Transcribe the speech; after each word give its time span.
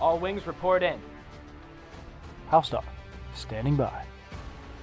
All 0.00 0.16
wings 0.18 0.46
report 0.46 0.84
in. 0.84 1.00
House 2.48 2.70
dog, 2.70 2.84
standing 3.34 3.74
by. 3.74 4.04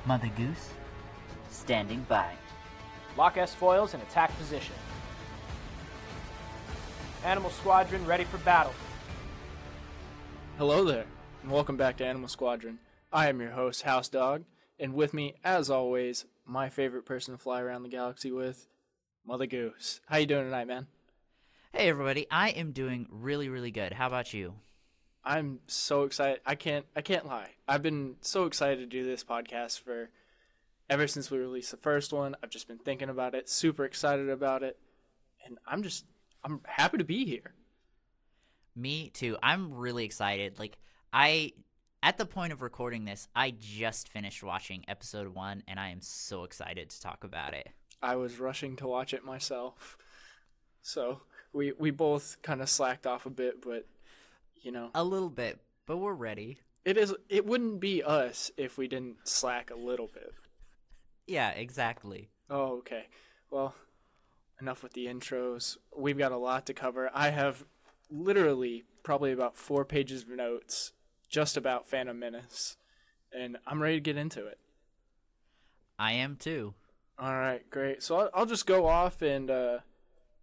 Mother 0.06 0.30
Goose, 0.36 0.72
standing 1.50 2.06
by. 2.10 2.34
Lock 3.18 3.38
S 3.38 3.54
foils 3.54 3.94
in 3.94 4.02
attack 4.02 4.38
position. 4.38 4.76
Animal 7.24 7.50
Squadron 7.50 8.06
ready 8.06 8.26
for 8.26 8.40
battle. 8.40 8.74
Hello 10.58 10.84
there, 10.84 11.06
and 11.44 11.52
welcome 11.52 11.78
back 11.78 11.96
to 11.98 12.06
Animal 12.06 12.28
Squadron. 12.28 12.80
I 13.14 13.30
am 13.30 13.40
your 13.40 13.52
host, 13.52 13.84
House 13.84 14.10
Dog, 14.10 14.44
and 14.78 14.94
with 14.94 15.14
me, 15.14 15.36
as 15.46 15.70
always, 15.70 16.26
my 16.46 16.68
favorite 16.68 17.06
person 17.06 17.34
to 17.34 17.38
fly 17.38 17.62
around 17.62 17.84
the 17.84 17.90
galaxy 17.90 18.34
with, 18.34 18.68
Mother 19.26 19.46
Goose. 19.48 20.02
How 20.08 20.18
you 20.18 20.26
doing 20.26 20.44
tonight, 20.44 20.68
man? 20.68 20.88
Hey 21.72 21.88
everybody, 21.88 22.28
I 22.30 22.50
am 22.50 22.74
doing 22.74 23.08
really, 23.10 23.48
really 23.48 23.72
good. 23.72 23.94
How 23.94 24.08
about 24.08 24.34
you? 24.34 24.56
I'm 25.26 25.60
so 25.68 26.04
excited. 26.04 26.42
I 26.46 26.56
can't 26.56 26.86
I 26.96 27.02
can't 27.02 27.26
lie. 27.26 27.52
I've 27.68 27.82
been 27.82 28.16
so 28.22 28.46
excited 28.46 28.80
to 28.80 28.86
do 28.86 29.04
this 29.04 29.24
podcast 29.24 29.80
for 29.80 30.10
ever 30.90 31.08
since 31.08 31.32
we 31.32 31.40
released 31.40 31.72
the 31.72 31.78
first 31.78 32.14
one. 32.14 32.36
I've 32.44 32.52
just 32.52 32.68
been 32.68 32.78
thinking 32.78 33.10
about 33.10 33.34
it, 33.34 33.50
super 33.50 33.86
excited 33.86 34.30
about 34.30 34.62
it, 34.62 34.78
and 35.46 35.58
I'm 35.66 35.82
just 35.82 36.06
I'm 36.44 36.62
happy 36.66 37.00
to 37.00 37.04
be 37.04 37.26
here. 37.26 37.54
Me 38.76 39.10
too. 39.10 39.38
I'm 39.42 39.74
really 39.74 40.06
excited. 40.06 40.60
Like 40.60 40.78
I 41.12 41.54
at 42.04 42.18
the 42.18 42.26
point 42.26 42.54
of 42.54 42.62
recording 42.62 43.06
this, 43.06 43.28
I 43.36 43.52
just 43.60 44.10
finished 44.10 44.44
watching 44.44 44.86
episode 44.88 45.34
1 45.34 45.64
and 45.68 45.80
I 45.80 45.90
am 45.90 46.02
so 46.02 46.44
excited 46.44 46.92
to 46.92 47.02
talk 47.02 47.24
about 47.24 47.56
it. 47.56 47.68
I 48.00 48.16
was 48.16 48.40
rushing 48.40 48.76
to 48.76 48.88
watch 48.88 49.14
it 49.14 49.26
myself. 49.26 49.98
So, 50.88 51.22
we 51.52 51.72
we 51.80 51.90
both 51.90 52.38
kind 52.44 52.62
of 52.62 52.70
slacked 52.70 53.08
off 53.08 53.26
a 53.26 53.32
bit, 53.32 53.60
but 53.60 53.88
you 54.66 54.72
know, 54.72 54.90
A 54.96 55.04
little 55.04 55.30
bit, 55.30 55.60
but 55.86 55.98
we're 55.98 56.14
ready. 56.14 56.58
it 56.84 56.98
is 56.98 57.14
it 57.30 57.46
wouldn't 57.46 57.80
be 57.80 58.02
us 58.04 58.52
if 58.58 58.78
we 58.78 58.88
didn't 58.88 59.18
slack 59.28 59.70
a 59.72 59.76
little 59.76 60.08
bit. 60.14 60.34
Yeah, 61.28 61.52
exactly. 61.52 62.30
Oh, 62.50 62.78
okay. 62.80 63.06
Well, 63.52 63.76
enough 64.60 64.82
with 64.84 64.94
the 64.94 65.06
intros. 65.06 65.78
We've 65.96 66.18
got 66.18 66.32
a 66.32 66.38
lot 66.38 66.66
to 66.66 66.74
cover. 66.74 67.10
I 67.14 67.30
have 67.30 67.64
literally 68.10 68.84
probably 69.04 69.32
about 69.32 69.56
4 69.56 69.86
pages 69.86 70.24
of 70.24 70.30
notes 70.30 70.94
just 71.30 71.58
about 71.58 71.88
Phantom 71.88 72.18
Menace, 72.18 72.78
and 73.32 73.58
I'm 73.68 73.82
ready 73.82 73.96
to 73.98 74.02
get 74.02 74.18
into 74.18 74.46
it. 74.48 74.58
I 76.00 76.14
am 76.14 76.36
too. 76.38 76.74
All 77.18 77.34
right, 77.34 77.68
great. 77.70 78.04
So 78.04 78.18
I'll, 78.20 78.30
I'll 78.34 78.46
just 78.46 78.66
go 78.66 78.86
off 78.88 79.22
and 79.22 79.50
uh, 79.50 79.78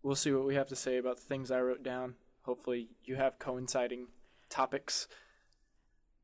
we'll 0.02 0.14
see 0.16 0.32
what 0.32 0.46
we 0.46 0.54
have 0.54 0.68
to 0.68 0.76
say 0.76 0.96
about 0.96 1.16
the 1.16 1.22
things 1.26 1.50
I 1.50 1.60
wrote 1.60 1.82
down. 1.82 2.14
Hopefully, 2.42 2.88
you 3.04 3.16
have 3.16 3.38
coinciding 3.38 4.08
topics. 4.48 5.08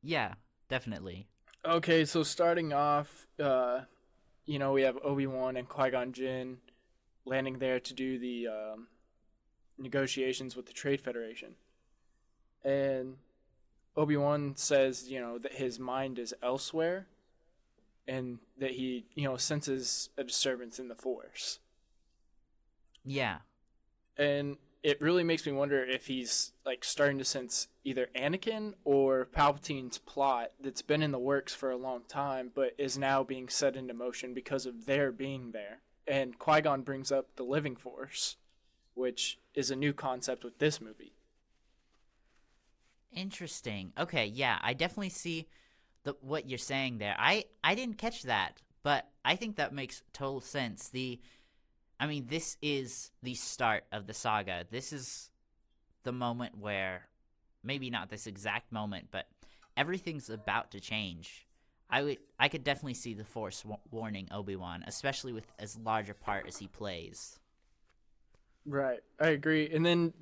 Yeah, 0.03 0.35
definitely. 0.69 1.27
Okay, 1.65 2.05
so 2.05 2.23
starting 2.23 2.73
off, 2.73 3.27
uh, 3.39 3.81
you 4.47 4.59
know, 4.59 4.73
we 4.73 4.83
have 4.83 4.99
Obi 5.05 5.27
Wan 5.27 5.57
and 5.57 5.69
Qui 5.69 5.91
Gon 5.91 6.13
Jinn 6.13 6.59
landing 7.25 7.59
there 7.59 7.79
to 7.81 7.95
do 7.95 8.19
the 8.19 8.49
um, 8.49 8.87
negotiations 9.77 10.57
with 10.57 10.67
the 10.67 10.73
Trade 10.73 11.01
Federation. 11.01 11.55
And 12.65 13.17
Obi 13.97 14.17
Wan 14.17 14.55
says, 14.57 15.09
you 15.11 15.21
know, 15.21 15.39
that 15.39 15.55
his 15.55 15.79
mind 15.79 16.19
is 16.19 16.35
elsewhere 16.43 17.07
and 18.07 18.39
that 18.59 18.73
he, 18.73 19.05
you 19.15 19.25
know, 19.25 19.37
senses 19.37 20.11
a 20.17 20.25
disturbance 20.25 20.79
in 20.79 20.89
the 20.89 20.95
Force. 20.95 21.59
Yeah. 23.05 23.39
and 24.17 24.57
it 24.89 25.03
really 25.03 25.23
makes 25.23 25.45
me 25.45 25.53
wonder 25.53 25.85
if 25.85 26.07
he's 26.07 26.53
like 26.65 26.83
starting 26.83 27.19
to 27.19 27.25
sense 27.25 27.69
either 27.85 28.09
Anakin 28.17 28.73
or 28.85 29.27
Palpatine's 29.27 29.99
plot 29.99 30.53
that's 30.59 30.81
been 30.81 31.03
in 31.03 31.13
the 31.13 31.19
works 31.19 31.55
for 31.55 31.71
a 31.71 31.77
long 31.77 32.05
time, 32.09 32.51
but 32.55 32.73
is 32.79 32.97
now 32.97 33.23
being 33.23 33.51
set 33.51 33.77
into 33.77 33.93
motion 33.93 34.33
because 34.33 34.65
of 34.65 34.87
their 34.87 35.13
being 35.13 35.51
there. 35.51 35.81
And 36.07 36.39
Qui 36.39 36.63
Gon 36.63 36.81
brings 36.81 37.13
up 37.13 37.37
the 37.37 37.43
Living 37.43 37.77
Force, 37.77 38.37
which 38.95 39.39
is 39.55 39.71
a 39.71 39.77
new 39.77 39.93
concept 39.93 40.43
with 40.43 40.59
this 40.59 40.81
movie. 40.81 41.13
Interesting. 43.13 43.93
Okay, 43.99 44.25
yeah, 44.25 44.59
I 44.63 44.73
definitely 44.73 45.11
see 45.11 45.49
the 46.05 46.17
what 46.23 46.49
you're 46.49 46.57
saying 46.57 46.97
there. 46.97 47.15
I 47.19 47.45
I 47.63 47.75
didn't 47.75 47.99
catch 47.99 48.23
that, 48.23 48.63
but 48.83 49.11
I 49.23 49.37
think 49.37 49.57
that 49.57 49.75
makes 49.75 50.03
total 50.15 50.41
sense. 50.41 50.89
The 50.89 51.21
I 52.01 52.07
mean, 52.07 52.27
this 52.29 52.57
is 52.63 53.11
the 53.23 53.35
start 53.35 53.85
of 53.93 54.07
the 54.07 54.15
saga. 54.15 54.65
This 54.71 54.93
is 54.93 55.31
the 56.05 56.13
moment 56.13 56.59
where 56.59 57.09
maybe 57.63 57.91
not 57.91 58.09
this 58.09 58.27
exact 58.27 58.71
moment, 58.71 59.09
but 59.11 59.27
everything's 59.77 60.31
about 60.31 60.71
to 60.73 60.81
change. 60.81 61.47
I 61.91 62.03
would 62.03 62.19
I 62.39 62.49
could 62.49 62.65
definitely 62.65 62.95
see 62.95 63.15
the 63.15 63.25
Force 63.25 63.65
wa- 63.65 63.79
warning 63.91 64.29
Obi-Wan, 64.31 64.85
especially 64.87 65.33
with 65.33 65.47
as 65.59 65.79
large 65.79 66.09
a 66.11 66.15
part 66.15 66.47
as 66.47 66.59
he 66.59 66.69
plays. 66.69 67.39
Right, 68.67 69.01
I 69.19 69.29
agree. 69.29 69.71
And 69.73 69.85
then, 69.87 70.13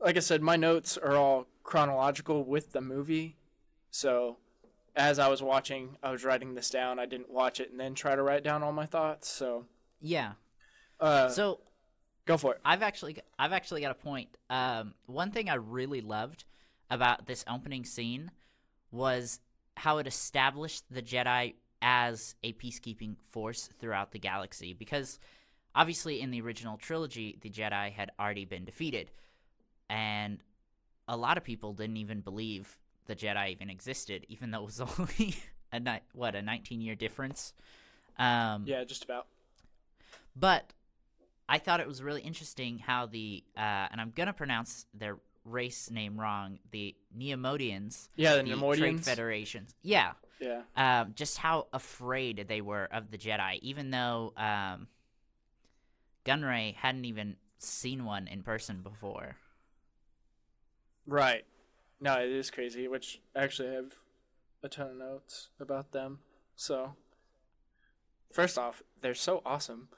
like 0.00 0.16
I 0.16 0.20
said, 0.20 0.40
my 0.42 0.56
notes 0.56 0.96
are 0.96 1.14
all 1.16 1.46
chronological 1.62 2.44
with 2.44 2.72
the 2.72 2.80
movie. 2.80 3.36
So, 3.90 4.38
as 4.96 5.18
I 5.18 5.28
was 5.28 5.42
watching, 5.42 5.96
I 6.02 6.10
was 6.10 6.24
writing 6.24 6.54
this 6.54 6.70
down. 6.70 6.98
I 6.98 7.04
didn't 7.04 7.30
watch 7.30 7.60
it 7.60 7.70
and 7.70 7.78
then 7.78 7.94
try 7.94 8.16
to 8.16 8.22
write 8.22 8.42
down 8.42 8.62
all 8.62 8.72
my 8.72 8.86
thoughts. 8.86 9.28
So, 9.28 9.66
Yeah. 10.00 10.32
Uh, 11.00 11.28
So 11.28 11.60
go 12.26 12.36
for 12.36 12.54
it. 12.54 12.60
I've 12.64 12.82
actually 12.82 13.18
I've 13.38 13.52
actually 13.52 13.80
got 13.82 13.90
a 13.90 13.94
point. 13.94 14.28
Um, 14.50 14.94
one 15.06 15.30
thing 15.30 15.48
I 15.50 15.54
really 15.54 16.00
loved 16.00 16.44
about 16.90 17.26
this 17.26 17.44
opening 17.48 17.84
scene 17.84 18.30
was 18.90 19.40
how 19.76 19.98
it 19.98 20.06
established 20.06 20.84
the 20.90 21.02
Jedi 21.02 21.54
as 21.82 22.34
a 22.42 22.52
peacekeeping 22.54 23.16
force 23.30 23.68
throughout 23.78 24.10
the 24.12 24.18
galaxy. 24.18 24.72
Because 24.72 25.18
obviously, 25.74 26.20
in 26.20 26.30
the 26.30 26.40
original 26.40 26.76
trilogy, 26.76 27.38
the 27.42 27.50
Jedi 27.50 27.92
had 27.92 28.10
already 28.18 28.44
been 28.44 28.64
defeated, 28.64 29.10
and 29.88 30.38
a 31.06 31.16
lot 31.16 31.36
of 31.36 31.44
people 31.44 31.72
didn't 31.74 31.96
even 31.98 32.20
believe 32.20 32.78
the 33.06 33.14
Jedi 33.14 33.50
even 33.52 33.70
existed, 33.70 34.26
even 34.28 34.50
though 34.50 34.62
it 34.62 34.66
was 34.66 34.80
only 34.98 35.36
a 35.72 35.78
ni- 35.80 36.00
what 36.12 36.34
a 36.34 36.42
19 36.42 36.80
year 36.80 36.94
difference. 36.94 37.52
Um, 38.18 38.64
Yeah, 38.66 38.82
just 38.84 39.04
about. 39.04 39.26
but 40.34 40.72
I 41.48 41.58
thought 41.58 41.80
it 41.80 41.86
was 41.86 42.02
really 42.02 42.20
interesting 42.20 42.78
how 42.78 43.06
the 43.06 43.42
uh, 43.56 43.60
and 43.90 44.00
I'm 44.00 44.12
gonna 44.14 44.32
pronounce 44.32 44.86
their 44.94 45.18
race 45.44 45.90
name 45.90 46.20
wrong. 46.20 46.58
The 46.70 46.94
Neomodians, 47.16 48.08
Yeah, 48.16 48.36
the 48.36 48.42
the 48.42 48.76
Trade 48.76 49.04
Federations. 49.04 49.74
Yeah, 49.82 50.12
Yeah. 50.40 50.62
um, 50.76 51.12
just 51.14 51.38
how 51.38 51.68
afraid 51.72 52.44
they 52.48 52.60
were 52.60 52.84
of 52.92 53.10
the 53.10 53.18
Jedi, 53.18 53.58
even 53.62 53.90
though 53.90 54.34
um, 54.36 54.88
Gunray 56.24 56.74
hadn't 56.74 57.06
even 57.06 57.36
seen 57.58 58.04
one 58.04 58.28
in 58.28 58.42
person 58.42 58.82
before. 58.82 59.36
Right. 61.06 61.44
No, 62.00 62.14
it 62.20 62.28
is 62.30 62.50
crazy, 62.50 62.86
which 62.86 63.20
actually, 63.34 63.70
I 63.70 63.72
have 63.72 63.94
a 64.62 64.68
ton 64.68 64.90
of 64.90 64.96
notes 64.96 65.48
about 65.58 65.92
them. 65.92 66.20
So, 66.54 66.94
first 68.32 68.58
off, 68.58 68.82
they're 69.00 69.14
so 69.14 69.42
awesome. 69.44 69.88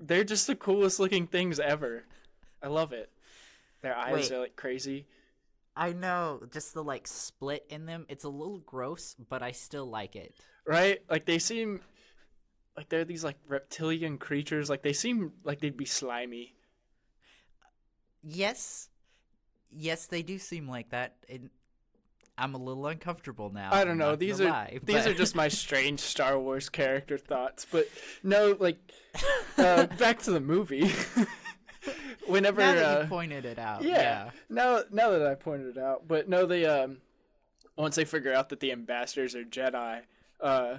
They're 0.00 0.24
just 0.24 0.46
the 0.46 0.56
coolest 0.56 0.98
looking 0.98 1.26
things 1.26 1.60
ever. 1.60 2.04
I 2.62 2.68
love 2.68 2.92
it. 2.92 3.10
Their 3.82 3.96
eyes 3.96 4.30
Wait. 4.30 4.32
are 4.32 4.40
like 4.40 4.56
crazy. 4.56 5.06
I 5.76 5.92
know, 5.92 6.42
just 6.52 6.74
the 6.74 6.82
like 6.82 7.06
split 7.06 7.64
in 7.68 7.86
them. 7.86 8.06
It's 8.08 8.24
a 8.24 8.28
little 8.28 8.58
gross, 8.58 9.14
but 9.28 9.42
I 9.42 9.52
still 9.52 9.86
like 9.86 10.16
it. 10.16 10.34
Right? 10.66 11.00
Like, 11.08 11.26
they 11.26 11.38
seem 11.38 11.80
like 12.76 12.88
they're 12.88 13.04
these 13.04 13.24
like 13.24 13.36
reptilian 13.46 14.18
creatures. 14.18 14.68
Like, 14.68 14.82
they 14.82 14.92
seem 14.92 15.32
like 15.44 15.60
they'd 15.60 15.76
be 15.76 15.84
slimy. 15.84 16.54
Yes, 18.22 18.88
yes, 19.70 20.06
they 20.06 20.22
do 20.22 20.38
seem 20.38 20.68
like 20.68 20.90
that. 20.90 21.16
And 21.28 21.50
I'm 22.40 22.54
a 22.54 22.58
little 22.58 22.86
uncomfortable 22.86 23.50
now. 23.52 23.70
I 23.70 23.82
I'm 23.82 23.86
don't 23.86 23.98
know. 23.98 24.16
These 24.16 24.40
are 24.40 24.46
lie, 24.48 24.78
these 24.82 24.96
but- 25.04 25.06
are 25.08 25.14
just 25.14 25.34
my 25.34 25.48
strange 25.48 26.00
Star 26.14 26.38
Wars 26.38 26.68
character 26.68 27.18
thoughts. 27.18 27.66
But 27.70 27.88
no, 28.22 28.56
like 28.58 28.78
uh, 29.58 29.86
back 29.98 30.20
to 30.22 30.30
the 30.32 30.40
movie. 30.40 30.90
Whenever 32.26 32.60
now 32.60 32.74
that 32.74 32.98
uh, 32.98 33.02
you 33.02 33.08
pointed 33.08 33.44
it 33.44 33.58
out. 33.58 33.82
yeah, 33.82 33.96
Yeah. 34.00 34.30
now 34.48 34.82
now 34.90 35.10
that 35.10 35.26
I 35.26 35.34
pointed 35.34 35.76
it 35.76 35.82
out, 35.82 36.06
but 36.06 36.28
no, 36.28 36.46
they 36.46 36.64
um 36.66 36.98
once 37.76 37.96
they 37.96 38.04
figure 38.04 38.32
out 38.34 38.50
that 38.50 38.60
the 38.60 38.72
ambassadors 38.72 39.34
are 39.34 39.44
Jedi, 39.44 40.00
uh, 40.40 40.76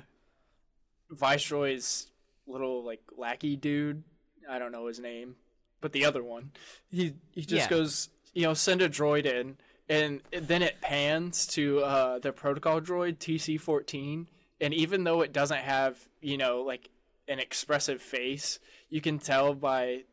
Viceroy's 1.09 2.07
little 2.47 2.83
like 2.83 3.01
lackey 3.17 3.55
dude, 3.55 4.03
I 4.49 4.59
don't 4.59 4.71
know 4.71 4.87
his 4.87 4.99
name, 4.99 5.35
but 5.81 5.91
the 5.91 6.05
other 6.05 6.23
one, 6.23 6.51
he 6.89 7.13
he 7.31 7.41
just 7.41 7.69
Yeah. 7.69 7.69
goes, 7.69 8.09
you 8.33 8.43
know, 8.43 8.53
send 8.53 8.81
a 8.81 8.87
droid 8.89 9.25
in, 9.25 9.57
and 9.91 10.21
then 10.31 10.61
it 10.61 10.79
pans 10.79 11.45
to 11.47 11.79
uh, 11.79 12.19
the 12.19 12.31
protocol 12.31 12.79
droid 12.79 13.17
TC-14, 13.17 14.25
and 14.61 14.73
even 14.73 15.03
though 15.03 15.19
it 15.19 15.33
doesn't 15.33 15.59
have, 15.59 16.07
you 16.21 16.37
know, 16.37 16.61
like 16.61 16.89
an 17.27 17.39
expressive 17.39 18.01
face, 18.01 18.57
you 18.89 19.01
can 19.01 19.19
tell 19.19 19.53
by 19.53 20.03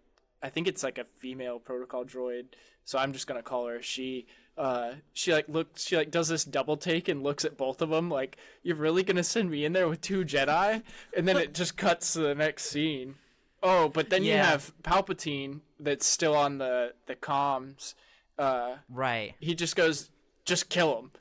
I 0.43 0.49
think 0.51 0.67
it's 0.67 0.83
like 0.83 0.99
a 0.99 1.05
female 1.05 1.61
protocol 1.61 2.05
droid, 2.05 2.47
so 2.85 2.99
I'm 2.99 3.13
just 3.13 3.27
gonna 3.27 3.43
call 3.43 3.67
her 3.67 3.81
she. 3.81 4.27
Uh, 4.57 4.95
she 5.13 5.33
like 5.33 5.49
looks, 5.49 5.87
she 5.87 5.97
like 5.97 6.11
does 6.11 6.27
this 6.27 6.45
double 6.45 6.77
take 6.77 7.07
and 7.07 7.23
looks 7.23 7.45
at 7.45 7.57
both 7.57 7.81
of 7.81 7.91
them 7.91 8.11
like, 8.11 8.37
"You're 8.65 8.75
really 8.75 9.05
gonna 9.05 9.23
send 9.23 9.49
me 9.53 9.65
in 9.65 9.73
there 9.73 9.89
with 9.89 10.01
two 10.01 10.25
Jedi?" 10.25 10.83
And 11.17 11.29
then 11.29 11.37
it 11.37 11.55
just 11.55 11.77
cuts 11.77 12.15
to 12.15 12.21
the 12.21 12.35
next 12.35 12.65
scene. 12.65 13.15
Oh, 13.63 13.89
but 13.89 14.11
then 14.11 14.25
you 14.25 14.33
have 14.33 14.73
Palpatine 14.83 15.61
that's 15.79 16.07
still 16.07 16.35
on 16.35 16.59
the 16.59 16.95
the 17.07 17.15
comms. 17.15 17.95
Uh, 18.39 18.77
Right. 18.89 19.35
he 19.41 19.55
just 19.55 19.75
goes, 19.77 20.11
"Just 20.45 20.69
kill 20.69 20.99
him," 20.99 21.13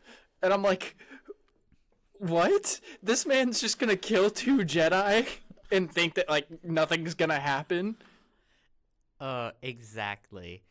and 0.41 0.53
I'm 0.53 0.61
like, 0.61 0.95
"What? 2.19 2.79
This 3.01 3.25
man's 3.25 3.59
just 3.61 3.79
gonna 3.79 3.95
kill 3.97 4.29
two 4.29 4.57
Jedi 4.59 5.27
and 5.71 5.91
think 5.91 6.15
that 6.15 6.29
like 6.29 6.63
nothing's 6.63 7.13
gonna 7.15 7.39
happen?" 7.39 7.97
Uh, 9.19 9.51
exactly. 9.61 10.63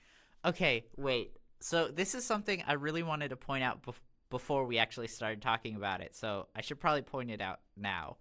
Okay, 0.44 0.84
wait. 0.96 1.32
So 1.60 1.88
this 1.88 2.14
is 2.14 2.24
something 2.24 2.62
I 2.66 2.74
really 2.74 3.02
wanted 3.02 3.30
to 3.30 3.36
point 3.36 3.64
out 3.64 3.82
bef- 3.82 3.98
before 4.30 4.64
we 4.66 4.78
actually 4.78 5.08
started 5.08 5.42
talking 5.42 5.74
about 5.74 6.00
it. 6.00 6.14
So 6.14 6.46
I 6.54 6.60
should 6.60 6.78
probably 6.78 7.02
point 7.02 7.30
it 7.30 7.40
out 7.40 7.60
now. 7.76 8.18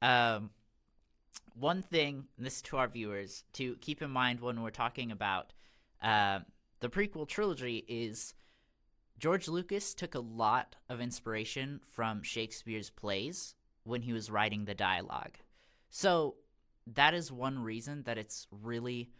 Um, 0.00 0.50
one 1.54 1.82
thing, 1.82 2.28
and 2.36 2.46
this 2.46 2.56
is 2.56 2.62
to 2.62 2.76
our 2.78 2.88
viewers, 2.88 3.44
to 3.54 3.76
keep 3.76 4.00
in 4.00 4.10
mind 4.10 4.40
when 4.40 4.62
we're 4.62 4.70
talking 4.70 5.10
about 5.12 5.52
um 6.00 6.46
the 6.80 6.88
prequel 6.88 7.26
trilogy 7.26 7.84
is 7.88 8.34
George 9.18 9.48
Lucas 9.48 9.94
took 9.94 10.14
a 10.14 10.20
lot 10.20 10.76
of 10.88 11.00
inspiration 11.00 11.80
from 11.88 12.22
Shakespeare's 12.22 12.90
plays 12.90 13.56
when 13.82 14.02
he 14.02 14.12
was 14.12 14.30
writing 14.30 14.64
the 14.64 14.74
dialogue. 14.74 15.38
So 15.90 16.36
that 16.86 17.14
is 17.14 17.32
one 17.32 17.58
reason 17.58 18.04
that 18.04 18.18
it's 18.18 18.46
really 18.50 19.10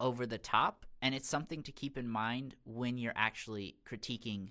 over 0.00 0.26
the 0.26 0.38
top 0.38 0.86
and 1.02 1.14
it's 1.14 1.28
something 1.28 1.62
to 1.62 1.72
keep 1.72 1.98
in 1.98 2.08
mind 2.08 2.56
when 2.64 2.96
you're 2.96 3.12
actually 3.14 3.76
critiquing 3.86 4.48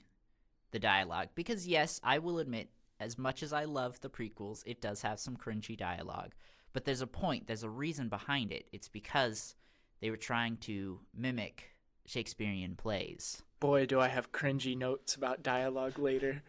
the 0.72 0.80
dialogue. 0.80 1.30
Because 1.34 1.68
yes 1.68 2.00
i 2.04 2.20
will 2.20 2.40
admit 2.40 2.70
as 3.00 3.18
much 3.18 3.42
as 3.42 3.52
i 3.52 3.64
love 3.64 4.00
the 4.00 4.10
prequels 4.10 4.64
it 4.66 4.80
does 4.80 5.02
have 5.02 5.20
some 5.20 5.36
cringy 5.36 5.76
dialogue. 5.76 6.34
But 6.72 6.86
there's 6.86 7.02
a 7.02 7.08
point 7.08 7.48
there's 7.48 7.64
a 7.64 7.70
reason 7.70 8.10
behind 8.10 8.52
it. 8.52 8.68
It's 8.72 8.90
because 8.90 9.56
they 10.02 10.12
were 10.12 10.18
trying 10.18 10.58
to 10.58 11.00
mimic 11.16 11.73
shakespearean 12.06 12.76
plays 12.76 13.42
Boy, 13.60 13.86
do 13.86 13.98
I 14.02 14.10
have 14.10 14.34
cringy 14.34 14.78
notes 14.78 15.16
about 15.16 15.42
dialogue 15.42 15.98
later. 15.98 16.44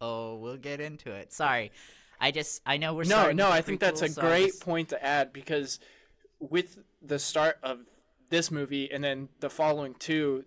oh 0.00 0.36
we'll 0.36 0.56
get 0.56 0.80
into 0.80 1.10
it 1.10 1.32
sorry 1.32 1.72
i 2.20 2.30
just 2.30 2.60
i 2.66 2.76
know 2.76 2.94
we're 2.94 3.04
no, 3.04 3.08
starting 3.16 3.36
no, 3.36 3.50
I 3.50 3.62
think 3.62 3.80
that's 3.80 4.02
a 4.02 4.08
prequels, 4.08 4.20
great 4.20 4.60
point 4.60 4.88
to 4.90 5.02
add 5.04 5.32
because 5.32 5.80
with 6.38 6.78
the 7.02 7.18
start 7.18 7.58
of 7.62 7.80
this 8.30 8.50
movie 8.50 8.90
and 8.90 9.02
then 9.02 9.28
the 9.40 9.50
following 9.50 9.94
two, 9.98 10.44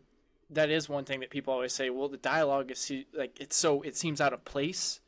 that 0.49 0.69
is 0.69 0.89
one 0.89 1.05
thing 1.05 1.19
that 1.21 1.29
people 1.29 1.53
always 1.53 1.73
say. 1.73 1.89
Well, 1.89 2.09
the 2.09 2.17
dialogue 2.17 2.71
is 2.71 2.91
like 3.13 3.39
it's 3.39 3.55
so 3.55 3.81
it 3.81 3.95
seems 3.95 4.19
out 4.21 4.33
of 4.33 4.45
place. 4.45 4.99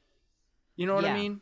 You 0.75 0.87
know 0.87 0.95
what 0.95 1.05
I 1.05 1.13
mean? 1.13 1.41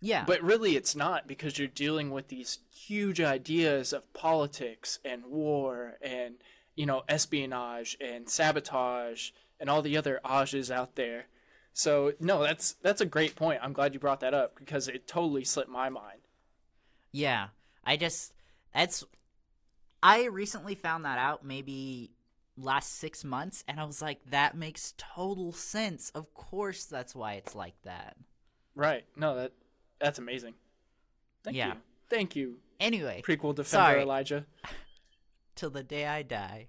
yeah 0.00 0.24
But 0.26 0.42
really, 0.42 0.76
it's 0.76 0.96
not 0.96 1.26
because 1.26 1.58
you're 1.58 1.68
dealing 1.68 2.10
with 2.10 2.28
these 2.28 2.58
huge 2.74 3.20
ideas 3.20 3.92
of 3.92 4.12
politics 4.12 4.98
and 5.04 5.26
war 5.26 5.94
and 6.02 6.36
you 6.76 6.86
know 6.86 7.02
espionage 7.08 7.96
and 8.00 8.28
sabotage 8.28 9.30
and 9.58 9.68
all 9.68 9.82
the 9.82 9.96
other 9.96 10.20
ages 10.30 10.70
out 10.70 10.94
there. 10.94 11.26
So 11.72 12.12
no, 12.20 12.42
that's 12.42 12.74
that's 12.82 13.00
a 13.00 13.06
great 13.06 13.34
point. 13.36 13.60
I'm 13.62 13.72
glad 13.72 13.92
you 13.94 14.00
brought 14.00 14.20
that 14.20 14.34
up 14.34 14.56
because 14.58 14.88
it 14.88 15.06
totally 15.08 15.44
slipped 15.44 15.70
my 15.70 15.88
mind. 15.88 16.20
Yeah, 17.12 17.48
I 17.84 17.96
just 17.96 18.32
that's 18.74 19.04
I 20.02 20.24
recently 20.26 20.74
found 20.74 21.04
that 21.04 21.18
out 21.18 21.44
maybe 21.44 22.12
last 22.58 22.94
6 23.00 23.22
months 23.24 23.62
and 23.68 23.78
I 23.78 23.84
was 23.84 24.00
like 24.00 24.20
that 24.30 24.56
makes 24.56 24.94
total 24.96 25.52
sense. 25.52 26.10
Of 26.14 26.32
course 26.32 26.84
that's 26.84 27.14
why 27.14 27.34
it's 27.34 27.54
like 27.54 27.74
that. 27.84 28.16
Right? 28.74 29.04
No, 29.16 29.34
that 29.36 29.52
that's 29.98 30.18
amazing. 30.18 30.54
Thank 31.44 31.56
Yeah. 31.56 31.68
you. 31.68 31.80
Thank 32.08 32.36
you, 32.36 32.58
Anyway, 32.78 33.20
prequel 33.26 33.54
defender 33.54 33.64
Sorry. 33.64 34.02
Elijah. 34.02 34.46
till 35.56 35.70
the 35.70 35.82
day 35.82 36.06
I 36.06 36.22
die. 36.22 36.68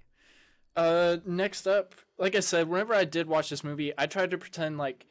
Uh, 0.76 1.18
next 1.26 1.68
up, 1.68 1.96
like 2.18 2.36
I 2.36 2.40
said, 2.40 2.70
whenever 2.70 2.94
I 2.94 3.04
did 3.04 3.28
watch 3.28 3.50
this 3.50 3.64
movie, 3.64 3.94
I 3.98 4.06
tried 4.06 4.32
to 4.32 4.38
pretend 4.38 4.78
like, 4.78 5.06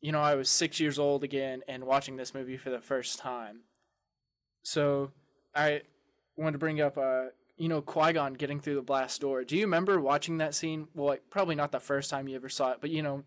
you 0.00 0.12
know, 0.12 0.20
I 0.20 0.34
was 0.34 0.48
six 0.48 0.80
years 0.80 0.98
old 0.98 1.24
again 1.24 1.62
and 1.68 1.84
watching 1.84 2.16
this 2.16 2.34
movie 2.34 2.56
for 2.56 2.70
the 2.70 2.80
first 2.80 3.18
time. 3.18 3.60
So, 4.62 5.10
I 5.54 5.82
wanted 6.36 6.52
to 6.52 6.58
bring 6.58 6.80
up, 6.80 6.96
uh, 6.96 7.26
you 7.56 7.68
know, 7.68 7.82
Qui 7.82 8.12
Gon 8.12 8.34
getting 8.34 8.60
through 8.60 8.76
the 8.76 8.82
blast 8.82 9.20
door. 9.20 9.44
Do 9.44 9.56
you 9.56 9.62
remember 9.62 10.00
watching 10.00 10.38
that 10.38 10.54
scene? 10.54 10.88
Well, 10.94 11.06
like, 11.06 11.30
probably 11.30 11.54
not 11.54 11.72
the 11.72 11.80
first 11.80 12.10
time 12.10 12.28
you 12.28 12.36
ever 12.36 12.48
saw 12.48 12.72
it, 12.72 12.78
but 12.80 12.90
you 12.90 13.02
know, 13.02 13.24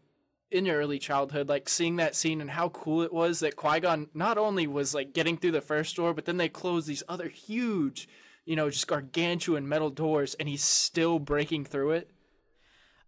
in 0.51 0.65
your 0.65 0.77
early 0.77 0.99
childhood, 0.99 1.49
like 1.49 1.67
seeing 1.67 1.97
that 1.97 2.15
scene 2.15 2.39
and 2.39 2.51
how 2.51 2.69
cool 2.69 3.01
it 3.01 3.13
was 3.13 3.39
that 3.39 3.55
Qui 3.55 3.81
Gon 3.81 4.07
not 4.13 4.37
only 4.37 4.67
was 4.67 4.93
like 4.93 5.13
getting 5.13 5.37
through 5.37 5.51
the 5.51 5.61
first 5.61 5.95
door, 5.95 6.13
but 6.13 6.25
then 6.25 6.37
they 6.37 6.49
closed 6.49 6.87
these 6.87 7.03
other 7.09 7.27
huge, 7.27 8.07
you 8.47 8.55
know, 8.55 8.69
just 8.69 8.87
gargantuan 8.87 9.67
metal 9.67 9.89
doors, 9.89 10.33
and 10.35 10.47
he's 10.47 10.63
still 10.63 11.19
breaking 11.19 11.65
through 11.65 11.91
it. 11.91 12.09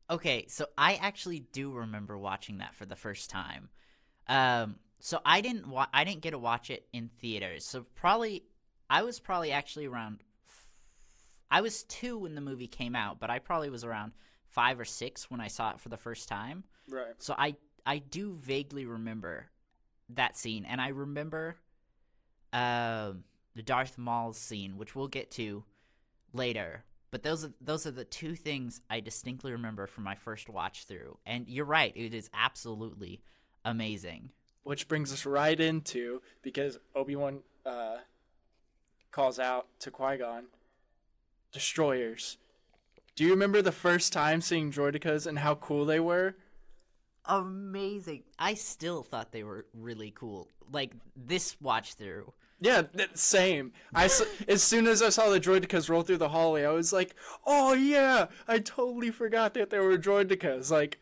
Okay, 0.09 0.45
so 0.49 0.65
I 0.77 0.95
actually 0.95 1.39
do 1.39 1.71
remember 1.71 2.17
watching 2.17 2.57
that 2.57 2.75
for 2.75 2.85
the 2.85 2.97
first 2.97 3.29
time. 3.29 3.69
Um, 4.27 4.75
so 4.99 5.21
I 5.23 5.39
didn't 5.39 5.65
wa- 5.67 5.87
I 5.93 6.03
didn't 6.03 6.21
get 6.21 6.31
to 6.31 6.37
watch 6.37 6.69
it 6.69 6.87
in 6.91 7.09
theaters. 7.21 7.63
So 7.63 7.85
probably 7.95 8.43
I 8.89 9.03
was 9.03 9.21
probably 9.21 9.53
actually 9.53 9.85
around. 9.85 10.19
f- 10.45 10.67
I 11.49 11.61
was 11.61 11.83
two 11.83 12.17
when 12.17 12.35
the 12.35 12.41
movie 12.41 12.67
came 12.67 12.95
out, 12.95 13.21
but 13.21 13.29
I 13.29 13.39
probably 13.39 13.69
was 13.69 13.85
around 13.85 14.11
five 14.49 14.77
or 14.77 14.85
six 14.85 15.31
when 15.31 15.39
I 15.39 15.47
saw 15.47 15.71
it 15.71 15.79
for 15.79 15.87
the 15.87 15.95
first 15.97 16.27
time. 16.27 16.65
Right. 16.89 17.13
So 17.17 17.33
I 17.37 17.55
I 17.85 17.99
do 17.99 18.35
vaguely 18.41 18.85
remember 18.85 19.45
that 20.09 20.35
scene, 20.35 20.65
and 20.65 20.81
I 20.81 20.89
remember 20.89 21.55
um, 22.51 23.23
the 23.59 23.63
Darth 23.63 23.97
Maul 23.97 24.31
scene, 24.31 24.77
which 24.77 24.95
we'll 24.95 25.09
get 25.09 25.31
to 25.31 25.65
later. 26.31 26.85
But 27.11 27.23
those 27.23 27.43
are 27.43 27.51
those 27.59 27.85
are 27.85 27.91
the 27.91 28.05
two 28.05 28.33
things 28.33 28.79
I 28.89 29.01
distinctly 29.01 29.51
remember 29.51 29.85
from 29.85 30.05
my 30.05 30.15
first 30.15 30.47
watch 30.47 30.85
through. 30.85 31.17
And 31.25 31.45
you're 31.45 31.65
right, 31.65 31.91
it 31.93 32.13
is 32.13 32.29
absolutely 32.33 33.21
amazing. 33.65 34.29
Which 34.63 34.87
brings 34.87 35.11
us 35.11 35.25
right 35.25 35.59
into 35.59 36.21
because 36.41 36.79
Obi 36.95 37.17
Wan 37.17 37.39
uh, 37.65 37.97
calls 39.11 39.39
out 39.39 39.67
to 39.79 39.91
Qui 39.91 40.15
Gon, 40.15 40.45
destroyers. 41.51 42.37
Do 43.17 43.25
you 43.25 43.31
remember 43.31 43.61
the 43.61 43.73
first 43.73 44.13
time 44.13 44.39
seeing 44.39 44.71
droidekas 44.71 45.27
and 45.27 45.39
how 45.39 45.55
cool 45.55 45.83
they 45.83 45.99
were? 45.99 46.37
Amazing. 47.25 48.23
I 48.37 48.53
still 48.53 49.03
thought 49.03 49.33
they 49.33 49.43
were 49.43 49.65
really 49.73 50.11
cool. 50.11 50.47
Like 50.71 50.93
this 51.17 51.59
watch 51.59 51.95
through. 51.95 52.31
Yeah, 52.61 52.83
same. 53.13 53.71
I 53.95 54.05
as 54.47 54.63
soon 54.63 54.85
as 54.87 55.01
I 55.01 55.09
saw 55.09 55.29
the 55.29 55.39
droidekas 55.39 55.89
roll 55.89 56.01
through 56.01 56.17
the 56.17 56.29
hallway, 56.29 56.65
I 56.65 56.71
was 56.71 56.91
like, 56.91 57.15
"Oh 57.45 57.73
yeah!" 57.73 58.27
I 58.47 58.59
totally 58.59 59.11
forgot 59.11 59.53
that 59.53 59.69
there 59.69 59.83
were 59.83 59.97
droidekas. 59.97 60.69
Like, 60.69 60.99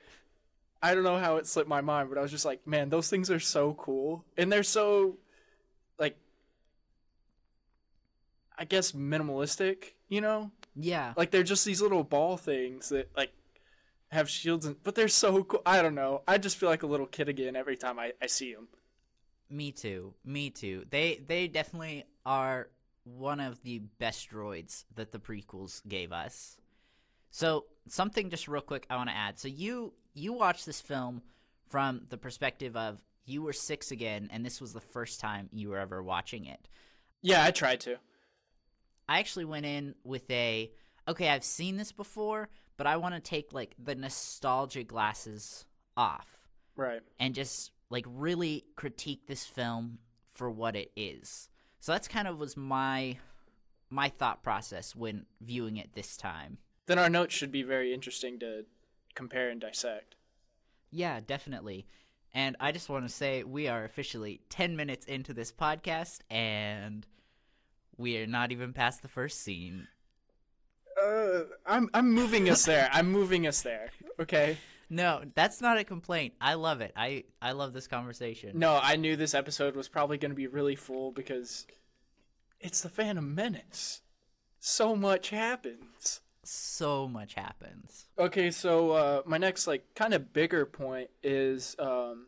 I 0.83 0.93
don't 0.93 1.03
know 1.03 1.17
how 1.17 1.37
it 1.37 1.47
slipped 1.47 1.69
my 1.69 1.81
mind, 1.81 2.09
but 2.09 2.17
I 2.17 2.21
was 2.21 2.31
just 2.31 2.45
like, 2.45 2.65
"Man, 2.67 2.89
those 2.89 3.09
things 3.09 3.31
are 3.31 3.39
so 3.39 3.73
cool, 3.73 4.23
and 4.37 4.51
they're 4.51 4.61
so, 4.63 5.17
like, 5.97 6.17
I 8.57 8.65
guess 8.65 8.91
minimalistic. 8.91 9.93
You 10.09 10.21
know, 10.21 10.51
Yeah. 10.75 11.13
like 11.17 11.31
they're 11.31 11.43
just 11.43 11.65
these 11.65 11.81
little 11.81 12.03
ball 12.03 12.37
things 12.37 12.89
that 12.89 13.09
like 13.17 13.33
have 14.11 14.29
shields, 14.29 14.65
and 14.65 14.81
but 14.83 14.95
they're 14.95 15.07
so 15.09 15.43
cool. 15.43 15.61
I 15.65 15.81
don't 15.81 15.95
know. 15.95 16.21
I 16.27 16.37
just 16.37 16.57
feel 16.57 16.69
like 16.69 16.83
a 16.83 16.87
little 16.87 17.07
kid 17.07 17.29
again 17.29 17.55
every 17.55 17.77
time 17.77 17.99
I 17.99 18.13
I 18.21 18.27
see 18.27 18.53
them. 18.53 18.67
Me 19.49 19.71
too. 19.71 20.13
Me 20.25 20.49
too. 20.49 20.85
They 20.89 21.21
they 21.25 21.47
definitely 21.47 22.03
are 22.25 22.69
one 23.03 23.39
of 23.39 23.61
the 23.63 23.79
best 23.79 24.29
droids 24.29 24.83
that 24.95 25.11
the 25.11 25.19
prequels 25.19 25.81
gave 25.87 26.11
us. 26.11 26.57
So, 27.29 27.65
something 27.87 28.29
just 28.29 28.47
real 28.47 28.61
quick 28.61 28.85
I 28.89 28.95
want 28.97 29.09
to 29.09 29.15
add. 29.15 29.39
So 29.39 29.47
you 29.47 29.93
you 30.13 30.33
watched 30.33 30.65
this 30.65 30.81
film 30.81 31.21
from 31.69 32.01
the 32.09 32.17
perspective 32.17 32.75
of 32.75 32.99
you 33.25 33.41
were 33.41 33.53
6 33.53 33.91
again 33.91 34.29
and 34.31 34.45
this 34.45 34.59
was 34.61 34.73
the 34.73 34.79
first 34.81 35.19
time 35.19 35.49
you 35.51 35.69
were 35.69 35.77
ever 35.79 36.01
watching 36.01 36.45
it. 36.45 36.67
Yeah, 37.21 37.43
I 37.43 37.51
tried 37.51 37.81
to. 37.81 37.97
I 39.09 39.19
actually 39.19 39.45
went 39.45 39.65
in 39.65 39.95
with 40.03 40.29
a 40.29 40.71
okay, 41.07 41.29
I've 41.29 41.43
seen 41.43 41.77
this 41.77 41.91
before, 41.93 42.49
but 42.75 42.87
I 42.87 42.97
want 42.97 43.15
to 43.15 43.21
take 43.21 43.53
like 43.53 43.75
the 43.81 43.95
nostalgia 43.95 44.83
glasses 44.83 45.65
off 45.95 46.27
Right. 46.75 47.01
and 47.19 47.33
just 47.33 47.71
like 47.89 48.05
really 48.07 48.65
critique 48.75 49.27
this 49.27 49.45
film 49.45 49.99
for 50.31 50.49
what 50.49 50.75
it 50.75 50.91
is. 50.95 51.49
So 51.79 51.91
that's 51.91 52.07
kind 52.07 52.27
of 52.27 52.37
was 52.37 52.57
my 52.57 53.17
my 53.89 54.09
thought 54.09 54.43
process 54.43 54.95
when 54.95 55.25
viewing 55.41 55.77
it 55.77 55.93
this 55.93 56.17
time. 56.17 56.57
Then 56.87 56.99
our 56.99 57.09
notes 57.09 57.33
should 57.33 57.51
be 57.51 57.63
very 57.63 57.93
interesting 57.93 58.39
to 58.39 58.65
compare 59.15 59.49
and 59.49 59.61
dissect. 59.61 60.15
Yeah, 60.91 61.19
definitely. 61.25 61.87
And 62.33 62.55
I 62.59 62.71
just 62.71 62.89
want 62.89 63.07
to 63.07 63.13
say 63.13 63.43
we 63.43 63.67
are 63.67 63.83
officially 63.83 64.41
10 64.49 64.75
minutes 64.75 65.05
into 65.05 65.33
this 65.33 65.51
podcast 65.51 66.19
and 66.29 67.07
we 67.97 68.17
are 68.17 68.27
not 68.27 68.51
even 68.51 68.73
past 68.73 69.01
the 69.01 69.07
first 69.07 69.41
scene. 69.41 69.87
Uh, 71.01 71.41
I'm 71.65 71.89
I'm 71.93 72.11
moving 72.11 72.49
us 72.49 72.65
there. 72.65 72.89
I'm 72.91 73.11
moving 73.11 73.47
us 73.47 73.61
there. 73.61 73.91
Okay. 74.19 74.57
No, 74.89 75.23
that's 75.35 75.61
not 75.61 75.77
a 75.77 75.83
complaint. 75.83 76.33
I 76.39 76.53
love 76.53 76.81
it. 76.81 76.93
I 76.95 77.25
I 77.41 77.51
love 77.51 77.73
this 77.73 77.87
conversation. 77.87 78.57
No, 78.57 78.79
I 78.81 78.95
knew 78.95 79.15
this 79.15 79.33
episode 79.33 79.75
was 79.75 79.89
probably 79.89 80.17
going 80.17 80.31
to 80.31 80.35
be 80.35 80.47
really 80.47 80.75
full 80.75 81.11
because 81.11 81.67
it's 82.59 82.81
the 82.81 82.89
Phantom 82.89 83.35
Menace. 83.35 84.01
So 84.59 84.95
much 84.95 85.29
happens. 85.29 86.21
So 86.43 87.07
much 87.07 87.33
happens. 87.33 88.05
Okay, 88.17 88.51
so 88.51 88.91
uh, 88.91 89.21
my 89.25 89.37
next 89.37 89.67
like 89.67 89.83
kind 89.95 90.13
of 90.13 90.31
bigger 90.31 90.65
point 90.65 91.09
is 91.21 91.75
um, 91.77 92.27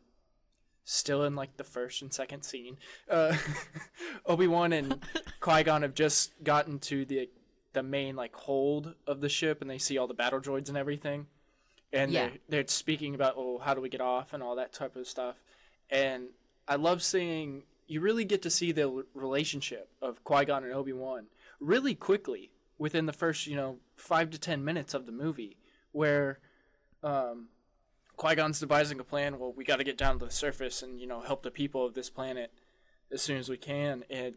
still 0.84 1.24
in 1.24 1.36
like 1.36 1.56
the 1.56 1.63
first 1.63 2.01
and 2.01 2.13
second 2.13 2.44
scene. 2.44 2.78
Uh, 3.10 3.36
Obi 4.25 4.48
Wan 4.48 4.74
and 4.74 5.01
Qui 5.39 5.63
Gon 5.63 5.84
have 5.84 5.94
just 5.94 6.44
gotten 6.44 6.80
to 6.80 7.06
the 7.06 7.30
the 7.72 7.84
main 7.84 8.16
like 8.16 8.36
hold 8.36 8.96
of 9.08 9.22
the 9.22 9.30
ship, 9.30 9.62
and 9.62 9.70
they 9.70 9.78
see 9.78 9.98
all 9.98 10.08
the 10.08 10.13
battle 10.13 10.42
droids 10.42 10.68
and 10.68 10.78
everything, 10.78 11.28
and 11.93 12.12
Yeah. 12.12 12.29
they're 12.29 12.38
they're 12.63 12.67
speaking 12.67 13.15
about 13.15 13.36
oh 13.38 13.58
how 13.60 13.74
do 13.74 13.81
we 13.81 13.89
get 13.89 14.01
off 14.01 14.34
and 14.34 14.41
all 14.43 14.55
that 14.55 14.74
type 14.74 14.96
of 14.96 15.08
stuff, 15.08 15.36
and 15.89 16.29
I 16.67 16.75
love 16.75 17.01
seeing 17.01 17.63
you 17.88 18.01
really 18.01 18.25
get 18.25 18.41
to 18.43 18.50
see 18.51 18.72
the 18.72 19.05
relationship 19.15 19.89
of 20.01 20.24
Qui 20.24 20.46
Gon 20.46 20.63
and 20.63 20.74
Obi 20.74 20.93
Wan 20.93 21.25
really 21.60 21.96
quickly 21.96 22.51
within 22.77 23.05
the 23.08 23.13
first 23.13 23.48
you 23.48 23.55
know 23.55 23.77
five 23.96 24.29
to 24.31 24.38
ten 24.39 24.63
minutes 24.63 24.93
of 24.93 25.05
the 25.05 25.12
movie, 25.12 25.58
where 25.91 26.39
um, 27.03 27.48
Qui 28.17 28.36
Gon's 28.36 28.60
devising 28.60 29.00
a 29.00 29.03
plan. 29.03 29.39
Well, 29.39 29.53
we 29.53 29.63
got 29.63 29.77
to 29.77 29.84
get 29.84 29.98
down 29.98 30.19
to 30.19 30.25
the 30.25 30.31
surface 30.31 30.81
and 30.84 31.00
you 31.00 31.08
know 31.08 31.22
help 31.22 31.41
the 31.43 31.51
people 31.51 31.86
of 31.86 31.93
this 31.96 32.10
planet 32.10 32.51
as 33.12 33.22
soon 33.22 33.38
as 33.38 33.50
we 33.50 33.58
can. 33.58 34.03
And 34.10 34.36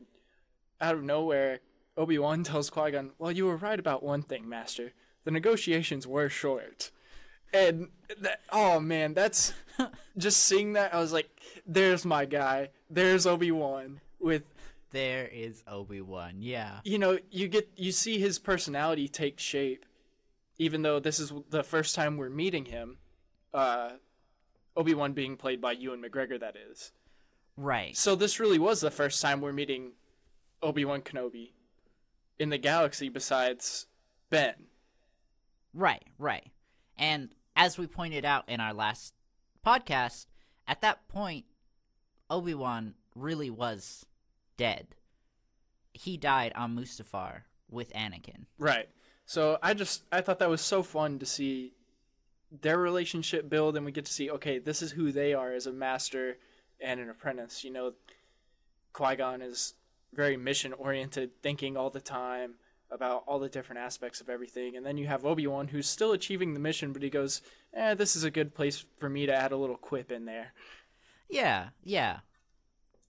out 0.80 0.94
of 0.94 1.02
nowhere, 1.02 1.60
Obi 1.96 2.18
Wan 2.18 2.42
tells 2.44 2.70
Qui 2.70 2.90
Gon, 2.92 3.12
"Well, 3.18 3.32
you 3.32 3.44
were 3.46 3.56
right 3.56 3.78
about 3.78 4.02
one 4.02 4.22
thing, 4.22 4.48
Master. 4.48 4.92
The 5.24 5.30
negotiations 5.30 6.06
were 6.06 6.28
short." 6.30 6.90
And 7.52 7.88
that, 8.20 8.40
oh 8.50 8.80
man, 8.80 9.14
that's 9.14 9.52
just 10.16 10.44
seeing 10.44 10.74
that. 10.74 10.94
I 10.94 11.00
was 11.00 11.12
like, 11.12 11.28
"There's 11.66 12.04
my 12.04 12.24
guy. 12.24 12.70
There's 12.90 13.26
Obi 13.26 13.50
Wan." 13.50 14.00
With 14.18 14.44
There 14.92 15.26
is 15.26 15.64
Obi 15.66 16.00
Wan. 16.00 16.36
Yeah. 16.38 16.78
you 16.84 16.98
know, 16.98 17.18
you 17.30 17.48
get 17.48 17.68
you 17.76 17.92
see 17.92 18.18
his 18.18 18.38
personality 18.38 19.08
take 19.08 19.38
shape, 19.38 19.84
even 20.58 20.82
though 20.82 21.00
this 21.00 21.18
is 21.18 21.32
the 21.50 21.64
first 21.64 21.94
time 21.94 22.16
we're 22.16 22.30
meeting 22.30 22.66
him. 22.66 22.98
Uh, 23.52 23.90
Obi 24.76 24.94
Wan 24.94 25.12
being 25.12 25.36
played 25.36 25.60
by 25.60 25.72
Ewan 25.72 26.02
McGregor, 26.02 26.40
that 26.40 26.56
is. 26.56 26.92
Right. 27.56 27.96
So 27.96 28.14
this 28.14 28.40
really 28.40 28.58
was 28.58 28.80
the 28.80 28.90
first 28.90 29.20
time 29.20 29.40
we're 29.40 29.52
meeting 29.52 29.92
Obi 30.62 30.84
Wan 30.84 31.02
Kenobi 31.02 31.50
in 32.38 32.48
the 32.48 32.58
galaxy, 32.58 33.08
besides 33.08 33.86
Ben. 34.30 34.54
Right, 35.74 36.04
right. 36.18 36.50
And 36.96 37.34
as 37.56 37.78
we 37.78 37.86
pointed 37.86 38.24
out 38.24 38.48
in 38.48 38.60
our 38.60 38.72
last 38.72 39.14
podcast, 39.64 40.26
at 40.66 40.80
that 40.80 41.06
point, 41.08 41.44
Obi 42.30 42.54
Wan 42.54 42.94
really 43.14 43.50
was 43.50 44.06
dead. 44.56 44.88
He 45.92 46.16
died 46.16 46.52
on 46.54 46.76
Mustafar 46.76 47.42
with 47.70 47.92
Anakin. 47.92 48.46
Right. 48.58 48.88
So 49.26 49.58
I 49.62 49.74
just 49.74 50.04
I 50.10 50.20
thought 50.20 50.38
that 50.38 50.48
was 50.48 50.60
so 50.60 50.82
fun 50.82 51.18
to 51.18 51.26
see 51.26 51.72
their 52.60 52.78
relationship 52.78 53.48
build, 53.48 53.76
and 53.76 53.84
we 53.84 53.92
get 53.92 54.04
to 54.06 54.12
see 54.12 54.30
okay, 54.30 54.58
this 54.58 54.82
is 54.82 54.92
who 54.92 55.12
they 55.12 55.34
are 55.34 55.52
as 55.52 55.66
a 55.66 55.72
master 55.72 56.38
and 56.80 57.00
an 57.00 57.10
apprentice. 57.10 57.64
You 57.64 57.70
know, 57.70 57.92
Qui 58.92 59.16
Gon 59.16 59.42
is 59.42 59.74
very 60.12 60.36
mission 60.36 60.72
oriented, 60.72 61.42
thinking 61.42 61.76
all 61.76 61.90
the 61.90 62.00
time 62.00 62.54
about 62.92 63.24
all 63.26 63.38
the 63.38 63.48
different 63.48 63.80
aspects 63.80 64.20
of 64.20 64.28
everything, 64.28 64.76
and 64.76 64.84
then 64.84 64.96
you 64.96 65.06
have 65.06 65.24
Obi 65.24 65.46
Wan 65.46 65.68
who's 65.68 65.88
still 65.88 66.12
achieving 66.12 66.54
the 66.54 66.60
mission, 66.60 66.92
but 66.92 67.02
he 67.02 67.10
goes, 67.10 67.42
"Eh, 67.74 67.94
this 67.94 68.14
is 68.14 68.24
a 68.24 68.30
good 68.30 68.54
place 68.54 68.84
for 68.98 69.08
me 69.08 69.26
to 69.26 69.34
add 69.34 69.52
a 69.52 69.56
little 69.56 69.76
quip 69.76 70.12
in 70.12 70.26
there." 70.26 70.52
Yeah, 71.28 71.70
yeah. 71.82 72.20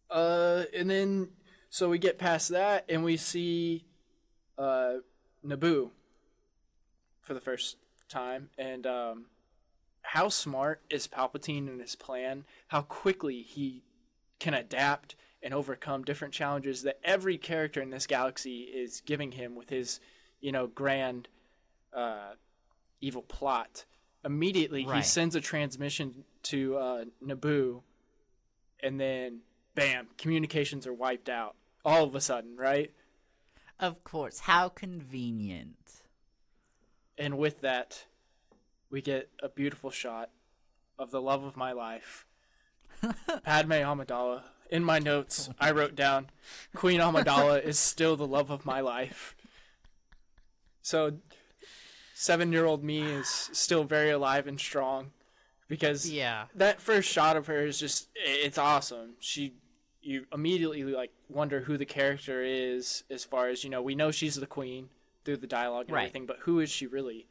Uh, 0.10 0.64
and 0.74 0.90
then 0.90 1.30
so 1.70 1.90
we 1.90 1.98
get 1.98 2.18
past 2.18 2.50
that, 2.50 2.86
and 2.88 3.04
we 3.04 3.18
see 3.18 3.86
uh, 4.58 4.98
Naboo 5.46 5.90
for 7.22 7.34
the 7.34 7.42
first 7.42 7.78
time, 8.10 8.50
and 8.58 8.86
um, 8.86 9.26
how 10.04 10.30
smart 10.30 10.82
is 10.90 11.08
Palpatine 11.08 11.68
in 11.68 11.80
his 11.80 11.96
plan? 11.96 12.46
How 12.68 12.82
quickly 12.82 13.42
he 13.42 13.84
can 14.40 14.54
adapt 14.54 15.16
and 15.44 15.54
overcome 15.54 16.04
different 16.04 16.34
challenges 16.34 16.84
that 16.84 17.00
every 17.04 17.38
character 17.38 17.82
in 17.82 17.90
this 17.90 18.08
galaxy 18.08 18.62
is 18.62 19.02
giving 19.06 19.34
him 19.34 19.56
with 19.56 19.70
his, 19.70 20.00
you 20.40 20.52
know, 20.52 20.68
grand 20.68 21.28
uh, 21.94 22.32
evil 23.02 23.22
plot. 23.22 23.86
Immediately, 24.26 24.84
he 24.84 25.02
sends 25.02 25.36
a 25.36 25.42
transmission 25.42 26.24
to 26.44 26.78
uh, 26.78 27.06
Naboo, 27.24 27.82
and 28.82 29.00
then 29.00 29.42
bam, 29.76 30.08
communications 30.18 30.88
are 30.88 30.94
wiped 30.94 31.28
out 31.28 31.56
all 31.84 32.06
of 32.06 32.16
a 32.16 32.22
sudden, 32.22 32.56
right? 32.56 32.92
Of 33.80 34.04
course. 34.06 34.40
How 34.40 34.70
convenient. 34.70 35.76
And 37.18 37.38
with 37.38 37.62
that, 37.62 38.06
we 38.90 39.02
get 39.02 39.30
a 39.42 39.50
beautiful 39.50 39.92
shot 39.92 40.30
of 40.98 41.12
the 41.12 41.22
love 41.22 41.44
of 41.44 41.58
my 41.58 41.74
life, 41.74 42.26
Padme 43.44 43.74
Amidala. 43.74 44.44
In 44.70 44.84
my 44.84 45.00
notes, 45.00 45.50
I 45.60 45.72
wrote 45.72 45.96
down, 45.96 46.30
Queen 46.74 47.00
Amidala 47.00 47.64
is 47.64 47.78
still 47.78 48.16
the 48.16 48.26
love 48.28 48.50
of 48.50 48.66
my 48.66 48.80
life. 48.82 49.36
So, 50.82 51.20
seven-year-old 52.16 52.84
me 52.84 53.12
is 53.12 53.28
still 53.54 53.84
very 53.84 54.10
alive 54.10 54.48
and 54.48 54.60
strong, 54.60 55.12
because 55.68 56.10
Yeah. 56.10 56.48
that 56.56 56.82
first 56.82 57.10
shot 57.10 57.38
of 57.38 57.48
her 57.48 57.66
is 57.66 57.80
just 57.80 58.10
it's 58.16 58.58
awesome. 58.58 59.16
She 59.20 59.54
you 60.02 60.26
immediately 60.34 60.84
like 60.84 61.14
wonder 61.30 61.62
who 61.62 61.78
the 61.78 61.86
character 61.86 62.44
is 62.44 63.06
as 63.10 63.24
far 63.24 63.48
as 63.48 63.64
you 63.64 63.70
know 63.70 63.82
we 63.82 63.96
know 63.96 64.12
she's 64.12 64.36
the 64.36 64.46
queen 64.46 64.90
through 65.24 65.38
the 65.38 65.48
dialogue 65.48 65.86
and 65.86 65.96
Right. 65.96 66.02
everything, 66.02 66.26
but 66.26 66.40
who 66.40 66.60
is 66.60 66.70
she 66.70 66.86
really? 66.88 67.26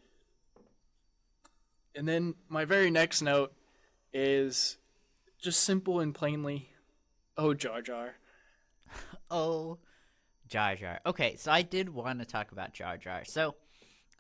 And 1.95 2.09
then 2.09 2.35
my 2.49 2.65
very 2.65 2.91
next 2.91 3.21
note 3.21 3.53
is 4.15 4.79
just 5.39 5.61
simple 5.61 6.01
and 6.01 6.15
plainly, 6.15 6.71
oh 7.37 7.55
Jar 7.55 7.83
Jar. 7.83 8.15
Oh, 9.31 9.79
Jar 10.49 10.77
Jar. 10.77 11.01
Okay, 11.07 11.37
so 11.37 11.51
I 11.51 11.63
did 11.63 11.89
want 11.89 12.19
to 12.19 12.27
talk 12.27 12.53
about 12.53 12.75
Jar 12.75 12.99
Jar. 12.99 13.25
So, 13.25 13.57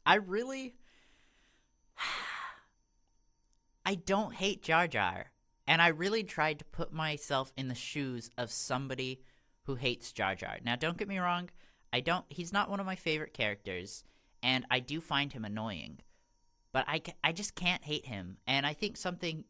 I 0.04 0.14
really. 0.16 0.74
I 3.84 3.94
don't 3.96 4.34
hate 4.34 4.62
Jar 4.62 4.88
Jar. 4.88 5.26
And 5.66 5.80
I 5.82 5.88
really 5.88 6.24
tried 6.24 6.58
to 6.58 6.64
put 6.64 6.92
myself 6.92 7.52
in 7.56 7.68
the 7.68 7.74
shoes 7.74 8.30
of 8.36 8.50
somebody 8.50 9.20
who 9.64 9.74
hates 9.74 10.12
Jar 10.12 10.34
Jar. 10.34 10.58
Now, 10.64 10.76
don't 10.76 10.96
get 10.96 11.08
me 11.08 11.18
wrong. 11.18 11.50
I 11.92 12.00
don't. 12.00 12.24
He's 12.28 12.52
not 12.52 12.70
one 12.70 12.80
of 12.80 12.86
my 12.86 12.96
favorite 12.96 13.34
characters. 13.34 14.02
And 14.42 14.66
I 14.70 14.80
do 14.80 15.00
find 15.00 15.32
him 15.32 15.44
annoying. 15.44 16.00
But 16.72 16.86
I, 16.88 17.02
I 17.22 17.32
just 17.32 17.54
can't 17.54 17.84
hate 17.84 18.06
him. 18.06 18.38
And 18.46 18.66
I 18.66 18.72
think 18.72 18.96
something 18.96 19.44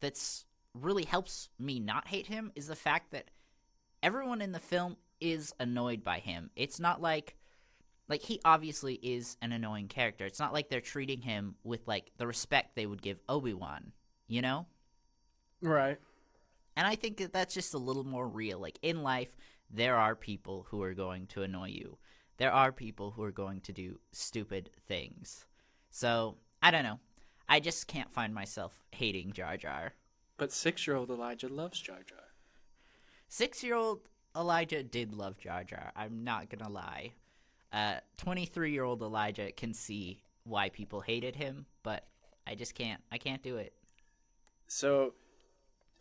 that's 0.00 0.45
really 0.80 1.04
helps 1.04 1.48
me 1.58 1.80
not 1.80 2.08
hate 2.08 2.26
him 2.26 2.52
is 2.54 2.66
the 2.66 2.76
fact 2.76 3.12
that 3.12 3.30
everyone 4.02 4.40
in 4.40 4.52
the 4.52 4.60
film 4.60 4.96
is 5.20 5.54
annoyed 5.58 6.04
by 6.04 6.18
him. 6.18 6.50
It's 6.56 6.80
not 6.80 7.00
like 7.00 7.36
like 8.08 8.22
he 8.22 8.40
obviously 8.44 8.94
is 8.94 9.36
an 9.42 9.52
annoying 9.52 9.88
character. 9.88 10.26
It's 10.26 10.38
not 10.38 10.52
like 10.52 10.68
they're 10.68 10.80
treating 10.80 11.20
him 11.20 11.56
with 11.64 11.86
like 11.88 12.12
the 12.18 12.26
respect 12.26 12.76
they 12.76 12.86
would 12.86 13.02
give 13.02 13.18
Obi-Wan, 13.28 13.92
you 14.28 14.42
know? 14.42 14.66
Right. 15.60 15.98
And 16.76 16.86
I 16.86 16.94
think 16.94 17.16
that 17.16 17.32
that's 17.32 17.54
just 17.54 17.74
a 17.74 17.78
little 17.78 18.04
more 18.04 18.28
real. 18.28 18.60
Like 18.60 18.78
in 18.82 19.02
life, 19.02 19.34
there 19.70 19.96
are 19.96 20.14
people 20.14 20.66
who 20.70 20.82
are 20.82 20.94
going 20.94 21.26
to 21.28 21.42
annoy 21.42 21.68
you. 21.68 21.98
There 22.36 22.52
are 22.52 22.70
people 22.70 23.10
who 23.10 23.22
are 23.24 23.32
going 23.32 23.60
to 23.62 23.72
do 23.72 23.98
stupid 24.12 24.70
things. 24.86 25.46
So, 25.90 26.36
I 26.62 26.70
don't 26.70 26.84
know. 26.84 27.00
I 27.48 27.60
just 27.60 27.86
can't 27.86 28.12
find 28.12 28.34
myself 28.34 28.78
hating 28.92 29.32
Jar 29.32 29.56
Jar. 29.56 29.94
But 30.38 30.52
six-year-old 30.52 31.10
Elijah 31.10 31.48
loves 31.48 31.80
Jar 31.80 32.02
Jar. 32.06 32.18
Six 33.28 33.62
year 33.62 33.74
old 33.74 34.00
Elijah 34.36 34.82
did 34.82 35.14
love 35.14 35.38
Jar 35.38 35.64
Jar. 35.64 35.92
I'm 35.96 36.24
not 36.24 36.50
gonna 36.50 36.70
lie. 36.70 37.12
Uh, 37.72 37.96
23 38.18 38.72
year 38.72 38.84
old 38.84 39.02
Elijah 39.02 39.50
can 39.52 39.74
see 39.74 40.22
why 40.44 40.68
people 40.68 41.00
hated 41.00 41.36
him, 41.36 41.66
but 41.82 42.06
I 42.46 42.54
just 42.54 42.74
can't. 42.74 43.02
I 43.10 43.18
can't 43.18 43.42
do 43.42 43.56
it. 43.56 43.72
So, 44.68 45.14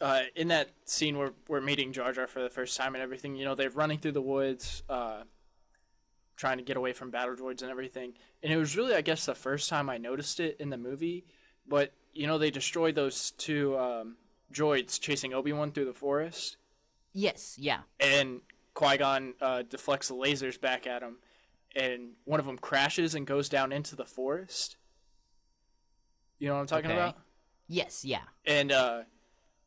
uh, 0.02 0.24
in 0.36 0.50
that 0.50 0.70
scene 0.86 1.18
where 1.18 1.32
we're 1.48 1.62
meeting 1.62 1.94
Jar 1.94 2.12
Jar 2.12 2.28
for 2.28 2.42
the 2.42 2.50
first 2.50 2.78
time 2.78 2.94
and 2.94 3.02
everything, 3.02 3.36
you 3.36 3.46
know, 3.46 3.56
they're 3.56 3.70
running 3.70 3.98
through 3.98 4.12
the 4.12 4.22
woods, 4.22 4.84
uh, 4.90 5.24
trying 6.36 6.58
to 6.58 6.64
get 6.64 6.78
away 6.78 6.94
from 6.94 7.10
battle 7.10 7.36
droids 7.36 7.62
and 7.62 7.72
everything. 7.72 8.14
And 8.44 8.52
it 8.52 8.58
was 8.58 8.76
really, 8.76 8.94
I 8.94 9.02
guess, 9.02 9.26
the 9.26 9.36
first 9.36 9.70
time 9.70 9.90
I 9.90 9.98
noticed 9.98 10.40
it 10.40 10.58
in 10.60 10.70
the 10.70 10.78
movie. 10.78 11.26
But 11.68 11.94
you 12.14 12.28
know, 12.28 12.38
they 12.38 12.52
destroy 12.52 12.92
those 12.92 13.32
two 13.32 13.78
um, 13.78 14.16
droids 14.54 15.00
chasing 15.00 15.34
Obi 15.34 15.52
Wan 15.54 15.72
through 15.72 15.86
the 15.86 15.94
forest, 15.94 16.58
Yes, 17.14 17.56
yeah. 17.58 17.80
and 18.00 18.42
Qui 18.74 18.98
Gon 18.98 19.34
uh, 19.42 19.62
deflects 19.64 20.10
the 20.10 20.16
lasers 20.16 20.60
back 20.60 20.86
at 20.88 21.02
him. 21.02 21.18
and 21.76 22.12
one 22.26 22.40
of 22.40 22.46
them 22.46 22.58
crashes 22.58 23.16
and 23.16 23.26
goes 23.28 23.50
down 23.50 23.72
into 23.74 23.96
the 23.96 24.06
forest. 24.06 24.78
You 26.40 26.48
know 26.50 26.56
what 26.56 26.62
I'm 26.62 26.68
talking 26.68 26.92
Okay. 26.92 27.00
about? 27.00 27.18
Yes, 27.68 28.06
yeah. 28.06 28.22
And 28.46 28.72
uh, 28.72 29.04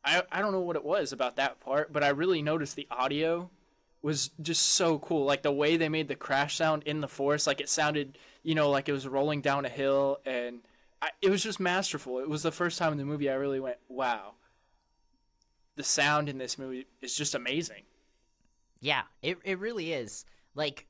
I 0.05 0.23
I 0.31 0.41
don't 0.41 0.51
know 0.51 0.61
what 0.61 0.75
it 0.75 0.83
was 0.85 1.11
about 1.11 1.35
that 1.35 1.59
part, 1.59 1.91
but 1.91 2.03
I 2.03 2.09
really 2.09 2.41
noticed 2.41 2.75
the 2.75 2.87
audio 2.91 3.49
was 4.01 4.29
just 4.41 4.63
so 4.65 4.97
cool. 4.99 5.25
Like 5.25 5.41
the 5.43 5.51
way 5.51 5.75
they 5.77 5.89
made 5.89 6.07
the 6.07 6.15
crash 6.15 6.55
sound 6.55 6.83
in 6.83 7.01
the 7.01 7.07
forest, 7.07 7.45
like 7.47 7.59
it 7.59 7.67
sounded, 7.69 8.17
you 8.43 8.55
know, 8.55 8.69
like 8.69 8.87
it 8.87 8.93
was 8.93 9.07
rolling 9.07 9.41
down 9.41 9.65
a 9.65 9.69
hill, 9.69 10.19
and 10.25 10.59
I, 11.01 11.09
it 11.21 11.29
was 11.29 11.43
just 11.43 11.59
masterful. 11.59 12.19
It 12.19 12.29
was 12.29 12.43
the 12.43 12.51
first 12.51 12.77
time 12.79 12.91
in 12.93 12.97
the 12.97 13.05
movie 13.05 13.29
I 13.29 13.33
really 13.35 13.59
went, 13.59 13.77
wow. 13.89 14.33
The 15.79 15.85
sound 15.85 16.27
in 16.27 16.37
this 16.37 16.57
movie 16.57 16.87
is 16.99 17.15
just 17.15 17.35
amazing. 17.35 17.83
Yeah, 18.81 19.03
it 19.21 19.37
it 19.45 19.59
really 19.59 19.93
is. 19.93 20.25
Like 20.53 20.87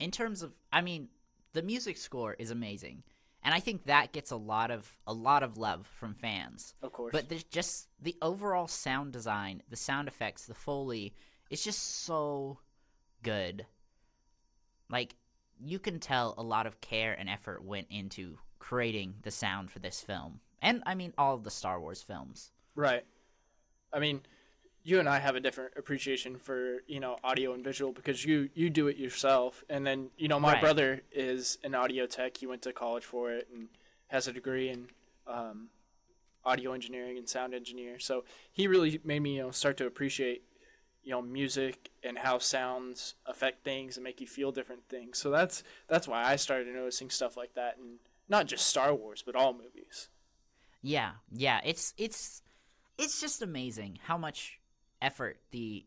in 0.00 0.10
terms 0.10 0.42
of 0.42 0.52
I 0.72 0.80
mean, 0.80 1.06
the 1.52 1.62
music 1.62 1.96
score 1.96 2.34
is 2.36 2.50
amazing. 2.50 3.04
And 3.44 3.54
I 3.54 3.60
think 3.60 3.84
that 3.84 4.10
gets 4.10 4.32
a 4.32 4.36
lot 4.36 4.72
of 4.72 4.90
a 5.06 5.12
lot 5.12 5.44
of 5.44 5.58
love 5.58 5.86
from 6.00 6.12
fans. 6.12 6.74
Of 6.82 6.92
course. 6.92 7.12
But 7.12 7.28
there's 7.28 7.44
just 7.44 7.86
the 8.02 8.16
overall 8.20 8.66
sound 8.66 9.12
design, 9.12 9.62
the 9.70 9.76
sound 9.76 10.08
effects, 10.08 10.46
the 10.46 10.54
foley, 10.54 11.14
it's 11.48 11.62
just 11.62 12.02
so 12.02 12.58
good. 13.22 13.64
Like 14.90 15.14
you 15.60 15.78
can 15.78 16.00
tell 16.00 16.34
a 16.36 16.42
lot 16.42 16.66
of 16.66 16.80
care 16.80 17.14
and 17.16 17.28
effort 17.28 17.62
went 17.62 17.86
into 17.90 18.38
creating 18.58 19.14
the 19.22 19.30
sound 19.30 19.70
for 19.70 19.78
this 19.78 20.00
film. 20.00 20.40
And 20.60 20.82
I 20.84 20.96
mean 20.96 21.14
all 21.16 21.36
of 21.36 21.44
the 21.44 21.50
Star 21.52 21.78
Wars 21.78 22.02
films. 22.02 22.50
Right. 22.74 23.04
I 23.96 23.98
mean, 23.98 24.20
you 24.84 25.00
and 25.00 25.08
I 25.08 25.18
have 25.18 25.34
a 25.34 25.40
different 25.40 25.72
appreciation 25.76 26.36
for 26.36 26.82
you 26.86 27.00
know 27.00 27.16
audio 27.24 27.54
and 27.54 27.64
visual 27.64 27.92
because 27.92 28.24
you 28.24 28.50
you 28.54 28.68
do 28.68 28.88
it 28.88 28.98
yourself, 28.98 29.64
and 29.70 29.86
then 29.86 30.10
you 30.18 30.28
know 30.28 30.38
my 30.38 30.52
Right. 30.52 30.60
brother 30.60 31.00
is 31.10 31.58
an 31.64 31.74
audio 31.74 32.06
tech. 32.06 32.36
He 32.36 32.46
went 32.46 32.62
to 32.62 32.72
college 32.72 33.04
for 33.04 33.32
it 33.32 33.48
and 33.52 33.68
has 34.08 34.28
a 34.28 34.32
degree 34.32 34.68
in 34.68 34.88
um, 35.26 35.68
audio 36.44 36.72
engineering 36.72 37.16
and 37.16 37.26
sound 37.28 37.54
engineer. 37.54 37.98
So 37.98 38.24
he 38.52 38.68
really 38.68 39.00
made 39.02 39.20
me 39.20 39.36
you 39.36 39.42
know 39.44 39.50
start 39.50 39.78
to 39.78 39.86
appreciate 39.86 40.42
you 41.02 41.12
know 41.12 41.22
music 41.22 41.90
and 42.04 42.18
how 42.18 42.38
sounds 42.38 43.14
affect 43.24 43.64
things 43.64 43.96
and 43.96 44.04
make 44.04 44.20
you 44.20 44.26
feel 44.26 44.52
different 44.52 44.86
things. 44.90 45.16
So 45.16 45.30
that's 45.30 45.62
that's 45.88 46.06
why 46.06 46.22
I 46.22 46.36
started 46.36 46.68
noticing 46.68 47.08
stuff 47.08 47.34
like 47.34 47.54
that, 47.54 47.78
and 47.78 47.98
not 48.28 48.46
just 48.46 48.66
Star 48.66 48.94
Wars, 48.94 49.22
but 49.24 49.34
all 49.34 49.54
movies. 49.54 50.10
Yeah, 50.82 51.12
yeah, 51.32 51.60
it's 51.64 51.94
it's 51.96 52.42
it's 52.98 53.20
just 53.20 53.42
amazing 53.42 53.98
how 54.02 54.16
much 54.16 54.58
effort 55.02 55.38
the 55.50 55.84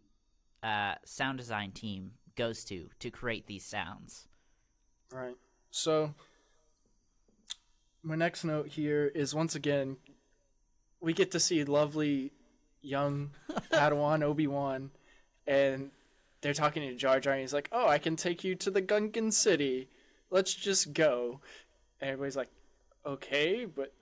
uh, 0.63 0.95
sound 1.05 1.37
design 1.37 1.71
team 1.71 2.11
goes 2.35 2.63
to 2.65 2.89
to 2.99 3.09
create 3.09 3.47
these 3.47 3.65
sounds. 3.65 4.27
Right. 5.11 5.35
So 5.71 6.13
my 8.03 8.15
next 8.15 8.43
note 8.43 8.67
here 8.67 9.11
is 9.13 9.35
once 9.35 9.55
again 9.55 9.97
we 11.01 11.13
get 11.13 11.31
to 11.31 11.39
see 11.39 11.63
lovely 11.63 12.31
young 12.81 13.31
Padawan 13.71 14.23
Obi-Wan 14.23 14.91
and 15.47 15.91
they're 16.41 16.53
talking 16.53 16.81
to 16.83 16.95
Jar 16.95 17.19
Jar 17.19 17.33
and 17.33 17.41
he's 17.41 17.53
like, 17.53 17.67
"Oh, 17.71 17.87
I 17.87 17.97
can 17.97 18.15
take 18.15 18.43
you 18.43 18.55
to 18.55 18.71
the 18.71 18.81
Gungan 18.81 19.33
city. 19.33 19.89
Let's 20.29 20.53
just 20.53 20.93
go." 20.93 21.41
And 21.99 22.11
everybody's 22.11 22.37
like, 22.37 22.49
"Okay, 23.05 23.65
but 23.65 23.93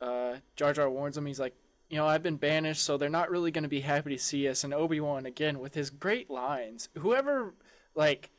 uh 0.00 0.36
Jar 0.56 0.72
Jar 0.72 0.88
warns 0.88 1.16
him. 1.16 1.26
He's 1.26 1.40
like, 1.40 1.54
"You 1.88 1.96
know, 1.98 2.06
I've 2.06 2.22
been 2.22 2.36
banished, 2.36 2.82
so 2.82 2.96
they're 2.96 3.08
not 3.08 3.30
really 3.30 3.50
going 3.50 3.62
to 3.62 3.68
be 3.68 3.80
happy 3.80 4.10
to 4.16 4.22
see 4.22 4.48
us." 4.48 4.64
And 4.64 4.72
Obi-Wan 4.74 5.26
again 5.26 5.58
with 5.60 5.74
his 5.74 5.90
great 5.90 6.30
lines. 6.30 6.88
Whoever 6.98 7.54
like 7.94 8.30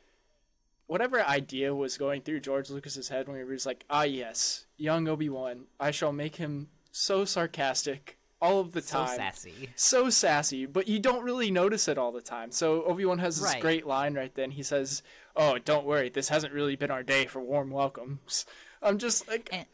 whatever 0.88 1.22
idea 1.22 1.76
was 1.76 1.98
going 1.98 2.22
through 2.22 2.40
George 2.40 2.70
Lucas's 2.70 3.10
head 3.10 3.28
when 3.28 3.38
he 3.38 3.44
was 3.44 3.66
like, 3.66 3.84
"Ah, 3.90 4.04
yes, 4.04 4.66
young 4.78 5.08
Obi 5.08 5.30
Wan, 5.30 5.66
I 5.80 5.92
shall 5.92 6.14
make 6.14 6.38
him 6.38 6.70
so 6.92 7.26
sarcastic 7.26 8.18
all 8.40 8.60
of 8.60 8.72
the 8.72 8.82
So 8.82 9.00
time, 9.06 9.18
sassy. 9.18 9.70
so 9.76 10.10
sassy, 10.10 10.66
but 10.66 10.88
you 10.88 11.00
don't 11.00 11.24
really 11.24 11.52
notice 11.52 11.88
it 11.88 11.98
all 11.98 12.12
the 12.12 12.22
time." 12.22 12.52
So 12.52 12.84
Obi 12.86 13.04
Wan 13.06 13.20
has 13.20 13.42
this 13.42 13.52
Right. 13.52 13.62
great 13.62 13.86
line 13.88 14.14
right 14.14 14.34
then. 14.36 14.52
He 14.52 14.64
says, 14.64 15.04
"Oh, 15.36 15.58
don't 15.58 15.86
worry, 15.86 16.10
this 16.10 16.30
hasn't 16.30 16.54
really 16.54 16.76
been 16.76 16.92
our 16.92 17.04
day 17.04 17.26
for 17.26 17.42
warm 17.42 17.70
welcomes." 17.72 18.46
I'm 18.82 19.00
just 19.00 19.28
like, 19.28 19.50
And 19.52 19.66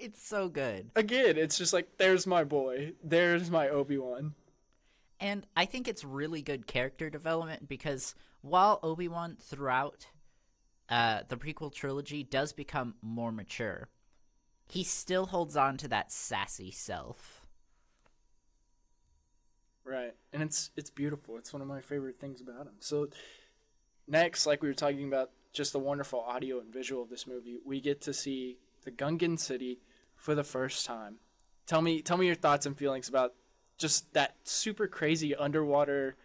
it's 0.00 0.26
so 0.26 0.48
good. 0.48 0.90
again, 0.96 1.36
it's 1.36 1.58
just 1.58 1.72
like, 1.72 1.96
there's 1.98 2.26
my 2.26 2.44
boy, 2.44 2.92
there's 3.02 3.50
my 3.50 3.68
Obi 3.68 3.98
Wan. 3.98 4.34
And 5.20 5.46
I 5.54 5.66
think 5.66 5.86
it's 5.86 6.02
really 6.02 6.40
good 6.40 6.66
character 6.66 7.10
development 7.10 7.68
because 7.68 8.14
while 8.40 8.80
Obi-Wan 8.82 9.36
throughout 9.38 10.06
uh, 10.88 11.20
the 11.28 11.36
prequel 11.36 11.72
trilogy 11.72 12.24
does 12.24 12.54
become 12.54 12.94
more 13.02 13.30
mature, 13.30 13.88
he 14.66 14.82
still 14.82 15.26
holds 15.26 15.56
on 15.56 15.76
to 15.78 15.88
that 15.88 16.10
sassy 16.10 16.70
self. 16.70 17.44
Right. 19.84 20.14
And 20.32 20.42
it's 20.42 20.70
it's 20.76 20.90
beautiful. 20.90 21.36
It's 21.36 21.52
one 21.52 21.62
of 21.62 21.68
my 21.68 21.80
favorite 21.80 22.18
things 22.18 22.40
about 22.40 22.66
him. 22.66 22.74
So 22.78 23.08
next, 24.06 24.46
like 24.46 24.62
we 24.62 24.68
were 24.68 24.74
talking 24.74 25.06
about 25.06 25.30
just 25.52 25.72
the 25.72 25.78
wonderful 25.78 26.20
audio 26.20 26.60
and 26.60 26.72
visual 26.72 27.02
of 27.02 27.10
this 27.10 27.26
movie, 27.26 27.58
we 27.64 27.80
get 27.80 28.00
to 28.02 28.14
see 28.14 28.58
the 28.84 28.90
Gungan 28.90 29.38
city 29.38 29.80
for 30.20 30.34
the 30.34 30.44
first 30.44 30.86
time. 30.86 31.16
Tell 31.66 31.82
me 31.82 32.02
tell 32.02 32.16
me 32.16 32.26
your 32.26 32.34
thoughts 32.34 32.66
and 32.66 32.76
feelings 32.76 33.08
about 33.08 33.34
just 33.78 34.12
that 34.12 34.36
super 34.44 34.86
crazy 34.86 35.34
underwater 35.34 36.16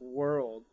world. 0.00 0.64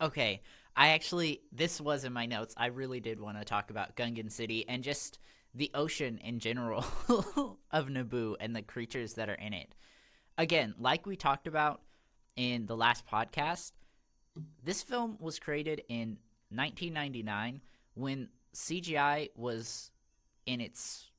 Okay, 0.00 0.40
I 0.74 0.88
actually 0.88 1.42
this 1.52 1.80
was 1.80 2.04
in 2.04 2.12
my 2.12 2.26
notes. 2.26 2.54
I 2.56 2.66
really 2.66 3.00
did 3.00 3.20
want 3.20 3.38
to 3.38 3.44
talk 3.44 3.70
about 3.70 3.96
Gungan 3.96 4.32
City 4.32 4.66
and 4.66 4.82
just 4.82 5.18
the 5.54 5.70
ocean 5.74 6.18
in 6.24 6.38
general 6.38 6.84
of 7.70 7.88
Naboo 7.88 8.36
and 8.40 8.56
the 8.56 8.62
creatures 8.62 9.14
that 9.14 9.28
are 9.28 9.34
in 9.34 9.52
it. 9.52 9.74
Again, 10.38 10.74
like 10.78 11.06
we 11.06 11.16
talked 11.16 11.46
about 11.46 11.82
in 12.36 12.66
the 12.66 12.76
last 12.76 13.04
podcast, 13.06 13.72
this 14.64 14.82
film 14.82 15.16
was 15.20 15.38
created 15.38 15.82
in 15.88 16.16
1999 16.50 17.60
when 17.94 18.28
CGI 18.54 19.30
was 19.34 19.90
in 20.46 20.60
its 20.60 21.09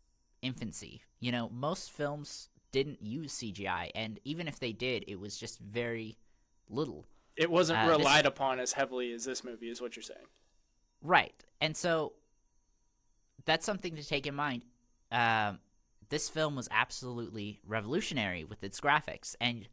infancy. 0.42 1.02
You 1.20 1.32
know, 1.32 1.50
most 1.50 1.92
films 1.92 2.50
didn't 2.72 3.02
use 3.02 3.34
CGI, 3.34 3.92
and 3.96 4.20
even 4.24 4.48
if 4.48 4.60
they 4.60 4.72
did, 4.74 5.04
it 5.08 5.20
was 5.20 5.38
just 5.38 5.60
very 5.60 6.18
little. 6.70 7.06
It 7.36 7.50
wasn't 7.52 7.80
Uh, 7.80 7.88
this- 7.88 7.98
relied 7.98 8.26
upon 8.26 8.60
as 8.60 8.74
heavily 8.74 9.12
as 9.14 9.26
this 9.26 9.44
movie 9.44 9.70
is 9.70 9.82
what 9.82 9.96
you're 9.96 10.04
saying. 10.04 10.26
Right. 11.02 11.34
And 11.60 11.76
so 11.76 12.14
that's 13.46 13.66
something 13.66 13.96
to 13.96 14.04
take 14.04 14.28
in 14.28 14.36
mind. 14.36 14.66
Um, 15.12 15.60
this 16.10 16.30
film 16.30 16.56
was 16.56 16.68
absolutely 16.72 17.60
revolutionary 17.66 18.44
with 18.44 18.64
its 18.64 18.80
graphics. 18.80 19.36
And 19.42 19.68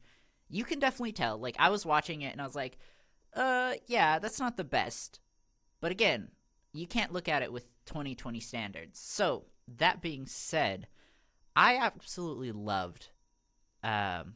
you 0.49 0.65
can 0.65 0.79
definitely 0.79 1.13
tell. 1.13 1.37
Like, 1.39 1.57
I 1.59 1.69
was 1.69 1.85
watching 1.85 2.23
it 2.23 2.33
and 2.33 2.41
I 2.41 2.45
was 2.45 2.55
like, 2.57 2.79
uh, 3.35 3.75
yeah, 3.87 4.19
that's 4.19 4.41
not 4.41 4.57
the 4.57 4.65
best. 4.65 5.21
But 5.81 5.93
again, 5.93 6.31
you 6.73 6.87
can't 6.87 7.13
look 7.13 7.29
at 7.29 7.43
it 7.43 7.53
with 7.53 7.67
2020 7.85 8.41
standards. 8.41 8.99
So, 8.99 9.45
that 9.77 10.01
being 10.01 10.27
said, 10.27 10.87
I 11.55 11.77
absolutely 11.77 12.53
loved 12.53 13.09
um, 13.83 14.35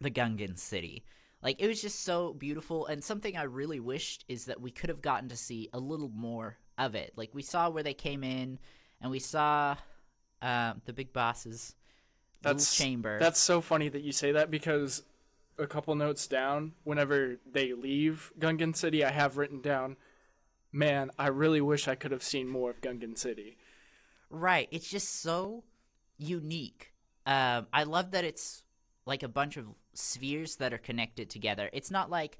the 0.00 0.10
Gungan 0.10 0.58
city. 0.58 1.04
Like 1.42 1.60
it 1.60 1.68
was 1.68 1.80
just 1.80 2.04
so 2.04 2.34
beautiful, 2.34 2.86
and 2.86 3.02
something 3.02 3.36
I 3.36 3.44
really 3.44 3.80
wished 3.80 4.24
is 4.28 4.44
that 4.44 4.60
we 4.60 4.70
could 4.70 4.90
have 4.90 5.00
gotten 5.00 5.30
to 5.30 5.36
see 5.36 5.70
a 5.72 5.78
little 5.78 6.10
more 6.10 6.58
of 6.76 6.94
it. 6.94 7.12
Like 7.16 7.30
we 7.34 7.42
saw 7.42 7.70
where 7.70 7.82
they 7.82 7.94
came 7.94 8.22
in, 8.22 8.58
and 9.00 9.10
we 9.10 9.18
saw 9.18 9.76
um, 10.42 10.82
the 10.84 10.92
big 10.92 11.12
boss's 11.12 11.74
That's 12.42 12.76
chamber. 12.76 13.18
That's 13.18 13.40
so 13.40 13.60
funny 13.60 13.88
that 13.88 14.02
you 14.02 14.12
say 14.12 14.32
that 14.32 14.50
because 14.50 15.02
a 15.58 15.66
couple 15.66 15.94
notes 15.94 16.26
down, 16.26 16.72
whenever 16.84 17.36
they 17.50 17.72
leave 17.72 18.32
Gungan 18.38 18.76
City, 18.76 19.04
I 19.04 19.10
have 19.10 19.36
written 19.36 19.60
down, 19.60 19.96
man, 20.72 21.10
I 21.18 21.28
really 21.28 21.60
wish 21.60 21.88
I 21.88 21.94
could 21.94 22.12
have 22.12 22.22
seen 22.22 22.48
more 22.48 22.70
of 22.70 22.80
Gungan 22.80 23.16
City. 23.16 23.56
Right. 24.30 24.68
It's 24.70 24.88
just 24.88 25.20
so 25.20 25.64
unique. 26.18 26.92
Um, 27.26 27.66
I 27.72 27.82
love 27.84 28.12
that 28.12 28.24
it's 28.24 28.62
like 29.06 29.22
a 29.22 29.28
bunch 29.28 29.56
of 29.56 29.66
spheres 29.94 30.56
that 30.56 30.72
are 30.72 30.78
connected 30.78 31.28
together. 31.30 31.68
It's 31.72 31.90
not 31.90 32.10
like 32.10 32.38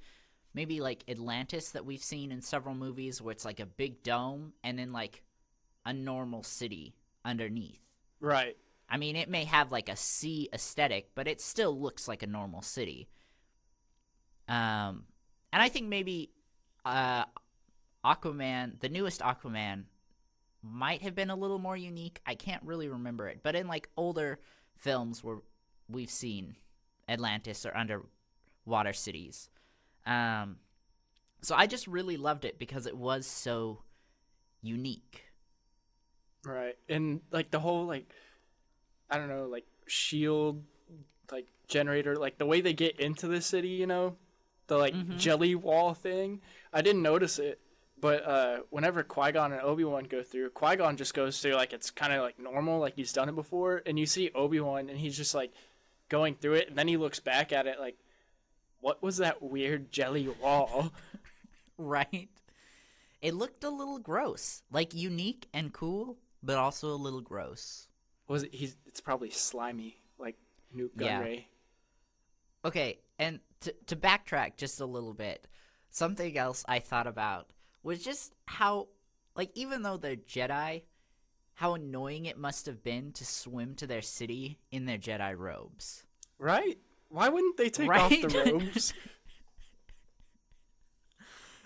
maybe 0.55 0.81
like 0.81 1.05
Atlantis 1.09 1.71
that 1.71 1.85
we've 1.85 2.03
seen 2.03 2.33
in 2.33 2.43
several 2.43 2.75
movies 2.75 3.21
where 3.21 3.33
it's 3.33 3.45
like 3.45 3.61
a 3.61 3.67
big 3.67 4.03
dome 4.03 4.53
and 4.63 4.79
then 4.79 4.93
like 4.93 5.23
a 5.85 5.93
normal 5.93 6.43
city 6.43 6.95
underneath. 7.25 7.81
Right. 8.21 8.57
I 8.89 8.97
mean, 8.97 9.17
it 9.17 9.29
may 9.29 9.45
have 9.45 9.71
like 9.71 9.89
a 9.89 9.97
sea 9.97 10.49
aesthetic, 10.53 11.11
but 11.15 11.29
it 11.29 11.41
still 11.41 11.79
looks 11.79 12.09
like 12.09 12.23
a 12.23 12.27
normal 12.27 12.63
city. 12.63 13.09
Um, 14.49 15.05
and 15.53 15.63
I 15.63 15.69
think 15.69 15.87
maybe 15.87 16.31
uh, 16.85 17.25
Aquaman, 18.05 18.81
the 18.81 18.89
newest 18.89 19.21
Aquaman, 19.21 19.85
might 20.63 21.03
have 21.03 21.15
been 21.15 21.31
a 21.31 21.37
little 21.37 21.59
more 21.59 21.77
unique. 21.77 22.21
I 22.27 22.35
can't 22.35 22.63
really 22.65 22.89
remember 22.89 23.29
it, 23.29 23.41
but 23.43 23.55
in 23.55 23.67
like 23.67 23.89
older 23.97 24.39
films 24.77 25.23
where 25.25 25.39
we've 25.89 26.11
seen 26.11 26.57
Atlantis 27.09 27.65
or 27.67 27.77
underwater 27.77 28.93
cities, 28.93 29.51
um, 30.07 30.57
So 31.43 31.55
I 31.55 31.67
just 31.67 31.87
really 31.87 32.17
loved 32.17 32.45
it 32.45 32.59
because 32.59 32.87
it 32.87 32.97
was 32.97 33.27
so 33.27 33.83
unique. 34.63 35.25
Right. 36.45 36.77
And 36.89 37.21
like 37.31 37.51
the 37.51 37.61
whole 37.61 37.87
like 37.87 38.07
I 39.11 39.19
don't 39.19 39.29
know, 39.29 39.47
like 39.47 39.67
shield 39.87 40.63
like 41.33 41.47
generator, 41.69 42.17
like 42.17 42.39
the 42.39 42.47
way 42.47 42.61
they 42.61 42.73
get 42.73 42.99
into 43.01 43.29
the 43.29 43.41
city, 43.41 43.69
you 43.69 43.87
know? 43.87 44.17
The 44.69 44.77
like 44.79 44.95
Mm-hmm. 44.95 45.17
jelly 45.17 45.55
wall 45.55 45.95
thing. 45.95 46.41
I 46.73 46.83
didn't 46.83 47.03
notice 47.03 47.39
it. 47.39 47.61
But 48.01 48.25
uh 48.27 48.59
whenever 48.71 49.03
Qui 49.03 49.33
Gon 49.33 49.53
and 49.53 49.61
Obi 49.63 49.85
Wan 49.85 50.05
go 50.05 50.23
through, 50.23 50.51
Qui 50.51 50.77
Gon 50.77 50.97
just 50.97 51.13
goes 51.15 51.41
through 51.41 51.55
like 51.55 51.73
it's 51.73 51.91
kinda 51.91 52.21
like 52.23 52.39
normal, 52.39 52.79
like 52.81 52.95
he's 52.95 53.13
done 53.13 53.29
it 53.29 53.35
before, 53.35 53.83
and 53.85 53.99
you 53.99 54.07
see 54.07 54.31
Obi 54.35 54.61
Wan 54.61 54.89
and 54.89 54.99
he's 54.99 55.17
just 55.17 55.35
like 55.35 55.53
going 56.09 56.35
through 56.35 56.55
it 56.55 56.69
and 56.69 56.77
then 56.79 56.89
he 56.89 56.97
looks 56.97 57.21
back 57.21 57.53
at 57.53 57.67
it 57.67 57.79
like 57.79 57.97
what 58.81 59.03
was 59.03 59.19
that 59.19 59.43
weird 59.43 59.93
jelly 59.93 60.29
wall? 60.41 60.93
Right? 61.79 62.29
It 63.23 63.33
looked 63.35 63.65
a 63.65 63.71
little 63.71 63.99
gross. 63.99 64.63
Like 64.71 64.93
unique 64.95 65.47
and 65.55 65.73
cool, 65.73 66.19
but 66.43 66.59
also 66.59 66.89
a 66.91 66.97
little 66.97 67.23
gross. 67.23 67.89
was 68.29 68.43
it 68.43 68.55
he's 68.55 68.77
it's 68.87 69.01
probably 69.01 69.31
slimy, 69.31 69.97
like 70.19 70.37
Nute 70.75 70.93
Yeah. 70.99 71.23
Gunray. 71.23 71.45
Okay, 72.65 72.99
and 73.19 73.41
to 73.61 73.75
to 73.87 73.97
backtrack 73.97 74.57
just 74.57 74.81
a 74.81 74.87
little 74.87 75.15
bit, 75.15 75.47
something 75.91 76.37
else 76.37 76.65
I 76.69 76.81
thought 76.81 77.07
about 77.07 77.49
was 77.83 78.03
just 78.05 78.35
how 78.47 78.89
like 79.37 79.51
even 79.55 79.83
though 79.83 79.97
they're 79.97 80.17
Jedi, 80.17 80.83
how 81.55 81.75
annoying 81.75 82.27
it 82.27 82.39
must 82.39 82.67
have 82.67 82.83
been 82.83 83.13
to 83.13 83.25
swim 83.25 83.75
to 83.77 83.87
their 83.87 84.03
city 84.03 84.59
in 84.71 84.87
their 84.87 84.99
Jedi 84.99 85.37
robes. 85.37 86.05
Right? 86.39 86.79
Why 87.09 87.29
wouldn't 87.29 87.57
they 87.57 87.71
take 87.71 87.91
off 87.91 88.11
the 88.11 88.29
robes? 88.53 88.95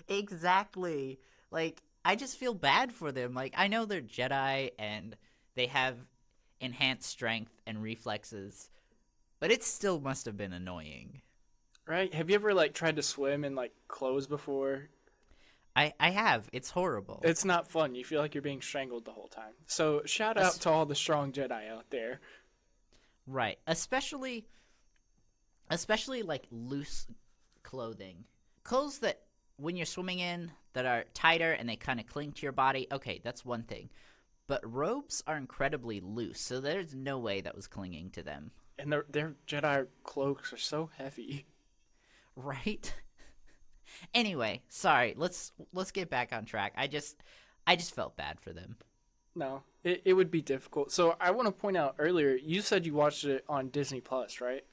Exactly. 0.08 1.18
Like 1.50 1.82
I 2.04 2.16
just 2.16 2.36
feel 2.38 2.54
bad 2.54 2.92
for 2.92 3.12
them. 3.12 3.34
Like 3.34 3.54
I 3.56 3.68
know 3.68 3.84
they're 3.84 4.00
Jedi 4.02 4.70
and 4.78 5.16
they 5.54 5.66
have 5.66 5.96
enhanced 6.60 7.08
strength 7.08 7.52
and 7.66 7.82
reflexes, 7.82 8.70
but 9.40 9.50
it 9.50 9.62
still 9.62 10.00
must 10.00 10.26
have 10.26 10.36
been 10.36 10.52
annoying. 10.52 11.22
right? 11.86 12.12
Have 12.14 12.28
you 12.28 12.34
ever 12.36 12.54
like 12.54 12.74
tried 12.74 12.96
to 12.96 13.02
swim 13.02 13.44
in 13.44 13.54
like 13.54 13.72
clothes 13.88 14.26
before? 14.26 14.88
I 15.76 15.92
I 15.98 16.10
have. 16.10 16.48
It's 16.52 16.70
horrible. 16.70 17.20
It's 17.24 17.44
not 17.44 17.68
fun. 17.68 17.94
You 17.94 18.04
feel 18.04 18.20
like 18.20 18.34
you're 18.34 18.42
being 18.42 18.62
strangled 18.62 19.04
the 19.04 19.12
whole 19.12 19.28
time. 19.28 19.52
So 19.66 20.02
shout 20.04 20.36
out 20.36 20.42
That's- 20.42 20.58
to 20.58 20.70
all 20.70 20.86
the 20.86 20.94
strong 20.94 21.32
Jedi 21.32 21.68
out 21.70 21.90
there. 21.90 22.20
Right. 23.26 23.58
Especially 23.66 24.46
especially 25.70 26.22
like 26.22 26.46
loose 26.50 27.06
clothing. 27.62 28.24
Clothes 28.62 28.98
that 29.00 29.22
when 29.56 29.76
you're 29.76 29.86
swimming 29.86 30.18
in 30.20 30.50
that 30.74 30.86
are 30.86 31.04
tighter 31.14 31.52
and 31.52 31.68
they 31.68 31.76
kind 31.76 32.00
of 32.00 32.06
cling 32.06 32.32
to 32.32 32.42
your 32.42 32.52
body. 32.52 32.86
Okay, 32.92 33.20
that's 33.24 33.44
one 33.44 33.62
thing. 33.62 33.88
But 34.46 34.60
robes 34.70 35.22
are 35.26 35.36
incredibly 35.38 36.00
loose, 36.00 36.40
so 36.40 36.60
there's 36.60 36.94
no 36.94 37.18
way 37.18 37.40
that 37.40 37.54
was 37.56 37.66
clinging 37.66 38.10
to 38.10 38.22
them. 38.22 38.50
And 38.78 38.92
their 38.92 39.06
their 39.08 39.34
Jedi 39.46 39.86
cloaks 40.02 40.52
are 40.52 40.58
so 40.58 40.90
heavy. 40.98 41.46
Right? 42.36 42.92
Anyway, 44.12 44.62
sorry. 44.68 45.14
Let's 45.16 45.52
let's 45.72 45.90
get 45.90 46.10
back 46.10 46.32
on 46.32 46.44
track. 46.44 46.72
I 46.76 46.86
just 46.86 47.22
I 47.66 47.76
just 47.76 47.94
felt 47.94 48.16
bad 48.16 48.40
for 48.40 48.52
them. 48.52 48.76
No, 49.34 49.62
it, 49.82 50.02
it 50.04 50.12
would 50.12 50.30
be 50.30 50.42
difficult. 50.42 50.92
So 50.92 51.16
I 51.20 51.32
want 51.32 51.46
to 51.46 51.52
point 51.52 51.76
out 51.76 51.96
earlier, 51.98 52.34
you 52.34 52.60
said 52.60 52.86
you 52.86 52.94
watched 52.94 53.24
it 53.24 53.44
on 53.48 53.68
Disney 53.68 54.00
Plus, 54.00 54.40
right? 54.40 54.64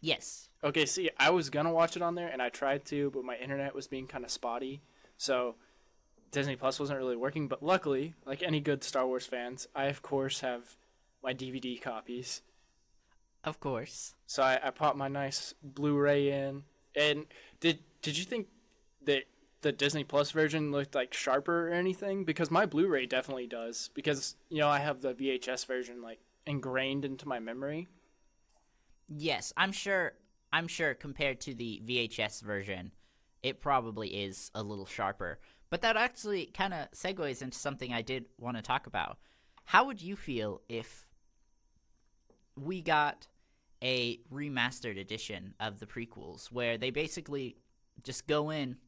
Yes. 0.00 0.50
Okay, 0.62 0.84
see, 0.84 1.08
I 1.18 1.30
was 1.30 1.48
gonna 1.48 1.72
watch 1.72 1.96
it 1.96 2.02
on 2.02 2.14
there, 2.14 2.28
and 2.28 2.42
I 2.42 2.50
tried 2.50 2.84
to, 2.86 3.10
but 3.10 3.24
my 3.24 3.36
internet 3.36 3.74
was 3.74 3.86
being 3.86 4.06
kind 4.06 4.24
of 4.24 4.30
spotty, 4.30 4.82
so 5.16 5.56
Disney 6.30 6.56
Plus 6.56 6.78
wasn't 6.78 6.98
really 6.98 7.16
working. 7.16 7.48
But 7.48 7.62
luckily, 7.62 8.14
like 8.26 8.42
any 8.42 8.60
good 8.60 8.84
Star 8.84 9.06
Wars 9.06 9.24
fans, 9.24 9.66
I 9.74 9.84
of 9.84 10.02
course 10.02 10.40
have 10.40 10.76
my 11.22 11.32
DVD 11.32 11.80
copies. 11.80 12.42
Of 13.44 13.60
course. 13.60 14.14
So 14.26 14.42
I, 14.42 14.58
I 14.62 14.70
popped 14.70 14.96
my 14.96 15.08
nice 15.08 15.54
Blu-ray 15.62 16.30
in. 16.30 16.64
And 16.96 17.26
did 17.60 17.80
did 18.02 18.18
you 18.18 18.24
think 18.24 18.48
that 19.04 19.24
the 19.62 19.72
Disney 19.72 20.04
Plus 20.04 20.30
version 20.30 20.70
looked 20.70 20.94
like 20.94 21.14
sharper 21.14 21.68
or 21.68 21.72
anything? 21.72 22.24
Because 22.24 22.50
my 22.50 22.66
Blu-ray 22.66 23.06
definitely 23.06 23.46
does. 23.46 23.90
Because 23.94 24.36
you 24.48 24.58
know 24.58 24.68
I 24.68 24.78
have 24.78 25.00
the 25.00 25.14
VHS 25.14 25.66
version 25.66 26.02
like 26.02 26.20
ingrained 26.46 27.04
into 27.04 27.26
my 27.28 27.38
memory. 27.38 27.88
Yes, 29.08 29.52
I'm 29.56 29.72
sure. 29.72 30.12
I'm 30.52 30.68
sure 30.68 30.94
compared 30.94 31.40
to 31.42 31.54
the 31.54 31.82
VHS 31.84 32.42
version, 32.42 32.92
it 33.42 33.60
probably 33.60 34.08
is 34.08 34.52
a 34.54 34.62
little 34.62 34.86
sharper. 34.86 35.40
But 35.68 35.82
that 35.82 35.96
actually 35.96 36.46
kind 36.46 36.72
of 36.72 36.92
segues 36.92 37.42
into 37.42 37.58
something 37.58 37.92
I 37.92 38.02
did 38.02 38.26
want 38.38 38.56
to 38.56 38.62
talk 38.62 38.86
about. 38.86 39.18
How 39.64 39.86
would 39.86 40.00
you 40.00 40.14
feel 40.14 40.60
if 40.68 41.08
we 42.56 42.82
got 42.82 43.26
a 43.84 44.18
remastered 44.32 44.98
edition 44.98 45.54
of 45.60 45.78
the 45.78 45.86
prequels 45.86 46.50
where 46.50 46.78
they 46.78 46.90
basically 46.90 47.56
just 48.02 48.26
go 48.26 48.50
in 48.50 48.78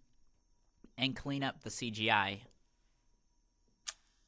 and 0.96 1.14
clean 1.14 1.44
up 1.44 1.62
the 1.62 1.70
CGI? 1.70 2.38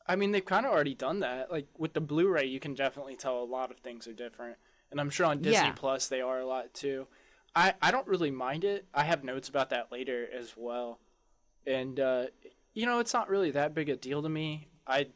I 0.07 0.17
mean, 0.17 0.33
they've 0.33 0.45
kind 0.45 0.67
of 0.67 0.73
already 0.73 0.95
done 0.95 1.21
that. 1.21 1.51
Like 1.51 1.69
with 1.77 1.95
the 1.95 2.01
Blu-ray, 2.01 2.45
you 2.47 2.61
can 2.61 2.75
definitely 2.75 3.17
tell 3.17 3.43
a 3.43 3.45
lot 3.45 3.71
of 3.71 3.79
things 3.79 4.07
are 4.07 4.13
different, 4.13 4.57
and 4.91 5.01
I'm 5.01 5.11
sure 5.11 5.27
on 5.27 5.39
Disney 5.39 5.69
Yeah. 5.69 5.73
Plus 5.73 6.07
they 6.09 6.21
are 6.21 6.39
a 6.41 6.47
lot 6.47 6.75
too. 6.75 7.07
I 7.57 7.75
I 7.81 7.91
don't 7.91 8.07
really 8.07 8.31
mind 8.31 8.65
it. 8.65 8.87
I 8.95 9.05
have 9.05 9.25
notes 9.25 9.49
about 9.49 9.71
that 9.71 9.91
later 9.91 10.29
as 10.33 10.55
well, 10.57 11.01
and 11.67 11.99
uh, 11.99 12.27
you 12.75 12.87
know, 12.87 12.99
it's 12.99 13.15
not 13.15 13.29
really 13.29 13.51
that 13.53 13.75
big 13.75 13.89
a 13.89 13.97
deal 13.97 14.23
to 14.23 14.29
me. 14.29 14.69
I 14.87 15.09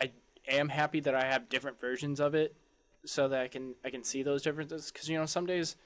I 0.00 0.12
am 0.48 0.68
happy 0.68 1.00
that 1.00 1.14
I 1.14 1.24
have 1.24 1.48
different 1.48 1.80
versions 1.80 2.20
of 2.20 2.34
it, 2.34 2.56
so 3.06 3.28
that 3.28 3.40
I 3.40 3.48
can 3.48 3.74
I 3.84 3.90
can 3.90 4.04
see 4.04 4.22
those 4.22 4.42
differences. 4.42 4.90
Because 4.90 5.08
you 5.08 5.18
know, 5.18 5.26
some 5.26 5.46
days 5.46 5.76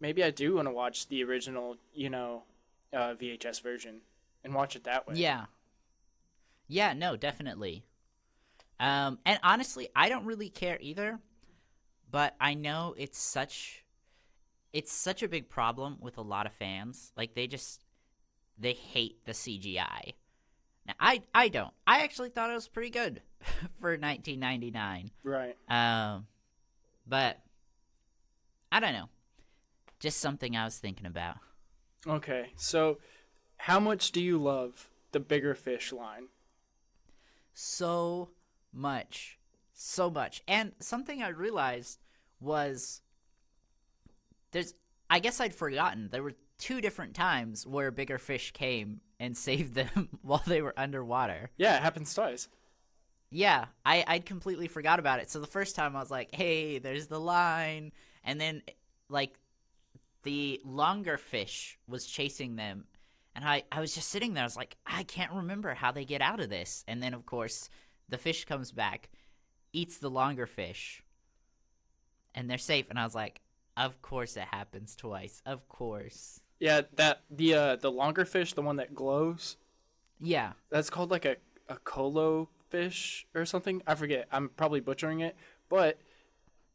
maybe 0.00 0.22
I 0.22 0.30
do 0.30 0.56
want 0.56 0.68
to 0.68 0.72
watch 0.72 1.08
the 1.08 1.24
original, 1.24 1.76
you 1.92 2.10
know, 2.10 2.42
uh, 2.92 3.14
VHS 3.14 3.62
version 3.62 4.00
and 4.42 4.54
watch 4.54 4.76
it 4.76 4.84
that 4.84 5.06
way. 5.06 5.14
Yeah. 5.16 5.46
Yeah, 6.66 6.92
no, 6.92 7.16
definitely. 7.16 7.84
Um, 8.80 9.18
and 9.24 9.38
honestly, 9.42 9.88
I 9.94 10.08
don't 10.08 10.24
really 10.24 10.48
care 10.48 10.78
either, 10.80 11.20
but 12.10 12.34
I 12.40 12.54
know 12.54 12.94
it's 12.96 13.18
such 13.18 13.84
it's 14.72 14.92
such 14.92 15.22
a 15.22 15.28
big 15.28 15.48
problem 15.48 15.98
with 16.00 16.18
a 16.18 16.22
lot 16.22 16.46
of 16.46 16.52
fans. 16.52 17.12
Like 17.16 17.34
they 17.34 17.46
just 17.46 17.84
they 18.58 18.72
hate 18.72 19.24
the 19.24 19.32
CGI. 19.32 20.14
Now, 20.86 20.94
I 20.98 21.22
I 21.34 21.48
don't. 21.48 21.72
I 21.86 22.02
actually 22.02 22.30
thought 22.30 22.50
it 22.50 22.54
was 22.54 22.68
pretty 22.68 22.90
good 22.90 23.22
for 23.80 23.90
1999. 23.90 25.10
Right. 25.22 25.56
Um, 25.68 26.26
but 27.06 27.38
I 28.72 28.80
don't 28.80 28.92
know. 28.92 29.08
Just 30.00 30.18
something 30.20 30.56
I 30.56 30.64
was 30.64 30.76
thinking 30.78 31.06
about. 31.06 31.36
Okay, 32.06 32.52
so 32.56 32.98
how 33.56 33.80
much 33.80 34.12
do 34.12 34.20
you 34.20 34.36
love 34.38 34.88
the 35.12 35.20
bigger 35.20 35.54
fish 35.54 35.92
line? 35.92 36.28
so 37.54 38.30
much 38.72 39.38
so 39.72 40.10
much 40.10 40.42
and 40.48 40.72
something 40.80 41.22
i 41.22 41.28
realized 41.28 42.00
was 42.40 43.00
there's 44.50 44.74
i 45.08 45.20
guess 45.20 45.40
i'd 45.40 45.54
forgotten 45.54 46.08
there 46.10 46.22
were 46.22 46.34
two 46.58 46.80
different 46.80 47.14
times 47.14 47.64
where 47.64 47.92
bigger 47.92 48.18
fish 48.18 48.50
came 48.52 49.00
and 49.20 49.36
saved 49.36 49.74
them 49.74 50.08
while 50.22 50.42
they 50.46 50.60
were 50.62 50.74
underwater 50.76 51.50
Yeah, 51.56 51.76
it 51.76 51.82
happens 51.82 52.12
twice. 52.12 52.48
Yeah 53.34 53.64
i 53.84 54.04
i'd 54.06 54.24
completely 54.24 54.68
forgot 54.68 55.00
about 55.00 55.18
it. 55.18 55.28
So 55.28 55.40
the 55.40 55.46
first 55.46 55.74
time 55.74 55.96
i 55.96 56.00
was 56.00 56.10
like 56.10 56.32
hey 56.34 56.78
there's 56.78 57.08
the 57.08 57.20
line. 57.20 57.92
And 58.22 58.40
then 58.40 58.62
like 59.08 59.34
the 60.22 60.60
longer 60.64 61.18
fish 61.18 61.78
was 61.86 62.06
chasing 62.06 62.56
them. 62.56 62.84
And 63.36 63.44
I, 63.44 63.64
I 63.70 63.80
was 63.80 63.94
just 63.94 64.08
sitting 64.08 64.32
there. 64.32 64.44
I 64.44 64.46
was 64.46 64.56
like 64.56 64.76
i 64.86 65.02
can't 65.02 65.32
remember 65.32 65.74
how 65.74 65.90
they 65.90 66.04
get 66.04 66.22
out 66.22 66.40
of 66.40 66.48
this. 66.48 66.84
And 66.86 67.02
then 67.02 67.12
of 67.12 67.26
course 67.26 67.68
the 68.08 68.18
fish 68.18 68.44
comes 68.44 68.70
back 68.70 69.10
eats 69.72 69.98
the 69.98 70.10
longer 70.10 70.46
fish 70.46 71.02
and 72.36 72.48
they're 72.48 72.56
safe. 72.56 72.86
And 72.88 72.98
i 72.98 73.04
was 73.04 73.16
like 73.16 73.40
of 73.76 74.00
course 74.00 74.36
it 74.36 74.44
happens 74.52 74.94
twice. 74.94 75.42
Of 75.44 75.68
course. 75.68 76.40
Yeah, 76.60 76.82
that 76.94 77.22
the 77.28 77.54
uh 77.54 77.76
the 77.76 77.90
longer 77.90 78.24
fish, 78.24 78.52
the 78.52 78.62
one 78.62 78.76
that 78.76 78.94
glows, 78.94 79.56
yeah. 80.20 80.52
that's 80.70 80.88
called 80.88 81.10
like 81.10 81.24
a 81.24 81.36
a 81.68 81.76
colo 81.78 82.48
fish 82.74 83.26
or 83.34 83.44
something. 83.44 83.82
I 83.86 83.94
forget. 83.94 84.26
I'm 84.32 84.48
probably 84.48 84.80
butchering 84.80 85.20
it, 85.20 85.36
but 85.68 85.98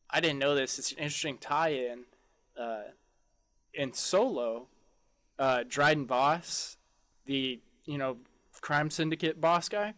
I 0.09 0.21
didn't 0.21 0.39
know 0.39 0.55
this. 0.55 0.79
It's 0.79 0.91
an 0.93 0.99
interesting 0.99 1.37
tie-in. 1.37 2.05
Uh, 2.57 2.83
in 3.73 3.93
Solo, 3.93 4.67
uh, 5.37 5.63
Dryden 5.67 6.05
Vos, 6.07 6.77
the 7.25 7.59
you 7.85 7.97
know 7.97 8.17
crime 8.61 8.89
syndicate 8.89 9.39
boss 9.39 9.69
guy, 9.69 9.93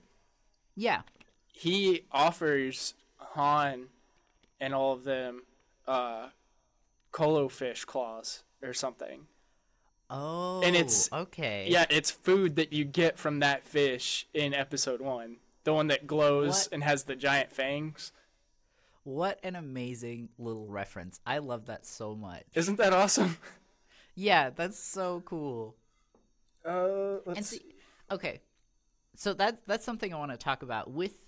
yeah 0.76 1.02
he 1.54 2.04
offers 2.12 2.94
Han 3.18 3.88
and 4.60 4.74
all 4.74 4.94
of 4.94 5.04
them 5.04 5.44
uh 5.88 6.28
colo 7.12 7.48
fish 7.48 7.86
claws 7.86 8.44
or 8.64 8.74
something. 8.74 9.28
Oh, 10.10 10.62
and 10.62 10.76
it's- 10.76 11.10
okay. 11.12 11.68
Yeah, 11.70 11.86
it's 11.90 12.12
food 12.12 12.56
that 12.58 12.74
you 12.74 12.84
get 12.86 13.18
from 13.18 13.40
that 13.40 13.64
fish 13.64 14.28
in 14.34 14.54
episode 14.54 15.02
one. 15.02 15.38
The 15.64 15.74
one 15.74 15.88
that 15.88 16.08
glows 16.08 16.66
What? 16.66 16.70
and 16.74 16.84
has 16.84 17.04
the 17.04 17.16
giant 17.16 17.52
fangs. 17.52 18.12
What 19.04 19.40
an 19.44 19.56
amazing 19.56 20.30
little 20.38 20.68
reference. 20.68 21.20
I 21.26 21.40
love 21.40 21.66
that 21.68 21.86
so 21.86 22.16
much. 22.16 22.46
Isn't 22.54 22.78
that 22.78 22.94
awesome? 22.94 23.38
Yeah, 24.14 24.50
that's 24.50 24.78
so 24.78 25.22
cool. 25.26 25.78
Uh, 26.66 27.20
let's 27.26 27.38
And 27.38 27.46
see, 27.46 27.62
okay, 28.12 28.42
so 29.16 29.34
that 29.36 29.66
that's 29.66 29.86
something 29.86 30.14
I 30.14 30.18
want 30.18 30.32
to 30.32 30.38
talk 30.38 30.64
about 30.64 30.92
with 30.92 31.26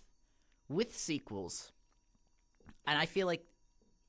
with 0.68 0.96
sequels, 0.96 1.72
and 2.86 3.00
I 3.00 3.06
feel 3.06 3.26
like 3.26 3.46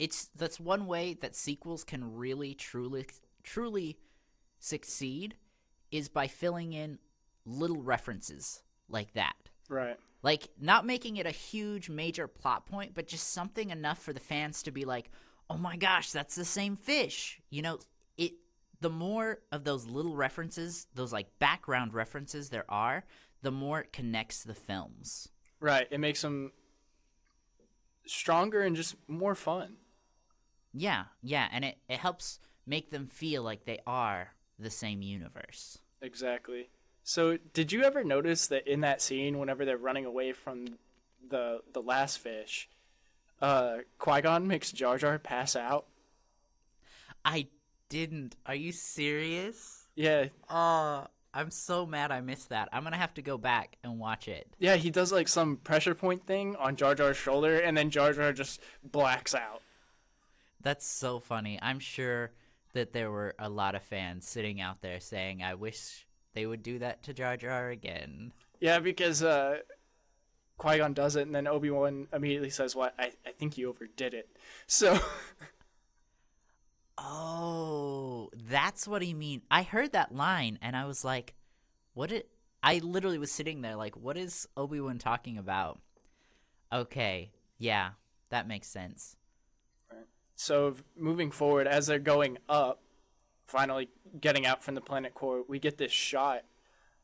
it's 0.01 0.27
that's 0.37 0.59
one 0.59 0.87
way 0.87 1.15
that 1.15 1.37
sequels 1.37 1.85
can 1.85 2.17
really 2.17 2.53
truly 2.53 3.07
truly 3.45 3.97
succeed 4.59 5.37
is 5.93 6.09
by 6.09 6.27
filling 6.27 6.73
in 6.73 6.99
little 7.47 7.81
references 7.81 8.65
like 8.89 9.13
that. 9.15 9.37
Right. 9.69 9.97
Like 10.25 10.49
not 10.59 10.87
making 10.87 11.19
it 11.19 11.27
a 11.27 11.31
huge 11.31 11.91
major 11.91 12.27
plot 12.27 12.65
point, 12.65 12.95
but 12.95 13.07
just 13.07 13.35
something 13.35 13.69
enough 13.69 13.99
for 13.99 14.15
the 14.15 14.21
fans 14.21 14.63
to 14.63 14.71
be 14.71 14.87
like, 14.87 15.11
"Oh 15.51 15.59
my 15.59 15.77
gosh, 15.77 16.13
that's 16.13 16.35
the 16.35 16.47
same 16.47 16.77
fish." 16.77 17.43
You 17.51 17.61
know, 17.61 17.79
it 18.17 18.33
the 18.81 18.89
more 18.89 19.41
of 19.53 19.65
those 19.65 19.85
little 19.87 20.17
references, 20.17 20.87
those 20.95 21.13
like 21.13 21.39
background 21.39 21.93
references 21.93 22.49
there 22.49 22.65
are, 22.71 23.05
the 23.43 23.51
more 23.51 23.81
it 23.81 23.93
connects 23.93 24.43
the 24.45 24.55
films. 24.55 25.29
Right. 25.61 25.87
It 25.91 26.01
makes 26.01 26.23
them 26.23 26.53
stronger 28.07 28.63
and 28.63 28.75
just 28.75 28.97
more 29.07 29.35
fun. 29.35 29.77
Yeah, 30.73 31.05
yeah, 31.23 31.49
and 31.53 31.67
it, 31.67 31.77
it 31.87 31.99
helps 31.99 32.41
make 32.67 32.91
them 32.91 33.09
feel 33.09 33.43
like 33.43 33.67
they 33.67 33.81
are 33.87 34.31
the 34.59 34.71
same 34.71 35.03
universe. 35.03 35.79
Exactly. 36.01 36.71
So, 37.07 37.37
did 37.53 37.71
you 37.71 37.83
ever 37.85 38.03
notice 38.03 38.47
that 38.47 38.67
in 38.67 38.81
that 38.81 39.03
scene, 39.03 39.39
whenever 39.39 39.65
they're 39.67 39.77
running 39.77 40.07
away 40.07 40.33
from 40.33 40.79
the 41.29 41.61
the 41.73 41.83
last 41.83 42.19
fish, 42.19 42.69
uh, 43.43 43.79
Qui 43.99 44.23
Gon 44.23 44.49
makes 44.49 44.73
Jar 44.73 44.97
Jar 44.99 45.19
pass 45.19 45.55
out? 45.55 45.85
I 47.25 47.49
didn't. 47.91 48.37
Are 48.47 48.55
you 48.55 48.73
serious? 48.73 49.87
Yeah, 49.95 50.27
Oh, 50.51 51.07
I'm 51.33 51.51
so 51.51 51.85
mad 51.87 52.11
I 52.11 52.21
missed 52.21 52.49
that. 52.49 52.69
I'm 52.73 52.83
gonna 52.85 52.97
have 52.97 53.15
to 53.15 53.23
go 53.23 53.37
back 53.39 53.77
and 53.85 53.99
watch 53.99 54.27
it. 54.27 54.49
yeah. 54.59 54.77
He 54.77 54.91
does 54.91 55.13
like 55.13 55.29
some 55.29 55.57
pressure 55.59 55.95
point 55.95 56.27
thing 56.27 56.57
on 56.57 56.75
Jar 56.77 56.95
Jar's 56.95 57.17
shoulder, 57.19 57.59
and 57.59 57.77
then 57.77 57.91
Jar 57.91 58.13
Jar 58.15 58.33
just 58.33 58.61
blacks 58.83 59.35
out. 59.35 59.61
That's 60.63 60.87
so 60.87 61.21
funny. 61.21 61.59
I'm 61.61 61.79
sure 61.81 62.31
that 62.73 62.93
there 62.95 63.11
were 63.11 63.35
a 63.39 63.49
lot 63.51 63.75
of 63.75 63.83
fans 63.83 64.27
sitting 64.27 64.61
out 64.61 64.81
there 64.81 65.01
saying, 65.01 65.43
"I 65.43 65.55
wish 65.55 66.07
they 66.35 66.47
would 66.47 66.63
do 66.63 66.79
that 66.81 67.03
to 67.05 67.15
Jar 67.15 67.37
Jar 67.37 67.71
again." 67.71 68.33
Yeah, 68.61 68.79
because 68.79 69.23
uh, 69.23 69.59
Qui 70.59 70.79
Gon 70.79 70.93
does 70.95 71.17
it, 71.17 71.23
and 71.27 71.35
then 71.35 71.47
Obi 71.47 71.71
Wan 71.71 72.09
immediately 72.13 72.51
says, 72.51 72.75
"What? 72.77 72.95
I 72.99 73.13
I 73.27 73.31
think 73.33 73.57
you 73.59 73.69
overdid 73.69 74.15
it." 74.15 74.29
So, 74.67 74.99
Oh, 76.97 78.31
that's 78.49 78.87
what 78.87 79.03
he 79.03 79.15
mean. 79.15 79.43
I 79.51 79.63
heard 79.63 79.93
that 79.93 80.15
line 80.15 80.59
and 80.63 80.77
I 80.77 80.85
was 80.87 81.05
like, 81.05 81.35
"What 81.93 82.13
it?" 82.13 82.29
I 82.63 82.79
literally 82.79 83.19
was 83.19 83.33
sitting 83.33 83.63
there 83.63 83.77
like, 83.77 83.97
"What 83.97 84.17
is 84.17 84.47
Obi 84.57 84.81
Wan 84.81 84.99
talking 84.99 85.37
about?" 85.37 85.81
Okay, 86.73 87.33
yeah, 87.59 87.91
that 88.31 88.47
makes 88.49 88.69
sense. 88.69 89.17
so 90.37 90.75
moving 90.97 91.31
forward, 91.31 91.67
as 91.67 91.87
they're 91.87 91.99
going 91.99 92.39
up, 92.49 92.81
finally 93.47 93.89
getting 94.21 94.47
out 94.47 94.63
from 94.63 94.75
the 94.75 94.81
planet 94.81 95.15
core, 95.15 95.43
we 95.47 95.59
get 95.59 95.79
this 95.79 95.93
shot 95.93 96.45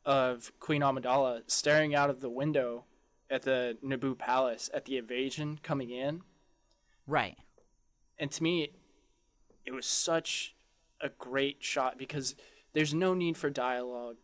of 0.05 0.53
Queen 0.61 0.83
Amidala 0.83 1.43
staring 1.47 1.95
out 1.95 2.11
of 2.11 2.21
the 2.21 2.31
window 2.31 2.85
at 3.31 3.43
the 3.43 3.77
Naboo 3.85 4.17
palace 4.17 4.71
at 4.75 4.85
the 4.87 4.97
invasion 4.97 5.59
coming 5.63 5.91
in. 5.91 6.23
Right. 7.07 7.37
And 8.19 8.31
to 8.33 8.43
me, 8.43 8.73
it 9.65 9.73
was 9.73 9.87
such 9.87 10.55
a 11.01 11.09
great 11.09 11.63
shot 11.63 11.99
because 11.99 12.35
there's 12.73 12.95
no 12.95 13.15
need 13.15 13.37
for 13.37 13.51
dialogue, 13.51 14.17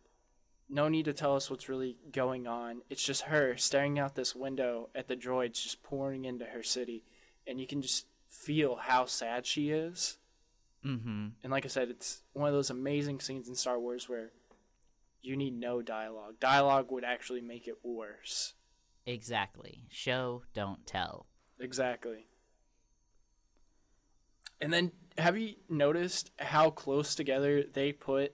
no 0.69 0.89
need 0.89 1.05
to 1.05 1.13
tell 1.13 1.35
us 1.35 1.49
what's 1.49 1.69
really 1.69 1.97
going 2.11 2.47
on. 2.47 2.81
It's 2.89 3.03
just 3.03 3.23
her 3.23 3.55
staring 3.57 3.97
out 3.97 4.15
this 4.15 4.35
window 4.35 4.89
at 4.93 5.07
the 5.07 5.15
droids 5.15 5.63
just 5.63 5.83
pouring 5.83 6.25
into 6.25 6.45
her 6.45 6.63
city, 6.63 7.03
and 7.45 7.59
you 7.59 7.67
can 7.67 7.81
just 7.81 8.05
feel 8.29 8.75
how 8.75 9.05
sad 9.05 9.45
she 9.45 9.69
is. 9.69 10.17
Mm-hmm. 10.87 11.27
And 11.43 11.51
like 11.51 11.65
I 11.65 11.69
said, 11.69 11.89
it's 11.89 12.21
one 12.33 12.47
of 12.47 12.53
those 12.53 12.69
amazing 12.69 13.19
scenes 13.19 13.49
in 13.49 13.55
Star 13.55 13.79
Wars 13.79 14.07
where 14.07 14.31
you 15.21 15.35
need 15.35 15.59
no 15.59 15.81
dialogue. 15.81 16.39
Dialogue 16.39 16.91
would 16.91 17.03
actually 17.03 17.41
make 17.41 17.67
it 17.67 17.77
worse. 17.83 18.53
Exactly. 19.05 19.83
Show, 19.89 20.43
don't 20.53 20.85
tell. 20.85 21.27
Exactly. 21.59 22.27
And 24.61 24.71
then 24.71 24.91
have 25.17 25.37
you 25.37 25.55
noticed 25.69 26.31
how 26.39 26.69
close 26.69 27.15
together 27.15 27.63
they 27.63 27.91
put 27.91 28.33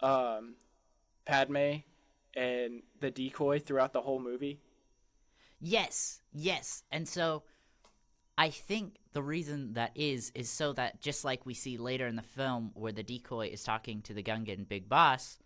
um 0.00 0.54
Padme 1.24 1.82
and 2.34 2.82
the 3.00 3.10
decoy 3.10 3.58
throughout 3.58 3.92
the 3.92 4.02
whole 4.02 4.20
movie? 4.20 4.60
Yes, 5.60 6.20
yes. 6.32 6.84
And 6.92 7.08
so 7.08 7.42
I 8.36 8.50
think 8.50 8.94
the 9.18 9.22
reason 9.24 9.72
that 9.72 9.90
is 9.96 10.30
is 10.36 10.48
so 10.48 10.72
that 10.72 11.00
just 11.00 11.24
like 11.24 11.44
we 11.44 11.52
see 11.52 11.76
later 11.76 12.06
in 12.06 12.14
the 12.14 12.22
film 12.22 12.70
where 12.74 12.92
the 12.92 13.02
decoy 13.02 13.48
is 13.48 13.64
talking 13.64 14.00
to 14.02 14.14
the 14.14 14.22
Gungan 14.22 14.68
big 14.68 14.88
boss 14.88 15.40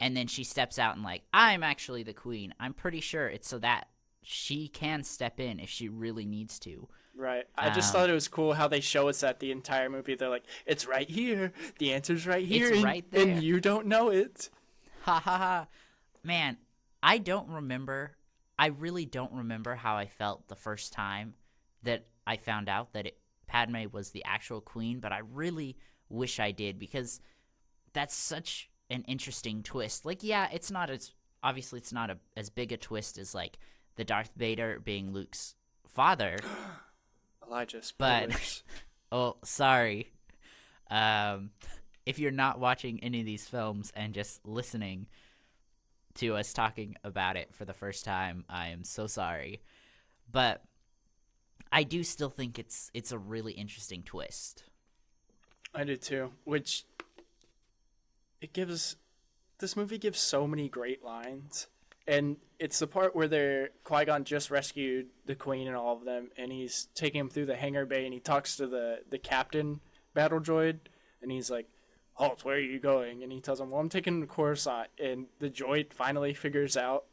and 0.00 0.16
then 0.16 0.26
she 0.28 0.44
steps 0.44 0.78
out 0.78 0.94
and 0.94 1.04
like 1.04 1.24
I'm 1.34 1.62
actually 1.62 2.04
the 2.04 2.14
queen. 2.14 2.54
I'm 2.58 2.72
pretty 2.72 3.00
sure 3.00 3.28
it's 3.28 3.46
so 3.46 3.58
that 3.58 3.88
she 4.22 4.66
can 4.68 5.04
step 5.04 5.40
in 5.40 5.60
if 5.60 5.68
she 5.68 5.90
really 5.90 6.24
needs 6.24 6.58
to. 6.60 6.88
Right. 7.14 7.44
I 7.54 7.68
just 7.68 7.94
Um, 7.94 8.00
thought 8.00 8.08
it 8.10 8.14
was 8.14 8.28
cool 8.28 8.54
how 8.54 8.66
they 8.66 8.80
show 8.80 9.10
us 9.10 9.20
that 9.20 9.40
the 9.40 9.50
entire 9.52 9.90
movie. 9.90 10.14
They're 10.14 10.30
like, 10.30 10.46
"It's 10.64 10.86
right 10.86 11.10
here. 11.10 11.52
The 11.78 11.92
answer's 11.92 12.26
right 12.26 12.46
here, 12.46 12.72
and, 12.72 12.82
right 12.82 13.04
there." 13.10 13.28
and 13.28 13.42
you 13.42 13.60
don't 13.60 13.88
know 13.88 14.08
it." 14.08 14.48
Ha 15.02 15.20
ha 15.20 15.36
ha. 15.36 15.66
Man, 16.22 16.56
I 17.02 17.18
don't 17.18 17.50
remember. 17.50 18.16
I 18.58 18.68
really 18.68 19.04
don't 19.04 19.32
remember 19.34 19.74
how 19.74 19.96
I 19.96 20.06
felt 20.06 20.48
the 20.48 20.56
first 20.56 20.94
time 20.94 21.34
that 21.82 22.06
I 22.28 22.36
found 22.36 22.68
out 22.68 22.92
that 22.92 23.06
it, 23.06 23.18
Padme 23.46 23.84
was 23.90 24.10
the 24.10 24.22
actual 24.26 24.60
queen, 24.60 25.00
but 25.00 25.12
I 25.12 25.20
really 25.32 25.78
wish 26.10 26.38
I 26.38 26.52
did 26.52 26.78
because 26.78 27.20
that's 27.94 28.14
such 28.14 28.68
an 28.90 29.02
interesting 29.08 29.62
twist. 29.62 30.04
Like, 30.04 30.22
yeah, 30.22 30.48
it's 30.52 30.70
not 30.70 30.90
as 30.90 31.12
obviously 31.42 31.78
it's 31.78 31.92
not 31.92 32.10
a, 32.10 32.18
as 32.36 32.50
big 32.50 32.70
a 32.70 32.76
twist 32.76 33.16
as 33.16 33.34
like 33.34 33.58
the 33.96 34.04
Darth 34.04 34.30
Vader 34.36 34.78
being 34.78 35.12
Luke's 35.12 35.54
father. 35.86 36.36
Elijah, 37.46 37.80
But- 37.96 38.62
Oh, 39.10 39.36
sorry. 39.42 40.12
Um, 40.90 41.48
if 42.04 42.18
you're 42.18 42.30
not 42.30 42.60
watching 42.60 43.02
any 43.02 43.20
of 43.20 43.26
these 43.26 43.46
films 43.48 43.90
and 43.96 44.12
just 44.12 44.44
listening 44.46 45.06
to 46.16 46.36
us 46.36 46.52
talking 46.52 46.94
about 47.04 47.36
it 47.36 47.54
for 47.54 47.64
the 47.64 47.72
first 47.72 48.04
time, 48.04 48.44
I 48.50 48.68
am 48.68 48.84
so 48.84 49.06
sorry. 49.06 49.62
But 50.30 50.62
I 51.70 51.82
do 51.82 52.02
still 52.02 52.30
think 52.30 52.58
it's 52.58 52.90
it's 52.94 53.12
a 53.12 53.18
really 53.18 53.52
interesting 53.52 54.02
twist. 54.02 54.64
I 55.74 55.84
did 55.84 56.02
too. 56.02 56.32
Which 56.44 56.84
it 58.40 58.52
gives 58.52 58.96
this 59.58 59.76
movie 59.76 59.98
gives 59.98 60.18
so 60.18 60.46
many 60.46 60.68
great 60.68 61.04
lines, 61.04 61.66
and 62.06 62.36
it's 62.58 62.78
the 62.78 62.86
part 62.86 63.14
where 63.14 63.28
they're 63.28 63.70
Qui 63.84 64.04
Gon 64.04 64.24
just 64.24 64.50
rescued 64.50 65.06
the 65.26 65.34
Queen 65.34 65.66
and 65.66 65.76
all 65.76 65.96
of 65.96 66.04
them, 66.04 66.30
and 66.36 66.50
he's 66.52 66.88
taking 66.94 67.20
him 67.20 67.28
through 67.28 67.46
the 67.46 67.56
hangar 67.56 67.86
bay, 67.86 68.04
and 68.04 68.14
he 68.14 68.20
talks 68.20 68.56
to 68.56 68.66
the 68.66 69.00
the 69.10 69.18
captain 69.18 69.80
battle 70.14 70.40
droid, 70.40 70.78
and 71.20 71.30
he's 71.30 71.50
like, 71.50 71.68
"Halt! 72.14 72.44
Where 72.44 72.56
are 72.56 72.60
you 72.60 72.78
going?" 72.80 73.22
And 73.22 73.30
he 73.30 73.40
tells 73.40 73.60
him, 73.60 73.70
"Well, 73.70 73.80
I'm 73.80 73.88
taking 73.88 74.20
to 74.20 74.26
Coruscant," 74.26 74.88
and 74.98 75.26
the 75.38 75.50
droid 75.50 75.92
finally 75.92 76.32
figures 76.34 76.76
out. 76.76 77.04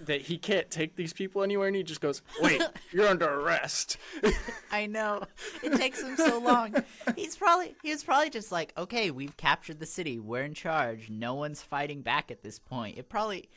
That 0.00 0.22
he 0.22 0.38
can't 0.38 0.70
take 0.70 0.96
these 0.96 1.12
people 1.12 1.42
anywhere, 1.42 1.66
and 1.66 1.76
he 1.76 1.82
just 1.82 2.00
goes, 2.00 2.22
"Wait, 2.40 2.62
you're 2.92 3.06
under 3.06 3.28
arrest." 3.28 3.98
I 4.72 4.86
know. 4.86 5.24
It 5.62 5.76
takes 5.76 6.02
him 6.02 6.16
so 6.16 6.38
long. 6.38 6.74
He's 7.16 7.36
probably 7.36 7.74
he 7.82 7.90
was 7.90 8.02
probably 8.02 8.30
just 8.30 8.50
like, 8.50 8.72
"Okay, 8.78 9.10
we've 9.10 9.36
captured 9.36 9.78
the 9.78 9.86
city. 9.86 10.18
We're 10.18 10.44
in 10.44 10.54
charge. 10.54 11.10
No 11.10 11.34
one's 11.34 11.62
fighting 11.62 12.02
back 12.02 12.30
at 12.30 12.42
this 12.42 12.58
point." 12.58 12.98
It 12.98 13.08
probably 13.08 13.50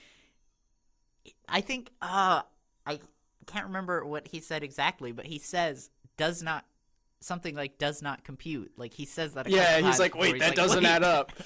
I 1.47 1.61
think 1.61 1.91
uh 2.01 2.41
I 2.85 2.99
can't 3.45 3.67
remember 3.67 4.05
what 4.05 4.27
he 4.27 4.39
said 4.39 4.63
exactly, 4.63 5.11
but 5.11 5.25
he 5.25 5.39
says 5.39 5.89
does 6.17 6.43
not 6.43 6.65
something 7.19 7.55
like 7.55 7.77
does 7.77 8.01
not 8.01 8.23
compute. 8.23 8.73
Like 8.77 8.93
he 8.93 9.05
says 9.05 9.33
that 9.33 9.47
a 9.47 9.51
yeah, 9.51 9.79
he's 9.79 9.99
like, 9.99 10.15
"Wait, 10.15 10.39
that 10.39 10.55
doesn't 10.55 10.83
"Wait." 10.83 10.89
add 10.89 11.03
up." 11.03 11.31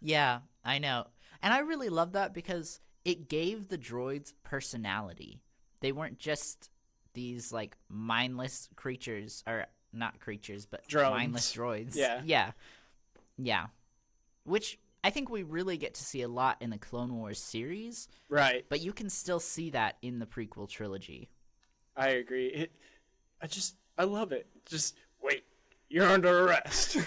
Yeah, 0.00 0.40
I 0.64 0.78
know. 0.78 1.06
And 1.42 1.52
I 1.52 1.60
really 1.60 1.88
love 1.88 2.12
that 2.12 2.34
because 2.34 2.80
it 3.06 3.28
gave 3.28 3.68
the 3.68 3.78
droids 3.78 4.32
personality. 4.42 5.40
They 5.80 5.92
weren't 5.92 6.18
just 6.18 6.70
these 7.14 7.52
like 7.52 7.76
mindless 7.88 8.68
creatures 8.74 9.44
or 9.46 9.66
not 9.92 10.18
creatures, 10.18 10.66
but 10.66 10.86
Drones. 10.88 11.12
mindless 11.14 11.54
droids. 11.54 11.94
Yeah. 11.94 12.20
Yeah. 12.24 12.50
Yeah. 13.38 13.66
Which 14.44 14.78
I 15.04 15.10
think 15.10 15.30
we 15.30 15.44
really 15.44 15.76
get 15.76 15.94
to 15.94 16.04
see 16.04 16.22
a 16.22 16.28
lot 16.28 16.56
in 16.60 16.70
the 16.70 16.78
Clone 16.78 17.14
Wars 17.16 17.38
series, 17.38 18.08
Right. 18.28 18.66
but 18.68 18.80
you 18.80 18.92
can 18.92 19.08
still 19.08 19.38
see 19.38 19.70
that 19.70 19.98
in 20.02 20.18
the 20.18 20.26
prequel 20.26 20.68
trilogy. 20.68 21.28
I 21.96 22.08
agree. 22.08 22.48
It, 22.48 22.72
I 23.40 23.46
just, 23.46 23.76
I 23.96 24.02
love 24.02 24.32
it. 24.32 24.48
Just 24.64 24.96
wait, 25.22 25.44
you're 25.88 26.08
under 26.10 26.44
arrest. 26.46 26.96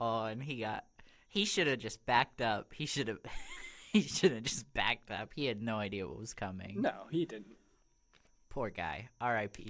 Oh, 0.00 0.24
and 0.26 0.40
he 0.42 0.60
got 0.60 0.84
he 1.28 1.44
should 1.44 1.66
have 1.66 1.80
just 1.80 2.04
backed 2.06 2.40
up. 2.40 2.72
He 2.72 2.86
should 2.86 3.08
have 3.08 3.18
he 4.02 4.08
should 4.08 4.32
have 4.32 4.42
just 4.44 4.72
backed 4.74 5.10
up. 5.10 5.30
He 5.34 5.46
had 5.46 5.62
no 5.62 5.76
idea 5.76 6.06
what 6.06 6.18
was 6.18 6.34
coming. 6.34 6.80
no, 6.82 6.92
he 7.10 7.24
didn't. 7.24 7.56
Poor 8.50 8.70
guy. 8.70 9.08
R.I.P. 9.20 9.68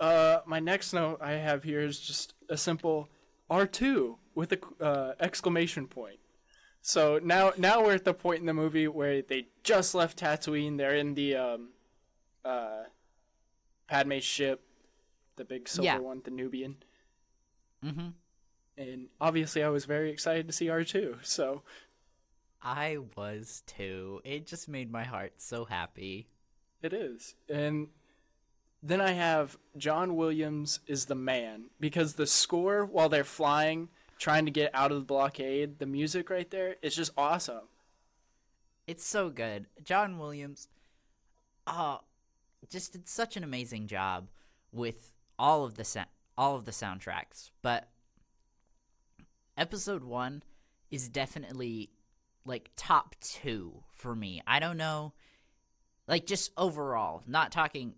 Uh, 0.00 0.40
my 0.46 0.58
next 0.60 0.92
note 0.92 1.18
I 1.20 1.32
have 1.32 1.62
here 1.62 1.80
is 1.80 2.00
just 2.00 2.34
a 2.48 2.56
simple 2.56 3.08
R2 3.50 4.16
with 4.34 4.52
a 4.52 4.58
uh, 4.82 5.12
exclamation 5.20 5.86
point. 5.86 6.18
So 6.80 7.20
now, 7.22 7.52
now 7.56 7.84
we're 7.84 7.94
at 7.94 8.04
the 8.04 8.14
point 8.14 8.40
in 8.40 8.46
the 8.46 8.54
movie 8.54 8.88
where 8.88 9.22
they 9.22 9.46
just 9.62 9.94
left 9.94 10.18
Tatooine. 10.18 10.76
They're 10.78 10.96
in 10.96 11.14
the 11.14 11.36
um, 11.36 11.68
uh, 12.44 12.84
Padme's 13.86 14.24
ship, 14.24 14.62
the 15.36 15.44
big 15.44 15.68
silver 15.68 15.84
Yeah. 15.84 15.98
one, 15.98 16.22
the 16.24 16.32
Nubian. 16.32 16.76
Mm-hmm. 17.84 18.08
And 18.78 19.08
obviously, 19.20 19.62
I 19.62 19.68
was 19.68 19.84
very 19.84 20.10
excited 20.10 20.46
to 20.48 20.52
see 20.52 20.66
R2. 20.66 21.24
So 21.24 21.62
I 22.62 22.98
was 23.16 23.62
too. 23.66 24.20
It 24.24 24.46
just 24.46 24.68
made 24.68 24.90
my 24.90 25.04
heart 25.04 25.34
so 25.38 25.64
happy. 25.64 26.28
It 26.82 26.92
is. 26.92 27.34
And 27.48 27.88
then 28.82 29.00
I 29.00 29.12
have 29.12 29.56
John 29.76 30.16
Williams 30.16 30.80
is 30.86 31.06
the 31.06 31.14
man 31.14 31.66
because 31.80 32.14
the 32.14 32.26
score 32.26 32.84
while 32.84 33.08
they're 33.08 33.24
flying, 33.24 33.88
trying 34.18 34.44
to 34.44 34.50
get 34.50 34.74
out 34.74 34.92
of 34.92 34.98
the 34.98 35.04
blockade, 35.04 35.78
the 35.78 35.86
music 35.86 36.30
right 36.30 36.50
there 36.50 36.76
is 36.82 36.94
just 36.94 37.12
awesome. 37.16 37.68
It's 38.86 39.04
so 39.04 39.30
good. 39.30 39.66
John 39.84 40.18
Williams, 40.18 40.68
uh, 41.66 41.98
just 42.70 42.92
did 42.92 43.08
such 43.08 43.36
an 43.36 43.44
amazing 43.44 43.86
job 43.86 44.28
with 44.72 45.12
all 45.38 45.64
of 45.64 45.74
the 45.74 45.84
sa- 45.84 46.04
all 46.36 46.56
of 46.56 46.64
the 46.64 46.72
soundtracks. 46.72 47.50
But 47.60 47.88
episode 49.56 50.02
one 50.02 50.42
is 50.90 51.08
definitely 51.08 51.90
like 52.44 52.70
top 52.76 53.14
two 53.20 53.82
for 53.94 54.14
me. 54.14 54.42
I 54.46 54.58
don't 54.58 54.76
know, 54.76 55.12
like 56.08 56.26
just 56.26 56.52
overall, 56.56 57.22
not 57.26 57.52
talking. 57.52 57.94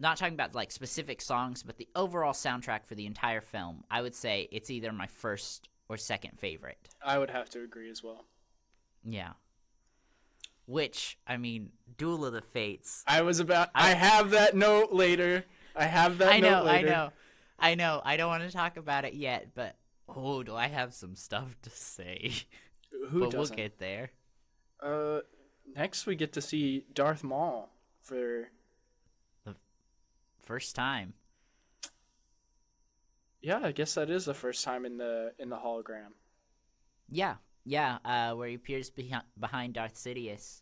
Not 0.00 0.16
talking 0.16 0.34
about 0.34 0.56
like 0.56 0.72
specific 0.72 1.22
songs, 1.22 1.62
but 1.62 1.78
the 1.78 1.88
overall 1.94 2.32
soundtrack 2.32 2.84
for 2.84 2.96
the 2.96 3.06
entire 3.06 3.40
film, 3.40 3.84
I 3.88 4.02
would 4.02 4.14
say 4.14 4.48
it's 4.50 4.68
either 4.68 4.92
my 4.92 5.06
first 5.06 5.68
or 5.88 5.96
second 5.96 6.38
favorite. 6.38 6.88
I 7.02 7.16
would 7.16 7.30
have 7.30 7.48
to 7.50 7.62
agree 7.62 7.88
as 7.90 8.02
well. 8.02 8.24
Yeah. 9.04 9.32
Which, 10.66 11.18
I 11.26 11.36
mean, 11.36 11.70
Duel 11.96 12.24
of 12.24 12.32
the 12.32 12.40
Fates. 12.40 13.04
I 13.06 13.22
was 13.22 13.38
about 13.38 13.70
I, 13.74 13.90
have 13.90 14.30
that 14.30 14.56
note 14.56 14.92
later. 14.92 15.44
I 15.76 15.84
have 15.84 16.18
that 16.18 16.32
I 16.32 16.40
know, 16.40 16.50
note 16.50 16.66
I 16.66 16.72
later. 16.72 16.88
know. 16.88 17.12
I 17.58 17.74
know. 17.74 18.02
I 18.04 18.16
don't 18.16 18.28
want 18.28 18.42
to 18.42 18.50
talk 18.50 18.76
about 18.76 19.04
it 19.04 19.14
yet, 19.14 19.48
but 19.54 19.76
oh, 20.08 20.42
do 20.42 20.54
I 20.54 20.68
have 20.68 20.94
some 20.94 21.14
stuff 21.14 21.54
to 21.62 21.70
say. 21.70 22.32
Who 23.10 23.20
but 23.20 23.30
doesn't? 23.30 23.56
we'll 23.56 23.64
get 23.68 23.78
there. 23.78 24.10
Uh 24.82 25.20
next 25.74 26.06
we 26.06 26.16
get 26.16 26.32
to 26.34 26.40
see 26.40 26.84
Darth 26.92 27.22
Maul 27.24 27.70
for 28.02 28.48
the 29.44 29.54
First 30.42 30.74
time. 30.76 31.14
Yeah, 33.40 33.60
I 33.62 33.72
guess 33.72 33.94
that 33.94 34.10
is 34.10 34.24
the 34.24 34.34
first 34.34 34.64
time 34.64 34.84
in 34.84 34.98
the 34.98 35.32
in 35.38 35.48
the 35.50 35.56
hologram. 35.56 36.12
Yeah. 37.10 37.36
Yeah, 37.66 37.96
uh, 38.04 38.34
where 38.34 38.48
he 38.48 38.54
appears 38.56 38.90
behi- 38.90 39.22
behind 39.40 39.72
Darth 39.72 39.94
Sidious. 39.94 40.60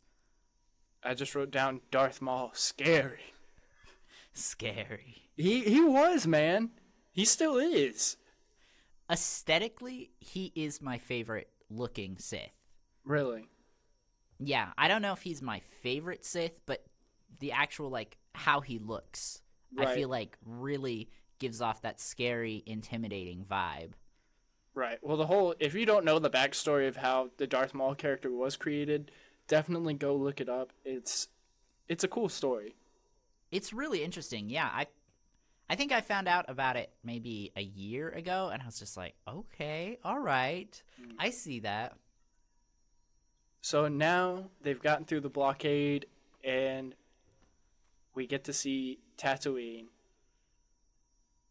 I 1.03 1.15
just 1.15 1.35
wrote 1.35 1.51
down 1.51 1.81
Darth 1.91 2.23
Maul 2.23 2.51
scary. 2.55 3.35
Scary. 4.35 5.17
He 5.37 5.63
he 5.63 5.83
was, 5.83 6.27
man. 6.29 6.71
He 7.11 7.25
still 7.25 7.59
is. 7.59 8.17
Aesthetically, 9.11 10.13
he 10.21 10.53
is 10.55 10.81
my 10.81 10.97
favorite 10.97 11.51
looking 11.77 12.19
Sith. 12.19 12.51
Really. 13.05 13.49
Yeah, 14.39 14.73
I 14.77 14.89
don't 14.89 15.03
know 15.03 15.13
if 15.13 15.23
he's 15.23 15.43
my 15.43 15.61
favorite 15.83 16.25
Sith, 16.25 16.59
but 16.67 16.85
the 17.39 17.53
actual 17.53 17.91
like 17.91 18.17
how 18.35 18.61
he 18.61 18.79
looks, 18.79 19.41
I 19.79 19.95
feel 19.95 20.09
like 20.09 20.37
really 20.45 21.09
gives 21.39 21.61
off 21.61 21.83
that 21.83 22.01
scary, 22.01 22.63
intimidating 22.67 23.45
vibe. 23.45 23.93
Right. 24.75 24.99
Well, 25.03 25.17
the 25.17 25.27
whole 25.27 25.55
if 25.61 25.75
you 25.75 25.85
don't 25.87 26.05
know 26.05 26.19
the 26.19 26.31
backstory 26.31 26.89
of 26.89 26.97
how 26.97 27.31
the 27.37 27.47
Darth 27.47 27.75
Maul 27.75 27.95
character 27.95 28.31
was 28.31 28.57
created, 28.57 29.11
definitely 29.49 29.95
go 29.95 30.15
look 30.17 30.41
it 30.41 30.49
up. 30.49 30.73
It's 30.85 31.29
it's 31.89 32.05
a 32.05 32.09
cool 32.09 32.29
story. 32.29 32.77
It's 33.51 33.73
really 33.73 34.03
interesting. 34.03 34.49
Yeah, 34.49 34.71
I 34.73 34.87
I 35.73 35.75
think 35.75 35.91
I 35.91 36.03
found 36.03 36.29
out 36.29 36.45
about 36.51 36.77
it 36.77 36.91
maybe 37.03 37.51
a 37.57 37.63
year 37.63 38.11
ago 38.11 38.51
and 38.53 38.61
I 38.61 38.67
was 38.67 38.79
just 38.79 38.95
like, 38.95 39.15
"Okay, 39.27 39.99
all 40.05 40.19
right. 40.21 40.83
I 41.19 41.31
see 41.31 41.61
that." 41.61 41.97
So 43.63 43.89
now 43.89 44.51
they've 44.61 44.83
gotten 44.83 45.07
through 45.07 45.23
the 45.23 45.31
blockade 45.31 46.05
and 46.45 46.95
we 48.15 48.27
get 48.27 48.45
to 48.45 48.53
see 48.53 48.99
Tatooine. 49.17 49.87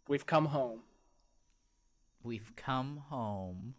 We've 0.08 0.28
come 0.28 0.46
home, 0.46 0.82
We've 2.22 2.56
come 2.56 2.98
home. 3.10 3.74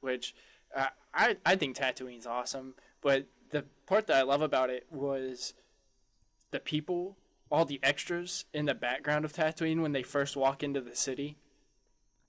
which 0.00 0.34
uh, 0.74 0.88
I 1.14 1.36
I 1.46 1.54
think 1.54 1.76
Tatooine's 1.76 2.26
awesome, 2.26 2.74
but 3.00 3.26
the 3.50 3.64
part 3.86 4.08
that 4.08 4.16
I 4.16 4.22
love 4.22 4.42
about 4.42 4.70
it 4.70 4.88
was 4.90 5.54
the 6.50 6.58
people, 6.58 7.16
all 7.50 7.64
the 7.64 7.80
extras 7.82 8.44
in 8.52 8.66
the 8.66 8.74
background 8.74 9.24
of 9.24 9.32
Tatooine 9.32 9.82
when 9.82 9.92
they 9.92 10.02
first 10.02 10.36
walk 10.36 10.62
into 10.62 10.80
the 10.80 10.96
city. 10.96 11.36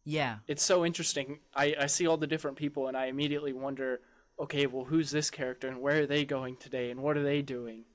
Yeah. 0.03 0.37
it's 0.47 0.63
so 0.63 0.85
interesting. 0.85 1.39
I, 1.55 1.75
I 1.79 1.85
see 1.87 2.05
all 2.05 2.17
the 2.17 2.27
different 2.27 2.57
people 2.57 2.87
and 2.87 2.95
I 2.95 3.07
immediately 3.07 3.53
wonder, 3.53 4.01
okay, 4.39 4.67
well, 4.67 4.85
who's 4.85 5.09
this 5.09 5.31
character 5.31 5.67
and 5.67 5.81
where 5.81 6.03
are 6.03 6.05
they 6.05 6.25
going 6.25 6.57
today 6.57 6.91
and 6.91 7.01
what 7.01 7.17
are 7.17 7.23
they 7.23 7.41
doing? 7.41 7.85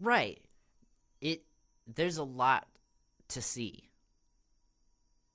Right. 0.00 0.42
It 1.20 1.42
there's 1.86 2.16
a 2.16 2.24
lot 2.24 2.66
to 3.28 3.42
see. 3.42 3.90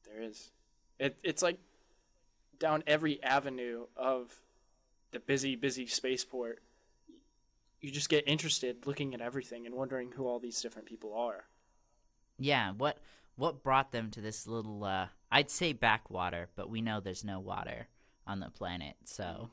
There 0.05 0.21
is. 0.21 0.51
It, 0.99 1.17
it's 1.23 1.41
like 1.41 1.59
down 2.59 2.83
every 2.85 3.21
avenue 3.23 3.85
of 3.95 4.41
the 5.11 5.19
busy, 5.19 5.55
busy 5.55 5.87
spaceport. 5.87 6.61
You 7.81 7.91
just 7.91 8.09
get 8.09 8.27
interested 8.27 8.85
looking 8.85 9.13
at 9.13 9.21
everything 9.21 9.65
and 9.65 9.73
wondering 9.75 10.11
who 10.11 10.27
all 10.27 10.39
these 10.39 10.61
different 10.61 10.87
people 10.87 11.13
are. 11.13 11.45
Yeah, 12.37 12.71
what 12.71 12.97
what 13.35 13.63
brought 13.63 13.91
them 13.91 14.11
to 14.11 14.21
this 14.21 14.47
little 14.47 14.83
uh 14.83 15.07
I'd 15.31 15.49
say 15.49 15.73
backwater, 15.73 16.49
but 16.55 16.69
we 16.69 16.81
know 16.81 16.99
there's 16.99 17.23
no 17.23 17.39
water 17.39 17.87
on 18.27 18.39
the 18.39 18.49
planet, 18.49 18.95
so 19.05 19.49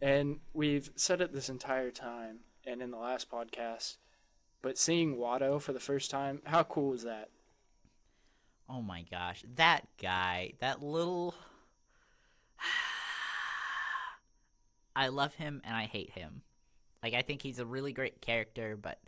And 0.00 0.40
we've 0.52 0.90
said 0.96 1.20
it 1.20 1.32
this 1.32 1.48
entire 1.48 1.90
time 1.90 2.40
and 2.66 2.82
in 2.82 2.90
the 2.90 2.98
last 2.98 3.30
podcast, 3.30 3.96
but 4.62 4.76
seeing 4.78 5.16
Watto 5.16 5.60
for 5.60 5.72
the 5.72 5.80
first 5.80 6.10
time, 6.10 6.40
how 6.44 6.62
cool 6.64 6.92
is 6.94 7.02
that? 7.04 7.30
oh 8.70 8.82
my 8.82 9.02
gosh, 9.10 9.42
that 9.56 9.86
guy, 10.00 10.52
that 10.60 10.82
little 10.82 11.34
I 14.98 15.08
love 15.08 15.34
him 15.34 15.62
and 15.64 15.76
I 15.76 15.84
hate 15.84 16.10
him. 16.10 16.42
Like 17.04 17.14
I 17.14 17.22
think 17.22 17.40
he's 17.40 17.60
a 17.60 17.64
really 17.64 17.92
great 17.92 18.20
character, 18.20 18.76
but 18.76 18.98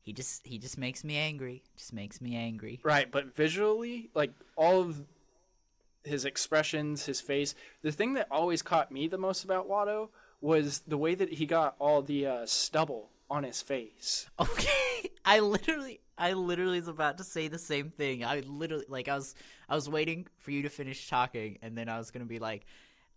he 0.00 0.12
just 0.12 0.46
he 0.46 0.58
just 0.58 0.78
makes 0.78 1.02
me 1.02 1.16
angry. 1.16 1.64
Just 1.76 1.92
makes 1.92 2.20
me 2.20 2.36
angry. 2.36 2.78
Right, 2.84 3.10
but 3.10 3.34
visually, 3.34 4.10
like 4.14 4.30
all 4.54 4.80
of 4.80 5.02
his 6.04 6.24
expressions, 6.24 7.04
his 7.04 7.20
face, 7.20 7.56
the 7.82 7.90
thing 7.90 8.14
that 8.14 8.28
always 8.30 8.62
caught 8.62 8.92
me 8.92 9.08
the 9.08 9.18
most 9.18 9.42
about 9.42 9.68
Watto 9.68 10.10
was 10.40 10.82
the 10.86 10.96
way 10.96 11.16
that 11.16 11.32
he 11.32 11.46
got 11.46 11.74
all 11.80 12.00
the 12.00 12.26
uh, 12.26 12.46
stubble 12.46 13.10
on 13.28 13.42
his 13.42 13.60
face. 13.60 14.28
Okay, 14.40 15.10
I 15.24 15.40
literally, 15.40 16.00
I 16.16 16.34
literally 16.34 16.78
was 16.78 16.88
about 16.88 17.18
to 17.18 17.24
say 17.24 17.48
the 17.48 17.58
same 17.58 17.90
thing. 17.90 18.24
I 18.24 18.40
literally, 18.40 18.84
like, 18.88 19.08
I 19.08 19.16
was, 19.16 19.34
I 19.68 19.74
was 19.74 19.88
waiting 19.88 20.26
for 20.38 20.50
you 20.50 20.62
to 20.62 20.68
finish 20.68 21.08
talking, 21.08 21.58
and 21.62 21.76
then 21.76 21.88
I 21.88 21.98
was 21.98 22.10
gonna 22.10 22.24
be 22.26 22.38
like, 22.38 22.66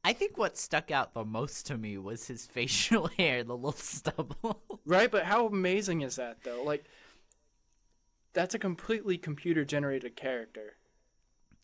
I 0.04 0.14
think 0.14 0.38
what 0.38 0.58
stuck 0.58 0.91
out 0.91 1.14
the 1.14 1.24
most 1.26 1.66
to 1.68 1.78
me 1.78 1.97
was 1.97 2.28
his 2.28 2.45
facial 2.54 3.08
hair, 3.18 3.43
the 3.43 3.56
little 3.56 3.72
stubble. 3.74 4.62
Right, 4.86 5.10
but 5.10 5.24
how 5.24 5.47
amazing 5.47 6.01
is 6.01 6.18
that 6.18 6.43
though? 6.43 6.62
Like 6.64 6.84
that's 8.34 8.54
a 8.56 8.60
completely 8.60 9.18
computer 9.18 9.64
generated 9.66 10.16
character. 10.16 10.76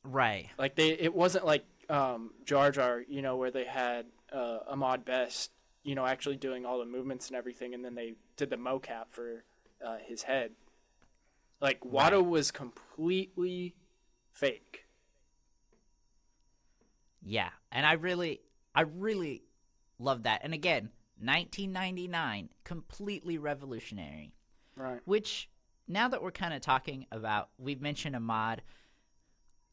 right. 0.03 0.49
Like 0.57 0.75
they 0.75 0.89
it 0.91 1.13
wasn't 1.13 1.45
like 1.45 1.65
um 1.89 2.31
Jar 2.45 2.71
Jar, 2.71 3.01
you 3.07 3.21
know, 3.21 3.35
where 3.37 3.51
they 3.51 3.65
had 3.65 4.05
uh 4.31 4.59
Ahmed 4.67 5.03
Best, 5.05 5.51
you 5.83 5.95
know, 5.95 6.05
actually 6.05 6.37
doing 6.37 6.65
all 6.65 6.79
the 6.79 6.85
movements 6.85 7.27
and 7.27 7.35
everything 7.37 7.73
and 7.73 7.83
then 7.83 7.95
they 7.95 8.13
did 8.37 8.49
the 8.49 8.55
mocap 8.57 9.05
for 9.11 9.43
uh, 9.85 9.97
his 10.05 10.23
head. 10.23 10.51
Like 11.61 11.81
Watto 11.81 12.25
was 12.25 12.51
completely 12.51 13.75
fake. 14.31 14.85
Yeah, 17.21 17.49
and 17.71 17.85
I 17.85 17.93
really, 17.93 18.41
I 18.73 18.81
really 18.81 19.43
love 19.97 20.23
that. 20.23 20.41
And 20.43 20.53
again, 20.53 20.89
1999, 21.21 22.49
completely 22.63 23.37
revolutionary. 23.37 24.33
Right. 24.75 24.99
Which, 25.05 25.49
now 25.87 26.07
that 26.07 26.23
we're 26.23 26.31
kind 26.31 26.53
of 26.53 26.61
talking 26.61 27.05
about, 27.11 27.49
we've 27.57 27.81
mentioned 27.81 28.15
Ahmed. 28.15 28.61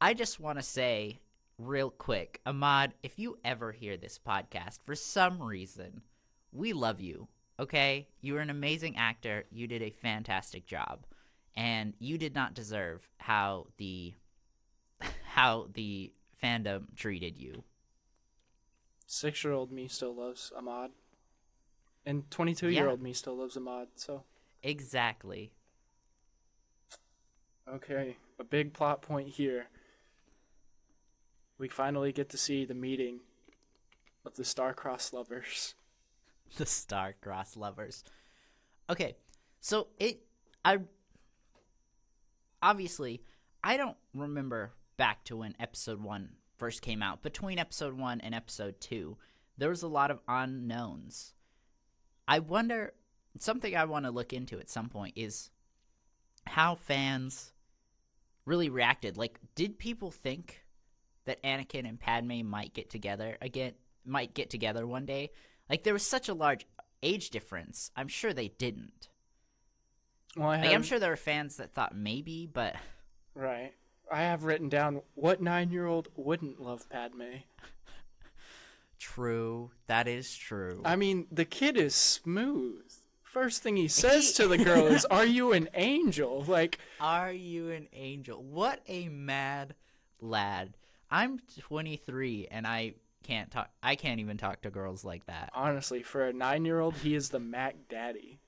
I 0.01 0.13
just 0.15 0.41
want 0.41 0.59
to 0.59 0.63
say 0.63 1.21
real 1.59 1.91
quick, 1.91 2.41
Ahmed, 2.45 2.95
if 3.03 3.19
you 3.19 3.39
ever 3.45 3.73
hear 3.73 3.97
this 3.97 4.19
podcast 4.19 4.79
for 4.85 4.95
some 4.95 5.43
reason, 5.43 6.03
we 6.53 6.73
love 6.73 7.01
you. 7.01 7.29
Okay, 7.59 8.09
you 8.21 8.37
are 8.37 8.41
an 8.41 8.51
amazing 8.51 8.97
actor. 8.97 9.45
You 9.51 9.67
did 9.67 9.83
a 9.83 9.91
fantastic 9.91 10.67
job, 10.67 11.07
and 11.55 11.95
you 11.99 12.19
did 12.19 12.35
not 12.35 12.53
deserve 12.53 13.09
how 13.17 13.69
the 13.79 14.13
how 15.25 15.69
the 15.73 16.13
fandom 16.43 16.95
treated 16.97 17.39
you. 17.39 17.65
Six 19.07 19.45
year 19.45 19.53
old 19.53 19.71
me 19.71 19.89
still 19.89 20.15
loves 20.15 20.53
Ahmed. 20.57 20.91
And 22.05 22.31
22 22.31 22.71
year 22.71 22.89
old 22.89 23.03
me 23.03 23.13
still 23.13 23.37
loves 23.37 23.57
Ahmed, 23.57 23.89
so. 23.97 24.25
Exactly. 24.63 25.53
Okay, 27.69 28.17
a 28.39 28.45
big 28.45 28.73
plot 28.73 29.03
point 29.03 29.29
here. 29.29 29.67
We 31.59 31.69
finally 31.69 32.13
get 32.13 32.29
to 32.31 32.37
see 32.37 32.65
the 32.65 32.75
meeting 32.75 33.21
of 34.25 34.35
the 34.35 34.45
star-crossed 34.45 35.13
lovers. 35.13 35.75
The 36.59 36.65
star-crossed 36.65 37.57
lovers. 37.57 38.05
Okay, 38.89 39.17
so 39.61 39.89
it. 39.99 40.21
I. 40.65 40.79
Obviously, 42.63 43.21
I 43.65 43.77
don't 43.77 43.97
remember 44.15 44.71
back 44.97 45.25
to 45.25 45.37
when 45.37 45.55
episode 45.61 46.01
one 46.01 46.31
first 46.57 46.83
came 46.83 47.03
out. 47.03 47.23
Between 47.23 47.59
episode 47.59 47.95
one 47.95 48.21
and 48.21 48.35
episode 48.35 48.81
two, 48.81 49.17
there 49.59 49.69
was 49.69 49.83
a 49.83 49.89
lot 49.89 50.11
of 50.11 50.21
unknowns. 50.29 51.35
I 52.27 52.41
wonder. 52.41 52.93
Something 53.39 53.77
I 53.77 53.85
want 53.85 54.07
to 54.07 54.11
look 54.11 54.33
into 54.33 54.59
at 54.59 54.71
some 54.71 54.89
point 54.89 55.13
is 55.17 55.51
how 56.47 56.75
fans 56.75 57.53
really 58.47 58.71
reacted. 58.71 59.19
Like, 59.19 59.39
did 59.55 59.79
people 59.79 60.11
think 60.11 60.65
that 61.27 61.43
Anakin 61.43 61.87
and 61.87 62.01
Padme 62.01 62.47
might 62.47 62.73
get 62.73 62.89
together 62.89 63.37
again? 63.43 63.75
Might 64.07 64.33
get 64.33 64.49
together 64.49 64.87
one 64.87 65.05
day? 65.05 65.33
Like, 65.69 65.83
there 65.83 65.93
was 65.93 66.07
such 66.07 66.31
a 66.31 66.35
large 66.35 66.65
age 67.03 67.29
difference. 67.29 67.91
I'm 67.95 68.09
sure 68.09 68.33
they 68.33 68.49
didn't. 68.49 69.09
Well, 70.37 70.49
I 70.49 70.61
Like, 70.61 70.75
I'm 70.75 70.83
sure 70.83 70.99
there 70.99 71.11
were 71.11 71.17
fans 71.17 71.57
that 71.57 71.75
thought 71.75 71.95
maybe, 71.95 72.49
but 72.51 72.77
Right. 73.35 73.75
I 74.11 74.23
have 74.23 74.45
written 74.45 74.69
down 74.69 75.03
what 75.15 75.41
nine 75.43 75.71
year 75.71 75.87
old 75.87 76.09
wouldn't 76.17 76.61
love 76.61 76.89
Padme. 76.89 77.23
true. 78.99 79.71
That 79.87 80.09
is 80.09 80.35
true. 80.35 80.83
I 80.85 80.97
mean, 80.97 81.27
the 81.31 81.45
kid 81.45 81.77
is 81.77 81.95
smooth. 81.95 82.83
First 83.23 83.63
thing 83.63 83.77
he 83.77 83.89
says 83.89 84.33
to 84.35 84.49
the 84.49 84.57
girl 84.59 84.87
is, 84.87 85.05
Are 85.11 85.27
you 85.27 85.53
an 85.53 85.69
angel? 85.75 86.45
Like, 86.47 86.79
Are 87.01 87.33
you 87.33 87.71
an 87.71 87.89
angel? 87.93 88.43
What 88.43 88.81
a 88.87 89.09
mad 89.09 89.75
lad. 90.21 90.75
I'm 91.11 91.41
23 91.61 92.49
and 92.51 92.67
I 92.67 92.95
can't 93.23 93.51
talk. 93.51 93.71
I 93.83 93.97
can't 93.97 94.21
even 94.21 94.37
talk 94.39 94.63
to 94.63 94.71
girls 94.71 95.05
like 95.05 95.27
that. 95.27 95.51
honestly, 95.55 96.03
for 96.03 96.25
a 96.27 96.33
nine 96.33 96.65
year 96.65 96.81
old, 96.81 96.95
he 96.95 97.15
is 97.15 97.29
the 97.29 97.41
Mac 97.41 97.77
Daddy. 97.91 98.39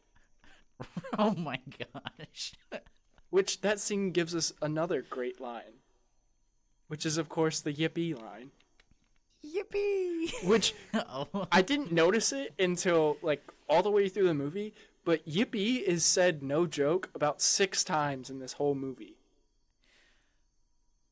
oh 1.18 1.34
my 1.34 1.58
gosh. 1.92 2.54
Which 3.30 3.60
that 3.60 3.78
scene 3.80 4.10
gives 4.10 4.34
us 4.34 4.52
another 4.62 5.02
great 5.02 5.40
line. 5.40 5.82
Which 6.86 7.04
is, 7.04 7.18
of 7.18 7.28
course, 7.28 7.60
the 7.60 7.72
yippee 7.72 8.18
line. 8.18 8.50
Yippee! 9.44 10.44
Which 10.44 10.74
oh. 10.94 11.46
I 11.52 11.62
didn't 11.62 11.92
notice 11.92 12.32
it 12.32 12.54
until 12.58 13.18
like 13.22 13.42
all 13.68 13.82
the 13.82 13.90
way 13.90 14.08
through 14.08 14.26
the 14.26 14.34
movie, 14.34 14.74
but 15.04 15.26
yippee 15.28 15.82
is 15.82 16.04
said 16.04 16.42
no 16.42 16.66
joke 16.66 17.10
about 17.14 17.40
six 17.42 17.84
times 17.84 18.30
in 18.30 18.40
this 18.40 18.54
whole 18.54 18.74
movie. 18.74 19.16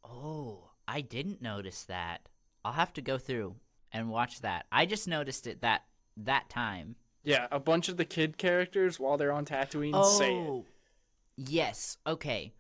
oh, 0.05 0.71
I 0.89 1.01
didn't 1.01 1.43
notice 1.43 1.85
that. 1.85 2.29
I'll 2.65 2.73
have 2.73 2.93
to 2.95 3.03
go 3.03 3.19
through 3.19 3.57
and 3.93 4.09
watch 4.11 4.41
that. 4.41 4.67
I 4.71 4.87
just 4.87 5.07
noticed 5.09 5.47
it 5.47 5.61
that 5.61 5.83
that 6.17 6.49
time. 6.49 6.97
Yeah, 7.25 7.49
a 7.51 7.59
bunch 7.59 7.89
of 7.89 7.97
the 7.97 8.05
kid 8.05 8.39
characters 8.39 9.01
while 9.01 9.17
they're 9.17 9.33
on 9.33 9.45
Tatooine 9.45 10.05
say 10.05 10.35
it. 10.35 10.47
Oh, 10.49 10.65
Yes. 11.37 11.99
Okay. 12.07 12.53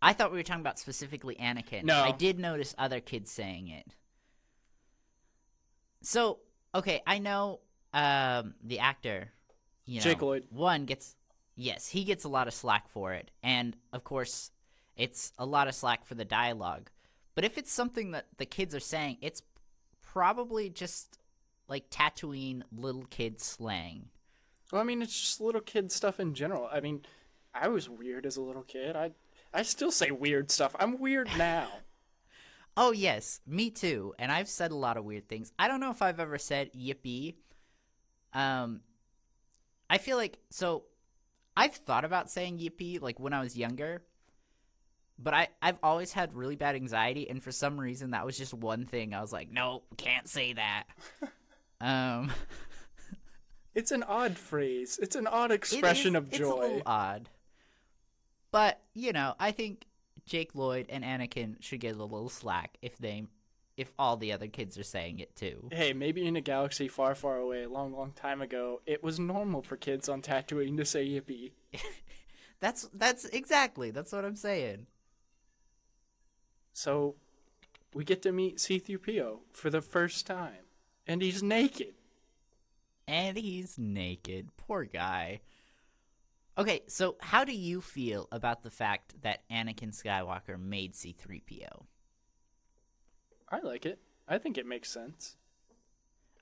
I 0.00 0.12
thought 0.12 0.30
we 0.30 0.38
were 0.38 0.44
talking 0.44 0.60
about 0.60 0.78
specifically 0.78 1.36
Anakin. 1.36 1.84
No. 1.84 2.00
I 2.00 2.12
did 2.12 2.38
notice 2.38 2.74
other 2.78 3.00
kids 3.00 3.30
saying 3.30 3.68
it. 3.68 3.94
So, 6.02 6.38
okay, 6.74 7.02
I 7.06 7.18
know 7.18 7.60
um, 7.92 8.54
the 8.62 8.78
actor, 8.78 9.32
you 9.84 9.96
know, 9.96 10.04
Jake 10.04 10.22
Lloyd. 10.22 10.44
one 10.50 10.84
gets 10.84 11.16
yes, 11.56 11.88
he 11.88 12.04
gets 12.04 12.24
a 12.24 12.28
lot 12.28 12.46
of 12.46 12.54
slack 12.54 12.88
for 12.88 13.12
it, 13.14 13.30
and 13.42 13.76
of 13.92 14.04
course, 14.04 14.52
it's 14.96 15.32
a 15.38 15.44
lot 15.44 15.66
of 15.66 15.74
slack 15.74 16.04
for 16.04 16.14
the 16.14 16.24
dialogue. 16.24 16.90
But 17.34 17.44
if 17.44 17.58
it's 17.58 17.72
something 17.72 18.12
that 18.12 18.26
the 18.36 18.46
kids 18.46 18.74
are 18.74 18.80
saying, 18.80 19.18
it's 19.20 19.42
probably 20.00 20.70
just 20.70 21.18
like 21.68 21.90
Tatooine 21.90 22.62
little 22.72 23.06
kid 23.10 23.40
slang. 23.40 24.08
Well, 24.72 24.80
I 24.80 24.84
mean, 24.84 25.02
it's 25.02 25.18
just 25.18 25.40
little 25.40 25.60
kid 25.60 25.90
stuff 25.90 26.20
in 26.20 26.34
general. 26.34 26.68
I 26.70 26.80
mean, 26.80 27.02
I 27.60 27.68
was 27.68 27.88
weird 27.88 28.26
as 28.26 28.36
a 28.36 28.42
little 28.42 28.62
kid. 28.62 28.96
I 28.96 29.12
I 29.52 29.62
still 29.62 29.90
say 29.92 30.10
weird 30.10 30.50
stuff. 30.50 30.74
I'm 30.78 30.98
weird 30.98 31.28
now. 31.36 31.68
Oh 32.80 32.92
yes, 32.92 33.40
me 33.44 33.70
too. 33.70 34.14
And 34.20 34.30
I've 34.30 34.48
said 34.48 34.70
a 34.70 34.76
lot 34.76 34.96
of 34.96 35.04
weird 35.04 35.28
things. 35.28 35.50
I 35.58 35.66
don't 35.66 35.80
know 35.80 35.90
if 35.90 36.00
I've 36.00 36.20
ever 36.20 36.38
said 36.38 36.70
yippee. 36.74 37.34
Um, 38.32 38.82
I 39.90 39.98
feel 39.98 40.16
like 40.16 40.38
so. 40.50 40.84
I've 41.56 41.74
thought 41.74 42.04
about 42.04 42.30
saying 42.30 42.58
yippee 42.60 43.02
like 43.02 43.18
when 43.18 43.32
I 43.32 43.40
was 43.40 43.56
younger, 43.58 44.02
but 45.18 45.34
I 45.34 45.48
I've 45.60 45.78
always 45.82 46.12
had 46.12 46.34
really 46.34 46.54
bad 46.54 46.76
anxiety, 46.76 47.28
and 47.28 47.42
for 47.42 47.50
some 47.50 47.80
reason 47.80 48.12
that 48.12 48.24
was 48.24 48.38
just 48.38 48.54
one 48.54 48.84
thing. 48.86 49.12
I 49.12 49.22
was 49.22 49.32
like, 49.32 49.50
no, 49.50 49.82
can't 49.96 50.28
say 50.28 50.52
that. 50.52 50.84
um, 51.80 52.30
it's 53.74 53.90
an 53.90 54.04
odd 54.04 54.36
phrase. 54.38 55.00
It's 55.02 55.16
an 55.16 55.26
odd 55.26 55.50
expression 55.50 56.14
is- 56.14 56.18
of 56.18 56.28
It's 56.28 56.36
a 56.36 56.38
joy. 56.42 56.60
little 56.60 56.82
odd, 56.86 57.28
but 58.50 58.80
you 58.94 59.12
know, 59.12 59.34
I 59.38 59.52
think 59.52 59.84
Jake 60.26 60.54
Lloyd 60.54 60.86
and 60.88 61.04
Anakin 61.04 61.56
should 61.60 61.80
get 61.80 61.96
a 61.96 62.04
little 62.04 62.28
slack 62.28 62.76
if 62.82 62.98
they, 62.98 63.24
if 63.76 63.92
all 63.98 64.16
the 64.16 64.32
other 64.32 64.46
kids 64.46 64.78
are 64.78 64.84
saying 64.84 65.20
it 65.20 65.34
too. 65.34 65.68
Hey, 65.72 65.92
maybe 65.92 66.26
in 66.26 66.36
a 66.36 66.40
galaxy 66.40 66.86
far, 66.86 67.14
far 67.14 67.38
away, 67.38 67.64
a 67.64 67.68
long, 67.68 67.92
long 67.92 68.12
time 68.12 68.42
ago, 68.42 68.82
it 68.86 69.02
was 69.02 69.18
normal 69.18 69.62
for 69.62 69.76
kids 69.76 70.08
on 70.08 70.22
Tatooine 70.22 70.76
to 70.76 70.84
say 70.84 71.06
yippee. 71.06 71.52
That's 72.60 72.88
that's 72.92 73.24
exactly 73.26 73.92
that's 73.92 74.10
what 74.10 74.24
I'm 74.24 74.34
saying. 74.34 74.88
So, 76.72 77.14
we 77.94 78.04
get 78.04 78.22
to 78.22 78.32
meet 78.32 78.60
C-3PO 78.60 79.38
for 79.52 79.70
the 79.70 79.80
first 79.80 80.26
time, 80.26 80.66
and 81.06 81.22
he's 81.22 81.42
naked. 81.42 81.94
And 83.06 83.36
he's 83.36 83.78
naked. 83.78 84.50
Poor 84.56 84.84
guy. 84.84 85.40
Okay, 86.58 86.82
so 86.88 87.16
how 87.20 87.44
do 87.44 87.52
you 87.52 87.80
feel 87.80 88.26
about 88.32 88.64
the 88.64 88.70
fact 88.70 89.14
that 89.22 89.48
Anakin 89.48 89.94
Skywalker 89.96 90.58
made 90.58 90.94
C3PO? 90.94 91.84
I 93.48 93.60
like 93.60 93.86
it. 93.86 94.00
I 94.26 94.38
think 94.38 94.58
it 94.58 94.66
makes 94.66 94.90
sense. 94.90 95.36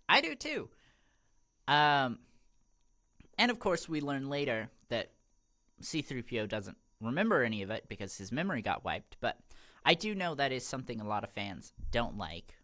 I 0.09 0.23
do 0.23 0.35
too. 0.35 0.71
Um 1.69 2.21
and 3.39 3.51
of 3.51 3.59
course 3.59 3.89
we 3.89 4.01
learn 4.01 4.31
later 4.31 4.71
that 4.89 5.11
C3PO 5.83 6.49
doesn't 6.49 6.79
remember 7.01 7.43
any 7.43 7.62
of 7.62 7.71
it 7.71 7.85
because 7.89 8.17
his 8.17 8.33
memory 8.33 8.62
got 8.62 8.85
wiped, 8.85 9.17
but 9.21 9.39
I 9.85 9.95
do 9.95 10.14
know 10.14 10.35
that 10.35 10.51
is 10.51 10.67
something 10.67 11.01
a 11.01 11.07
lot 11.07 11.25
of 11.25 11.31
fans 11.31 11.73
don't 11.91 12.17
like. 12.17 12.55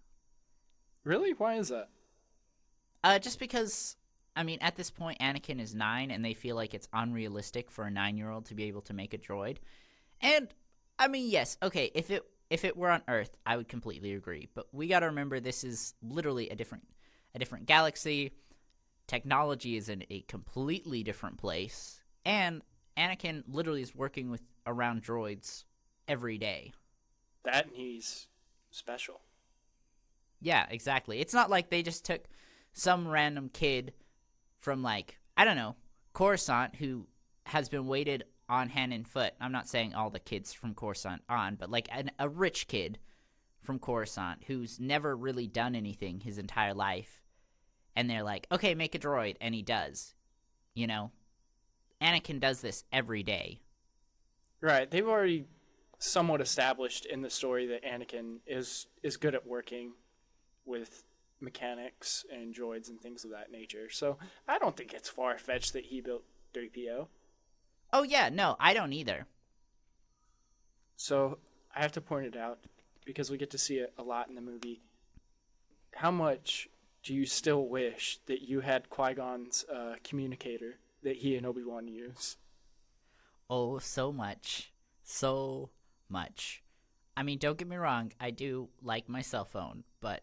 Really? 1.05 1.32
Why 1.32 1.57
is 1.57 1.68
that? 1.68 1.88
Uh, 3.05 3.18
just 3.18 3.38
because, 3.38 3.96
I 4.35 4.43
mean, 4.43 4.59
at 4.61 4.76
this 4.76 4.91
point, 4.91 5.18
Anakin 5.20 5.61
is 5.61 5.74
nine, 5.74 6.11
and 6.11 6.24
they 6.24 6.35
feel 6.35 6.57
like 6.57 6.74
it's 6.74 6.89
unrealistic 6.93 7.70
for 7.70 7.85
a 7.85 7.91
nine-year-old 7.91 8.47
to 8.47 8.55
be 8.55 8.64
able 8.64 8.80
to 8.83 8.95
make 8.95 9.12
a 9.12 9.18
droid. 9.18 9.59
And 10.20 10.49
I 10.99 11.09
mean, 11.09 11.30
yes, 11.30 11.59
okay, 11.62 11.91
if 11.95 12.11
it 12.11 12.24
if 12.49 12.64
it 12.64 12.76
were 12.76 12.91
on 12.91 13.03
Earth, 13.09 13.37
I 13.47 13.57
would 13.57 13.68
completely 13.68 14.12
agree. 14.14 14.49
But 14.55 14.66
we 14.72 14.87
got 14.87 15.01
to 15.01 15.07
remember 15.07 15.41
this 15.41 15.64
is 15.64 15.95
literally 16.03 16.49
a 16.51 16.55
different 16.55 16.87
a 17.35 17.39
different 17.39 17.66
galaxy. 17.66 18.33
Technology 19.07 19.76
is 19.76 19.89
in 19.89 20.05
a 20.11 20.20
completely 20.22 21.03
different 21.03 21.39
place, 21.39 22.01
and 22.24 22.62
Anakin 22.97 23.43
literally 23.49 23.83
is 23.83 23.95
working 23.95 24.30
with 24.30 24.43
around 24.66 25.03
droids 25.03 25.64
every 26.09 26.39
day. 26.39 26.72
That 27.45 27.66
and 27.66 27.74
he's 27.74 28.28
special. 28.70 29.20
Yeah, 30.41 30.66
exactly. 30.70 31.20
It's 31.20 31.35
not 31.35 31.51
like 31.51 31.68
they 31.70 31.83
just 31.83 32.05
took 32.05 32.24
some 32.72 33.07
random 33.07 33.51
kid 33.53 33.93
from 34.62 34.82
like 34.82 35.18
I 35.36 35.44
don't 35.44 35.56
know 35.56 35.76
Coruscant 36.14 36.76
who 36.76 37.06
has 37.44 37.68
been 37.68 37.86
waited 37.86 38.24
on 38.48 38.68
hand 38.68 38.92
and 38.92 39.06
foot. 39.06 39.34
I'm 39.40 39.52
not 39.52 39.68
saying 39.68 39.94
all 39.94 40.10
the 40.10 40.18
kids 40.18 40.52
from 40.52 40.74
Coruscant 40.74 41.22
on, 41.28 41.56
but 41.56 41.70
like 41.70 41.88
an, 41.90 42.10
a 42.18 42.28
rich 42.28 42.68
kid 42.68 42.98
from 43.60 43.78
Coruscant 43.78 44.44
who's 44.46 44.80
never 44.80 45.16
really 45.16 45.46
done 45.46 45.74
anything 45.74 46.20
his 46.20 46.38
entire 46.38 46.74
life, 46.74 47.22
and 47.94 48.08
they're 48.08 48.22
like, 48.22 48.46
okay, 48.50 48.74
make 48.74 48.94
a 48.94 48.98
droid, 48.98 49.36
and 49.40 49.54
he 49.54 49.62
does. 49.62 50.14
You 50.74 50.86
know, 50.86 51.10
Anakin 52.00 52.40
does 52.40 52.60
this 52.60 52.84
every 52.92 53.22
day. 53.22 53.60
Right. 54.60 54.90
They've 54.90 55.08
already 55.08 55.46
somewhat 55.98 56.40
established 56.40 57.06
in 57.06 57.22
the 57.22 57.30
story 57.30 57.66
that 57.66 57.84
Anakin 57.84 58.38
is 58.46 58.86
is 59.02 59.16
good 59.16 59.34
at 59.34 59.46
working 59.46 59.92
with 60.64 61.04
mechanics 61.43 62.24
and 62.32 62.55
droids 62.55 62.88
and 62.88 63.01
things 63.01 63.24
of 63.24 63.30
that 63.30 63.51
nature. 63.51 63.90
So 63.90 64.16
I 64.49 64.59
don't 64.59 64.76
think 64.76 64.95
it's 64.95 65.09
far 65.09 65.36
fetched 65.38 65.72
that 65.72 65.86
he 65.86 66.01
built 66.01 66.22
3PO. 66.55 67.07
Oh 67.93 68.03
yeah, 68.03 68.30
no, 68.30 68.57
I 68.59 68.72
don't 68.72 68.93
either. 68.93 69.26
So 70.97 71.38
I 71.74 71.82
have 71.82 71.93
to 71.93 72.01
point 72.01 72.26
it 72.26 72.36
out 72.36 72.61
because 73.05 73.30
we 73.30 73.36
get 73.36 73.51
to 73.51 73.59
see 73.59 73.76
it 73.76 73.93
a 73.99 74.03
lot 74.03 74.28
in 74.28 74.34
the 74.34 74.40
movie. 74.40 74.80
How 75.95 76.11
much 76.11 76.68
do 77.03 77.14
you 77.14 77.26
still 77.26 77.66
wish 77.66 78.20
that 78.26 78.43
you 78.43 78.61
had 78.61 78.88
Qui 78.88 79.14
Gon's 79.14 79.64
uh, 79.72 79.95
communicator 80.05 80.76
that 81.03 81.16
he 81.16 81.36
and 81.36 81.45
Obi 81.45 81.64
Wan 81.64 81.88
use? 81.88 82.36
Oh, 83.51 83.78
so 83.78 84.12
much. 84.12 84.72
So 85.03 85.70
much. 86.09 86.62
I 87.16 87.22
mean, 87.22 87.38
don't 87.38 87.59
get 87.59 87.68
me 87.68 87.76
wrong, 87.76 88.12
I 88.20 88.30
do 88.30 88.68
like 88.82 89.09
my 89.09 89.20
cell 89.20 89.45
phone, 89.45 89.84
but 90.01 90.22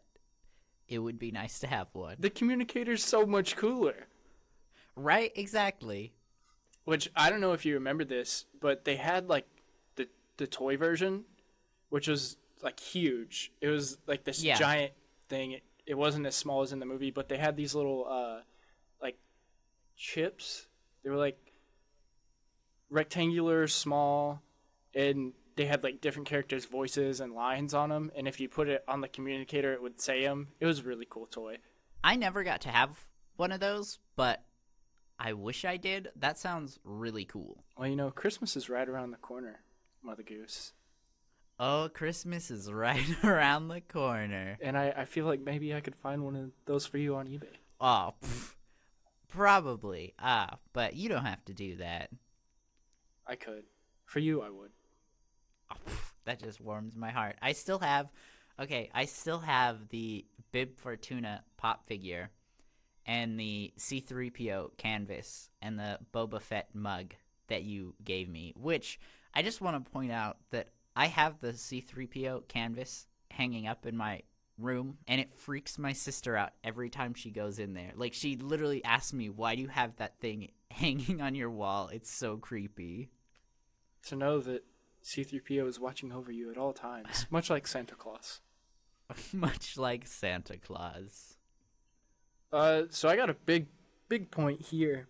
it 0.89 0.99
would 0.99 1.19
be 1.19 1.31
nice 1.31 1.59
to 1.59 1.67
have 1.67 1.87
one. 1.93 2.15
The 2.19 2.29
communicator's 2.29 3.03
so 3.03 3.25
much 3.25 3.55
cooler. 3.55 4.07
Right? 4.95 5.31
Exactly. 5.35 6.13
Which 6.85 7.09
I 7.15 7.29
don't 7.29 7.39
know 7.41 7.53
if 7.53 7.65
you 7.65 7.75
remember 7.75 8.03
this, 8.03 8.45
but 8.59 8.83
they 8.83 8.95
had 8.95 9.29
like 9.29 9.45
the 9.95 10.07
the 10.37 10.47
toy 10.47 10.75
version, 10.77 11.23
which 11.89 12.07
was 12.07 12.37
like 12.63 12.79
huge. 12.79 13.51
It 13.61 13.67
was 13.67 13.97
like 14.07 14.23
this 14.23 14.43
Yeah. 14.43 14.57
giant 14.57 14.93
thing. 15.29 15.51
It, 15.53 15.63
it 15.85 15.93
wasn't 15.95 16.25
as 16.25 16.35
small 16.35 16.61
as 16.63 16.73
in 16.73 16.79
the 16.79 16.85
movie, 16.85 17.11
but 17.11 17.29
they 17.29 17.37
had 17.37 17.55
these 17.55 17.75
little 17.75 18.05
uh 18.09 18.41
like 19.01 19.17
chips. 19.95 20.67
They 21.03 21.09
were 21.11 21.15
like 21.17 21.37
rectangular, 22.89 23.67
small, 23.67 24.41
and 24.95 25.33
they 25.59 25.65
had 25.65 25.83
like 25.83 25.99
different 25.99 26.25
characters' 26.25 26.63
voices 26.63 27.19
and 27.19 27.33
lines 27.33 27.73
on 27.73 27.89
them. 27.89 28.13
And 28.15 28.29
if 28.29 28.39
you 28.39 28.47
put 28.47 28.69
it 28.69 28.81
on 28.87 29.01
the 29.01 29.09
communicator, 29.09 29.73
it 29.73 29.81
would 29.81 29.99
say 29.99 30.23
them. 30.23 30.47
It 30.61 30.65
was 30.65 30.79
a 30.79 30.83
really 30.83 31.05
cool 31.09 31.25
toy. 31.25 31.57
I 32.01 32.15
never 32.15 32.45
got 32.45 32.61
to 32.61 32.69
have 32.69 32.97
one 33.35 33.51
of 33.51 33.59
those, 33.59 33.99
but 34.15 34.41
I 35.19 35.33
wish 35.33 35.65
I 35.65 35.75
did. 35.75 36.11
That 36.15 36.37
sounds 36.37 36.79
really 36.85 37.25
cool. 37.25 37.65
Well, 37.77 37.89
you 37.89 37.97
know, 37.97 38.09
Christmas 38.09 38.55
is 38.55 38.69
right 38.69 38.87
around 38.87 39.11
the 39.11 39.17
corner, 39.17 39.59
Mother 40.01 40.23
Goose. 40.23 40.71
Oh, 41.59 41.89
Christmas 41.93 42.49
is 42.51 42.71
right 42.71 43.21
around 43.21 43.67
the 43.67 43.81
corner. 43.81 44.57
And 44.61 44.77
I, 44.77 44.93
I 44.95 45.03
feel 45.03 45.25
like 45.25 45.41
maybe 45.41 45.75
I 45.75 45.81
could 45.81 45.97
find 45.97 46.23
one 46.23 46.37
of 46.37 46.51
those 46.67 46.85
for 46.85 46.99
you 46.99 47.17
on 47.17 47.27
eBay. 47.27 47.57
Oh, 47.81 48.13
pff, 48.23 48.53
probably. 49.27 50.13
Ah, 50.17 50.57
but 50.71 50.95
you 50.95 51.09
don't 51.09 51.25
have 51.25 51.43
to 51.45 51.53
do 51.53 51.75
that. 51.75 52.11
I 53.27 53.35
could. 53.35 53.65
For 54.05 54.19
you, 54.19 54.41
I 54.41 54.49
would. 54.49 54.71
That 56.25 56.43
just 56.43 56.61
warms 56.61 56.95
my 56.95 57.09
heart. 57.09 57.37
I 57.41 57.53
still 57.53 57.79
have, 57.79 58.11
okay, 58.59 58.91
I 58.93 59.05
still 59.05 59.39
have 59.39 59.89
the 59.89 60.25
Bib 60.51 60.77
Fortuna 60.77 61.43
pop 61.57 61.87
figure, 61.87 62.29
and 63.05 63.39
the 63.39 63.73
C3PO 63.79 64.77
canvas, 64.77 65.49
and 65.59 65.79
the 65.79 65.97
Boba 66.13 66.39
Fett 66.39 66.69
mug 66.75 67.15
that 67.47 67.63
you 67.63 67.95
gave 68.03 68.29
me. 68.29 68.53
Which 68.55 68.99
I 69.33 69.41
just 69.41 69.59
want 69.59 69.83
to 69.83 69.91
point 69.91 70.11
out 70.11 70.37
that 70.51 70.67
I 70.95 71.07
have 71.07 71.39
the 71.39 71.53
C3PO 71.53 72.47
canvas 72.47 73.07
hanging 73.31 73.65
up 73.65 73.87
in 73.87 73.97
my 73.97 74.21
room, 74.59 74.97
and 75.07 75.19
it 75.19 75.33
freaks 75.33 75.79
my 75.79 75.93
sister 75.93 76.35
out 76.35 76.51
every 76.63 76.89
time 76.89 77.13
she 77.13 77.31
goes 77.31 77.57
in 77.59 77.73
there. 77.73 77.91
Like 77.95 78.13
she 78.13 78.35
literally 78.35 78.83
asks 78.83 79.13
me, 79.13 79.29
"Why 79.29 79.55
do 79.55 79.61
you 79.61 79.67
have 79.67 79.95
that 79.95 80.19
thing 80.19 80.51
hanging 80.71 81.21
on 81.21 81.35
your 81.35 81.49
wall? 81.49 81.89
It's 81.91 82.11
so 82.11 82.37
creepy." 82.37 83.09
To 84.07 84.15
know 84.15 84.39
that 84.39 84.63
C3PO 85.09 85.67
is 85.67 85.79
watching 85.79 86.11
over 86.11 86.31
you 86.31 86.51
at 86.51 86.57
all 86.57 86.71
times, 86.71 87.25
much 87.31 87.49
like 87.49 87.65
Santa 87.65 87.95
Claus. 87.95 88.41
Much 89.33 89.75
like 89.75 90.05
Santa 90.05 90.55
Claus. 90.55 91.37
Uh, 92.53 92.83
so 92.91 93.09
I 93.09 93.15
got 93.15 93.31
a 93.31 93.33
big, 93.33 93.65
big 94.07 94.29
point 94.29 94.61
here. 94.61 95.07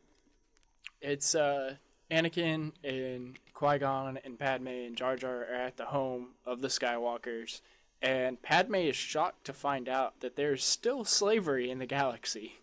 It's 1.01 1.35
uh, 1.35 1.75
Anakin 2.09 2.71
and 2.81 3.37
Qui 3.53 3.77
Gon 3.79 4.17
and 4.23 4.39
Padme 4.39 4.69
and 4.69 4.95
Jar 4.95 5.17
Jar 5.17 5.41
are 5.41 5.53
at 5.53 5.75
the 5.75 5.87
home 5.87 6.29
of 6.45 6.61
the 6.61 6.69
Skywalkers, 6.69 7.59
and 8.01 8.41
Padme 8.41 8.75
is 8.75 8.95
shocked 8.95 9.43
to 9.47 9.51
find 9.51 9.89
out 9.89 10.21
that 10.21 10.37
there's 10.37 10.63
still 10.63 11.03
slavery 11.03 11.69
in 11.69 11.79
the 11.79 11.85
galaxy. 11.85 12.53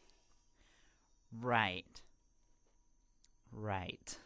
Right. 1.38 2.00
Right. 3.52 4.16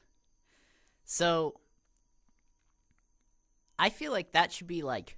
So 1.04 1.58
I 3.80 3.88
feel 3.88 4.12
like 4.12 4.32
that 4.32 4.52
should 4.52 4.66
be 4.66 4.82
like 4.82 5.16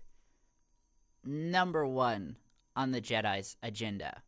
number 1.25 1.85
1 1.85 2.37
on 2.77 2.93
the 2.93 3.01
Jedi's 3.01 3.57
agenda. 3.61 4.23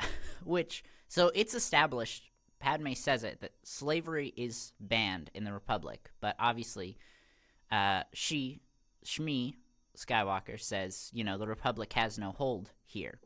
Which 0.44 0.82
so 1.06 1.30
it's 1.34 1.54
established 1.54 2.30
Padme 2.58 2.92
says 2.92 3.22
it 3.22 3.40
that 3.40 3.52
slavery 3.62 4.34
is 4.36 4.72
banned 4.80 5.30
in 5.32 5.44
the 5.44 5.52
Republic, 5.52 6.10
but 6.20 6.34
obviously 6.40 6.98
uh 7.70 8.02
she 8.12 8.60
Shmi 9.06 9.54
Skywalker 9.96 10.60
says, 10.60 11.10
you 11.12 11.22
know, 11.22 11.38
the 11.38 11.46
Republic 11.46 11.92
has 11.92 12.18
no 12.18 12.32
hold 12.32 12.70
here. 12.84 13.20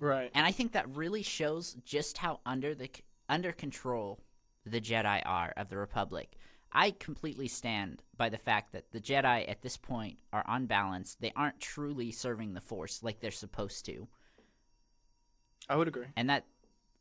Right. 0.00 0.30
And 0.34 0.46
I 0.46 0.52
think 0.52 0.72
that 0.72 0.94
really 0.94 1.22
shows 1.22 1.76
just 1.84 2.18
how 2.18 2.40
under 2.44 2.74
the 2.74 2.90
under 3.28 3.52
control 3.52 4.20
the 4.66 4.80
Jedi 4.82 5.22
are 5.24 5.54
of 5.56 5.70
the 5.70 5.78
Republic. 5.78 6.36
I 6.72 6.92
completely 6.92 7.48
stand 7.48 8.02
by 8.16 8.28
the 8.28 8.38
fact 8.38 8.72
that 8.72 8.92
the 8.92 9.00
Jedi 9.00 9.48
at 9.48 9.62
this 9.62 9.76
point 9.76 10.18
are 10.32 10.44
unbalanced. 10.46 11.20
They 11.20 11.32
aren't 11.34 11.60
truly 11.60 12.12
serving 12.12 12.54
the 12.54 12.60
Force 12.60 13.02
like 13.02 13.20
they're 13.20 13.30
supposed 13.30 13.86
to. 13.86 14.06
I 15.68 15.76
would 15.76 15.88
agree. 15.88 16.06
And 16.16 16.30
that 16.30 16.44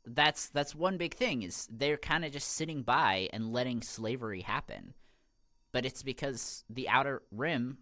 that's 0.05 0.47
that's 0.47 0.73
one 0.73 0.97
big 0.97 1.13
thing 1.15 1.43
is 1.43 1.67
they're 1.71 1.97
kind 1.97 2.25
of 2.25 2.31
just 2.31 2.49
sitting 2.53 2.81
by 2.81 3.29
and 3.33 3.53
letting 3.53 3.81
slavery 3.81 4.41
happen. 4.41 4.93
But 5.71 5.85
it's 5.85 6.01
because 6.01 6.63
the 6.69 6.89
outer 6.89 7.21
rim, 7.31 7.77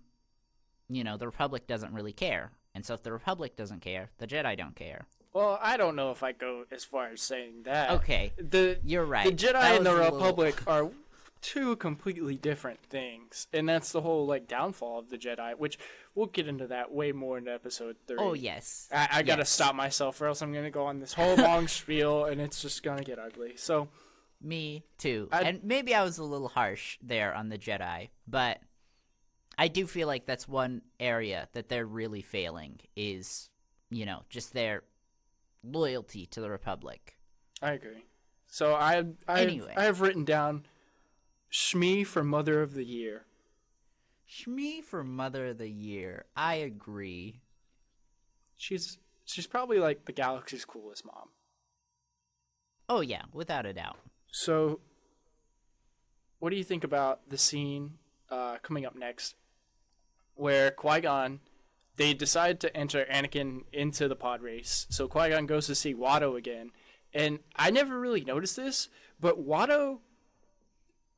you 0.90 1.04
know, 1.04 1.16
the 1.16 1.28
Republic 1.28 1.68
doesn't 1.68 1.94
really 1.94 2.12
care. 2.14 2.52
And 2.76 2.86
so 2.86 2.94
if 2.94 3.04
the 3.04 3.14
Republic 3.14 3.56
doesn't 3.56 3.82
care, 3.82 4.12
the 4.18 4.28
Jedi 4.28 4.58
don't 4.58 4.76
care. 4.76 5.08
Well, 5.34 5.58
I 5.62 5.78
don't 5.78 5.96
know 5.96 6.12
if 6.12 6.24
I 6.24 6.32
go 6.32 6.66
as 6.72 6.84
far 6.84 7.08
as 7.10 7.22
saying 7.22 7.64
that. 7.64 7.92
Okay. 7.92 8.34
The 8.38 8.80
You're 8.84 9.06
right. 9.06 9.26
The 9.26 9.48
Jedi 9.48 9.78
and 9.78 9.86
the 9.86 9.92
a 9.92 9.96
little- 9.96 10.18
Republic 10.20 10.62
are 10.68 10.90
two 11.42 11.76
completely 11.78 12.36
different 12.36 12.82
things, 12.82 13.48
and 13.54 13.68
that's 13.68 13.92
the 13.92 14.02
whole 14.02 14.26
like 14.26 14.48
downfall 14.48 15.00
of 15.00 15.10
the 15.10 15.18
Jedi. 15.18 15.58
Which 15.58 15.78
we'll 16.16 16.28
get 16.28 16.48
into 16.48 16.68
that 16.68 16.92
way 16.92 17.12
more 17.12 17.38
in 17.38 17.48
episode 17.48 17.96
thirty. 18.08 18.22
Oh 18.22 18.34
yes. 18.34 18.88
I, 18.92 19.08
I 19.12 19.24
gotta 19.24 19.46
stop 19.46 19.76
myself, 19.76 20.20
or 20.22 20.28
else 20.28 20.42
I'm 20.42 20.54
gonna 20.54 20.72
go 20.72 20.86
on 20.86 21.00
this 21.00 21.14
whole 21.20 21.36
long 21.36 21.68
spiel, 21.68 22.26
and 22.26 22.40
it's 22.42 22.62
just 22.62 22.84
gonna 22.84 23.04
get 23.04 23.20
ugly. 23.20 23.54
So 23.56 23.88
Me 24.42 24.84
too. 24.98 25.30
I- 25.32 25.42
and 25.44 25.64
maybe 25.64 25.94
I 25.96 26.04
was 26.04 26.18
a 26.18 26.24
little 26.24 26.50
harsh 26.50 26.98
there 27.02 27.34
on 27.34 27.50
the 27.50 27.58
Jedi, 27.58 28.10
but 28.28 28.60
I 29.58 29.68
do 29.68 29.88
feel 29.88 30.08
like 30.08 30.26
that's 30.26 30.48
one 30.48 30.82
area 31.00 31.48
that 31.54 31.68
they're 31.70 31.86
really 31.88 32.22
failing 32.22 32.80
is, 32.96 33.50
you 33.90 34.06
know, 34.06 34.22
just 34.30 34.54
their 34.54 34.84
loyalty 35.64 36.26
to 36.28 36.42
the 36.42 36.50
Republic. 36.50 37.16
I 37.62 37.72
agree. 37.72 38.06
So 38.50 38.76
I 38.76 39.04
I 39.28 39.42
Anyway. 39.42 39.74
I 39.76 39.84
have 39.86 40.00
written 40.02 40.24
down 40.26 40.66
Shmi 41.52 42.06
for 42.06 42.24
Mother 42.24 42.62
of 42.62 42.74
the 42.74 42.86
Year. 42.86 43.26
Shmi 44.30 44.84
for 44.84 45.04
Mother 45.04 45.48
of 45.48 45.58
the 45.58 45.70
Year. 45.70 46.26
I 46.36 46.56
agree. 46.56 47.41
She's 48.58 48.98
she's 49.26 49.48
probably 49.48 49.80
like 49.80 50.06
the 50.06 50.12
galaxy's 50.12 50.66
coolest 50.66 51.06
mom. 51.06 51.30
Oh 52.89 53.02
yeah, 53.02 53.24
without 53.34 53.66
a 53.66 53.74
doubt. 53.74 53.98
So, 54.32 54.80
what 56.39 56.50
do 56.50 56.56
you 56.56 56.64
think 56.64 56.84
about 56.84 57.30
the 57.30 57.38
scene 57.38 57.93
uh, 58.30 58.58
coming 58.62 58.86
up 58.86 58.95
next, 58.95 59.36
where 60.36 60.72
Qui 60.72 61.02
Gon, 61.02 61.39
they 61.95 62.14
decide 62.14 62.60
to 62.62 62.76
enter 62.76 63.06
Anakin 63.06 63.64
into 63.72 64.08
the 64.08 64.16
pod 64.16 64.41
race. 64.41 64.86
So 64.89 65.08
Qui 65.08 65.30
Gon 65.30 65.45
goes 65.45 65.68
to 65.68 65.76
see 65.76 65.93
Watto 65.93 66.38
again, 66.38 66.72
and 67.14 67.39
I 67.56 67.72
never 67.72 68.00
really 68.00 68.24
noticed 68.24 68.56
this, 68.56 68.89
but 69.20 69.45
Watto, 69.45 70.00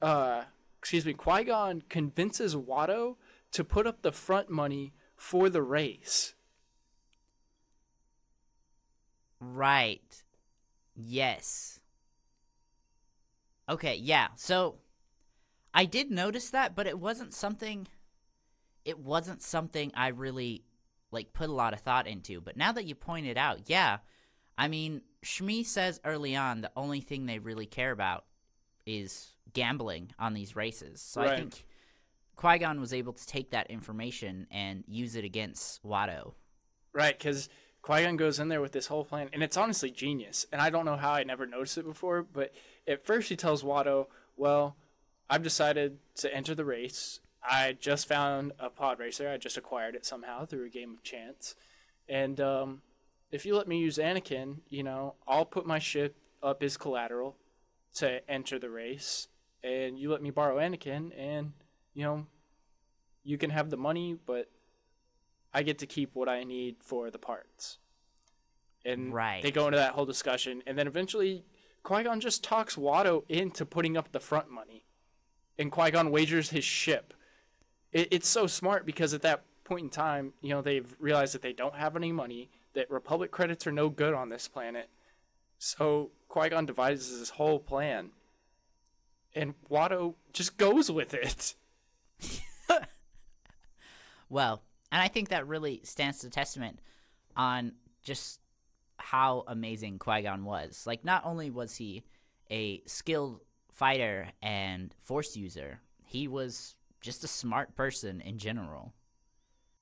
uh, 0.01 0.43
excuse 0.79 1.05
me, 1.05 1.13
Qui 1.13 1.43
Gon 1.43 1.83
convinces 1.89 2.55
Watto 2.55 3.17
to 3.51 3.63
put 3.63 3.87
up 3.87 4.01
the 4.01 4.11
front 4.11 4.49
money 4.49 4.93
for 5.15 5.49
the 5.49 5.61
race. 5.61 6.35
Right. 9.39 10.23
Yes. 10.95 11.79
Okay, 13.67 13.95
yeah. 13.95 14.29
So 14.35 14.79
I 15.73 15.85
did 15.85 16.11
notice 16.11 16.49
that, 16.49 16.75
but 16.75 16.87
it 16.87 16.99
wasn't 16.99 17.33
something 17.33 17.87
it 18.85 18.97
wasn't 18.97 19.41
something 19.41 19.91
I 19.93 20.07
really 20.07 20.63
like 21.11 21.33
put 21.33 21.49
a 21.49 21.53
lot 21.53 21.73
of 21.73 21.81
thought 21.81 22.07
into. 22.07 22.41
But 22.41 22.57
now 22.57 22.71
that 22.71 22.85
you 22.85 22.95
point 22.95 23.27
it 23.27 23.37
out, 23.37 23.69
yeah, 23.69 23.97
I 24.57 24.67
mean, 24.67 25.01
Shmi 25.23 25.65
says 25.65 25.99
early 26.03 26.35
on 26.35 26.61
the 26.61 26.71
only 26.75 27.01
thing 27.01 27.25
they 27.25 27.39
really 27.39 27.65
care 27.65 27.91
about 27.91 28.25
is 28.85 29.31
gambling 29.53 30.11
on 30.19 30.33
these 30.33 30.55
races. 30.55 31.01
So 31.01 31.21
I 31.21 31.35
think 31.35 31.65
Qui 32.35 32.59
Gon 32.59 32.79
was 32.79 32.93
able 32.93 33.13
to 33.13 33.27
take 33.27 33.51
that 33.51 33.69
information 33.69 34.47
and 34.51 34.83
use 34.87 35.15
it 35.15 35.25
against 35.25 35.83
Watto. 35.83 36.33
Right, 36.93 37.17
because 37.17 37.49
Qui 37.81 38.03
Gon 38.03 38.17
goes 38.17 38.39
in 38.39 38.47
there 38.47 38.61
with 38.61 38.71
this 38.71 38.87
whole 38.87 39.03
plan, 39.03 39.29
and 39.33 39.43
it's 39.43 39.57
honestly 39.57 39.91
genius. 39.91 40.45
And 40.51 40.61
I 40.61 40.69
don't 40.69 40.85
know 40.85 40.95
how 40.95 41.11
I 41.11 41.23
never 41.23 41.45
noticed 41.45 41.77
it 41.77 41.85
before, 41.85 42.23
but 42.23 42.53
at 42.87 43.05
first 43.05 43.29
he 43.29 43.35
tells 43.35 43.63
Watto, 43.63 44.07
"Well, 44.37 44.75
I've 45.29 45.43
decided 45.43 45.99
to 46.15 46.33
enter 46.33 46.55
the 46.55 46.65
race. 46.65 47.19
I 47.43 47.77
just 47.79 48.07
found 48.07 48.53
a 48.59 48.69
pod 48.69 48.99
racer. 48.99 49.29
I 49.29 49.37
just 49.37 49.57
acquired 49.57 49.95
it 49.95 50.05
somehow 50.05 50.45
through 50.45 50.65
a 50.65 50.69
game 50.69 50.93
of 50.93 51.03
chance, 51.03 51.55
and 52.07 52.39
um, 52.39 52.81
if 53.31 53.45
you 53.45 53.55
let 53.55 53.67
me 53.67 53.79
use 53.79 53.97
Anakin, 53.97 54.59
you 54.69 54.83
know, 54.83 55.15
I'll 55.27 55.45
put 55.45 55.65
my 55.65 55.79
ship 55.79 56.15
up 56.41 56.63
as 56.63 56.77
collateral 56.77 57.35
to 57.95 58.29
enter 58.29 58.59
the 58.59 58.69
race, 58.69 59.27
and 59.63 59.99
you 59.99 60.11
let 60.11 60.21
me 60.21 60.29
borrow 60.29 60.57
Anakin, 60.57 61.11
and 61.17 61.53
you 61.93 62.03
know, 62.03 62.27
you 63.23 63.37
can 63.37 63.49
have 63.49 63.69
the 63.69 63.77
money, 63.77 64.15
but 64.25 64.49
I 65.53 65.63
get 65.63 65.79
to 65.79 65.87
keep 65.87 66.15
what 66.15 66.29
I 66.29 66.43
need 66.43 66.77
for 66.79 67.09
the 67.09 67.17
parts. 67.17 67.79
And 68.85 69.13
Right. 69.13 69.41
they 69.43 69.51
go 69.51 69.65
into 69.65 69.77
that 69.77 69.93
whole 69.93 70.05
discussion, 70.05 70.63
and 70.65 70.77
then 70.77 70.87
eventually 70.87 71.43
Qui 71.83 72.03
Gon 72.03 72.19
just 72.19 72.43
talks 72.43 72.75
Watto 72.75 73.23
into 73.29 73.65
putting 73.65 73.97
up 73.97 74.11
the 74.11 74.19
front 74.19 74.49
money, 74.49 74.85
and 75.57 75.71
Qui 75.71 75.91
Gon 75.91 76.11
wagers 76.11 76.49
his 76.51 76.63
ship. 76.63 77.13
It, 77.91 78.07
it's 78.11 78.27
so 78.27 78.47
smart 78.47 78.85
because 78.85 79.13
at 79.13 79.21
that 79.23 79.43
point 79.63 79.83
in 79.83 79.89
time, 79.89 80.33
you 80.41 80.49
know, 80.49 80.61
they've 80.61 80.95
realized 80.99 81.33
that 81.33 81.41
they 81.41 81.53
don't 81.53 81.75
have 81.75 81.95
any 81.95 82.11
money, 82.11 82.49
that 82.73 82.89
Republic 82.89 83.31
credits 83.31 83.65
are 83.67 83.71
no 83.71 83.89
good 83.89 84.13
on 84.13 84.29
this 84.29 84.47
planet. 84.47 84.89
So 85.57 86.11
Qui 86.29 86.49
Gon 86.49 86.65
devises 86.65 87.19
his 87.19 87.29
whole 87.31 87.59
plan, 87.59 88.11
and 89.35 89.53
Watto 89.69 90.15
just 90.31 90.57
goes 90.57 90.89
with 90.89 91.13
it. 91.13 91.55
Well, 94.29 94.61
and 94.91 95.01
I 95.01 95.07
think 95.07 95.29
that 95.29 95.47
really 95.47 95.81
stands 95.83 96.19
to 96.19 96.29
testament 96.29 96.79
on 97.35 97.73
just 98.03 98.39
how 98.97 99.43
amazing 99.47 99.97
Qui 99.99 100.21
Gon 100.21 100.45
was. 100.45 100.85
Like, 100.85 101.03
not 101.03 101.25
only 101.25 101.49
was 101.49 101.75
he 101.75 102.03
a 102.51 102.81
skilled 102.85 103.41
fighter 103.71 104.27
and 104.41 104.93
force 105.01 105.35
user, 105.35 105.79
he 106.05 106.27
was 106.27 106.75
just 107.01 107.23
a 107.23 107.27
smart 107.27 107.75
person 107.75 108.21
in 108.21 108.37
general. 108.37 108.93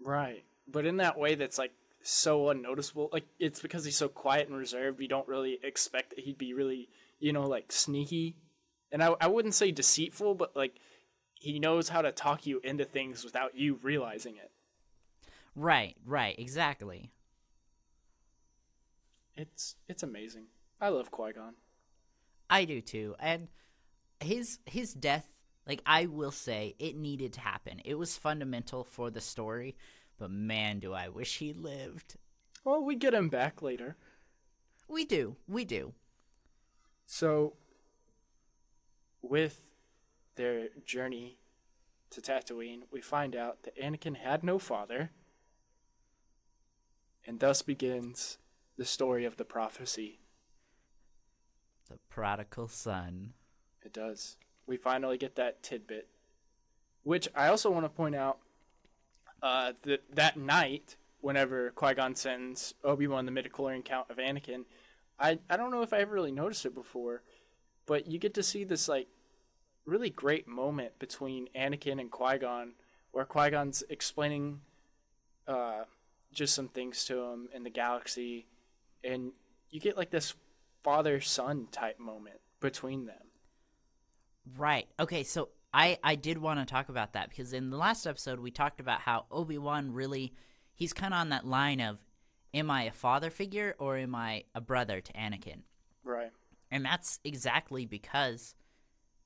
Right. 0.02 0.44
But 0.68 0.86
in 0.86 0.98
that 0.98 1.18
way 1.18 1.36
that's 1.36 1.58
like 1.58 1.72
so 2.08 2.50
unnoticeable. 2.50 3.10
Like 3.12 3.28
it's 3.40 3.60
because 3.60 3.86
he's 3.86 3.98
so 3.98 4.08
quiet 4.08 4.48
and 4.48 4.58
reserved, 4.58 5.02
you 5.02 5.08
don't 5.08 5.28
really 5.28 5.60
expect 5.64 6.12
that 6.12 6.20
he'd 6.20 6.38
be 6.38 6.54
really, 6.54 6.90
you 7.20 7.34
know, 7.34 7.44
like 7.44 7.72
sneaky. 7.72 8.38
And 8.92 9.04
I 9.04 9.16
I 9.20 9.28
wouldn't 9.28 9.56
say 9.56 9.72
deceitful, 9.72 10.36
but 10.36 10.56
like 10.56 10.80
he 11.34 11.60
knows 11.60 11.90
how 11.90 12.02
to 12.02 12.12
talk 12.12 12.46
you 12.46 12.60
into 12.64 12.86
things 12.86 13.24
without 13.24 13.56
you 13.56 13.80
realizing 13.82 14.38
it. 14.38 14.52
Right, 15.56 15.96
right, 16.06 16.38
exactly. 16.38 17.12
It's 19.36 19.76
it's 19.88 20.04
amazing. 20.04 20.46
I 20.80 20.90
love 20.90 21.12
Qui-Gon. 21.12 21.56
I 22.50 22.66
do 22.66 22.82
too. 22.82 23.16
And 23.20 23.50
his 24.20 24.60
his 24.66 24.94
death, 24.94 25.28
like 25.68 25.82
I 25.86 26.06
will 26.06 26.32
say, 26.32 26.76
it 26.80 26.96
needed 26.96 27.34
to 27.34 27.42
happen. 27.42 27.82
It 27.84 27.96
was 27.96 28.18
fundamental 28.18 28.84
for 28.84 29.10
the 29.12 29.22
story, 29.22 29.76
but 30.18 30.32
man, 30.32 30.80
do 30.80 30.94
I 30.94 31.10
wish 31.10 31.38
he 31.38 31.54
lived. 31.54 32.16
Well, 32.64 32.84
we 32.84 32.96
get 32.96 33.14
him 33.14 33.30
back 33.30 33.62
later. 33.62 33.96
We 34.88 35.06
do. 35.06 35.36
We 35.48 35.66
do. 35.66 35.94
So 37.06 37.54
with 39.22 39.62
their 40.36 40.70
journey 40.86 41.40
to 42.10 42.22
Tatooine, 42.22 42.82
we 42.92 43.02
find 43.02 43.36
out 43.36 43.64
that 43.64 43.78
Anakin 43.78 44.18
had 44.18 44.44
no 44.44 44.60
father. 44.60 45.12
And 47.26 47.40
thus 47.40 47.62
begins 47.62 48.38
the 48.78 48.86
story 48.86 49.26
of 49.26 49.38
the 49.38 49.46
prophecy. 49.46 50.20
The 51.90 52.00
prodigal 52.10 52.68
son. 52.68 53.34
It 53.84 53.94
does. 53.94 54.38
We 54.66 54.78
finally 54.78 55.18
get 55.18 55.36
that 55.36 55.64
tidbit. 55.64 56.08
Which 57.04 57.28
I 57.36 57.48
also 57.48 57.70
want 57.72 57.86
to 57.86 57.90
point 57.90 58.16
out 58.16 58.40
uh, 59.42 59.74
that 59.84 60.04
that 60.14 60.38
night, 60.38 60.98
whenever 61.22 61.72
Qui 61.72 61.94
Gon 61.94 62.16
sends 62.16 62.74
Obi 62.84 63.08
Wan 63.08 63.26
the 63.26 63.32
midichlorian 63.32 63.84
count 63.84 64.10
of 64.10 64.18
Anakin, 64.18 64.66
I, 65.20 65.40
I 65.50 65.58
don't 65.58 65.72
know 65.72 65.82
if 65.82 65.94
I 65.94 66.00
ever 66.00 66.14
really 66.14 66.32
noticed 66.32 66.66
it 66.66 66.76
before, 66.76 67.24
but 67.86 68.08
you 68.08 68.20
get 68.20 68.34
to 68.36 68.44
see 68.44 68.64
this 68.64 68.88
like 68.88 69.08
really 69.86 70.10
great 70.10 70.48
moment 70.48 71.00
between 71.00 71.48
Anakin 71.56 72.00
and 72.00 72.12
Qui 72.12 72.38
Gon, 72.38 72.74
where 73.12 73.26
Qui 73.26 73.50
Gon's 73.50 73.84
explaining 73.90 74.62
uh, 75.48 75.84
just 76.34 76.54
some 76.54 76.68
things 76.68 77.06
to 77.06 77.22
him 77.24 77.50
in 77.54 77.64
the 77.64 77.70
galaxy, 77.70 78.48
and 79.04 79.32
you 79.72 79.80
get 79.80 79.98
like 79.98 80.12
this 80.12 80.36
father 80.84 81.20
son 81.20 81.68
type 81.72 82.00
moment 82.00 82.40
between 82.60 83.06
them. 83.06 83.16
Right. 84.56 84.88
Okay, 85.00 85.24
so 85.24 85.50
I 85.74 85.98
I 86.04 86.16
did 86.16 86.38
want 86.38 86.60
to 86.60 86.66
talk 86.66 86.90
about 86.90 87.14
that 87.14 87.30
because 87.30 87.54
in 87.54 87.70
the 87.70 87.78
last 87.78 88.06
episode 88.06 88.40
we 88.40 88.52
talked 88.52 88.80
about 88.80 89.02
how 89.02 89.26
Obi-Wan 89.32 89.92
really 89.92 90.34
he's 90.76 90.94
kind 90.94 91.14
of 91.14 91.20
on 91.20 91.30
that 91.30 91.46
line 91.46 91.82
of 91.82 92.00
am 92.54 92.72
I 92.72 92.84
a 92.84 92.92
father 92.92 93.30
figure 93.30 93.76
or 93.80 93.98
am 93.98 94.16
I 94.16 94.46
a 94.56 94.62
brother 94.62 95.02
to 95.02 95.14
Anakin? 95.14 95.62
Right. 96.04 96.32
And 96.72 96.86
that's 96.86 97.20
exactly 97.24 97.86
because 97.86 98.56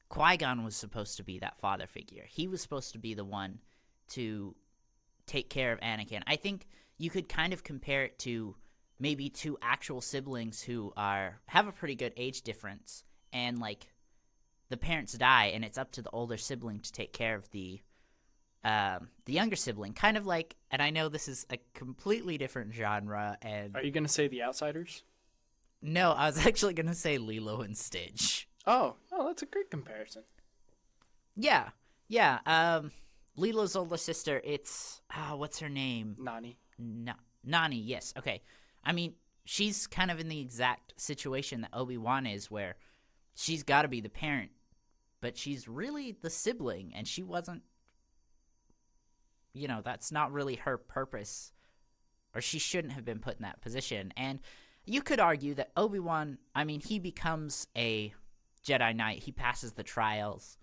Qui 0.09 0.37
Gon 0.37 0.63
was 0.63 0.75
supposed 0.75 1.17
to 1.17 1.23
be 1.23 1.39
that 1.39 1.57
father 1.57 1.87
figure. 1.87 2.25
He 2.27 2.47
was 2.47 2.61
supposed 2.61 2.91
to 2.93 2.99
be 2.99 3.13
the 3.13 3.25
one 3.25 3.59
to 4.09 4.55
take 5.25 5.49
care 5.49 5.71
of 5.71 5.79
Anakin. 5.79 6.21
I 6.27 6.35
think 6.35 6.67
you 6.97 7.09
could 7.09 7.29
kind 7.29 7.53
of 7.53 7.63
compare 7.63 8.03
it 8.03 8.19
to 8.19 8.55
maybe 8.99 9.29
two 9.29 9.57
actual 9.61 10.01
siblings 10.01 10.61
who 10.61 10.93
are 10.97 11.39
have 11.45 11.67
a 11.67 11.71
pretty 11.71 11.95
good 11.95 12.13
age 12.17 12.41
difference, 12.41 13.03
and 13.31 13.59
like 13.59 13.87
the 14.72 14.78
parents 14.78 15.13
die, 15.13 15.51
and 15.53 15.63
it's 15.63 15.78
up 15.78 15.91
to 15.91 16.01
the 16.01 16.09
older 16.09 16.38
sibling 16.38 16.80
to 16.80 16.91
take 16.91 17.13
care 17.13 17.36
of 17.36 17.49
the 17.51 17.80
um, 18.63 19.09
the 19.26 19.34
younger 19.34 19.55
sibling. 19.55 19.93
Kind 19.93 20.17
of 20.17 20.26
like, 20.26 20.55
and 20.72 20.82
I 20.82 20.89
know 20.91 21.09
this 21.09 21.28
is 21.28 21.45
a 21.49 21.57
completely 21.74 22.38
different 22.38 22.74
genre, 22.74 23.38
and 23.41 23.76
Are 23.76 23.84
you 23.84 23.91
gonna 23.91 24.07
say 24.07 24.28
the 24.28 24.43
outsiders? 24.43 25.03
no, 25.82 26.11
I 26.11 26.28
was 26.28 26.38
actually 26.47 26.74
gonna 26.74 26.93
say 26.95 27.17
Lilo 27.17 27.61
and 27.61 27.78
Stitch. 27.78 28.47
Oh, 28.67 28.95
oh, 29.11 29.28
that's 29.28 29.41
a 29.41 29.47
great 29.47 29.69
comparison. 29.72 30.24
Yeah, 31.36 31.69
yeah. 32.07 32.39
Um, 32.45 32.91
Lilo's 33.36 33.76
older 33.76 33.97
sister. 33.97 34.41
It's 34.43 35.01
ah, 35.11 35.36
what's 35.36 35.59
her 35.59 35.69
name? 35.69 36.15
Nani. 36.19 36.57
Na- 36.78 37.13
Nani. 37.43 37.78
Yes. 37.78 38.13
Okay. 38.17 38.41
I 38.84 38.91
mean, 38.91 39.13
she's 39.45 39.88
kind 39.88 40.11
of 40.11 40.19
in 40.19 40.28
the 40.30 40.39
exact 40.39 40.93
situation 40.97 41.61
that 41.61 41.72
Obi 41.74 41.97
Wan 41.97 42.26
is, 42.28 42.51
where 42.51 42.76
she's 43.36 43.63
got 43.63 43.84
to 43.84 43.88
be 43.88 44.01
the 44.01 44.09
parent, 44.09 44.51
but 45.22 45.38
she's 45.38 45.67
really 45.67 46.17
the 46.22 46.30
sibling, 46.30 46.91
and 46.95 47.07
she 47.07 47.24
wasn't. 47.24 47.63
You 49.53 49.67
know, 49.67 49.82
that's 49.84 50.11
not 50.11 50.32
really 50.32 50.55
her 50.55 50.78
purpose, 50.78 51.51
or 52.34 52.41
she 52.41 52.59
shouldn't 52.59 52.93
have 52.93 53.05
been 53.05 53.19
put 53.19 53.38
in 53.38 53.43
that 53.43 53.61
position. 53.61 54.13
And 54.15 54.39
you 54.86 55.01
could 55.01 55.19
argue 55.19 55.53
that 55.55 55.72
Obi 55.78 55.99
Wan. 55.99 56.38
I 56.55 56.63
mean, 56.63 56.82
he 56.82 56.99
becomes 56.99 57.67
a 57.76 58.13
Jedi 58.65 58.95
Knight. 58.95 59.24
He 59.24 59.32
passes 59.32 59.74
the 59.74 59.84
trials 59.84 60.57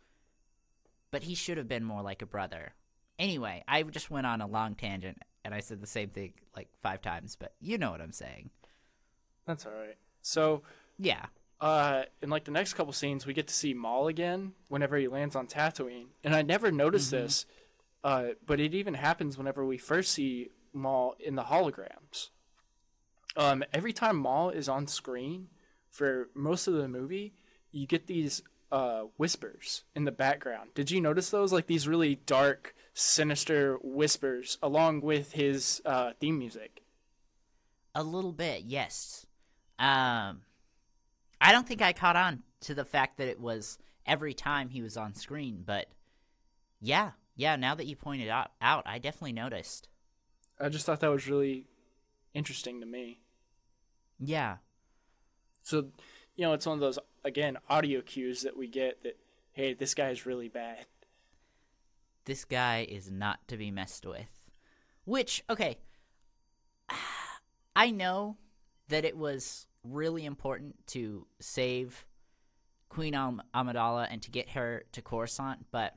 but 1.10 1.22
he 1.22 1.34
should 1.34 1.56
have 1.58 1.68
been 1.68 1.84
more 1.84 2.02
like 2.02 2.22
a 2.22 2.26
brother. 2.26 2.74
Anyway, 3.18 3.64
I 3.66 3.82
just 3.82 4.10
went 4.10 4.26
on 4.26 4.40
a 4.40 4.46
long 4.46 4.74
tangent 4.74 5.18
and 5.44 5.54
I 5.54 5.60
said 5.60 5.80
the 5.80 5.86
same 5.86 6.10
thing 6.10 6.34
like 6.54 6.68
five 6.82 7.02
times, 7.02 7.36
but 7.36 7.54
you 7.60 7.78
know 7.78 7.90
what 7.90 8.00
I'm 8.00 8.12
saying. 8.12 8.50
That's 9.46 9.66
all 9.66 9.72
right. 9.72 9.96
So, 10.22 10.62
Yeah. 10.98 11.26
Uh, 11.60 12.02
in 12.22 12.30
like 12.30 12.44
the 12.44 12.50
next 12.50 12.74
couple 12.74 12.92
scenes, 12.92 13.26
we 13.26 13.34
get 13.34 13.48
to 13.48 13.54
see 13.54 13.74
Maul 13.74 14.06
again 14.08 14.52
whenever 14.68 14.96
he 14.96 15.08
lands 15.08 15.34
on 15.34 15.46
Tatooine, 15.46 16.08
and 16.22 16.34
I 16.34 16.42
never 16.42 16.70
noticed 16.70 17.10
this, 17.10 17.46
uh, 18.04 18.28
but 18.46 18.60
it 18.60 18.74
even 18.74 18.94
happens 18.94 19.36
whenever 19.36 19.64
we 19.64 19.78
first 19.78 20.12
see 20.12 20.50
Maul 20.72 21.16
in 21.18 21.34
the 21.34 21.44
holograms. 21.44 22.30
Um, 23.36 23.64
every 23.72 23.92
time 23.92 24.16
Maul 24.16 24.50
is 24.50 24.68
on 24.68 24.86
screen 24.86 25.48
for 25.90 26.28
most 26.34 26.68
of 26.68 26.74
the 26.74 26.88
movie, 26.88 27.34
you 27.72 27.86
get 27.86 28.06
these 28.06 28.42
uh, 28.70 29.02
whispers 29.16 29.84
in 29.94 30.04
the 30.04 30.12
background. 30.12 30.70
Did 30.74 30.90
you 30.90 31.00
notice 31.00 31.30
those? 31.30 31.52
Like 31.52 31.66
these 31.66 31.88
really 31.88 32.16
dark, 32.26 32.74
sinister 32.94 33.78
whispers, 33.82 34.58
along 34.62 35.00
with 35.00 35.32
his 35.32 35.82
uh, 35.84 36.12
theme 36.20 36.38
music. 36.38 36.82
A 37.94 38.02
little 38.02 38.32
bit, 38.32 38.62
yes. 38.64 39.26
Um 39.78 40.42
I 41.40 41.52
don't 41.52 41.66
think 41.66 41.82
I 41.82 41.92
caught 41.92 42.16
on 42.16 42.42
to 42.60 42.74
the 42.74 42.84
fact 42.84 43.18
that 43.18 43.28
it 43.28 43.40
was 43.40 43.78
every 44.06 44.34
time 44.34 44.68
he 44.68 44.82
was 44.82 44.96
on 44.96 45.14
screen, 45.14 45.62
but 45.64 45.86
yeah. 46.80 47.12
Yeah, 47.36 47.54
now 47.54 47.76
that 47.76 47.86
you 47.86 47.94
pointed 47.94 48.28
out, 48.28 48.50
out 48.60 48.82
I 48.86 48.98
definitely 48.98 49.32
noticed. 49.32 49.88
I 50.60 50.68
just 50.68 50.84
thought 50.84 50.98
that 51.00 51.10
was 51.10 51.28
really 51.28 51.66
interesting 52.34 52.80
to 52.80 52.86
me. 52.86 53.20
Yeah. 54.18 54.56
So, 55.62 55.90
you 56.34 56.44
know, 56.44 56.52
it's 56.52 56.66
one 56.66 56.74
of 56.74 56.80
those 56.80 56.98
again 57.24 57.58
audio 57.68 58.00
cues 58.00 58.42
that 58.42 58.56
we 58.56 58.66
get 58.66 59.04
that 59.04 59.18
hey, 59.52 59.74
this 59.74 59.94
guy 59.94 60.10
is 60.10 60.26
really 60.26 60.48
bad. 60.48 60.86
This 62.24 62.44
guy 62.44 62.86
is 62.88 63.10
not 63.10 63.46
to 63.48 63.56
be 63.56 63.70
messed 63.70 64.04
with. 64.04 64.50
Which, 65.04 65.44
okay, 65.48 65.78
I 67.76 67.92
know 67.92 68.36
that 68.88 69.04
it 69.04 69.16
was 69.16 69.67
really 69.90 70.24
important 70.24 70.74
to 70.88 71.26
save 71.40 72.06
Queen 72.88 73.14
Am- 73.14 73.42
Amidala 73.54 74.06
and 74.10 74.22
to 74.22 74.30
get 74.30 74.50
her 74.50 74.84
to 74.92 75.02
Coruscant, 75.02 75.66
but 75.70 75.94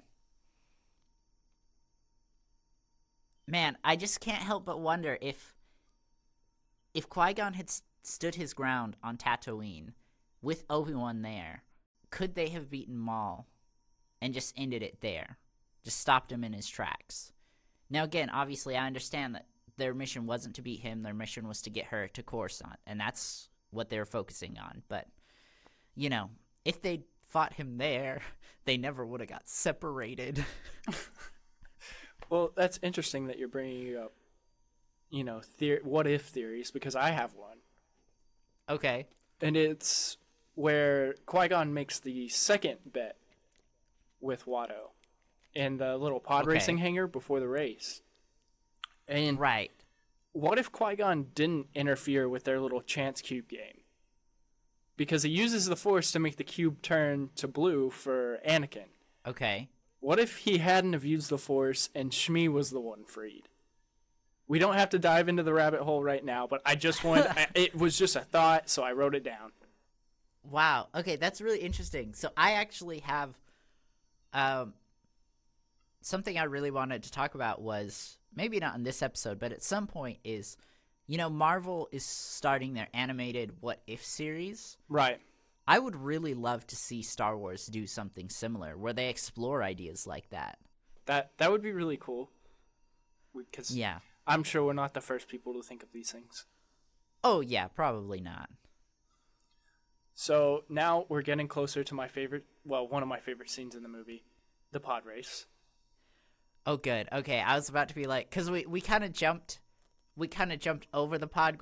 man, 3.47 3.77
I 3.83 3.95
just 3.95 4.19
can't 4.19 4.41
help 4.41 4.65
but 4.65 4.79
wonder 4.79 5.17
if 5.21 5.53
if 6.93 7.07
Qui 7.09 7.33
Gon 7.33 7.53
had 7.53 7.67
s- 7.69 7.83
stood 8.03 8.35
his 8.35 8.53
ground 8.53 8.97
on 9.01 9.17
Tatooine 9.17 9.93
with 10.41 10.65
Obi 10.69 10.93
Wan 10.93 11.21
there, 11.21 11.63
could 12.09 12.35
they 12.35 12.49
have 12.49 12.69
beaten 12.69 12.97
Maul 12.97 13.47
and 14.21 14.33
just 14.33 14.53
ended 14.57 14.83
it 14.83 14.99
there, 14.99 15.37
just 15.83 15.99
stopped 15.99 16.31
him 16.31 16.43
in 16.43 16.51
his 16.53 16.67
tracks? 16.67 17.31
Now, 17.89 18.03
again, 18.03 18.29
obviously, 18.29 18.75
I 18.75 18.87
understand 18.87 19.35
that 19.35 19.47
their 19.77 19.93
mission 19.93 20.25
wasn't 20.25 20.55
to 20.55 20.61
beat 20.61 20.81
him; 20.81 21.03
their 21.03 21.13
mission 21.13 21.47
was 21.47 21.61
to 21.61 21.69
get 21.69 21.85
her 21.87 22.07
to 22.09 22.23
Coruscant, 22.23 22.79
and 22.85 22.99
that's 22.99 23.49
what 23.71 23.89
they 23.89 23.97
were 23.97 24.05
focusing 24.05 24.57
on. 24.59 24.83
But 24.87 25.07
you 25.95 26.09
know, 26.09 26.29
if 26.65 26.81
they 26.81 27.01
fought 27.23 27.53
him 27.53 27.77
there, 27.77 28.21
they 28.65 28.77
never 28.77 29.05
would 29.05 29.19
have 29.21 29.29
got 29.29 29.47
separated. 29.49 30.45
Well, 32.29 32.51
that's 32.55 32.79
interesting 32.81 33.27
that 33.27 33.37
you're 33.37 33.49
bringing 33.49 33.97
up, 33.97 34.13
you 35.09 35.25
know, 35.25 35.41
theor- 35.59 35.83
what 35.83 36.07
if 36.07 36.21
theories 36.27 36.71
because 36.71 36.95
I 36.95 37.09
have 37.09 37.33
one, 37.33 37.57
okay. 38.69 39.07
and 39.41 39.57
it's 39.57 40.15
where 40.55 41.15
Qui 41.25 41.49
Gon 41.49 41.73
makes 41.73 41.99
the 41.99 42.29
second 42.29 42.77
bet 42.85 43.17
with 44.21 44.45
Watto 44.45 44.91
in 45.53 45.75
the 45.75 45.97
little 45.97 46.21
pod 46.21 46.43
Okay. 46.43 46.53
racing 46.53 46.77
hangar 46.77 47.05
before 47.05 47.41
the 47.41 47.49
race. 47.49 48.01
And 49.09 49.37
Right. 49.37 49.71
What 50.33 50.57
if 50.57 50.71
Qui 50.71 50.95
Gon 50.95 51.27
didn't 51.35 51.67
interfere 51.75 52.27
with 52.29 52.43
their 52.43 52.59
little 52.59 52.81
chance 52.81 53.21
cube 53.21 53.47
game? 53.49 53.81
Because 54.97 55.23
he 55.23 55.29
uses 55.29 55.65
the 55.65 55.75
Force 55.75 56.11
to 56.11 56.19
make 56.19 56.37
the 56.37 56.43
cube 56.43 56.81
turn 56.81 57.29
to 57.35 57.47
blue 57.47 57.89
for 57.89 58.39
Anakin. 58.47 58.85
Okay. 59.25 59.69
What 59.99 60.19
if 60.19 60.37
he 60.37 60.59
hadn't 60.59 60.93
have 60.93 61.05
used 61.05 61.29
the 61.29 61.37
Force 61.37 61.89
and 61.95 62.11
Shmi 62.11 62.47
was 62.47 62.71
the 62.71 62.79
one 62.79 63.05
freed? 63.05 63.49
We 64.47 64.59
don't 64.59 64.75
have 64.75 64.89
to 64.89 64.99
dive 64.99 65.29
into 65.29 65.43
the 65.43 65.53
rabbit 65.53 65.81
hole 65.81 66.03
right 66.03 66.23
now, 66.23 66.45
but 66.45 66.61
I 66.65 66.75
just 66.75 67.03
wanted. 67.03 67.27
I, 67.29 67.47
it 67.55 67.75
was 67.75 67.97
just 67.97 68.15
a 68.15 68.21
thought, 68.21 68.69
so 68.69 68.83
I 68.83 68.91
wrote 68.91 69.15
it 69.15 69.23
down. 69.23 69.51
Wow. 70.43 70.87
Okay, 70.93 71.15
that's 71.15 71.39
really 71.39 71.59
interesting. 71.59 72.13
So 72.13 72.31
I 72.35 72.53
actually 72.53 72.99
have 72.99 73.33
um 74.33 74.73
something 76.01 76.37
I 76.37 76.43
really 76.43 76.71
wanted 76.71 77.03
to 77.03 77.11
talk 77.11 77.35
about 77.35 77.61
was 77.61 78.17
maybe 78.35 78.59
not 78.59 78.75
in 78.75 78.83
this 78.83 79.01
episode, 79.01 79.39
but 79.39 79.51
at 79.51 79.63
some 79.63 79.87
point 79.87 80.19
is 80.23 80.57
you 81.07 81.17
know, 81.17 81.29
Marvel 81.29 81.89
is 81.91 82.05
starting 82.05 82.73
their 82.73 82.87
animated 82.93 83.51
What 83.59 83.81
If 83.85 84.05
series. 84.05 84.77
Right. 84.87 85.19
I 85.67 85.77
would 85.77 85.95
really 85.95 86.33
love 86.33 86.65
to 86.67 86.75
see 86.77 87.01
Star 87.01 87.37
Wars 87.37 87.65
do 87.65 87.85
something 87.85 88.29
similar 88.29 88.77
where 88.77 88.93
they 88.93 89.09
explore 89.09 89.61
ideas 89.61 90.07
like 90.07 90.29
that. 90.29 90.57
That 91.07 91.31
that 91.37 91.51
would 91.51 91.61
be 91.61 91.73
really 91.73 91.97
cool. 91.97 92.29
Because 93.35 93.75
Yeah. 93.75 93.99
I'm 94.25 94.43
sure 94.43 94.63
we're 94.63 94.73
not 94.73 94.93
the 94.93 95.01
first 95.01 95.27
people 95.27 95.53
to 95.53 95.63
think 95.63 95.83
of 95.83 95.91
these 95.91 96.11
things. 96.11 96.45
Oh, 97.23 97.41
yeah, 97.41 97.67
probably 97.67 98.21
not. 98.21 98.49
So 100.13 100.63
now 100.69 101.05
we're 101.09 101.21
getting 101.23 101.47
closer 101.47 101.83
to 101.83 101.93
my 101.93 102.07
favorite. 102.07 102.45
Well, 102.63 102.87
one 102.87 103.03
of 103.03 103.09
my 103.09 103.19
favorite 103.19 103.49
scenes 103.49 103.75
in 103.75 103.83
the 103.83 103.89
movie, 103.89 104.23
the 104.71 104.79
pod 104.79 105.05
race. 105.05 105.45
Oh, 106.65 106.77
good. 106.77 107.07
Okay, 107.11 107.39
I 107.39 107.55
was 107.55 107.69
about 107.69 107.89
to 107.89 107.95
be 107.95 108.05
like, 108.05 108.29
because 108.29 108.49
we, 108.51 108.65
we 108.65 108.81
kind 108.81 109.03
of 109.03 109.11
jumped, 109.11 109.59
we 110.15 110.27
kind 110.27 110.51
of 110.53 110.59
jumped 110.59 110.87
over 110.93 111.17
the 111.17 111.27
pod 111.27 111.57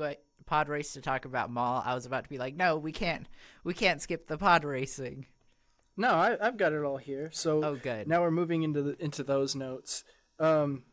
pod 0.45 0.68
race 0.68 0.93
to 0.93 1.02
talk 1.02 1.26
about 1.26 1.50
Maul. 1.52 1.82
I 1.86 1.93
was 1.93 2.06
about 2.06 2.24
to 2.24 2.30
be 2.30 2.38
like, 2.38 2.56
no, 2.56 2.78
we 2.78 2.91
can't, 2.91 3.28
we 3.64 3.74
can't 3.74 4.02
skip 4.02 4.28
the 4.28 4.38
pod 4.38 4.64
racing. 4.66 5.28
No, 5.95 6.10
I, 6.10 6.38
I've 6.41 6.58
got 6.58 6.74
it 6.74 6.84
all 6.84 6.97
here. 6.97 7.30
So 7.32 7.64
Oh, 7.64 7.76
good. 7.76 8.08
now 8.08 8.22
we're 8.22 8.32
moving 8.32 8.64
into 8.64 8.82
the, 8.82 9.04
into 9.04 9.24
those 9.24 9.56
notes. 9.56 10.04
Um, 10.39 10.84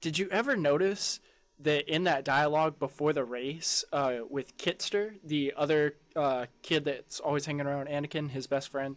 did 0.00 0.18
you 0.18 0.28
ever 0.30 0.56
notice 0.56 1.20
that 1.60 1.92
in 1.92 2.04
that 2.04 2.24
dialogue 2.24 2.78
before 2.78 3.12
the 3.12 3.24
race 3.24 3.84
uh, 3.92 4.18
with 4.28 4.56
Kitster, 4.58 5.12
the 5.24 5.52
other 5.56 5.94
uh, 6.16 6.46
kid 6.62 6.84
that's 6.84 7.20
always 7.20 7.46
hanging 7.46 7.66
around 7.66 7.88
Anakin, 7.88 8.30
his 8.30 8.46
best 8.46 8.70
friend, 8.70 8.96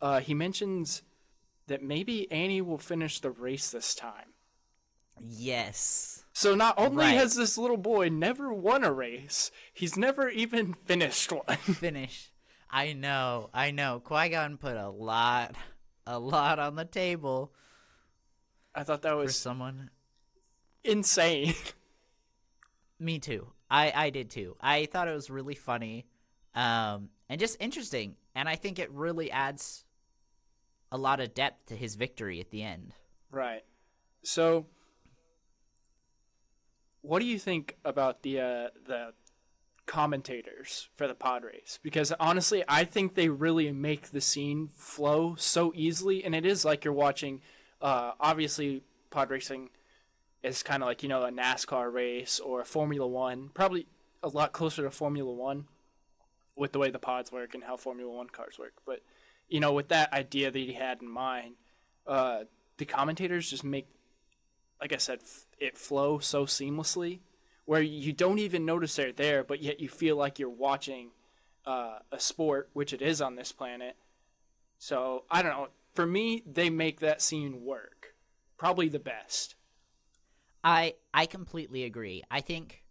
uh, 0.00 0.20
he 0.20 0.34
mentions 0.34 1.02
that 1.68 1.82
maybe 1.82 2.30
Annie 2.30 2.60
will 2.60 2.78
finish 2.78 3.20
the 3.20 3.30
race 3.30 3.70
this 3.70 3.94
time. 3.94 4.34
Yes. 5.20 6.24
So 6.32 6.54
not 6.54 6.74
only 6.78 7.04
Right. 7.04 7.16
has 7.16 7.34
this 7.34 7.58
little 7.58 7.76
boy 7.76 8.08
never 8.08 8.52
won 8.52 8.84
a 8.84 8.92
race, 8.92 9.50
he's 9.72 9.96
never 9.96 10.28
even 10.28 10.74
finished 10.74 11.32
one. 11.32 11.56
Finish. 11.56 12.30
I 12.70 12.92
know, 12.92 13.50
I 13.54 13.70
know. 13.70 14.00
Qui 14.04 14.28
Gon 14.28 14.56
put 14.58 14.76
a 14.76 14.88
lot, 14.90 15.54
a 16.06 16.18
lot 16.18 16.58
on 16.58 16.76
the 16.76 16.84
table 16.84 17.52
I 18.74 18.84
thought 18.84 19.02
that 19.02 19.16
was 19.16 19.34
someone. 19.34 19.90
insane. 20.84 21.54
Me 23.00 23.18
too. 23.18 23.48
I 23.70 23.92
I 23.94 24.10
did 24.10 24.30
too. 24.30 24.56
I 24.60 24.86
thought 24.86 25.08
it 25.08 25.14
was 25.14 25.30
really 25.30 25.54
funny, 25.54 26.06
um, 26.54 27.10
and 27.28 27.38
just 27.40 27.56
interesting. 27.60 28.16
And 28.34 28.48
I 28.48 28.54
think 28.56 28.78
it 28.78 28.90
really 28.92 29.30
adds 29.30 29.84
a 30.90 30.98
lot 30.98 31.20
of 31.20 31.34
depth 31.34 31.66
to 31.66 31.76
his 31.76 31.94
victory 31.94 32.40
at 32.40 32.50
the 32.50 32.62
end. 32.62 32.94
Right. 33.30 33.64
So, 34.22 34.66
what 37.02 37.20
do 37.20 37.26
you 37.26 37.38
think 37.38 37.76
about 37.84 38.22
the 38.22 38.40
uh, 38.40 38.68
the 38.86 39.12
commentators 39.86 40.88
for 40.96 41.06
the 41.06 41.14
pod 41.14 41.44
race? 41.44 41.78
Because 41.82 42.12
honestly, 42.18 42.64
I 42.68 42.84
think 42.84 43.14
they 43.14 43.28
really 43.28 43.72
make 43.72 44.10
the 44.10 44.20
scene 44.20 44.68
flow 44.74 45.34
so 45.36 45.72
easily, 45.74 46.24
and 46.24 46.34
it 46.34 46.46
is 46.46 46.64
like 46.64 46.84
you're 46.84 46.94
watching. 46.94 47.40
Uh, 47.80 48.12
obviously, 48.20 48.82
pod 49.10 49.30
racing 49.30 49.70
is 50.42 50.62
kind 50.62 50.82
of 50.82 50.86
like 50.88 51.02
you 51.02 51.08
know 51.08 51.22
a 51.22 51.30
NASCAR 51.30 51.92
race 51.92 52.40
or 52.40 52.60
a 52.60 52.64
Formula 52.64 53.06
One, 53.06 53.50
probably 53.54 53.86
a 54.22 54.28
lot 54.28 54.52
closer 54.52 54.82
to 54.82 54.90
Formula 54.90 55.32
One 55.32 55.66
with 56.56 56.72
the 56.72 56.78
way 56.78 56.90
the 56.90 56.98
pods 56.98 57.30
work 57.30 57.54
and 57.54 57.62
how 57.62 57.76
Formula 57.76 58.10
One 58.10 58.28
cars 58.28 58.58
work. 58.58 58.74
But 58.84 59.00
you 59.48 59.60
know, 59.60 59.72
with 59.72 59.88
that 59.88 60.12
idea 60.12 60.50
that 60.50 60.58
he 60.58 60.72
had 60.72 61.02
in 61.02 61.08
mind, 61.08 61.54
uh, 62.06 62.44
the 62.76 62.84
commentators 62.84 63.50
just 63.50 63.64
make, 63.64 63.88
like 64.80 64.92
I 64.92 64.96
said, 64.98 65.20
f- 65.22 65.46
it 65.58 65.76
flow 65.76 66.18
so 66.18 66.44
seamlessly, 66.44 67.20
where 67.64 67.82
you 67.82 68.12
don't 68.12 68.38
even 68.38 68.64
notice 68.64 68.96
they're 68.96 69.12
there, 69.12 69.44
but 69.44 69.62
yet 69.62 69.80
you 69.80 69.88
feel 69.88 70.16
like 70.16 70.38
you're 70.38 70.48
watching 70.48 71.10
uh, 71.66 71.98
a 72.10 72.18
sport, 72.18 72.70
which 72.72 72.92
it 72.92 73.02
is 73.02 73.20
on 73.20 73.36
this 73.36 73.52
planet. 73.52 73.96
So 74.78 75.24
I 75.30 75.42
don't 75.42 75.52
know. 75.52 75.68
For 75.94 76.06
me, 76.06 76.42
they 76.46 76.70
make 76.70 77.00
that 77.00 77.20
scene 77.20 77.64
work, 77.64 78.14
probably 78.56 78.88
the 78.88 79.00
best. 79.00 79.56
I 80.62 80.94
I 81.12 81.26
completely 81.26 81.84
agree. 81.84 82.22
I 82.30 82.40
think 82.40 82.82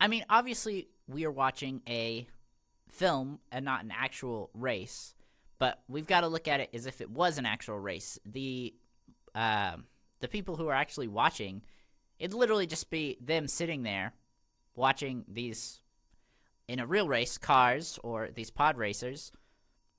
I 0.00 0.08
mean 0.08 0.24
obviously 0.28 0.88
we 1.06 1.24
are 1.24 1.30
watching 1.30 1.82
a 1.88 2.26
film 2.88 3.40
and 3.50 3.64
not 3.64 3.84
an 3.84 3.92
actual 3.96 4.50
race, 4.54 5.14
but 5.58 5.82
we've 5.88 6.06
got 6.06 6.20
to 6.22 6.28
look 6.28 6.48
at 6.48 6.60
it 6.60 6.70
as 6.72 6.86
if 6.86 7.00
it 7.00 7.10
was 7.10 7.38
an 7.38 7.46
actual 7.46 7.78
race. 7.78 8.18
The 8.24 8.74
um 9.34 9.84
the 10.20 10.28
people 10.28 10.56
who 10.56 10.68
are 10.68 10.74
actually 10.74 11.08
watching 11.08 11.62
it'd 12.18 12.34
literally 12.34 12.66
just 12.66 12.90
be 12.90 13.16
them 13.20 13.46
sitting 13.46 13.82
there 13.82 14.12
watching 14.74 15.24
these 15.28 15.80
in 16.66 16.80
a 16.80 16.86
real 16.86 17.08
race 17.08 17.38
cars 17.38 17.98
or 18.02 18.28
these 18.34 18.50
pod 18.50 18.76
racers 18.76 19.32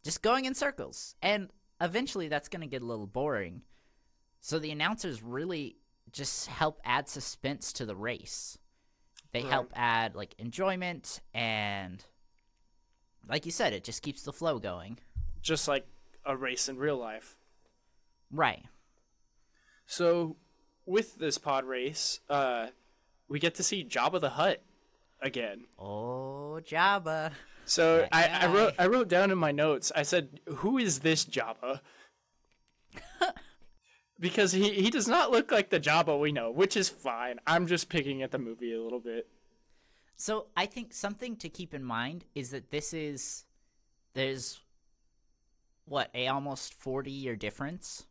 just 0.04 0.22
going 0.22 0.46
in 0.46 0.54
circles. 0.56 1.16
And 1.22 1.50
eventually 1.82 2.28
that's 2.28 2.50
going 2.50 2.62
to 2.62 2.68
get 2.68 2.82
a 2.82 2.86
little 2.86 3.08
boring. 3.08 3.62
So 4.42 4.60
the 4.60 4.72
announcers 4.72 5.22
really 5.22 5.78
just 6.12 6.48
help 6.48 6.80
add 6.84 7.08
suspense 7.10 7.74
to 7.74 7.86
the 7.86 7.96
race. 7.96 8.58
They 9.32 9.42
Right. 9.44 9.52
help 9.52 9.72
add 9.76 10.16
like 10.16 10.34
enjoyment 10.40 11.22
and 11.34 12.04
like 13.28 13.46
you 13.46 13.52
said 13.52 13.74
it 13.74 13.84
just 13.84 14.02
keeps 14.02 14.24
the 14.24 14.34
flow 14.34 14.60
going. 14.60 15.00
Just 15.42 15.68
like 15.68 15.88
a 16.26 16.36
race 16.36 16.70
in 16.70 16.78
real 16.78 16.98
life. 16.98 17.36
Right. 18.32 18.66
So, 19.86 20.36
with 20.86 21.16
this 21.18 21.38
pod 21.38 21.66
race, 21.66 22.20
uh, 22.30 22.68
we 23.28 23.40
get 23.40 23.56
to 23.56 23.64
see 23.64 23.84
Jabba 23.84 24.20
the 24.20 24.32
Hutt 24.32 24.62
again. 25.22 25.66
Oh, 25.78 26.60
Jabba. 26.64 27.32
So 27.66 28.08
I, 28.12 28.28
I 28.28 28.48
wrote. 28.48 28.74
I 28.80 28.88
wrote 28.88 29.08
down 29.08 29.30
in 29.30 29.38
my 29.38 29.52
notes. 29.52 29.92
I 29.96 30.02
said, 30.02 30.40
"Who 30.48 30.80
is 30.80 31.00
this 31.00 31.24
Jabba?" 31.24 31.82
because 34.20 34.52
he 34.52 34.70
he 34.72 34.90
does 34.90 35.08
not 35.08 35.30
look 35.32 35.52
like 35.52 35.70
the 35.70 35.80
Jabba 35.80 36.20
we 36.20 36.32
know, 36.32 36.50
which 36.50 36.76
is 36.76 36.90
fine. 36.90 37.40
I'm 37.46 37.68
just 37.68 37.88
picking 37.88 38.24
at 38.24 38.32
the 38.32 38.40
movie 38.40 38.74
a 38.74 38.82
little 38.82 39.00
bit. 39.00 39.28
So 40.18 40.48
I 40.58 40.66
think 40.66 40.94
something 40.94 41.36
to 41.38 41.50
keep 41.50 41.74
in 41.74 41.84
mind 41.84 42.26
is 42.34 42.50
that 42.50 42.72
this 42.72 42.92
is 42.94 43.46
there's 44.16 44.60
what 45.90 46.10
a 46.14 46.28
almost 46.28 46.74
40 46.76 47.12
year 47.12 47.36
difference. 47.36 48.06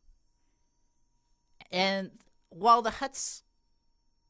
And 1.70 2.10
while 2.50 2.82
the 2.82 2.90
Hutts 2.90 3.42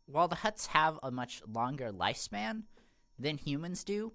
while 0.06 0.28
the 0.28 0.36
Hutts 0.36 0.66
have 0.68 0.98
a 1.02 1.10
much 1.10 1.42
longer 1.46 1.92
lifespan 1.92 2.62
than 3.18 3.36
humans 3.36 3.84
do, 3.84 4.12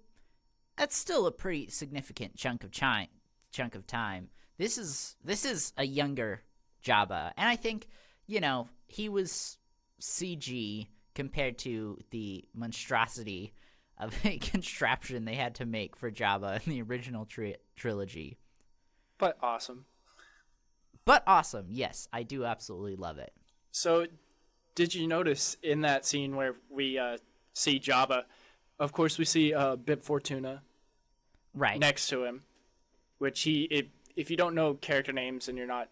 that's 0.76 0.96
still 0.96 1.28
a 1.28 1.32
pretty 1.32 1.70
significant 1.70 2.36
chunk 2.36 2.64
of 2.64 2.72
chi- 2.72 3.10
chunk 3.52 3.76
of 3.76 3.86
time. 3.86 4.30
This 4.58 4.78
is 4.78 5.16
this 5.24 5.46
is 5.46 5.74
a 5.78 5.86
younger 5.86 6.44
Jabba, 6.84 7.32
and 7.38 7.48
I 7.48 7.56
think 7.56 7.88
you 8.28 8.40
know 8.40 8.70
he 8.86 9.10
was 9.10 9.58
CG 10.02 10.88
compared 11.16 11.58
to 11.60 11.98
the 12.12 12.46
monstrosity 12.54 13.54
of 13.98 14.14
a 14.26 14.38
contraption 14.38 15.26
they 15.26 15.36
had 15.36 15.56
to 15.56 15.66
make 15.66 15.96
for 15.96 16.12
Jabba 16.12 16.66
in 16.66 16.74
the 16.74 16.82
original 16.82 17.26
tri- 17.26 17.56
trilogy. 17.76 18.38
But 19.18 19.38
awesome. 19.42 19.86
But 21.06 21.24
awesome, 21.28 21.68
yes, 21.70 22.08
I 22.14 22.24
do 22.24 22.46
absolutely 22.46 22.96
love 22.96 23.18
it. 23.18 23.34
So, 23.72 24.06
did 24.76 24.96
you 24.96 25.08
notice 25.08 25.58
in 25.62 25.82
that 25.82 26.06
scene 26.06 26.36
where 26.36 26.56
we 26.70 26.98
uh, 26.98 27.18
see 27.54 27.80
Jabba? 27.80 28.24
Of 28.80 28.92
course, 28.94 29.18
we 29.18 29.26
see 29.26 29.54
uh, 29.54 29.76
Bib 29.76 30.02
Fortuna 30.02 30.62
Right. 31.54 31.80
next 31.80 32.08
to 32.08 32.24
him, 32.24 32.44
which 33.20 33.42
he 33.42 33.64
if 33.64 33.86
if 34.16 34.32
you 34.32 34.38
don't 34.38 34.56
know 34.56 34.74
character 34.76 35.12
names 35.12 35.48
and 35.48 35.58
you're 35.58 35.68
not 35.68 35.90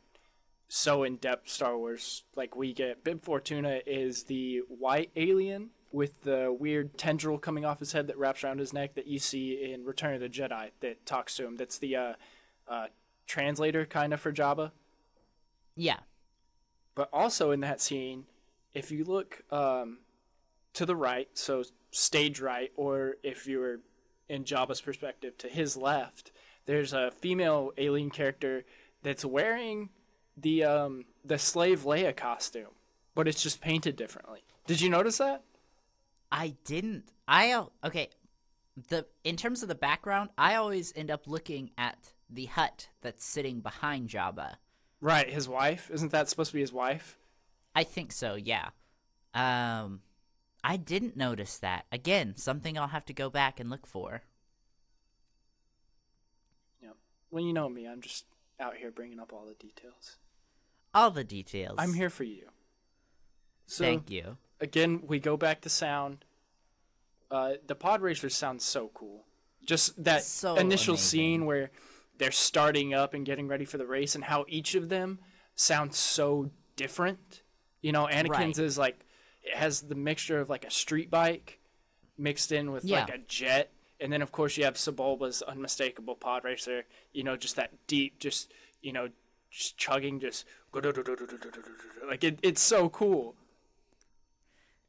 so 0.68 1.04
in 1.04 1.18
depth 1.18 1.50
Star 1.50 1.78
Wars 1.78 2.24
like 2.36 2.56
we 2.56 2.74
get, 2.74 3.04
Bib 3.04 3.22
Fortuna 3.24 3.82
is 3.86 4.24
the 4.24 4.62
white 4.70 5.12
alien 5.16 5.70
with 5.92 6.24
the 6.24 6.56
weird 6.58 6.98
tendril 6.98 7.38
coming 7.38 7.66
off 7.66 7.80
his 7.80 7.92
head 7.92 8.08
that 8.08 8.18
wraps 8.18 8.44
around 8.44 8.60
his 8.60 8.72
neck 8.72 8.96
that 8.96 9.08
you 9.08 9.20
see 9.20 9.72
in 9.74 9.84
Return 9.84 10.14
of 10.14 10.22
the 10.22 10.30
Jedi 10.30 10.72
that 10.80 11.06
talks 11.06 11.36
to 11.36 11.46
him. 11.46 11.58
That's 11.58 11.78
the 11.78 11.96
uh, 11.96 12.14
uh, 12.68 12.86
translator 13.32 13.86
kind 13.86 14.14
of 14.14 14.20
for 14.20 14.32
Jabba. 14.32 14.72
Yeah. 15.76 16.00
But 16.94 17.10
also 17.14 17.52
in 17.52 17.62
that 17.62 17.80
scene, 17.80 18.26
if 18.74 18.92
you 18.92 19.06
look 19.06 19.44
um, 19.52 20.00
to 20.74 20.86
the 20.86 20.96
right, 20.96 21.30
so 21.34 21.64
stage 21.92 22.42
right, 22.42 22.72
or 22.76 23.16
if 23.24 23.48
you 23.48 23.60
were 23.60 23.80
in 24.28 24.44
Jabba's 24.44 24.82
perspective 24.82 25.38
to 25.40 25.48
his 25.48 25.78
left, 25.78 26.32
there's 26.66 26.94
a 26.94 27.12
female 27.12 27.72
alien 27.78 28.10
character 28.10 28.64
that's 29.02 29.26
wearing 29.26 29.90
the 30.38 30.64
um, 30.64 31.06
the 31.24 31.38
slave 31.38 31.84
Leia 31.84 32.16
costume, 32.16 32.76
but 33.16 33.28
it's 33.28 33.42
just 33.42 33.62
painted 33.62 33.96
differently. 33.96 34.44
Did 34.68 34.82
you 34.82 34.90
notice 34.90 35.18
that? 35.18 35.44
I 36.32 36.56
didn't. 36.66 37.12
I 37.28 37.66
okay. 37.84 38.10
The 38.90 39.06
in 39.24 39.36
terms 39.38 39.64
of 39.64 39.70
the 39.70 39.76
background, 39.76 40.30
I 40.38 40.56
always 40.56 40.94
end 40.96 41.12
up 41.12 41.28
looking 41.28 41.72
at 41.78 42.14
the 42.32 42.46
Hutt 42.46 42.90
that's 43.02 43.24
sitting 43.26 43.60
behind 43.60 44.10
Jabba. 44.10 44.56
Right, 45.02 45.30
his 45.30 45.50
wife. 45.50 45.90
Isn't 45.94 46.12
that 46.12 46.30
supposed 46.30 46.52
to 46.52 46.56
be 46.56 46.62
his 46.62 46.72
wife? 46.74 47.18
I 47.76 47.84
think 47.84 48.12
so, 48.12 48.36
yeah. 48.36 48.70
Um 49.34 50.02
I 50.64 50.78
didn't 50.78 51.18
notice 51.18 51.58
that. 51.58 51.86
Again, 51.92 52.36
something 52.38 52.78
I'll 52.78 52.88
have 52.88 53.06
to 53.06 53.14
go 53.14 53.30
back 53.32 53.60
and 53.60 53.70
look 53.70 53.88
for. 53.88 54.22
Yep. 56.82 56.96
Well, 57.32 57.44
you 57.44 57.54
know 57.54 57.70
me. 57.70 57.88
I'm 57.88 58.02
just 58.02 58.26
out 58.60 58.76
here 58.76 58.92
bringing 58.92 59.20
up 59.20 59.34
all 59.34 59.46
the 59.48 59.56
details. 59.56 60.18
All 60.94 61.10
the 61.12 61.24
details. 61.24 61.76
I'm 61.80 61.94
here 61.94 62.10
for 62.10 62.24
you. 62.26 62.44
So, 63.66 63.84
Thank 63.86 64.12
you. 64.12 64.38
again, 64.60 65.02
we 65.08 65.20
go 65.20 65.38
back 65.38 65.62
to 65.62 65.70
sound. 65.70 66.26
Uh, 67.30 67.54
the 67.66 67.76
pod 67.76 68.02
racer 68.02 68.30
sounds 68.30 68.66
so 68.66 68.92
cool. 68.94 69.24
Just 69.66 70.04
that 70.04 70.24
So 70.24 70.56
initial 70.56 70.96
amazing. 70.96 71.08
scene 71.08 71.46
where 71.46 71.72
they're 72.22 72.32
starting 72.32 72.94
up 72.94 73.16
and 73.16 73.26
getting 73.26 73.48
ready 73.48 73.66
for 73.66 73.80
the 73.80 73.88
race, 73.88 74.14
and 74.14 74.24
how 74.24 74.46
each 74.48 74.76
of 74.76 74.90
them 74.90 75.20
sounds 75.56 75.98
so 75.98 76.52
different. 76.76 77.42
You 77.82 77.92
know, 77.92 78.06
Anakin's 78.06 78.60
Right. 78.60 78.66
is 78.66 78.78
like 78.78 79.00
it 79.42 79.56
has 79.56 79.82
the 79.82 79.96
mixture 79.96 80.40
of 80.40 80.48
like 80.48 80.64
a 80.64 80.70
street 80.70 81.10
bike 81.10 81.60
mixed 82.20 82.52
in 82.52 82.72
with 82.72 82.84
like 82.86 83.10
a 83.10 83.18
jet, 83.18 83.74
and 84.00 84.14
then 84.14 84.22
of 84.22 84.32
course 84.32 84.56
you 84.56 84.66
have 84.66 84.76
Sebulba's 84.76 85.42
unmistakable 85.42 86.14
pod 86.16 86.44
racer. 86.44 86.84
You 87.12 87.24
know, 87.24 87.36
just 87.36 87.56
that 87.56 87.72
deep, 87.88 88.20
just 88.20 88.54
you 88.84 88.94
know, 88.94 89.10
just 89.50 89.78
chugging, 89.78 90.20
just 90.20 90.46
like 92.08 92.24
it, 92.24 92.38
it's 92.44 92.62
so 92.62 92.88
cool. 92.90 93.36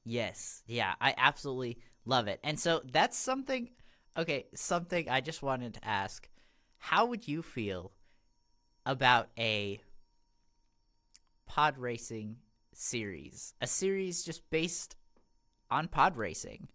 Yes. 0.04 0.62
Yeah, 0.66 0.94
I 1.00 1.14
absolutely 1.16 1.78
love 2.04 2.28
it. 2.28 2.40
And 2.44 2.60
so 2.60 2.82
that's 2.92 3.16
something 3.16 3.70
okay, 4.18 4.44
something 4.54 5.08
I 5.08 5.22
just 5.22 5.42
wanted 5.42 5.74
to 5.74 5.84
ask. 5.88 6.28
How 6.82 7.06
would 7.06 7.28
you 7.28 7.42
feel 7.42 7.92
about 8.84 9.28
a 9.38 9.80
pod 11.46 11.78
racing 11.78 12.38
series? 12.74 13.54
A 13.60 13.68
series 13.68 14.24
just 14.24 14.42
based 14.50 14.96
on 15.70 15.86
pod 15.86 16.16
racing? 16.16 16.66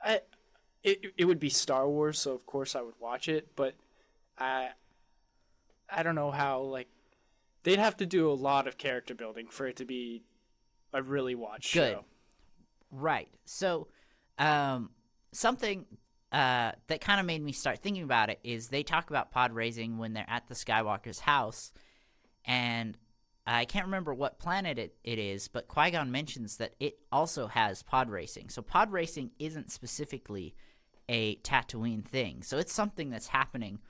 I 0.00 0.20
it 0.84 1.00
it 1.18 1.24
would 1.24 1.40
be 1.40 1.50
Star 1.50 1.88
Wars, 1.88 2.20
so 2.20 2.32
of 2.32 2.46
course 2.46 2.76
I 2.76 2.82
would 2.82 2.94
watch 3.00 3.28
it, 3.28 3.48
but 3.56 3.74
I 4.38 4.68
I 5.90 6.04
don't 6.04 6.14
know 6.14 6.30
how 6.30 6.60
like 6.60 6.88
they'd 7.64 7.80
have 7.80 7.96
to 7.96 8.06
do 8.06 8.30
a 8.30 8.32
lot 8.32 8.68
of 8.68 8.78
character 8.78 9.12
building 9.16 9.48
for 9.48 9.66
it 9.66 9.74
to 9.78 9.84
be 9.84 10.22
a 10.92 11.02
really 11.02 11.34
watched 11.34 11.74
Good. 11.74 11.94
show. 11.94 12.04
Right. 12.92 13.28
So, 13.44 13.88
um, 14.38 14.90
something 15.32 15.84
uh, 16.32 16.72
that 16.86 17.00
kind 17.00 17.20
of 17.20 17.26
made 17.26 17.42
me 17.42 17.52
start 17.52 17.80
thinking 17.80 18.04
about 18.04 18.30
it 18.30 18.38
is 18.44 18.68
they 18.68 18.82
talk 18.82 19.10
about 19.10 19.30
pod 19.30 19.52
racing 19.52 19.98
when 19.98 20.12
they're 20.12 20.24
at 20.28 20.46
the 20.46 20.54
Skywalker's 20.54 21.20
house, 21.20 21.72
and 22.44 22.96
I 23.46 23.64
can't 23.64 23.86
remember 23.86 24.14
what 24.14 24.38
planet 24.38 24.78
it, 24.78 24.94
it 25.02 25.18
is, 25.18 25.48
but 25.48 25.66
Qui 25.66 25.90
Gon 25.90 26.10
mentions 26.12 26.58
that 26.58 26.74
it 26.78 26.98
also 27.10 27.48
has 27.48 27.82
pod 27.82 28.08
racing. 28.10 28.48
So, 28.48 28.62
pod 28.62 28.92
racing 28.92 29.32
isn't 29.38 29.72
specifically 29.72 30.54
a 31.08 31.36
Tatooine 31.36 32.04
thing. 32.04 32.42
So, 32.42 32.58
it's 32.58 32.72
something 32.72 33.10
that's 33.10 33.28
happening 33.28 33.80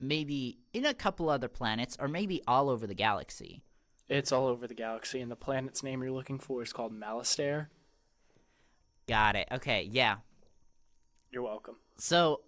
maybe 0.00 0.58
in 0.72 0.84
a 0.84 0.94
couple 0.94 1.28
other 1.28 1.48
planets 1.48 1.96
or 2.00 2.08
maybe 2.08 2.42
all 2.46 2.70
over 2.70 2.86
the 2.86 2.94
galaxy. 2.94 3.62
It's 4.08 4.30
all 4.30 4.46
over 4.46 4.66
the 4.66 4.74
galaxy, 4.74 5.20
and 5.20 5.30
the 5.30 5.36
planet's 5.36 5.82
name 5.82 6.02
you're 6.02 6.12
looking 6.12 6.38
for 6.38 6.62
is 6.62 6.72
called 6.72 6.92
Malastare. 6.92 7.66
Got 9.08 9.36
it. 9.36 9.48
Okay. 9.50 9.88
Yeah. 9.90 10.16
You're 11.36 11.42
welcome. 11.44 11.76
So, 11.98 12.40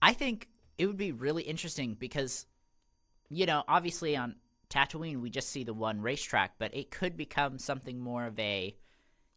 I 0.00 0.14
think 0.14 0.48
it 0.78 0.86
would 0.86 0.96
be 0.96 1.12
really 1.12 1.42
interesting 1.42 1.92
because, 2.00 2.46
you 3.28 3.44
know, 3.44 3.62
obviously 3.68 4.16
on 4.16 4.36
Tatooine 4.70 5.20
we 5.20 5.28
just 5.28 5.50
see 5.50 5.64
the 5.64 5.74
one 5.74 6.00
racetrack, 6.00 6.54
but 6.58 6.74
it 6.74 6.90
could 6.90 7.14
become 7.18 7.58
something 7.58 8.00
more 8.00 8.24
of 8.24 8.38
a, 8.38 8.74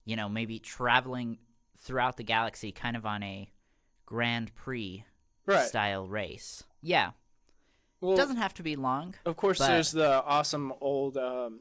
you 0.05 0.15
know, 0.15 0.29
maybe 0.29 0.59
traveling 0.59 1.39
throughout 1.77 2.15
the 2.15 2.23
galaxy, 2.23 2.71
kind 2.71 2.95
of 2.95 3.05
on 3.05 3.21
a 3.21 3.51
Grand 4.05 4.55
Prix 4.55 5.03
Right. 5.45 5.67
style 5.67 6.07
race. 6.07 6.63
Yeah, 6.81 7.11
Well, 7.99 8.13
it 8.13 8.15
doesn't 8.15 8.37
have 8.37 8.53
to 8.53 8.63
be 8.63 8.77
long. 8.77 9.15
of 9.25 9.35
course, 9.35 9.57
but- 9.57 9.67
there's 9.67 9.91
the 9.91 10.23
awesome 10.23 10.71
old 10.79 11.17
um, 11.17 11.59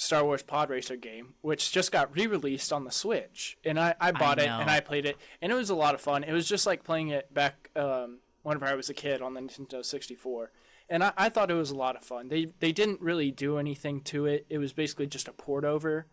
Star 0.00 0.24
Wars 0.24 0.42
Pod 0.42 0.70
Racer 0.70 0.96
game, 0.96 1.34
which 1.42 1.72
just 1.72 1.92
got 1.92 2.16
re-released 2.16 2.72
on 2.72 2.84
the 2.84 2.90
Switch, 2.90 3.58
and 3.66 3.78
I, 3.78 3.94
I 4.00 4.12
bought 4.12 4.38
it 4.38 4.48
and. 4.48 4.70
I 4.70 4.80
played 4.80 5.04
it, 5.04 5.18
and 5.42 5.52
it 5.52 5.54
was 5.54 5.68
a 5.68 5.74
lot 5.74 5.94
of 5.94 6.00
fun. 6.00 6.24
It 6.24 6.32
was 6.32 6.48
just 6.48 6.66
like 6.66 6.82
playing 6.84 7.08
it 7.10 7.32
back 7.34 7.68
um, 7.76 8.20
whenever 8.42 8.64
I 8.64 8.74
was 8.74 8.88
a 8.88 8.94
kid 8.94 9.20
on 9.20 9.34
the 9.34 9.42
Nintendo 9.42 9.84
64, 9.84 10.52
and 10.88 11.04
I, 11.04 11.12
I 11.18 11.28
thought 11.28 11.50
it 11.50 11.54
was 11.54 11.70
a 11.70 11.76
lot 11.76 11.96
of 11.96 12.02
fun. 12.02 12.28
They 12.28 12.46
they 12.60 12.72
didn't 12.72 13.02
really 13.02 13.30
do 13.30 13.58
anything 13.58 14.00
to 14.04 14.24
it. 14.24 14.46
It 14.48 14.56
was 14.56 14.72
basically 14.72 15.06
just 15.06 15.28
a 15.28 15.32
port 15.32 15.66
over, 15.66 16.06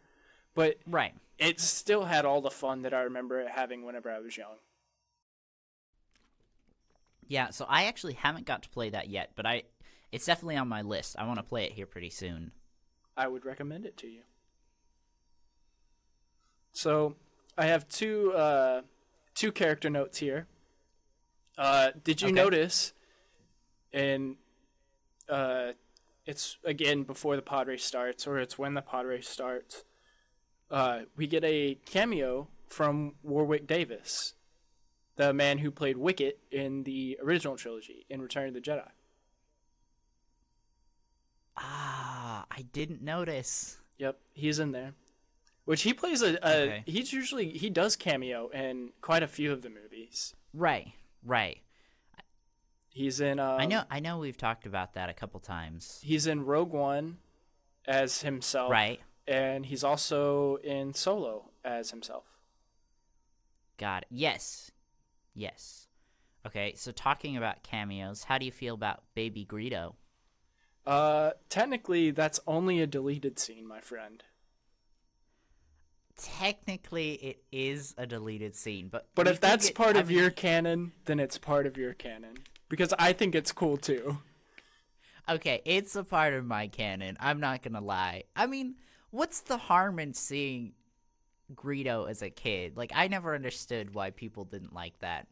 but 0.53 0.79
Right. 0.85 1.13
it 1.39 1.61
still 1.61 2.03
had 2.03 2.25
all 2.25 2.41
the 2.41 2.51
fun 2.51 2.81
that 2.81 2.93
I 2.93 3.03
remember 3.03 3.39
it 3.39 3.51
having 3.51 3.85
whenever 3.85 4.11
I 4.11 4.19
was 4.19 4.35
young. 4.35 4.57
Yeah. 7.25 7.51
So 7.51 7.65
I 7.69 7.85
actually 7.85 8.13
haven't 8.15 8.45
got 8.45 8.63
to 8.63 8.69
play 8.69 8.89
that 8.89 9.07
yet, 9.07 9.31
but 9.38 9.45
I, 9.45 9.63
it's 10.11 10.25
definitely 10.25 10.57
on 10.57 10.67
my 10.67 10.81
list. 10.81 11.15
I 11.17 11.25
want 11.25 11.39
to 11.39 11.43
play 11.43 11.63
it 11.63 11.71
here 11.71 11.85
pretty 11.85 12.09
soon. 12.09 12.51
I 13.18 13.28
would 13.28 13.45
recommend 13.45 13.86
it 13.86 13.97
to 13.97 14.07
you. 14.07 14.22
So 16.72 17.15
I 17.57 17.65
have 17.65 17.88
two 17.89 18.32
uh, 18.34 18.82
two 19.34 19.51
character 19.51 19.89
notes 19.89 20.20
here. 20.20 20.47
Uh, 21.57 21.89
did 22.03 22.22
you 22.22 22.28
Okay. 22.28 22.36
notice? 22.36 22.93
And 23.91 24.36
uh, 25.28 25.72
it's 26.26 26.57
again 26.63 27.03
before 27.03 27.36
the 27.36 27.41
pod 27.41 27.68
race 27.68 27.84
starts, 27.84 28.28
or 28.28 28.38
it's 28.38 28.57
when 28.59 28.76
the 28.76 28.82
pod 28.82 29.07
race 29.07 29.28
starts. 29.28 29.84
Uh, 30.70 31.01
we 31.15 31.26
get 31.28 31.43
a 31.43 31.80
cameo 31.86 32.49
from 32.68 33.15
Warwick 33.24 33.65
Davis, 33.65 34.34
the 35.15 35.34
man 35.34 35.59
who 35.59 35.72
played 35.72 35.97
Wicket 35.97 36.39
in 36.51 36.84
the 36.84 37.18
original 37.24 37.55
trilogy 37.55 38.05
in 38.09 38.22
Return 38.22 38.49
of 38.49 38.53
the 38.53 38.61
Jedi. 38.61 38.89
Ah, 41.58 42.45
I 42.51 42.62
didn't 42.74 43.01
notice. 43.01 43.78
Yep, 43.97 44.20
he's 44.34 44.60
in 44.60 44.72
there. 44.72 44.93
Which 45.66 45.82
he 45.82 45.93
plays 45.93 46.22
a, 46.22 46.36
a 46.47 46.62
Okay. 46.64 46.84
he's 46.86 47.12
usually 47.12 47.49
he 47.49 47.70
does 47.70 47.95
cameo 47.95 48.47
in 48.49 48.91
quite 49.01 49.24
a 49.24 49.28
few 49.28 49.51
of 49.51 49.62
the 49.64 49.70
movies. 49.70 50.34
Right, 50.53 50.93
right. 51.24 51.60
He's 52.89 53.20
in 53.20 53.39
um, 53.39 53.60
I 53.60 53.66
know. 53.66 53.84
I 53.91 53.99
know. 53.99 54.18
We've 54.18 54.38
talked 54.38 54.66
about 54.66 54.93
that 54.93 55.10
a 55.10 55.14
couple 55.14 55.39
times. 55.39 55.99
he's 56.03 56.26
in 56.26 56.45
Rogue 56.45 56.72
One 56.72 57.18
as 57.86 58.22
himself. 58.22 58.72
Right. 58.72 58.99
And 59.28 59.66
he's 59.66 59.84
also 59.84 60.55
in 60.58 60.93
Solo 60.93 61.49
as 61.66 61.91
himself. 61.91 62.24
Got 63.78 64.03
it. 64.03 64.08
Yes. 64.12 64.72
Yes. 65.36 65.88
Okay, 66.45 66.74
so 66.78 66.91
talking 66.93 67.36
about 67.36 67.62
cameos, 67.62 68.24
how 68.24 68.38
do 68.38 68.45
you 68.45 68.51
feel 68.53 68.74
about 68.74 69.03
Baby 69.16 69.45
Greedo? 69.45 69.95
Uh 70.88 71.31
technically 71.49 72.11
that's 72.11 72.39
only 72.47 72.81
a 72.81 72.88
deleted 72.88 73.38
scene, 73.38 73.67
my 73.67 73.81
friend. 73.81 74.23
Technically, 76.15 77.13
it 77.15 77.43
is 77.51 77.93
a 77.97 78.07
deleted 78.07 78.55
scene, 78.55 78.88
but 78.88 79.07
But 79.13 79.27
if 79.27 79.39
that's 79.39 79.69
it- 79.69 79.75
part 79.75 79.95
I 79.95 79.99
of 79.99 80.07
mean- 80.09 80.17
your 80.17 80.31
canon, 80.31 80.93
then 81.05 81.19
it's 81.19 81.38
part 81.38 81.67
of 81.67 81.77
your 81.77 81.93
canon. 81.93 82.38
Because 82.69 82.91
I 82.97 83.13
think 83.13 83.35
it's 83.35 83.51
cool 83.51 83.77
too. 83.77 84.19
okay, 85.29 85.61
it's 85.65 85.95
a 85.95 86.03
part 86.03 86.33
of 86.33 86.43
my 86.45 86.67
canon. 86.69 87.17
I'm 87.19 87.39
not 87.39 87.61
gonna 87.61 87.81
lie. 87.81 88.23
I 88.35 88.47
mean, 88.47 88.75
what's 89.11 89.41
the 89.41 89.57
harm 89.57 89.99
in 89.99 90.13
seeing 90.13 90.73
Greedo 91.53 92.09
as 92.09 92.21
a 92.23 92.29
kid? 92.31 92.75
Like, 92.77 92.91
I 92.95 93.07
never 93.09 93.35
understood 93.35 93.93
why 93.93 94.09
people 94.09 94.43
didn't 94.45 94.73
like 94.73 94.97
that. 94.99 95.27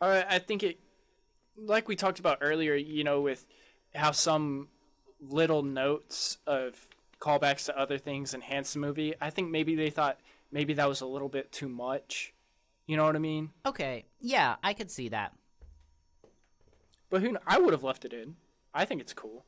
Uh, 0.00 0.22
I 0.28 0.38
think 0.38 0.62
it, 0.62 0.78
like 1.56 1.88
we 1.88 1.96
talked 1.96 2.20
about 2.20 2.38
earlier, 2.42 2.74
you 2.74 3.02
know, 3.04 3.20
with 3.22 3.44
how 3.94 4.12
some 4.12 4.68
little 5.28 5.62
notes 5.62 6.38
of 6.46 6.88
callbacks 7.20 7.66
to 7.66 7.78
other 7.78 7.98
things 7.98 8.34
enhance 8.34 8.72
the 8.72 8.80
movie. 8.80 9.14
I 9.20 9.30
think 9.30 9.50
maybe 9.50 9.74
they 9.74 9.90
thought 9.90 10.18
maybe 10.50 10.74
that 10.74 10.88
was 10.88 11.00
a 11.00 11.06
little 11.06 11.28
bit 11.28 11.52
too 11.52 11.68
much. 11.68 12.34
You 12.86 12.96
know 12.96 13.04
what 13.04 13.16
I 13.16 13.20
mean? 13.20 13.50
Okay, 13.64 14.04
yeah, 14.20 14.56
I 14.62 14.74
could 14.74 14.90
see 14.90 15.08
that. 15.10 15.32
But 17.10 17.20
who? 17.20 17.28
kn- 17.28 17.38
I 17.46 17.58
would 17.58 17.72
have 17.72 17.84
left 17.84 18.04
it 18.04 18.12
in. 18.12 18.36
I 18.74 18.84
think 18.84 19.00
it's 19.00 19.12
cool. 19.12 19.44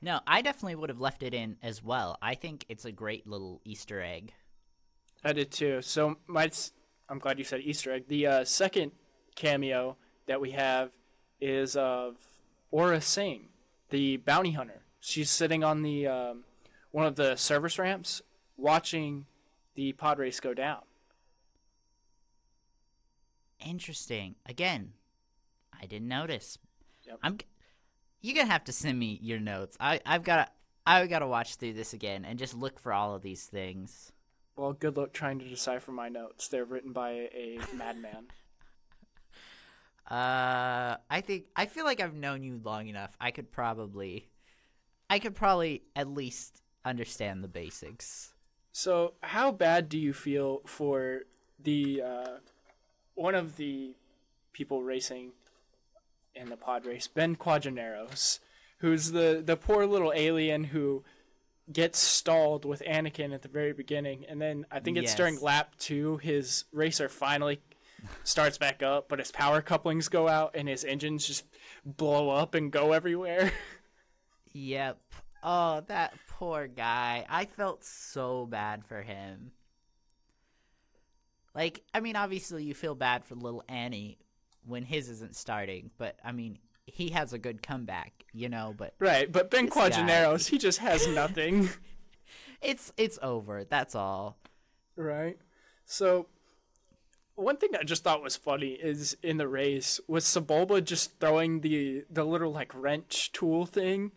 No, 0.00 0.20
I 0.26 0.42
definitely 0.42 0.76
would 0.76 0.90
have 0.90 1.00
left 1.00 1.22
it 1.22 1.34
in 1.34 1.56
as 1.62 1.82
well. 1.82 2.16
I 2.22 2.34
think 2.34 2.64
it's 2.68 2.84
a 2.84 2.92
great 2.92 3.26
little 3.26 3.60
Easter 3.64 4.00
egg. 4.00 4.32
I 5.24 5.32
did 5.32 5.50
too. 5.50 5.82
So 5.82 6.16
my, 6.28 6.50
I'm 7.08 7.18
glad 7.18 7.38
you 7.38 7.44
said 7.44 7.60
Easter 7.60 7.92
egg. 7.92 8.06
The 8.06 8.26
uh, 8.26 8.44
second 8.44 8.92
cameo 9.34 9.96
that 10.26 10.40
we 10.40 10.52
have 10.52 10.92
is 11.40 11.76
of 11.76 12.16
Aurra 12.72 13.02
Sing, 13.02 13.48
the 13.90 14.16
bounty 14.18 14.52
hunter. 14.52 14.82
She's 15.00 15.30
sitting 15.30 15.62
on 15.62 15.82
the 15.82 16.06
um, 16.06 16.44
one 16.90 17.06
of 17.06 17.16
the 17.16 17.36
service 17.36 17.78
ramps, 17.78 18.22
watching 18.56 19.26
the 19.74 19.92
pod 19.92 20.18
race 20.18 20.40
go 20.40 20.54
down. 20.54 20.82
Interesting. 23.64 24.34
Again, 24.46 24.92
I 25.80 25.86
didn't 25.86 26.08
notice. 26.08 26.58
Yep. 27.06 27.18
I'm. 27.22 27.38
You're 28.20 28.36
gonna 28.36 28.50
have 28.50 28.64
to 28.64 28.72
send 28.72 28.98
me 28.98 29.18
your 29.22 29.38
notes. 29.38 29.76
I 29.80 30.00
I've 30.04 30.24
got 30.24 30.46
to 30.46 30.52
I've 30.86 31.10
got 31.10 31.18
to 31.18 31.26
watch 31.26 31.56
through 31.56 31.74
this 31.74 31.92
again 31.92 32.24
and 32.24 32.38
just 32.38 32.54
look 32.54 32.78
for 32.78 32.92
all 32.92 33.14
of 33.14 33.22
these 33.22 33.44
things. 33.44 34.10
Well, 34.56 34.72
good 34.72 34.96
luck 34.96 35.12
trying 35.12 35.38
to 35.38 35.44
decipher 35.44 35.92
my 35.92 36.08
notes. 36.08 36.48
They're 36.48 36.64
written 36.64 36.92
by 36.92 37.10
a 37.10 37.60
madman. 37.74 38.28
Uh, 40.10 40.96
I 41.10 41.20
think 41.20 41.44
I 41.54 41.66
feel 41.66 41.84
like 41.84 42.00
I've 42.00 42.14
known 42.14 42.42
you 42.42 42.60
long 42.64 42.88
enough. 42.88 43.16
I 43.20 43.30
could 43.30 43.52
probably, 43.52 44.28
I 45.10 45.18
could 45.18 45.34
probably 45.34 45.82
at 45.94 46.08
least 46.08 46.62
understand 46.84 47.44
the 47.44 47.48
basics. 47.48 48.32
So, 48.72 49.14
how 49.22 49.52
bad 49.52 49.88
do 49.88 49.98
you 49.98 50.14
feel 50.14 50.62
for 50.64 51.22
the 51.62 52.02
uh, 52.02 52.36
one 53.16 53.34
of 53.34 53.56
the 53.56 53.94
people 54.52 54.82
racing 54.82 55.32
in 56.34 56.48
the 56.48 56.56
pod 56.56 56.86
race, 56.86 57.06
Ben 57.06 57.36
Quadinaros, 57.36 58.38
who's 58.78 59.12
the 59.12 59.42
the 59.44 59.56
poor 59.56 59.84
little 59.84 60.12
alien 60.14 60.64
who 60.64 61.04
gets 61.70 61.98
stalled 61.98 62.64
with 62.64 62.82
Anakin 62.86 63.34
at 63.34 63.42
the 63.42 63.48
very 63.48 63.74
beginning, 63.74 64.24
and 64.26 64.40
then 64.40 64.64
I 64.70 64.80
think 64.80 64.96
it's 64.96 65.14
during 65.14 65.38
lap 65.40 65.74
two, 65.78 66.16
his 66.18 66.64
racer 66.72 67.10
finally 67.10 67.60
starts 68.24 68.58
back 68.58 68.82
up, 68.82 69.08
but 69.08 69.18
his 69.18 69.30
power 69.30 69.60
couplings 69.62 70.08
go 70.08 70.28
out 70.28 70.54
and 70.54 70.68
his 70.68 70.84
engines 70.84 71.26
just 71.26 71.44
blow 71.84 72.30
up 72.30 72.54
and 72.54 72.70
go 72.70 72.92
everywhere. 72.92 73.52
Yep. 74.52 74.98
Oh, 75.42 75.82
that 75.86 76.14
poor 76.28 76.66
guy. 76.66 77.24
I 77.28 77.44
felt 77.44 77.84
so 77.84 78.46
bad 78.46 78.84
for 78.84 79.02
him. 79.02 79.52
Like, 81.54 81.82
I 81.94 82.00
mean, 82.00 82.16
obviously 82.16 82.64
you 82.64 82.74
feel 82.74 82.94
bad 82.94 83.24
for 83.24 83.34
little 83.34 83.64
Annie 83.68 84.18
when 84.64 84.84
his 84.84 85.08
isn't 85.08 85.36
starting, 85.36 85.90
but 85.98 86.16
I 86.24 86.32
mean, 86.32 86.58
he 86.86 87.10
has 87.10 87.32
a 87.32 87.38
good 87.38 87.62
comeback, 87.62 88.24
you 88.32 88.48
know, 88.48 88.74
but 88.76 88.94
right, 88.98 89.30
but 89.30 89.50
Ben 89.50 89.68
guy... 89.68 90.46
he 90.46 90.58
just 90.58 90.78
has 90.78 91.06
nothing. 91.14 91.68
it's 92.62 92.92
it's 92.96 93.18
over. 93.22 93.64
That's 93.64 93.94
all. 93.94 94.38
Right. 94.96 95.38
So, 95.84 96.26
one 97.38 97.56
thing 97.56 97.70
I 97.78 97.84
just 97.84 98.02
thought 98.02 98.22
was 98.22 98.36
funny 98.36 98.70
is 98.70 99.16
in 99.22 99.36
the 99.36 99.46
race 99.46 100.00
was 100.08 100.24
Sebulba 100.24 100.84
just 100.84 101.18
throwing 101.20 101.60
the 101.60 102.04
the 102.10 102.24
little 102.24 102.52
like 102.52 102.72
wrench 102.74 103.32
tool 103.32 103.64
thing 103.64 104.10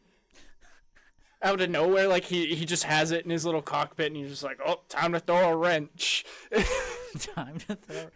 out 1.43 1.61
of 1.61 1.69
nowhere. 1.69 2.07
Like 2.07 2.25
he 2.25 2.55
he 2.55 2.65
just 2.65 2.83
has 2.83 3.11
it 3.11 3.23
in 3.23 3.31
his 3.31 3.45
little 3.45 3.61
cockpit, 3.61 4.07
and 4.07 4.15
he's 4.15 4.29
just 4.29 4.43
like, 4.43 4.59
"Oh, 4.65 4.81
time 4.89 5.13
to 5.13 5.19
throw 5.19 5.49
a 5.49 5.55
wrench." 5.55 6.25
time 7.19 7.59
to 7.67 7.75
throw. 7.75 8.07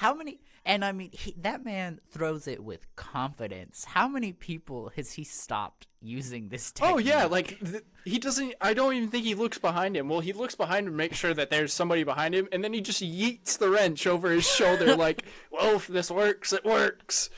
How 0.00 0.14
many? 0.14 0.40
And 0.64 0.82
I 0.82 0.92
mean, 0.92 1.10
he, 1.12 1.34
that 1.42 1.62
man 1.62 2.00
throws 2.10 2.48
it 2.48 2.64
with 2.64 2.86
confidence. 2.96 3.84
How 3.84 4.08
many 4.08 4.32
people 4.32 4.90
has 4.96 5.12
he 5.12 5.24
stopped 5.24 5.88
using 6.00 6.48
this 6.48 6.72
technique? 6.72 6.94
oh 6.94 6.98
yeah, 6.98 7.26
like 7.26 7.58
th- 7.60 7.84
he 8.06 8.18
doesn't. 8.18 8.54
I 8.62 8.72
don't 8.72 8.94
even 8.94 9.10
think 9.10 9.26
he 9.26 9.34
looks 9.34 9.58
behind 9.58 9.98
him. 9.98 10.08
Well, 10.08 10.20
he 10.20 10.32
looks 10.32 10.54
behind 10.54 10.86
him, 10.86 10.94
to 10.94 10.96
make 10.96 11.12
sure 11.12 11.34
that 11.34 11.50
there's 11.50 11.74
somebody 11.74 12.02
behind 12.02 12.34
him, 12.34 12.48
and 12.50 12.64
then 12.64 12.72
he 12.72 12.80
just 12.80 13.02
yeets 13.02 13.58
the 13.58 13.68
wrench 13.68 14.06
over 14.06 14.30
his 14.30 14.48
shoulder, 14.48 14.96
like, 15.06 15.26
"Well, 15.52 15.76
if 15.76 15.86
this 15.86 16.10
works, 16.10 16.54
it 16.54 16.64
works." 16.64 17.28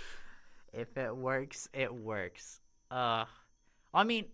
if 0.72 0.96
it 0.96 1.16
works, 1.16 1.68
it 1.74 1.92
works. 1.92 2.60
Uh, 2.92 3.24
I 3.92 4.04
mean, 4.04 4.26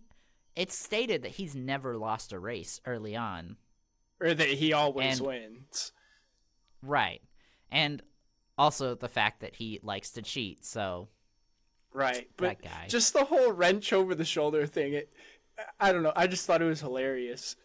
it's 0.55 0.77
stated 0.77 1.23
that 1.23 1.31
he's 1.31 1.55
never 1.55 1.97
lost 1.97 2.31
a 2.31 2.37
race 2.37 2.79
early 2.85 3.15
on, 3.15 3.57
Or 4.21 4.35
that 4.35 4.49
he 4.49 4.71
always 4.71 5.17
And- 5.17 5.27
wins. 5.27 5.93
right? 6.83 7.21
And 7.71 8.01
also 8.59 8.93
the 8.93 9.07
fact 9.09 9.39
that 9.39 9.55
he 9.55 9.79
likes 9.81 10.11
to 10.11 10.21
cheat. 10.21 10.63
So 10.65 11.07
Right, 11.91 12.29
but 12.37 12.61
guy. 12.61 12.85
just 12.87 13.13
the 13.13 13.25
whole 13.25 13.51
wrench 13.51 13.91
over 13.93 14.13
the 14.13 14.25
shoulder 14.25 14.67
thing. 14.67 14.93
It, 14.93 15.11
I 15.79 15.91
don't 15.91 16.03
know. 16.03 16.13
I 16.15 16.27
just 16.27 16.45
thought 16.45 16.61
it 16.61 16.65
was 16.65 16.81
hilarious. 16.81 17.55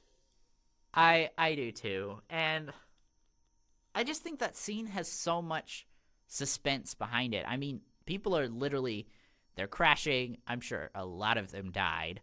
I 0.94 1.28
I 1.36 1.54
do 1.56 1.72
too, 1.72 2.20
and 2.30 2.72
I 3.94 4.02
just 4.04 4.22
think 4.22 4.38
that 4.38 4.56
scene 4.56 4.86
has 4.86 5.08
so 5.08 5.42
much 5.42 5.86
suspense 6.26 6.94
behind 6.94 7.34
it. 7.34 7.44
I 7.46 7.56
mean, 7.58 7.80
people 8.06 8.36
are 8.38 8.48
literally 8.48 9.08
they're 9.56 9.66
crashing. 9.66 10.38
I'm 10.46 10.60
sure 10.60 10.90
a 10.94 11.04
lot 11.04 11.36
of 11.36 11.50
them 11.52 11.70
died. 11.70 12.20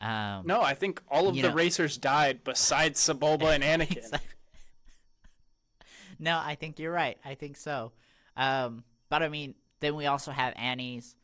Um, 0.00 0.42
No, 0.46 0.60
I 0.60 0.74
think 0.74 1.00
all 1.10 1.28
of 1.28 1.36
the 1.36 1.42
know- 1.42 1.54
racers 1.54 1.96
died 1.96 2.42
besides 2.44 2.98
Sebulba 3.00 3.54
and 3.58 3.62
Anakin. 3.82 4.18
No, 6.18 6.38
I 6.42 6.54
think 6.54 6.78
you're 6.78 6.92
right. 6.92 7.18
I 7.24 7.34
think 7.34 7.56
so. 7.56 7.92
Um, 8.36 8.84
but 9.08 9.22
I 9.22 9.28
mean, 9.28 9.54
then 9.80 9.94
we 9.96 10.06
also 10.06 10.30
have 10.30 10.52
Annie's 10.56 11.14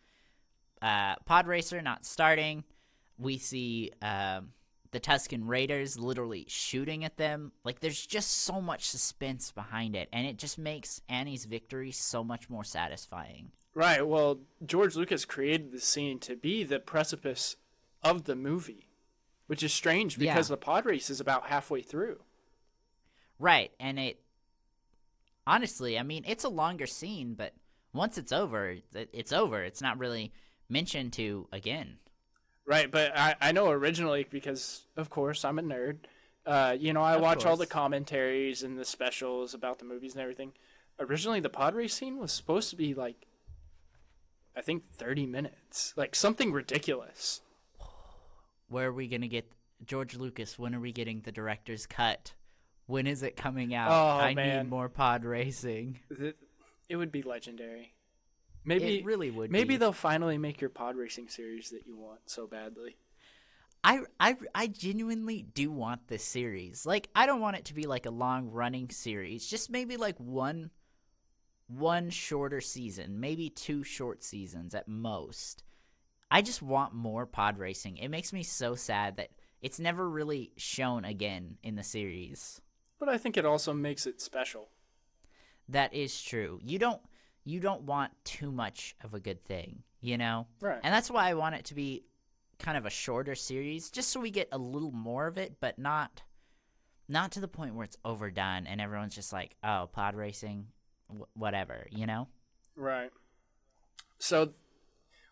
uh, 0.81 1.17
pod 1.27 1.47
racer 1.47 1.81
not 1.83 2.05
starting. 2.05 2.65
We 3.19 3.39
see 3.39 3.93
um, 4.03 4.53
the 4.91 5.01
Tusken 5.01 5.43
Raiders 5.49 5.99
literally 5.99 6.45
shooting 6.49 7.05
at 7.05 7.17
them. 7.17 7.53
Like, 7.65 7.81
there's 7.81 8.05
just 8.07 8.31
so 8.43 8.61
much 8.61 8.89
suspense 8.89 9.53
behind 9.53 9.95
it, 9.97 10.09
and 10.13 10.27
it 10.27 10.39
just 10.39 10.59
makes 10.59 11.01
Annie's 11.09 11.45
victory 11.45 11.91
so 11.93 12.25
much 12.25 12.49
more 12.51 12.65
satisfying. 12.65 13.53
right. 13.75 14.07
Well, 14.07 14.41
George 14.67 14.97
Lucas 14.97 15.25
created 15.25 15.73
the 15.73 15.81
scene 15.81 16.19
to 16.21 16.37
be 16.37 16.63
the 16.65 16.79
precipice 16.81 17.57
of 18.03 18.25
the 18.25 18.35
movie, 18.37 18.89
which 19.47 19.63
is 19.63 19.73
strange 19.73 20.19
Yeah. 20.19 20.33
because 20.35 20.49
the 20.49 20.57
pod 20.57 20.85
race 20.87 21.09
is 21.11 21.21
about 21.21 21.47
halfway 21.47 21.81
through. 21.83 22.21
Right, 23.39 23.71
and 23.81 23.99
it 23.99 24.21
honestly, 25.47 25.99
I 25.99 26.03
mean, 26.03 26.25
it's 26.27 26.45
a 26.45 26.49
longer 26.49 26.87
scene, 26.87 27.35
but 27.35 27.55
once 27.93 28.19
it's 28.19 28.33
over, 28.33 28.77
it's 28.95 29.33
over. 29.33 29.63
It's 29.63 29.83
not 29.83 29.99
really 29.99 30.33
mentioned 30.69 31.13
to 31.15 31.49
again. 31.53 31.99
Right, 32.65 32.91
but 32.91 33.17
I, 33.17 33.35
I 33.41 33.53
know 33.53 33.71
originally 33.71 34.27
because 34.29 34.83
of 34.97 35.11
course 35.11 35.45
I'm 35.45 35.59
a 35.59 35.63
nerd. 35.63 35.99
Uh, 36.47 36.77
you 36.79 36.93
know, 36.93 37.03
I 37.03 37.15
Of 37.15 37.23
watch 37.23 37.45
all 37.45 37.57
the 37.57 37.67
commentaries 37.67 38.63
and 38.63 38.79
the 38.79 38.85
specials 38.85 39.55
about 39.55 39.79
the 39.79 39.85
movies 39.85 40.15
and 40.15 40.23
everything. 40.23 40.53
Originally, 40.99 41.41
the 41.41 41.49
pod 41.49 41.75
race 41.75 41.95
scene 41.95 42.19
was 42.19 42.33
supposed 42.33 42.71
to 42.71 42.77
be 42.77 42.95
like 42.95 43.27
I 44.57 44.61
think 44.61 44.85
30 44.85 45.27
minutes. 45.27 45.95
Like 45.97 46.15
something 46.15 46.53
ridiculous. 46.53 47.41
Where 48.69 48.89
are 48.89 48.93
we 48.93 49.09
gonna 49.09 49.29
get 49.29 49.51
George 49.85 50.17
Lucas? 50.17 50.59
When 50.59 50.75
are 50.75 50.81
we 50.81 50.93
getting 50.93 51.21
the 51.21 51.33
director's 51.33 51.87
cut? 51.87 52.33
When 52.87 53.07
is 53.07 53.23
it 53.23 53.37
coming 53.37 53.75
out? 53.75 53.91
Oh, 53.91 54.25
I 54.25 54.35
man. 54.35 54.65
need 54.65 54.71
more 54.71 54.89
pod 54.89 55.25
racing. 55.25 56.01
It, 56.11 56.37
it 56.89 56.97
would 56.97 57.13
be 57.13 57.23
legendary. 57.23 57.95
Maybe 58.65 58.99
it 58.99 59.05
really 59.05 59.31
would. 59.31 59.51
maybe 59.51 59.75
be. 59.75 59.77
they'll 59.77 59.93
finally 59.93 60.39
make 60.39 60.61
your 60.61 60.71
pod 60.71 60.97
racing 60.97 61.29
series 61.29 61.71
that 61.71 61.87
you 61.87 61.97
want 61.97 62.21
so 62.27 62.47
badly. 62.47 62.97
I, 63.85 64.03
I, 64.21 64.37
I 64.55 64.67
genuinely 64.69 65.43
do 65.43 65.71
want 65.71 66.07
this 66.07 66.23
series. 66.23 66.87
Like, 66.87 67.09
I 67.17 67.27
don't 67.27 67.41
want 67.41 67.57
it 67.57 67.65
to 67.67 67.75
be 67.75 67.87
like 67.87 68.07
a 68.07 68.11
long 68.11 68.51
running 68.51 68.91
series. 68.91 69.47
Just 69.47 69.71
maybe 69.71 69.97
like 69.97 70.17
one, 70.19 70.71
one 71.67 72.11
shorter 72.11 72.61
season, 72.61 73.19
maybe 73.19 73.51
two 73.51 73.83
short 73.83 74.23
seasons 74.23 74.75
at 74.75 74.87
most. 74.87 75.65
I 76.31 76.43
just 76.43 76.63
want 76.63 76.95
more 76.95 77.27
pod 77.27 77.59
racing. 77.59 77.97
It 77.97 78.09
makes 78.09 78.33
me 78.33 78.45
so 78.45 78.77
sad 78.77 79.17
that 79.17 79.31
it's 79.61 79.81
never 79.81 80.09
really 80.09 80.53
shown 80.57 81.05
again 81.05 81.57
in 81.63 81.75
the 81.75 81.83
series. 81.83 82.61
But 83.03 83.09
I 83.09 83.19
think 83.19 83.37
it 83.37 83.45
also 83.45 83.73
makes 83.75 84.07
it 84.07 84.21
special. 84.21 84.69
That 85.69 85.93
is 85.93 86.23
true. 86.23 86.61
You 86.63 86.79
don't, 86.79 87.01
you 87.45 87.59
don't 87.59 87.83
want 87.83 88.13
too 88.23 88.53
much 88.53 88.95
of 89.03 89.13
a 89.13 89.19
good 89.19 89.45
thing, 89.45 89.83
you 90.01 90.17
know. 90.17 90.47
Right. 90.61 90.79
And 90.85 90.95
that's 90.95 91.11
why 91.11 91.29
I 91.29 91.35
want 91.35 91.57
it 91.57 91.65
to 91.65 91.75
be 91.75 92.05
kind 92.61 92.79
of 92.79 92.87
a 92.87 92.91
shorter 92.91 93.35
series, 93.35 93.91
just 93.91 94.11
so 94.11 94.21
we 94.21 94.31
get 94.31 94.49
a 94.53 94.59
little 94.59 94.93
more 94.93 95.27
of 95.27 95.37
it, 95.37 95.55
but 95.59 95.81
not 95.81 96.23
not 97.09 97.33
to 97.33 97.41
the 97.41 97.49
point 97.49 97.75
where 97.75 97.83
it's 97.83 97.97
overdone 98.05 98.69
and 98.69 98.81
everyone's 98.81 99.17
just 99.17 99.33
like, 99.33 99.57
"Oh, 99.65 99.89
pod 99.93 100.15
racing, 100.15 100.69
wh- 101.09 101.37
whatever," 101.37 101.89
you 101.91 102.07
know? 102.07 102.29
Right. 102.77 103.11
So, 104.21 104.51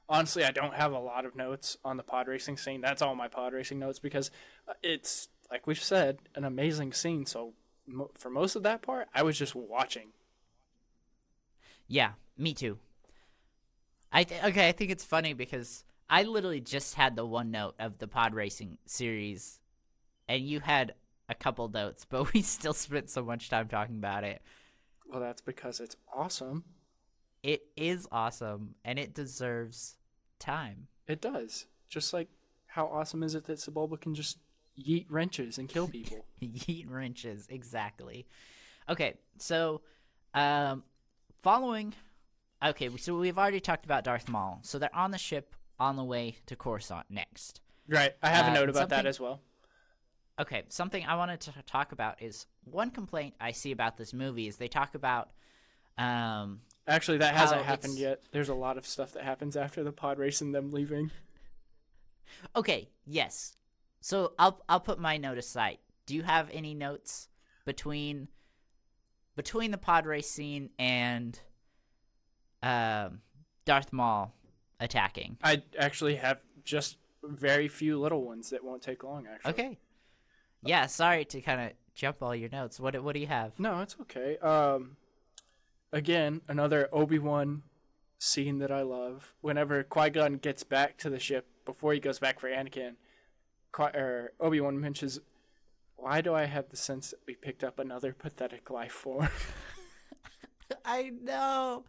honestly, 0.08 0.42
I 0.42 0.50
don't 0.50 0.74
have 0.74 0.90
a 0.90 0.98
lot 0.98 1.24
of 1.24 1.36
notes 1.36 1.76
on 1.84 1.98
the 1.98 2.02
pod 2.02 2.26
racing 2.26 2.56
scene. 2.56 2.80
That's 2.80 3.00
all 3.00 3.14
my 3.14 3.28
pod 3.28 3.52
racing 3.52 3.78
notes 3.78 4.00
because 4.00 4.32
uh, 4.66 4.72
it's, 4.82 5.28
like 5.52 5.68
we've 5.68 5.80
said, 5.80 6.18
an 6.34 6.44
amazing 6.44 6.92
scene. 6.92 7.26
So, 7.26 7.54
for 8.14 8.30
most 8.30 8.56
of 8.56 8.62
that 8.64 8.82
part, 8.82 9.08
I 9.14 9.22
was 9.22 9.38
just 9.38 9.54
watching. 9.54 10.08
Yeah, 11.88 12.12
me 12.36 12.54
too. 12.54 12.78
I 14.12 14.24
th- 14.24 14.42
okay, 14.44 14.68
I 14.68 14.72
think 14.72 14.90
it's 14.90 15.04
funny 15.04 15.32
because 15.32 15.84
I 16.08 16.24
literally 16.24 16.60
just 16.60 16.94
had 16.94 17.16
the 17.16 17.24
one 17.24 17.50
note 17.50 17.74
of 17.78 17.98
the 17.98 18.08
pod 18.08 18.34
racing 18.34 18.78
series, 18.86 19.60
and 20.28 20.42
you 20.42 20.60
had 20.60 20.94
a 21.28 21.34
couple 21.34 21.68
notes, 21.68 22.06
but 22.08 22.32
we 22.32 22.42
still 22.42 22.72
spent 22.72 23.10
so 23.10 23.24
much 23.24 23.48
time 23.48 23.68
talking 23.68 23.96
about 23.96 24.24
it. 24.24 24.42
Well, 25.08 25.20
that's 25.20 25.40
because 25.40 25.80
it's 25.80 25.96
awesome. 26.14 26.64
It 27.42 27.62
is 27.76 28.06
awesome, 28.12 28.74
and 28.84 28.98
it 28.98 29.14
deserves 29.14 29.96
time. 30.38 30.88
It 31.06 31.20
does. 31.20 31.66
Just 31.88 32.12
like 32.12 32.28
how 32.66 32.86
awesome 32.86 33.22
is 33.22 33.34
it 33.34 33.44
that 33.44 33.58
Sebulba 33.58 34.00
can 34.00 34.14
just 34.14 34.38
yeet 34.82 35.06
wrenches 35.08 35.58
and 35.58 35.68
kill 35.68 35.88
people? 35.88 36.24
Yeet 36.42 36.90
wrenches, 36.90 37.46
exactly. 37.50 38.26
Okay, 38.88 39.14
so 39.38 39.82
um, 40.34 40.82
following. 41.42 41.92
Okay, 42.64 42.88
so 42.96 43.16
we've 43.18 43.38
already 43.38 43.60
talked 43.60 43.84
about 43.84 44.04
Darth 44.04 44.28
Maul. 44.28 44.60
So 44.62 44.78
they're 44.78 44.94
on 44.94 45.10
the 45.10 45.18
ship 45.18 45.54
on 45.78 45.96
the 45.96 46.04
way 46.04 46.36
to 46.46 46.56
Coruscant 46.56 47.06
next. 47.10 47.60
right. 47.88 48.12
I 48.22 48.28
have 48.30 48.46
a 48.46 48.50
Uh, 48.50 48.54
note 48.54 48.68
about 48.68 48.88
that 48.90 49.06
as 49.06 49.18
well. 49.20 49.40
Okay, 50.38 50.62
something 50.68 51.04
I 51.04 51.16
wanted 51.16 51.40
to 51.42 51.52
talk 51.66 51.92
about 51.92 52.22
is 52.22 52.46
one 52.64 52.90
complaint 52.90 53.34
I 53.40 53.52
see 53.52 53.72
about 53.72 53.96
this 53.98 54.12
movie 54.14 54.46
is 54.48 54.56
they 54.56 54.68
talk 54.68 54.94
about. 54.94 55.30
Um, 55.98 56.60
Actually, 56.88 57.18
that 57.18 57.34
hasn't 57.34 57.62
happened 57.62 57.92
it's- 57.94 58.00
yet. 58.02 58.22
There's 58.32 58.48
a 58.48 58.54
lot 58.54 58.78
of 58.78 58.86
stuff 58.86 59.12
that 59.12 59.22
happens 59.24 59.56
after 59.56 59.82
the 59.84 59.92
pod 59.92 60.18
race 60.18 60.40
and 60.40 60.54
them 60.54 60.70
leaving. 60.72 61.10
okay, 62.56 62.88
yes. 63.06 63.56
So 64.00 64.32
I'll 64.38 64.62
I'll 64.68 64.80
put 64.80 64.98
my 64.98 65.16
note 65.16 65.38
aside. 65.38 65.78
Do 66.06 66.14
you 66.14 66.22
have 66.22 66.48
any 66.52 66.74
notes 66.74 67.28
between 67.64 68.28
between 69.36 69.70
the 69.70 69.78
pod 69.78 70.06
race 70.06 70.28
scene 70.28 70.70
and 70.78 71.38
um, 72.62 73.20
Darth 73.64 73.92
Maul 73.92 74.34
attacking? 74.80 75.38
I 75.42 75.62
actually 75.78 76.16
have 76.16 76.38
just 76.64 76.96
very 77.22 77.68
few 77.68 78.00
little 78.00 78.24
ones 78.24 78.50
that 78.50 78.64
won't 78.64 78.82
take 78.82 79.04
long. 79.04 79.26
Actually. 79.26 79.50
Okay. 79.50 79.78
Yeah, 80.62 80.86
sorry 80.86 81.24
to 81.26 81.40
kind 81.40 81.60
of 81.60 81.72
jump 81.94 82.22
all 82.22 82.34
your 82.34 82.50
notes. 82.50 82.80
What 82.80 83.00
what 83.02 83.14
do 83.14 83.20
you 83.20 83.26
have? 83.26 83.58
No, 83.58 83.80
it's 83.80 83.96
okay. 84.02 84.38
Um, 84.38 84.96
again, 85.92 86.40
another 86.48 86.88
Obi 86.92 87.18
Wan 87.18 87.62
scene 88.18 88.58
that 88.58 88.70
I 88.70 88.82
love. 88.82 89.34
Whenever 89.40 89.82
Qui 89.82 90.10
Gon 90.10 90.34
gets 90.34 90.62
back 90.62 90.96
to 90.98 91.10
the 91.10 91.18
ship 91.18 91.46
before 91.64 91.92
he 91.92 92.00
goes 92.00 92.18
back 92.18 92.40
for 92.40 92.48
Anakin, 92.48 92.94
or 93.78 94.32
Obi 94.40 94.60
Wan 94.60 94.80
mentions, 94.80 95.20
"Why 95.96 96.20
do 96.20 96.34
I 96.34 96.44
have 96.44 96.68
the 96.68 96.76
sense 96.76 97.10
that 97.10 97.20
we 97.26 97.34
picked 97.34 97.64
up 97.64 97.78
another 97.78 98.12
pathetic 98.12 98.70
life 98.70 98.92
form?" 98.92 99.28
I 100.84 101.10
know. 101.10 101.84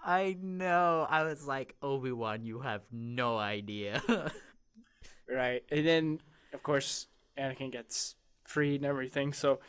I 0.00 0.36
know. 0.40 1.06
I 1.08 1.24
was 1.24 1.46
like, 1.46 1.74
Obi 1.82 2.12
Wan, 2.12 2.44
you 2.44 2.60
have 2.60 2.82
no 2.92 3.36
idea. 3.36 4.02
right, 5.28 5.64
and 5.70 5.86
then 5.86 6.20
of 6.52 6.62
course 6.62 7.08
Anakin 7.36 7.72
gets 7.72 8.14
freed 8.44 8.76
and 8.76 8.86
everything. 8.86 9.32
So 9.32 9.60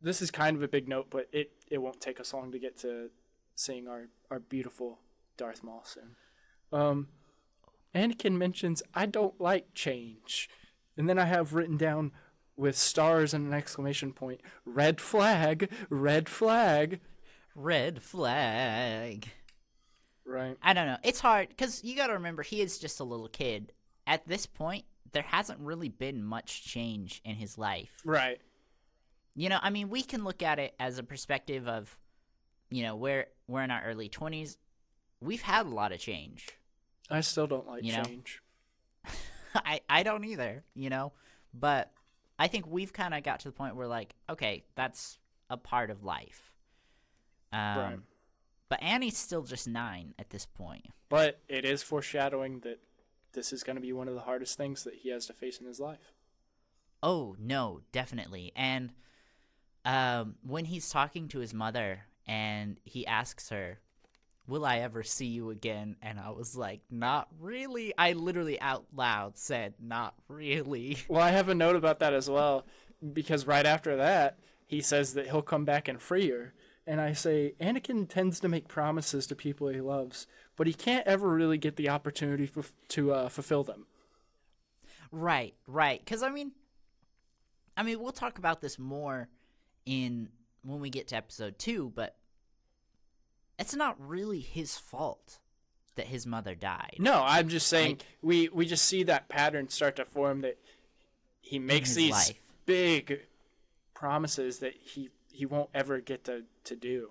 this 0.00 0.22
is 0.22 0.30
kind 0.30 0.56
of 0.56 0.62
a 0.62 0.68
big 0.68 0.88
note, 0.88 1.08
but 1.10 1.28
it 1.32 1.52
it 1.70 1.78
won't 1.78 2.00
take 2.00 2.20
us 2.20 2.32
long 2.32 2.52
to 2.52 2.58
get 2.58 2.78
to 2.78 3.10
seeing 3.54 3.88
our 3.88 4.08
our 4.30 4.38
beautiful 4.38 4.98
Darth 5.36 5.62
Maul 5.62 5.82
soon. 5.84 6.16
Um, 6.72 7.08
Anakin 7.94 8.36
mentions, 8.36 8.82
"I 8.94 9.06
don't 9.06 9.40
like 9.40 9.74
change," 9.74 10.48
and 10.98 11.08
then 11.08 11.18
I 11.18 11.24
have 11.24 11.54
written 11.54 11.78
down 11.78 12.12
with 12.56 12.76
stars 12.76 13.32
and 13.32 13.46
an 13.46 13.54
exclamation 13.54 14.12
point: 14.12 14.42
"Red 14.66 15.00
flag! 15.00 15.70
Red 15.88 16.28
flag!" 16.28 17.00
Red 17.54 18.02
flag. 18.02 19.28
Right. 20.26 20.56
I 20.62 20.74
don't 20.74 20.86
know. 20.86 20.98
It's 21.02 21.20
hard 21.20 21.48
because 21.48 21.82
you 21.82 21.96
got 21.96 22.08
to 22.08 22.12
remember 22.12 22.42
he 22.42 22.60
is 22.60 22.78
just 22.78 23.00
a 23.00 23.04
little 23.04 23.28
kid. 23.28 23.72
At 24.06 24.28
this 24.28 24.44
point, 24.44 24.84
there 25.12 25.22
hasn't 25.22 25.58
really 25.60 25.88
been 25.88 26.22
much 26.22 26.64
change 26.64 27.22
in 27.24 27.36
his 27.36 27.56
life. 27.56 27.90
Right. 28.04 28.40
You 29.34 29.48
know, 29.48 29.58
I 29.62 29.70
mean, 29.70 29.88
we 29.88 30.02
can 30.02 30.24
look 30.24 30.42
at 30.42 30.58
it 30.58 30.74
as 30.78 30.98
a 30.98 31.02
perspective 31.02 31.66
of, 31.66 31.96
you 32.70 32.82
know, 32.82 32.96
we're 32.96 33.26
we're 33.46 33.62
in 33.62 33.70
our 33.70 33.82
early 33.84 34.08
twenties. 34.08 34.58
We've 35.20 35.42
had 35.42 35.66
a 35.66 35.70
lot 35.70 35.92
of 35.92 35.98
change. 35.98 36.48
I 37.10 37.22
still 37.22 37.46
don't 37.46 37.66
like 37.66 37.84
You 37.84 37.92
know? 37.92 38.04
I 39.54 39.80
I 39.88 40.02
don't 40.02 40.24
either. 40.24 40.64
You 40.74 40.90
know, 40.90 41.12
but 41.54 41.92
I 42.38 42.48
think 42.48 42.66
we've 42.66 42.92
kind 42.92 43.14
of 43.14 43.22
got 43.22 43.40
to 43.40 43.48
the 43.48 43.52
point 43.52 43.76
where 43.76 43.86
like, 43.88 44.14
okay, 44.30 44.64
that's 44.74 45.18
a 45.50 45.56
part 45.56 45.90
of 45.90 46.04
life. 46.04 46.52
Um, 47.52 47.78
Right. 47.78 47.98
But 48.68 48.82
Annie's 48.82 49.16
still 49.16 49.42
just 49.42 49.66
nine 49.66 50.14
at 50.18 50.28
this 50.28 50.44
point. 50.44 50.86
But 51.08 51.40
it 51.48 51.64
is 51.64 51.82
foreshadowing 51.82 52.60
that 52.60 52.80
this 53.32 53.52
is 53.52 53.62
going 53.62 53.76
to 53.76 53.82
be 53.82 53.92
one 53.92 54.08
of 54.08 54.14
the 54.14 54.20
hardest 54.20 54.58
things 54.58 54.84
that 54.84 54.94
he 54.94 55.08
has 55.10 55.26
to 55.26 55.32
face 55.32 55.58
in 55.58 55.66
his 55.66 55.80
life. 55.80 56.12
Oh 57.02 57.34
no, 57.38 57.80
definitely. 57.92 58.52
And 58.54 58.92
um, 59.84 60.34
when 60.42 60.66
he's 60.66 60.90
talking 60.90 61.28
to 61.28 61.38
his 61.38 61.54
mother 61.54 62.00
and 62.26 62.78
he 62.84 63.06
asks 63.06 63.48
her, 63.48 63.78
"Will 64.48 64.64
I 64.64 64.78
ever 64.78 65.04
see 65.04 65.26
you 65.26 65.50
again?" 65.50 65.96
and 66.02 66.18
I 66.18 66.30
was 66.30 66.56
like, 66.56 66.80
"Not 66.90 67.28
really." 67.38 67.94
I 67.96 68.14
literally 68.14 68.60
out 68.60 68.86
loud 68.92 69.38
said, 69.38 69.74
"Not 69.80 70.14
really." 70.26 70.98
Well, 71.08 71.22
I 71.22 71.30
have 71.30 71.48
a 71.48 71.54
note 71.54 71.76
about 71.76 72.00
that 72.00 72.14
as 72.14 72.28
well, 72.28 72.66
because 73.12 73.46
right 73.46 73.66
after 73.66 73.96
that, 73.96 74.38
he 74.66 74.80
says 74.80 75.14
that 75.14 75.26
he'll 75.26 75.42
come 75.42 75.64
back 75.64 75.86
and 75.86 76.00
free 76.00 76.28
her. 76.30 76.54
And 76.86 77.00
I 77.00 77.12
say, 77.12 77.54
Anakin 77.60 78.08
tends 78.08 78.40
to 78.40 78.48
make 78.48 78.66
promises 78.66 79.26
to 79.26 79.36
people 79.36 79.68
he 79.68 79.80
loves, 79.80 80.26
but 80.56 80.66
he 80.66 80.72
can't 80.72 81.06
ever 81.06 81.28
really 81.28 81.58
get 81.58 81.76
the 81.76 81.90
opportunity 81.90 82.50
f- 82.56 82.72
to 82.88 83.12
uh, 83.12 83.28
fulfill 83.28 83.62
them. 83.62 83.86
Right, 85.12 85.54
right. 85.66 86.02
Because 86.02 86.22
I 86.22 86.30
mean, 86.30 86.52
I 87.76 87.82
mean, 87.82 88.00
we'll 88.00 88.12
talk 88.12 88.38
about 88.38 88.60
this 88.60 88.78
more 88.78 89.28
in 89.86 90.30
when 90.62 90.80
we 90.80 90.90
get 90.90 91.08
to 91.08 91.16
episode 91.16 91.58
two, 91.58 91.92
but 91.94 92.16
it's 93.58 93.74
not 93.74 93.96
really 93.98 94.40
his 94.40 94.76
fault 94.78 95.38
that 95.96 96.06
his 96.06 96.26
mother 96.26 96.54
died. 96.54 96.96
No, 96.98 97.22
I'm 97.24 97.48
just 97.48 97.66
saying 97.68 97.96
Like- 97.98 98.06
we 98.22 98.48
we 98.50 98.66
just 98.66 98.84
see 98.84 99.02
that 99.04 99.28
pattern 99.28 99.68
start 99.68 99.96
to 99.96 100.04
form 100.04 100.42
that 100.42 100.58
he 101.40 101.58
makes 101.58 101.94
these 101.94 102.12
life. 102.12 102.40
big 102.66 103.20
promises 103.94 104.58
that 104.60 104.74
he 104.74 105.10
he 105.32 105.44
won't 105.46 105.70
ever 105.74 106.00
get 106.00 106.24
to 106.24 106.44
to 106.64 106.76
do. 106.76 107.10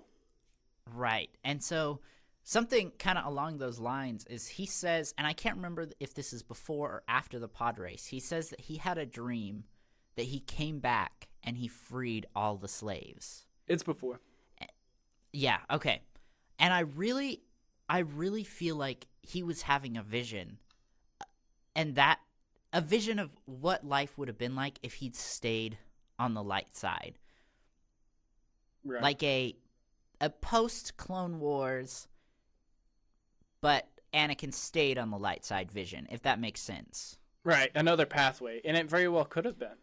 Right. 0.90 1.30
And 1.44 1.62
so 1.62 2.00
something 2.44 2.92
kind 2.98 3.18
of 3.18 3.26
along 3.26 3.58
those 3.58 3.78
lines 3.78 4.24
is 4.26 4.48
he 4.48 4.64
says, 4.64 5.12
and 5.18 5.26
I 5.26 5.34
can't 5.34 5.56
remember 5.56 5.88
if 6.00 6.14
this 6.14 6.32
is 6.32 6.42
before 6.42 6.88
or 6.90 7.02
after 7.08 7.38
the 7.38 7.48
pod 7.48 7.78
race, 7.78 8.06
he 8.06 8.20
says 8.20 8.48
that 8.50 8.60
he 8.62 8.76
had 8.78 8.96
a 8.96 9.04
dream 9.04 9.64
that 10.16 10.24
he 10.26 10.40
came 10.40 10.78
back 10.80 11.28
and 11.44 11.58
he 11.58 11.68
freed 11.68 12.26
all 12.34 12.56
the 12.56 12.68
slaves. 12.68 13.44
It's 13.66 13.82
before. 13.82 14.20
Eh, 14.62 14.66
yeah, 15.32 15.58
okay. 15.70 16.00
And 16.58 16.72
I 16.74 16.80
really 16.80 17.42
I 17.88 18.00
really 18.00 18.44
feel 18.44 18.76
like 18.76 19.06
he 19.22 19.42
was 19.42 19.62
having 19.62 19.96
a 19.96 20.02
vision, 20.02 20.58
and 21.74 21.94
that 21.94 22.20
a 22.72 22.80
vision 22.80 23.18
of 23.18 23.30
what 23.46 23.84
life 23.84 24.18
would 24.18 24.28
have 24.28 24.38
been 24.38 24.54
like 24.54 24.78
if 24.82 24.94
he'd 24.94 25.16
stayed 25.16 25.78
on 26.18 26.34
the 26.34 26.42
light 26.42 26.76
side, 26.76 27.18
Right. 28.84 29.02
like 29.02 29.22
a 29.22 29.56
a 30.20 30.30
post 30.30 30.96
Clone 30.96 31.38
Wars, 31.40 32.08
but 33.60 33.88
Anakin 34.12 34.52
stayed 34.52 34.98
on 34.98 35.10
the 35.10 35.18
light 35.18 35.44
side 35.44 35.70
vision, 35.70 36.06
if 36.10 36.22
that 36.22 36.40
makes 36.40 36.60
sense. 36.60 37.18
right, 37.44 37.70
another 37.74 38.06
pathway, 38.06 38.60
and 38.64 38.76
it 38.76 38.88
very 38.88 39.08
well 39.08 39.24
could 39.24 39.44
have 39.44 39.58
been. 39.58 39.78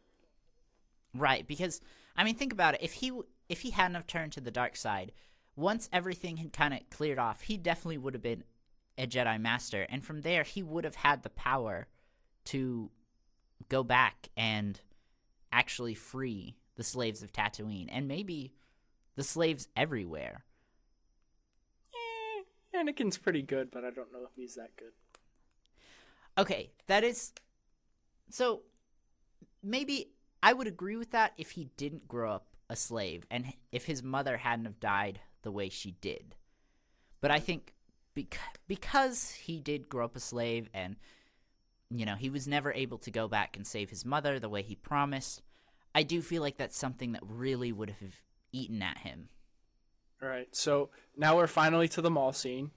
Right, 1.14 1.48
because 1.48 1.82
I 2.16 2.24
mean, 2.24 2.36
think 2.36 2.54
about 2.54 2.76
it. 2.76 2.82
If 2.84 2.94
he 2.94 3.12
if 3.50 3.62
he 3.62 3.72
hadn't 3.72 3.96
have 3.96 4.08
turned 4.08 4.34
to 4.34 4.42
the 4.42 4.52
dark 4.52 4.76
side, 4.76 5.12
once 5.56 5.90
everything 5.94 6.38
had 6.38 6.54
kind 6.54 6.74
of 6.74 6.82
cleared 6.90 7.20
off, 7.20 7.42
he 7.42 7.58
definitely 7.58 7.98
would 7.98 8.14
have 8.14 8.24
been 8.24 8.44
a 8.98 9.08
Jedi 9.08 9.40
Master, 9.40 9.86
and 9.90 10.04
from 10.04 10.22
there 10.22 10.44
he 10.44 10.64
would 10.64 10.84
have 10.84 10.96
had 10.96 11.24
the 11.24 11.30
power 11.30 11.88
to 12.46 12.90
go 13.70 13.84
back 13.84 14.30
and 14.38 14.80
actually 15.52 15.94
free 15.94 16.58
the 16.76 16.84
slaves 16.84 17.24
of 17.24 17.32
Tatooine, 17.32 17.88
and 17.90 18.08
maybe 18.08 18.54
the 19.16 19.24
slaves 19.24 19.68
everywhere. 19.76 20.44
Eh, 21.94 22.78
Anakin's 22.78 23.18
pretty 23.18 23.42
good, 23.42 23.72
but 23.72 23.86
I 23.86 23.92
don't 23.92 24.12
know 24.12 24.24
if 24.24 24.36
he's 24.36 24.56
that 24.56 24.76
good. 24.76 24.92
Okay, 26.38 26.72
that 26.88 27.06
is 27.06 27.32
so 28.30 28.64
maybe 29.64 30.12
I 30.44 30.54
would 30.54 30.68
agree 30.68 30.98
with 30.98 31.12
that 31.12 31.34
if 31.38 31.52
he 31.52 31.70
didn't 31.78 32.08
grow 32.08 32.34
up 32.34 32.48
a 32.70 32.76
slave 32.76 33.26
and 33.32 33.54
if 33.72 33.86
his 33.86 34.04
mother 34.04 34.38
hadn't 34.38 34.66
have 34.66 34.80
died 34.80 35.20
the 35.46 35.52
way 35.52 35.70
she 35.70 35.92
did. 36.02 36.36
But 37.22 37.32
I 37.32 37.40
think 37.40 37.74
bec- 38.14 38.60
because 38.68 39.32
he 39.32 39.62
did 39.62 39.88
grow 39.88 40.04
up 40.04 40.16
a 40.18 40.20
slave 40.20 40.70
and 40.74 40.98
you 41.92 42.06
know, 42.06 42.16
he 42.16 42.30
was 42.32 42.48
never 42.48 42.74
able 42.74 42.98
to 42.98 43.12
go 43.12 43.28
back 43.28 43.56
and 43.56 43.66
save 43.66 43.92
his 43.92 44.04
mother 44.04 44.40
the 44.40 44.50
way 44.50 44.64
he 44.64 44.76
promised, 44.76 45.44
I 45.94 46.02
do 46.02 46.20
feel 46.22 46.42
like 46.42 46.58
that's 46.58 46.78
something 46.78 47.12
that 47.14 47.22
really 47.24 47.72
would 47.72 47.92
have 48.02 48.16
eaten 48.52 48.82
at 48.82 48.98
him. 48.98 49.30
All 50.22 50.28
right, 50.28 50.54
so 50.54 50.90
now 51.16 51.38
we're 51.38 51.46
finally 51.48 51.88
to 51.90 52.02
the 52.02 52.10
Maul 52.10 52.34
scene, 52.34 52.72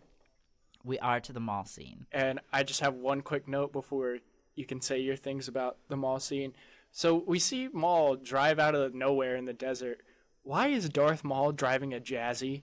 We 0.85 0.99
are 0.99 1.21
to 1.21 1.33
the 1.33 1.41
Maul 1.41 1.65
scene. 1.65 2.07
and 2.13 2.39
I 2.53 2.63
just 2.63 2.81
have 2.81 2.95
one 2.95 3.23
quick 3.23 3.49
note 3.49 3.73
before 3.73 4.19
you 4.55 4.67
can 4.67 4.81
say 4.83 4.99
your 4.99 5.17
things 5.17 5.49
about 5.49 5.79
the 5.89 5.97
Maul 5.97 6.21
scene. 6.21 6.53
So 6.93 7.15
we 7.27 7.39
see 7.39 7.69
Maul 7.73 8.17
drive 8.17 8.59
out 8.59 8.75
of 8.75 8.95
nowhere 8.95 9.37
in 9.37 9.47
the 9.47 9.53
desert. 9.55 10.03
Why 10.49 10.69
is 10.69 10.89
Darth 10.89 11.25
Maul 11.25 11.53
driving 11.53 11.93
a 11.93 12.01
Jazzy? 12.01 12.63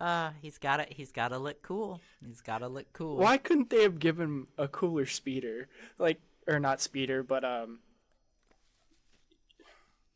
Uh, 0.00 0.30
he's 0.42 0.58
got 0.58 0.78
to 0.78 0.86
he's 0.92 1.12
got 1.12 1.28
to 1.28 1.38
look 1.38 1.62
cool. 1.62 2.00
He's 2.26 2.40
got 2.40 2.58
to 2.58 2.66
look 2.68 2.92
cool. 2.92 3.16
Why 3.18 3.38
couldn't 3.38 3.70
they 3.70 3.82
have 3.82 4.00
given 4.00 4.24
him 4.24 4.48
a 4.58 4.66
cooler 4.66 5.06
speeder? 5.06 5.68
Like, 6.00 6.20
or 6.48 6.58
not 6.58 6.80
speeder, 6.80 7.22
but 7.22 7.44
um, 7.44 7.78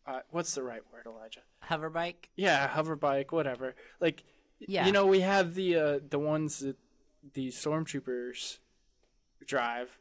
uh, 0.05 0.19
what's 0.31 0.53
the 0.57 0.65
right 0.65 0.83
word, 0.93 1.07
Elijah? 1.07 1.43
Hover 1.61 1.91
bike? 1.91 2.29
Yeah, 2.35 2.67
hover 2.67 2.97
bike, 2.97 3.31
whatever. 3.31 3.77
Like, 4.01 4.25
Yeah. 4.59 4.85
you 4.85 4.91
know, 4.91 5.07
we 5.07 5.21
have 5.21 5.55
the 5.55 5.77
uh, 5.77 5.99
the 6.09 6.19
ones 6.19 6.59
that 6.59 6.77
the 7.35 7.51
stormtroopers 7.51 8.59
drive, 9.47 9.97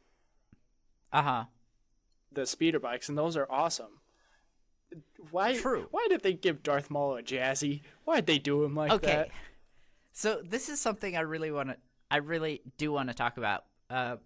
Uh-huh. 1.13 1.43
The 2.31 2.45
speeder 2.45 2.79
bikes, 2.79 3.09
and 3.09 3.17
those 3.17 3.35
are 3.37 3.47
awesome. 3.49 3.99
Why? 5.31 5.55
True. 5.55 5.87
Why 5.91 6.07
did 6.09 6.23
they 6.23 6.33
give 6.33 6.63
Darth 6.63 6.89
Maul 6.89 7.17
a 7.17 7.23
jazzy? 7.23 7.81
Why'd 8.05 8.25
they 8.25 8.39
do 8.39 8.63
him 8.63 8.75
like 8.75 8.91
okay. 8.91 9.07
that? 9.07 9.29
So 10.11 10.41
this 10.43 10.69
is 10.69 10.81
something 10.81 11.15
I 11.15 11.21
really 11.21 11.51
want 11.51 11.69
to 11.69 11.77
I 12.11 12.17
really 12.17 12.61
do 12.77 12.91
want 12.91 13.09
to 13.09 13.15
talk 13.15 13.37
about. 13.37 13.65
Uh 13.89 14.17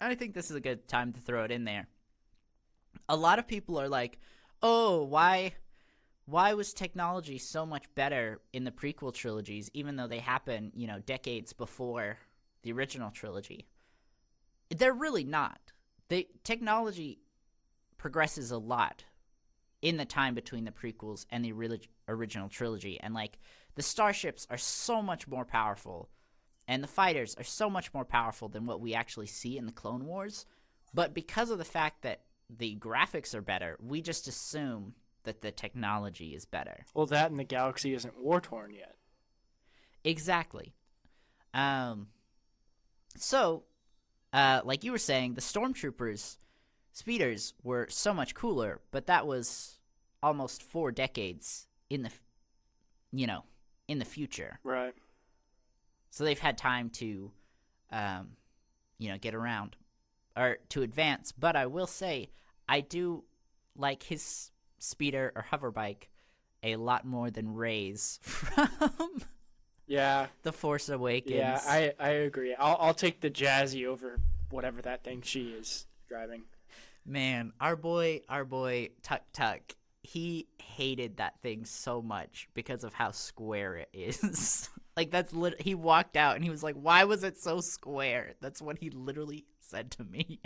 I 0.00 0.14
think 0.14 0.34
this 0.34 0.50
is 0.50 0.56
a 0.56 0.60
good 0.60 0.88
time 0.88 1.12
to 1.12 1.20
throw 1.20 1.44
it 1.44 1.50
in 1.50 1.64
there. 1.64 1.86
A 3.08 3.16
lot 3.16 3.38
of 3.38 3.46
people 3.46 3.78
are 3.78 3.88
like, 3.88 4.18
"Oh, 4.62 5.04
why 5.04 5.54
why 6.26 6.54
was 6.54 6.72
technology 6.72 7.38
so 7.38 7.64
much 7.64 7.92
better 7.94 8.40
in 8.52 8.64
the 8.64 8.70
prequel 8.70 9.14
trilogies 9.14 9.70
even 9.74 9.96
though 9.96 10.06
they 10.06 10.18
happen, 10.18 10.72
you 10.74 10.86
know, 10.86 10.98
decades 11.00 11.52
before 11.52 12.18
the 12.62 12.72
original 12.72 13.10
trilogy?" 13.10 13.66
They're 14.70 14.92
really 14.92 15.24
not. 15.24 15.72
The 16.08 16.28
technology 16.44 17.20
progresses 18.00 18.50
a 18.50 18.56
lot 18.56 19.04
in 19.82 19.98
the 19.98 20.06
time 20.06 20.34
between 20.34 20.64
the 20.64 20.70
prequels 20.70 21.26
and 21.30 21.44
the 21.44 21.52
original 22.08 22.48
trilogy 22.48 22.98
and 23.00 23.12
like 23.12 23.38
the 23.74 23.82
starships 23.82 24.46
are 24.50 24.56
so 24.56 25.02
much 25.02 25.28
more 25.28 25.44
powerful 25.44 26.08
and 26.66 26.82
the 26.82 26.88
fighters 26.88 27.34
are 27.36 27.44
so 27.44 27.68
much 27.68 27.92
more 27.92 28.06
powerful 28.06 28.48
than 28.48 28.64
what 28.64 28.80
we 28.80 28.94
actually 28.94 29.26
see 29.26 29.58
in 29.58 29.66
the 29.66 29.72
clone 29.72 30.06
wars 30.06 30.46
but 30.94 31.12
because 31.12 31.50
of 31.50 31.58
the 31.58 31.64
fact 31.64 32.00
that 32.00 32.22
the 32.48 32.74
graphics 32.76 33.34
are 33.34 33.42
better 33.42 33.76
we 33.82 34.00
just 34.00 34.26
assume 34.26 34.94
that 35.24 35.42
the 35.42 35.52
technology 35.52 36.34
is 36.34 36.46
better 36.46 36.86
Well, 36.94 37.04
that 37.06 37.30
and 37.30 37.38
the 37.38 37.44
galaxy 37.44 37.92
isn't 37.92 38.18
war 38.18 38.40
torn 38.40 38.72
yet. 38.72 38.96
exactly 40.04 40.72
um 41.52 42.06
so 43.18 43.64
uh 44.32 44.62
like 44.64 44.84
you 44.84 44.92
were 44.92 44.98
saying 44.98 45.34
the 45.34 45.42
stormtroopers 45.42 46.38
speeders 46.92 47.54
were 47.62 47.86
so 47.88 48.12
much 48.12 48.34
cooler 48.34 48.80
but 48.90 49.06
that 49.06 49.26
was 49.26 49.78
almost 50.22 50.62
four 50.62 50.90
decades 50.92 51.66
in 51.88 52.02
the 52.02 52.10
you 53.12 53.26
know 53.26 53.44
in 53.88 53.98
the 53.98 54.04
future 54.04 54.58
Right. 54.64 54.94
so 56.10 56.24
they've 56.24 56.38
had 56.38 56.58
time 56.58 56.90
to 56.90 57.30
um 57.90 58.30
you 58.98 59.08
know 59.08 59.18
get 59.18 59.34
around 59.34 59.76
or 60.36 60.58
to 60.70 60.82
advance 60.82 61.32
but 61.32 61.56
i 61.56 61.66
will 61.66 61.86
say 61.86 62.28
i 62.68 62.80
do 62.80 63.24
like 63.76 64.02
his 64.02 64.50
speeder 64.78 65.32
or 65.34 65.42
hover 65.42 65.70
bike 65.70 66.10
a 66.62 66.76
lot 66.76 67.06
more 67.06 67.30
than 67.30 67.54
Rey's 67.54 68.18
from 68.22 69.22
Yeah. 69.86 70.26
the 70.42 70.52
force 70.52 70.88
awakens 70.90 71.34
Yeah, 71.36 71.58
I 71.66 71.94
I 71.98 72.08
agree. 72.10 72.54
I'll 72.54 72.76
I'll 72.78 72.94
take 72.94 73.20
the 73.20 73.30
jazzy 73.30 73.86
over 73.86 74.20
whatever 74.50 74.82
that 74.82 75.02
thing 75.02 75.22
she 75.22 75.48
is 75.52 75.86
driving. 76.08 76.42
Man, 77.04 77.52
our 77.60 77.76
boy, 77.76 78.22
our 78.28 78.44
boy 78.44 78.90
Tuck 79.02 79.22
Tuck, 79.32 79.60
he 80.02 80.46
hated 80.58 81.16
that 81.16 81.40
thing 81.42 81.64
so 81.64 82.02
much 82.02 82.48
because 82.54 82.84
of 82.84 82.92
how 82.92 83.10
square 83.10 83.76
it 83.76 83.88
is. 83.92 84.68
like 84.96 85.10
that's 85.10 85.32
lit- 85.32 85.60
he 85.60 85.74
walked 85.74 86.16
out 86.16 86.36
and 86.36 86.44
he 86.44 86.50
was 86.50 86.62
like, 86.62 86.76
"Why 86.76 87.04
was 87.04 87.24
it 87.24 87.38
so 87.38 87.60
square?" 87.60 88.34
That's 88.40 88.62
what 88.62 88.78
he 88.78 88.90
literally 88.90 89.44
said 89.60 89.90
to 89.92 90.04
me. 90.04 90.40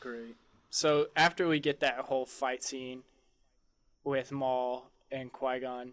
Great. 0.00 0.36
So 0.70 1.06
after 1.16 1.48
we 1.48 1.60
get 1.60 1.80
that 1.80 2.00
whole 2.00 2.26
fight 2.26 2.62
scene 2.62 3.02
with 4.04 4.30
Maul 4.32 4.90
and 5.10 5.32
Qui 5.32 5.60
Gon, 5.60 5.92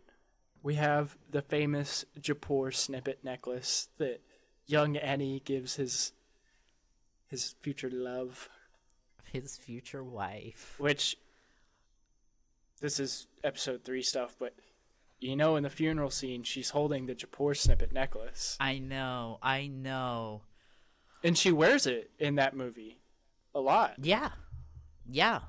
we 0.62 0.76
have 0.76 1.18
the 1.30 1.42
famous 1.42 2.06
Japor 2.20 2.74
snippet 2.74 3.24
necklace 3.24 3.90
that 3.98 4.22
young 4.66 4.98
Annie 4.98 5.42
gives 5.44 5.76
his 5.76 6.14
his 7.28 7.56
future 7.62 7.90
love, 7.92 8.50
His 9.34 9.58
future 9.58 10.04
wife. 10.04 10.76
which 10.78 11.18
this 12.80 13.00
is 13.00 13.28
episode 13.44 13.84
three 13.84 14.04
stuff, 14.04 14.36
but 14.40 14.54
you 15.20 15.36
know 15.36 15.56
in 15.56 15.64
the 15.64 15.70
funeral 15.70 16.10
scene 16.10 16.44
she's 16.44 16.70
holding 16.70 17.06
the 17.08 17.16
Japor 17.16 17.58
snippet 17.58 17.92
necklace. 17.92 18.56
I 18.60 18.80
know, 18.80 19.40
I 19.42 19.68
know. 19.68 20.44
And 21.24 21.38
she 21.38 21.52
wears 21.52 21.88
it 21.88 22.12
in 22.20 22.36
that 22.36 22.56
movie 22.56 23.00
a 23.56 23.60
lot. 23.60 23.96
Yeah, 24.02 24.30
yeah. 25.10 25.40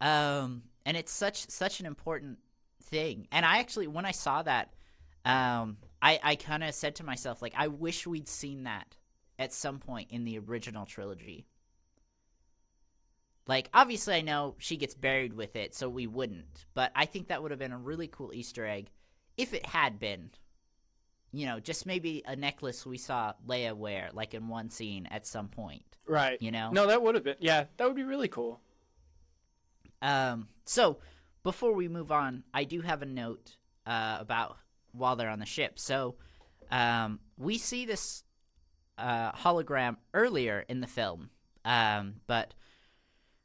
Um, 0.00 0.64
and 0.84 0.96
it's 0.96 1.12
such 1.12 1.48
such 1.48 1.80
an 1.80 1.86
important 1.86 2.38
thing. 2.82 3.26
And 3.32 3.46
I 3.46 3.58
actually, 3.58 3.86
when 3.86 4.04
I 4.04 4.10
saw 4.10 4.42
that, 4.42 4.74
um, 5.24 5.78
I 6.02 6.20
I 6.22 6.36
kind 6.36 6.62
of 6.62 6.74
said 6.74 6.96
to 6.96 7.04
myself, 7.04 7.40
like, 7.40 7.54
I 7.56 7.68
wish 7.68 8.06
we'd 8.06 8.28
seen 8.28 8.64
that 8.64 8.96
at 9.38 9.52
some 9.52 9.78
point 9.78 10.10
in 10.10 10.24
the 10.24 10.38
original 10.38 10.84
trilogy. 10.84 11.46
Like, 13.46 13.68
obviously, 13.74 14.14
I 14.14 14.20
know 14.22 14.54
she 14.58 14.76
gets 14.76 14.94
buried 14.94 15.34
with 15.34 15.54
it, 15.56 15.74
so 15.74 15.88
we 15.88 16.06
wouldn't. 16.06 16.64
But 16.74 16.92
I 16.94 17.04
think 17.04 17.28
that 17.28 17.42
would 17.42 17.50
have 17.50 17.60
been 17.60 17.72
a 17.72 17.78
really 17.78 18.08
cool 18.08 18.32
Easter 18.32 18.66
egg 18.66 18.90
if 19.36 19.52
it 19.52 19.66
had 19.66 19.98
been. 19.98 20.30
You 21.32 21.46
know, 21.46 21.60
just 21.60 21.84
maybe 21.84 22.22
a 22.26 22.36
necklace 22.36 22.86
we 22.86 22.96
saw 22.96 23.32
Leia 23.46 23.76
wear, 23.76 24.10
like 24.12 24.34
in 24.34 24.48
one 24.48 24.70
scene 24.70 25.06
at 25.10 25.26
some 25.26 25.48
point. 25.48 25.84
Right. 26.06 26.40
You 26.40 26.52
know? 26.52 26.70
No, 26.70 26.86
that 26.86 27.02
would 27.02 27.16
have 27.16 27.24
been 27.24 27.36
yeah, 27.40 27.64
that 27.76 27.86
would 27.86 27.96
be 27.96 28.04
really 28.04 28.28
cool. 28.28 28.60
Um, 30.00 30.48
so 30.64 30.98
before 31.42 31.72
we 31.72 31.88
move 31.88 32.12
on, 32.12 32.44
I 32.52 32.64
do 32.64 32.82
have 32.82 33.02
a 33.02 33.06
note 33.06 33.56
uh, 33.86 34.18
about 34.20 34.58
while 34.92 35.16
they're 35.16 35.30
on 35.30 35.40
the 35.40 35.46
ship. 35.46 35.78
So 35.78 36.14
um, 36.70 37.20
we 37.36 37.58
see 37.58 37.84
this 37.84 38.22
uh, 38.96 39.32
hologram 39.32 39.96
earlier 40.12 40.64
in 40.68 40.80
the 40.80 40.86
film, 40.86 41.30
um, 41.64 42.16
but 42.26 42.54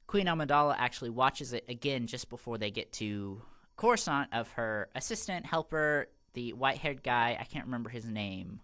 Queen 0.09 0.25
Amidala 0.25 0.73
actually 0.75 1.11
watches 1.11 1.53
it 1.53 1.63
again 1.69 2.07
just 2.07 2.31
before 2.31 2.57
they 2.57 2.71
get 2.71 2.91
to 2.93 3.43
Coruscant 3.75 4.27
of 4.33 4.49
her 4.53 4.89
assistant, 4.95 5.45
helper, 5.45 6.07
the 6.33 6.53
white-haired 6.53 7.03
guy. 7.03 7.37
I 7.39 7.43
can't 7.43 7.65
remember 7.65 7.91
his 7.91 8.05
name. 8.05 8.59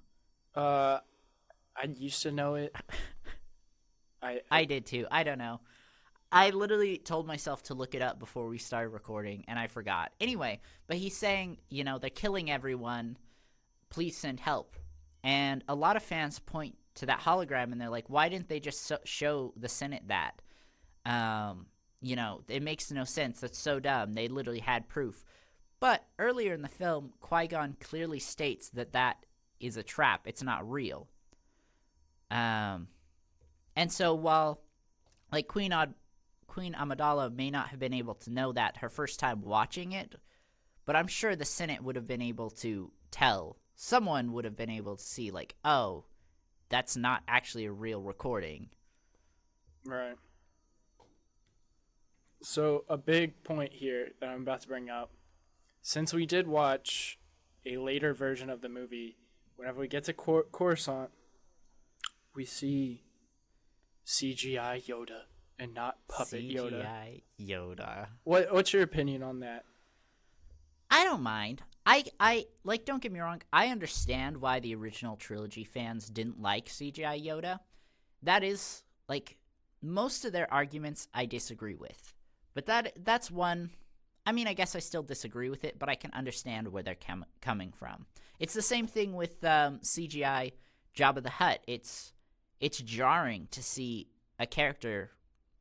Uh, 0.55 0.97
I 1.77 1.84
used 1.99 2.23
to 2.23 2.31
know 2.31 2.55
it. 2.55 2.76
I 4.23 4.41
I 4.49 4.65
did 4.65 4.88
too. 4.88 5.05
I 5.11 5.22
don't 5.22 5.38
know. 5.38 5.61
I 6.31 6.49
literally 6.49 6.97
told 6.97 7.27
myself 7.27 7.61
to 7.65 7.76
look 7.76 7.93
it 7.93 8.01
up 8.01 8.17
before 8.17 8.47
we 8.47 8.57
started 8.57 8.89
recording, 8.89 9.45
and 9.47 9.59
I 9.59 9.67
forgot. 9.67 10.13
Anyway, 10.19 10.61
but 10.88 10.97
he's 10.97 11.15
saying, 11.15 11.59
you 11.69 11.84
know, 11.84 11.99
they're 11.99 12.09
killing 12.09 12.49
everyone. 12.49 13.19
Please 13.91 14.17
send 14.17 14.39
help. 14.39 14.76
And 15.23 15.63
a 15.67 15.76
lot 15.76 15.95
of 15.95 16.01
fans 16.01 16.39
point 16.39 16.76
to 16.95 17.05
that 17.05 17.19
hologram, 17.19 17.72
and 17.72 17.80
they're 17.80 17.89
like, 17.89 18.09
why 18.09 18.30
didn't 18.30 18.49
they 18.49 18.59
just 18.59 18.88
so- 18.88 18.97
show 19.03 19.53
the 19.55 19.69
Senate 19.69 20.07
that? 20.07 20.41
Um, 21.06 21.68
you 22.02 22.15
know, 22.15 22.41
it 22.48 22.64
makes 22.64 22.91
no 22.91 23.03
sense. 23.03 23.40
That's 23.40 23.57
so 23.57 23.80
dumb. 23.80 24.14
They 24.14 24.27
literally 24.27 24.60
had 24.60 24.88
proof. 24.88 25.23
But 25.80 26.03
earlier 26.19 26.53
in 26.53 26.61
the 26.61 26.68
film, 26.68 27.14
Qui 27.19 27.48
Gon 27.48 27.76
clearly 27.80 28.19
states 28.19 28.69
that 28.69 28.94
that 28.94 29.26
is 29.60 29.77
a 29.77 29.84
trap. 29.84 30.22
It's 30.26 30.44
not 30.44 30.69
real. 30.69 31.07
Um, 32.32 32.88
and 33.76 33.91
so 33.91 34.14
while 34.14 34.61
like 35.32 35.48
Queen 35.48 35.72
Ad- 35.73 35.94
Queen 36.48 36.73
Amidala 36.73 37.34
may 37.34 37.52
not 37.52 37.68
have 37.69 37.80
been 37.80 37.94
able 37.94 38.15
to 38.15 38.32
know 38.32 38.52
that 38.53 38.77
her 38.77 38.90
first 38.90 39.19
time 39.19 39.41
watching 39.41 39.91
it, 39.91 40.15
but 40.86 40.95
I'm 40.95 41.07
sure 41.07 41.36
the 41.36 41.45
Senate 41.45 41.84
would 41.84 41.95
have 41.95 42.07
been 42.07 42.22
able 42.22 42.49
to 42.52 42.91
tell. 43.11 43.57
Someone 43.76 44.32
would 44.32 44.45
have 44.45 44.56
been 44.56 44.69
able 44.69 44.95
to 44.95 45.03
see 45.03 45.32
like, 45.32 45.56
oh, 45.65 46.06
that's 46.69 46.95
not 46.95 47.23
actually 47.27 47.65
a 47.65 47.72
real 47.72 48.02
recording. 48.02 48.69
Right. 49.86 50.15
So 52.45 52.84
a 52.88 52.95
big 52.95 53.43
point 53.43 53.73
here 53.73 54.09
that 54.19 54.30
I'm 54.30 54.43
about 54.43 54.61
to 54.61 54.67
bring 54.67 54.88
up, 54.88 55.09
since 55.81 56.13
we 56.13 56.27
did 56.27 56.47
watch 56.47 57.17
a 57.65 57.77
later 57.77 58.13
version 58.13 58.51
of 58.51 58.61
the 58.61 58.69
movie, 58.69 59.17
whenever 59.55 59.80
we 59.80 59.88
get 59.88 60.03
to 60.03 60.13
Cor- 60.13 60.45
Coruscant, 60.51 61.09
we 62.35 62.45
see 62.45 63.01
CGI 64.05 64.85
Yoda 64.85 65.22
and 65.57 65.73
not 65.73 65.97
puppet 66.07 66.47
Yoda. 66.47 66.85
CGI 66.85 67.23
Yoda. 67.41 68.07
What 68.26 68.53
What's 68.53 68.73
your 68.73 68.84
opinion 68.84 69.23
on 69.23 69.39
that? 69.39 69.65
I 70.91 71.03
don't 71.03 71.23
mind. 71.23 71.63
I 71.84 72.03
I 72.19 72.45
like 72.63 72.85
don't 72.85 73.01
get 73.01 73.11
me 73.11 73.22
wrong, 73.22 73.41
I 73.51 73.69
understand 73.69 74.38
why 74.38 74.59
the 74.59 74.76
original 74.76 75.15
trilogy 75.15 75.63
fans 75.63 76.11
didn't 76.11 76.39
like 76.39 76.67
CGI 76.67 77.26
Yoda. 77.26 77.59
That 78.22 78.43
is 78.43 78.84
like 79.09 79.35
most 79.81 80.26
of 80.26 80.31
their 80.31 80.51
arguments 80.53 81.07
I 81.11 81.26
disagree 81.26 81.76
with. 81.76 82.14
But 82.56 82.65
that 82.65 82.94
that's 83.03 83.30
one 83.30 83.69
I 84.26 84.32
mean, 84.32 84.48
I 84.48 84.53
guess 84.53 84.76
I 84.76 84.80
still 84.80 85.03
disagree 85.03 85.49
with 85.49 85.64
it, 85.64 85.77
but 85.77 85.88
I 85.88 85.95
can 85.95 86.11
understand 86.14 86.68
where 86.68 86.82
they're 86.82 86.95
com- 86.95 87.26
coming 87.41 87.72
from. 87.72 88.07
It's 88.40 88.56
the 88.56 88.61
same 88.61 88.88
thing 88.88 89.14
with 89.14 89.44
um, 89.44 89.80
CGI 89.80 90.53
Jabba 90.98 91.22
the 91.22 91.30
Hutt. 91.30 91.60
It's 91.68 92.14
it's 92.60 92.80
jarring 92.80 93.48
to 93.52 93.61
see 93.61 94.07
a 94.40 94.48
character 94.48 95.11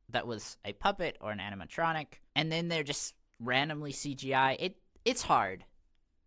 that 0.09 0.25
was 0.25 0.57
a 0.65 0.73
puppet 0.73 1.17
or 1.21 1.31
an 1.31 1.39
animatronic, 1.39 2.07
and 2.35 2.51
then 2.51 2.67
they're 2.67 2.83
just 2.83 3.13
randomly 3.39 3.91
CGI. 3.91 4.55
It 4.59 4.77
it's 5.03 5.21
hard, 5.21 5.63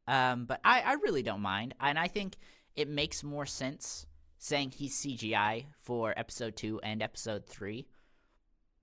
um, 0.06 0.44
but 0.44 0.60
I, 0.64 0.80
I 0.82 0.92
really 0.94 1.22
don't 1.22 1.40
mind, 1.40 1.74
and 1.80 1.98
I 1.98 2.06
think 2.06 2.36
it 2.76 2.88
makes 2.88 3.24
more 3.24 3.46
sense 3.46 4.06
saying 4.38 4.70
he's 4.70 4.96
CGI 5.00 5.66
for 5.80 6.14
episode 6.16 6.54
two 6.54 6.78
and 6.84 7.02
episode 7.02 7.46
three. 7.46 7.88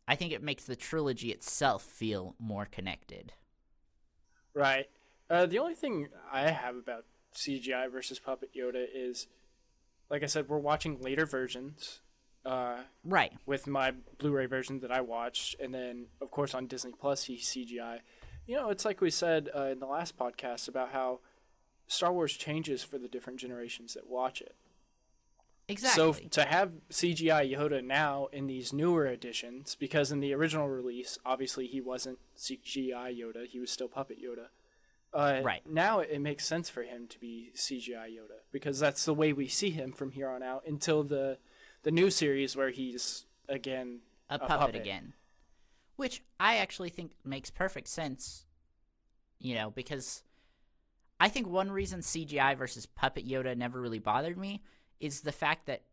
I 0.07 0.15
think 0.15 0.32
it 0.34 0.44
makes 0.44 0.65
the 0.65 0.76
trilogy 0.76 1.32
itself 1.32 1.84
feel 1.84 2.36
more 2.40 2.65
connected. 2.65 3.34
Right. 4.53 4.88
Uh, 5.30 5.45
the 5.45 5.60
only 5.60 5.76
thing 5.76 6.10
I 6.32 6.52
have 6.52 6.76
about 6.76 7.06
CGI 7.34 7.91
versus 7.91 8.19
puppet 8.19 8.52
Yoda 8.56 8.86
is, 8.94 9.27
like 10.10 10.23
I 10.23 10.27
said, 10.27 10.48
we're 10.48 10.60
watching 10.60 11.02
later 11.02 11.26
versions. 11.26 12.02
Uh, 12.45 12.77
Right. 13.03 13.34
with 13.48 13.65
my 13.65 13.91
Blu-ray 14.19 14.45
version 14.45 14.80
that 14.82 14.91
I 14.91 15.02
watched, 15.02 15.56
and 15.60 15.73
then 15.73 16.06
of 16.22 16.30
course 16.30 16.53
on 16.53 16.68
Disney 16.68 16.91
Plus 16.91 17.23
he's 17.23 17.48
CGI. 17.48 18.02
You 18.45 18.56
know, 18.56 18.69
it's 18.69 18.86
like 18.86 19.02
we 19.02 19.10
said 19.10 19.49
uh, 19.56 19.64
in 19.64 19.80
the 19.80 19.88
last 19.88 20.15
podcast 20.15 20.68
about 20.68 20.91
how 20.91 21.22
Star 21.88 22.14
Wars 22.14 22.38
changes 22.38 22.84
for 22.84 22.99
the 22.99 23.07
different 23.07 23.40
generations 23.40 23.95
that 23.95 24.07
watch 24.07 24.41
it. 24.41 24.56
Exactly. 25.67 26.13
So 26.13 26.27
to 26.29 26.43
have 26.47 26.71
CGI 26.91 27.51
Yoda 27.51 27.83
now 27.83 28.27
in 28.31 28.45
these 28.45 28.71
newer 28.71 29.07
editions, 29.07 29.75
because 29.75 30.11
in 30.11 30.19
the 30.19 30.33
original 30.33 30.69
release, 30.69 31.17
obviously 31.25 31.65
he 31.67 31.81
wasn't 31.81 32.19
CGI 32.37 33.17
Yoda; 33.19 33.47
he 33.47 33.59
was 33.59 33.71
still 33.71 33.87
puppet 33.87 34.17
Yoda. 34.21 34.47
Uh, 35.13 35.41
Right. 35.43 35.61
now, 35.65 35.99
it 36.01 36.19
makes 36.19 36.45
sense 36.45 36.69
for 36.69 36.83
him 36.83 37.07
to 37.07 37.17
be 37.19 37.51
CGI 37.55 38.09
Yoda 38.09 38.41
because 38.51 38.79
that's 38.79 39.05
the 39.05 39.13
way 39.13 39.31
we 39.33 39.47
see 39.47 39.69
him 39.71 39.91
from 39.93 40.11
here 40.11 40.29
on 40.29 40.43
out 40.43 40.63
until 40.67 41.03
the 41.03 41.37
the 41.83 41.91
new 41.91 42.09
series 42.09 42.55
where 42.55 42.69
he's 42.69 43.25
again 43.47 44.01
a, 44.29 44.35
a 44.35 44.39
puppet, 44.39 44.57
puppet. 44.59 44.75
again, 44.75 45.13
which 45.95 46.21
I 46.39 46.57
actually 46.57 46.89
think 46.89 47.13
makes 47.23 47.49
perfect 47.49 47.87
sense. 47.87 48.45
You 49.39 49.55
know, 49.55 49.71
because 49.71 50.21
I 51.19 51.29
think 51.29 51.47
one 51.47 51.71
reason 51.71 52.01
CGI 52.01 52.55
versus 52.57 52.85
puppet 52.85 53.27
Yoda 53.27 53.55
never 53.57 53.79
really 53.81 53.99
bothered 53.99 54.37
me 54.37 54.61
is 54.99 55.22
the 55.22 55.31
fact 55.31 55.67
that 55.67 55.84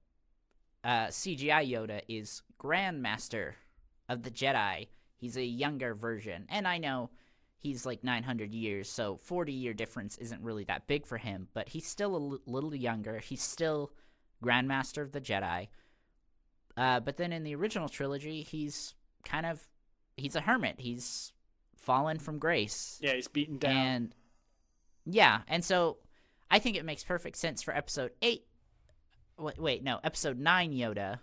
uh, 0.85 1.07
CGI 1.07 1.71
Yoda 1.71 2.01
is 2.09 2.43
Grandmaster 2.61 3.53
of 4.09 4.23
the 4.23 4.31
Jedi. 4.31 4.89
He's 5.17 5.37
a 5.37 5.45
younger 5.45 5.95
version, 5.95 6.47
and 6.49 6.67
I 6.67 6.79
know 6.79 7.11
he's 7.59 7.87
like 7.87 8.03
900 8.03 8.53
years, 8.53 8.89
so 8.89 9.19
40 9.23 9.53
year 9.53 9.73
difference 9.73 10.19
isn't 10.19 10.43
really 10.43 10.65
that 10.65 10.89
big 10.89 11.07
for 11.07 11.17
him. 11.17 11.49
But 11.55 11.69
he's 11.69 11.87
still 11.87 12.17
a 12.17 12.21
l- 12.21 12.41
little 12.47 12.75
younger. 12.75 13.19
He's 13.19 13.43
still 13.43 13.93
Grandmaster 14.43 15.03
of 15.03 15.13
the 15.13 15.21
Jedi. 15.21 15.69
Uh, 16.77 17.01
but 17.01 17.17
then 17.17 17.33
in 17.33 17.45
the 17.45 17.55
original 17.55 17.89
trilogy, 17.89 18.43
he's 18.43 18.95
kind 19.25 19.47
of 19.47 19.61
he's 20.17 20.35
a 20.35 20.41
hermit. 20.41 20.77
He's 20.79 21.33
fallen 21.77 22.19
from 22.19 22.39
grace. 22.39 22.99
Yeah, 23.01 23.15
he's 23.15 23.29
beaten 23.29 23.59
down. 23.59 23.77
And 23.77 24.15
yeah, 25.05 25.43
and 25.49 25.65
so 25.65 25.99
I 26.51 26.59
think 26.59 26.77
it 26.77 26.85
makes 26.85 27.05
perfect 27.05 27.37
sense 27.37 27.63
for 27.63 27.75
episode 27.77 28.13
8 28.23 28.45
wait, 29.39 29.59
wait, 29.59 29.83
no, 29.83 29.99
episode 30.05 30.39
9 30.39 30.73
Yoda 30.73 31.19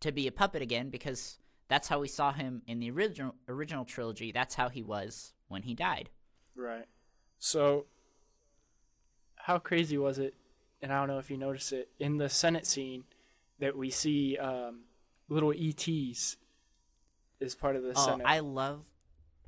to 0.00 0.12
be 0.12 0.26
a 0.26 0.32
puppet 0.32 0.62
again 0.62 0.90
because 0.90 1.38
that's 1.68 1.88
how 1.88 1.98
we 2.00 2.08
saw 2.08 2.32
him 2.32 2.62
in 2.66 2.78
the 2.80 2.90
original 2.90 3.34
original 3.48 3.84
trilogy. 3.84 4.32
That's 4.32 4.54
how 4.54 4.68
he 4.68 4.82
was 4.82 5.32
when 5.48 5.62
he 5.62 5.74
died. 5.74 6.10
right. 6.56 6.84
So, 7.38 7.86
how 9.36 9.58
crazy 9.58 9.98
was 9.98 10.18
it? 10.18 10.34
And 10.80 10.92
I 10.92 10.98
don't 10.98 11.08
know 11.08 11.18
if 11.18 11.30
you 11.30 11.36
noticed 11.36 11.72
it 11.72 11.90
in 11.98 12.16
the 12.18 12.28
Senate 12.28 12.66
scene 12.66 13.04
that 13.58 13.76
we 13.76 13.90
see 13.90 14.36
um, 14.38 14.80
little 15.28 15.52
ETs 15.52 16.36
as 17.40 17.54
part 17.54 17.76
of 17.76 17.82
the 17.82 17.92
Oh, 17.96 18.04
Senate. 18.06 18.26
I 18.26 18.40
love 18.40 18.84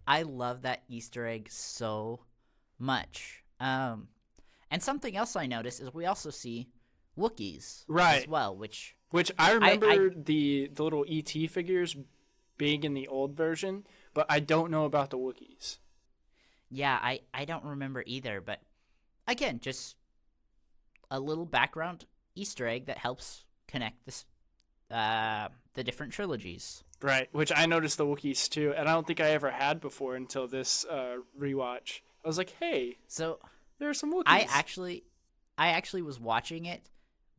I 0.07 0.23
love 0.23 0.63
that 0.63 0.83
Easter 0.89 1.27
egg 1.27 1.49
so 1.51 2.21
much. 2.79 3.43
Um 3.61 4.09
and 4.71 4.83
something 4.83 5.17
else 5.17 5.37
I 5.37 5.47
noticed 5.47 5.81
is 5.81 5.93
we 5.95 6.07
also 6.07 6.31
see 6.31 6.69
Wookiees 7.17 7.83
as 7.83 7.85
Right. 7.89 8.29
well, 8.29 8.55
which 8.57 8.95
Which 9.11 9.31
I 9.39 9.51
I- 9.51 9.55
remember 9.55 10.11
the 10.11 10.69
the 10.69 10.83
little 10.83 11.05
ET 11.09 11.47
figures 11.49 11.97
being 12.59 12.85
in 12.85 12.95
the 12.95 13.07
old 13.09 13.35
version, 13.37 13.87
but 14.15 14.27
I 14.29 14.41
don't 14.41 14.71
know 14.71 14.85
about 14.85 15.11
the 15.11 15.19
Wookiees. 15.19 15.79
yeah, 16.71 16.99
I 17.03 17.21
I 17.33 17.45
don't 17.45 17.65
remember 17.65 18.03
either, 18.07 18.41
but 18.41 18.61
again, 19.27 19.61
just 19.61 19.97
a 21.11 21.21
little 21.21 21.47
background 21.47 22.07
Easter 22.35 22.67
egg 22.67 22.87
that 22.87 22.99
helps 22.99 23.45
connect 23.69 24.05
this 24.05 24.27
uh 24.91 25.49
the 25.75 25.85
different 25.85 26.13
trilogies. 26.13 26.83
Right, 27.03 27.29
which 27.33 27.53
I 27.55 27.67
noticed 27.67 27.99
the 27.99 28.07
Wookiees 28.07 28.49
too, 28.49 28.73
and 28.77 28.89
I 28.89 28.93
don't 28.95 29.07
think 29.07 29.21
I 29.21 29.31
ever 29.31 29.51
had 29.51 29.81
before 29.81 30.17
until 30.17 30.49
this 30.49 30.85
uh, 30.87 31.19
rewatch. 31.39 32.01
I 32.25 32.29
was 32.29 32.39
like, 32.39 32.51
"Hey, 32.59 32.99
So 33.07 33.39
there 33.79 33.89
are 33.91 33.95
some 33.95 34.13
Wookiees." 34.13 34.23
I 34.27 34.47
actually 34.49 35.05
I 35.59 35.69
actually 35.69 36.03
was 36.03 36.19
watching 36.19 36.65
it, 36.65 36.89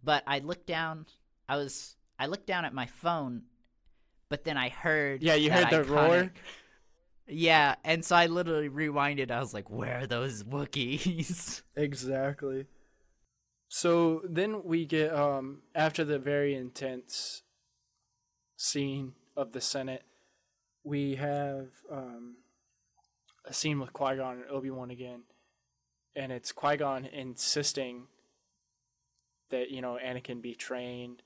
but 0.04 0.24
I 0.28 0.40
looked 0.40 0.68
down 0.68 1.06
I 1.50 1.58
was 1.58 1.96
I 2.20 2.28
looked 2.28 2.48
down 2.48 2.66
at 2.66 2.74
my 2.74 2.88
phone, 2.88 3.44
but 4.30 4.44
then 4.44 4.58
I 4.58 4.70
heard 4.70 5.22
yeah, 5.22 5.36
you 5.36 5.52
heard 5.52 5.70
the 5.70 5.84
roar. 5.84 6.32
Yeah, 7.28 7.76
and 7.84 8.04
so 8.04 8.16
I 8.16 8.28
literally 8.28 8.70
rewinded. 8.70 9.32
I 9.32 9.40
was 9.40 9.54
like, 9.54 9.70
"Where 9.70 10.00
are 10.00 10.08
those 10.08 10.44
Wookiees?" 10.44 11.62
Exactly. 11.76 12.66
So 13.70 14.22
then 14.24 14.64
we 14.64 14.86
get 14.86 15.14
um 15.14 15.62
after 15.76 16.04
the 16.04 16.20
very 16.20 16.56
intense 16.56 17.44
scene 18.56 19.14
of 19.36 19.52
the 19.52 19.62
Senate, 19.62 20.04
we 20.84 21.16
have 21.16 21.68
um 21.92 22.38
a 23.46 23.54
scene 23.54 23.80
with 23.80 23.94
Qui 23.94 24.16
Gon 24.18 24.38
and 24.38 24.50
Obi 24.50 24.70
Wan 24.70 24.90
again, 24.90 25.24
and 26.16 26.32
it's 26.32 26.52
Qui 26.52 26.78
Gon 26.78 27.06
insisting 27.06 28.08
that 29.50 29.72
you 29.72 29.82
know 29.82 29.98
Anakin 30.04 30.42
be 30.42 30.56
trained, 30.56 31.24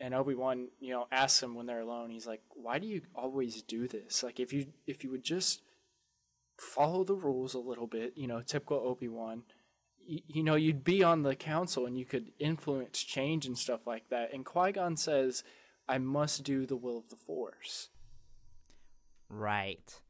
and 0.00 0.14
Obi 0.14 0.34
Wan 0.34 0.68
you 0.80 0.92
know 0.92 1.06
asks 1.10 1.42
him 1.42 1.54
when 1.54 1.66
they're 1.66 1.80
alone. 1.80 2.10
He's 2.10 2.26
like, 2.26 2.42
"Why 2.50 2.78
do 2.78 2.86
you 2.86 3.02
always 3.14 3.62
do 3.62 3.88
this? 3.88 4.22
Like 4.22 4.40
if 4.40 4.52
you 4.52 4.66
if 4.86 5.04
you 5.04 5.10
would 5.10 5.24
just 5.24 5.62
follow 6.56 7.04
the 7.04 7.14
rules 7.14 7.54
a 7.54 7.58
little 7.58 7.86
bit, 7.86 8.12
you 8.16 8.26
know, 8.26 8.40
typical 8.40 8.78
Obi 8.78 9.08
Wan. 9.08 9.42
You, 10.06 10.20
you 10.26 10.42
know, 10.42 10.54
you'd 10.54 10.84
be 10.84 11.02
on 11.02 11.22
the 11.22 11.34
council 11.34 11.86
and 11.86 11.98
you 11.98 12.04
could 12.04 12.32
influence 12.38 13.02
change 13.02 13.46
and 13.46 13.56
stuff 13.56 13.86
like 13.86 14.08
that. 14.10 14.32
And 14.32 14.44
Qui 14.44 14.72
Gon 14.72 14.96
says, 14.96 15.42
I 15.88 15.98
must 15.98 16.44
do 16.44 16.66
the 16.66 16.76
will 16.76 16.98
of 16.98 17.08
the 17.08 17.16
Force. 17.16 17.90
Right. 19.28 20.00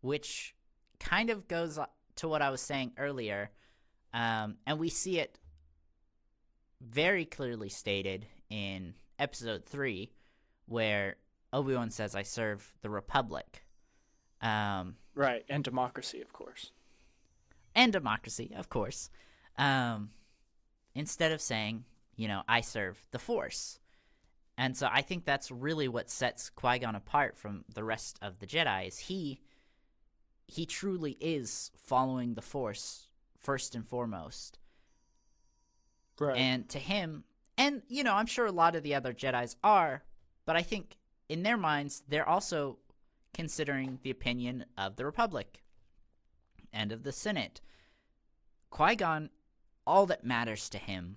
Which 0.00 0.54
kind 0.98 1.30
of 1.30 1.48
goes 1.48 1.78
to 2.16 2.28
what 2.28 2.42
I 2.42 2.50
was 2.50 2.60
saying 2.60 2.92
earlier. 2.98 3.50
Um, 4.12 4.56
and 4.66 4.78
we 4.78 4.88
see 4.88 5.18
it 5.18 5.38
very 6.80 7.24
clearly 7.24 7.68
stated 7.68 8.26
in 8.48 8.94
episode 9.18 9.64
3, 9.64 10.10
where 10.66 11.16
Obi 11.52 11.74
Wan 11.74 11.90
says, 11.90 12.14
I 12.14 12.22
serve 12.22 12.72
the 12.82 12.90
Republic. 12.90 13.64
Um, 14.40 14.96
Right, 15.14 15.44
and 15.48 15.62
democracy, 15.64 16.20
of 16.22 16.32
course. 16.32 16.72
and 17.74 17.92
democracy, 17.92 18.52
of 18.56 18.68
course. 18.68 19.10
Um, 19.58 20.10
instead 20.94 21.32
of 21.32 21.40
saying, 21.40 21.84
you 22.16 22.26
know, 22.28 22.42
I 22.48 22.60
serve 22.62 23.02
the 23.10 23.18
Force. 23.18 23.78
And 24.56 24.76
so 24.76 24.88
I 24.90 25.02
think 25.02 25.24
that's 25.24 25.50
really 25.50 25.88
what 25.88 26.10
sets 26.10 26.50
Qui 26.50 26.78
Gon 26.78 26.94
apart 26.94 27.36
from 27.36 27.64
the 27.74 27.84
rest 27.84 28.18
of 28.22 28.38
the 28.38 28.46
Jedi. 28.46 28.86
Is 28.88 28.98
he 28.98 29.40
he 30.46 30.66
truly 30.66 31.16
is 31.20 31.70
following 31.76 32.34
the 32.34 32.42
Force 32.42 33.08
first 33.38 33.74
and 33.74 33.86
foremost. 33.86 34.58
Right. 36.20 36.36
And 36.36 36.68
to 36.68 36.78
him, 36.78 37.24
and 37.58 37.82
you 37.88 38.04
know, 38.04 38.14
I'm 38.14 38.26
sure 38.26 38.46
a 38.46 38.52
lot 38.52 38.76
of 38.76 38.84
the 38.84 38.94
other 38.94 39.12
Jedi's 39.12 39.56
are, 39.64 40.04
but 40.46 40.54
I 40.54 40.62
think 40.62 40.96
in 41.28 41.42
their 41.42 41.56
minds, 41.56 42.02
they're 42.08 42.28
also 42.28 42.78
considering 43.34 43.98
the 44.02 44.10
opinion 44.10 44.66
of 44.76 44.96
the 44.96 45.06
Republic 45.06 45.62
and 46.72 46.92
of 46.92 47.02
the 47.02 47.12
Senate. 47.12 47.60
Qui 48.68 48.94
Gon, 48.96 49.30
all 49.86 50.06
that 50.06 50.24
matters 50.24 50.68
to 50.68 50.78
him 50.78 51.16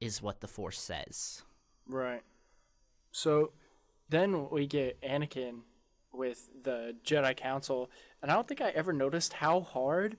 is 0.00 0.22
what 0.22 0.40
the 0.40 0.48
Force 0.48 0.78
says. 0.78 1.42
Right. 1.88 2.22
So 3.10 3.52
then 4.08 4.48
we 4.50 4.66
get 4.66 5.00
Anakin 5.02 5.60
with 6.12 6.48
the 6.62 6.94
Jedi 7.04 7.36
Council, 7.36 7.90
and 8.22 8.30
I 8.30 8.34
don't 8.34 8.46
think 8.46 8.60
I 8.60 8.70
ever 8.70 8.92
noticed 8.92 9.34
how 9.34 9.60
hard 9.60 10.16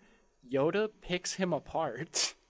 Yoda 0.52 0.90
picks 1.02 1.34
him 1.34 1.54
apart. 1.54 2.34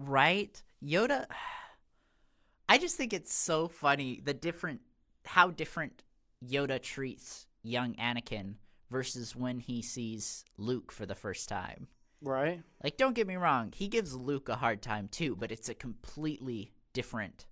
Right? 0.00 0.60
Yoda. 0.82 1.26
I 2.68 2.78
just 2.78 2.96
think 2.96 3.12
it's 3.12 3.34
so 3.34 3.68
funny 3.68 4.20
the 4.24 4.34
different, 4.34 4.80
how 5.24 5.50
different 5.50 6.04
Yoda 6.44 6.80
treats 6.80 7.46
young 7.62 7.94
Anakin 7.94 8.54
versus 8.90 9.34
when 9.34 9.58
he 9.58 9.82
sees 9.82 10.44
Luke 10.56 10.92
for 10.92 11.04
the 11.04 11.14
first 11.14 11.48
time. 11.48 11.88
Right? 12.22 12.62
Like, 12.82 12.96
don't 12.96 13.14
get 13.14 13.26
me 13.26 13.36
wrong, 13.36 13.72
he 13.74 13.88
gives 13.88 14.14
Luke 14.14 14.48
a 14.48 14.56
hard 14.56 14.82
time 14.82 15.08
too, 15.08 15.34
but 15.34 15.50
it's 15.50 15.68
a 15.68 15.74
completely 15.74 16.72
different, 16.92 17.46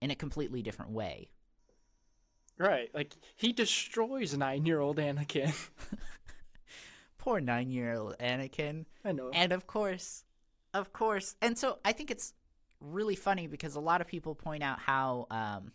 in 0.00 0.10
a 0.10 0.14
completely 0.14 0.62
different 0.62 0.92
way. 0.92 1.30
Right. 2.60 2.90
Like 2.92 3.16
he 3.36 3.52
destroys 3.52 4.36
nine-year-old 4.36 4.98
Anakin. 4.98 5.54
Poor 7.18 7.40
nine 7.40 7.70
year 7.70 7.94
old 7.94 8.16
Anakin. 8.18 8.84
I 9.04 9.12
know. 9.12 9.30
And 9.32 9.52
of 9.52 9.66
course, 9.66 10.24
of 10.74 10.92
course. 10.92 11.36
And 11.40 11.56
so 11.56 11.78
I 11.84 11.92
think 11.92 12.10
it's 12.10 12.34
really 12.80 13.16
funny 13.16 13.46
because 13.46 13.74
a 13.74 13.80
lot 13.80 14.00
of 14.00 14.06
people 14.06 14.34
point 14.34 14.62
out 14.62 14.78
how 14.78 15.26
um, 15.30 15.72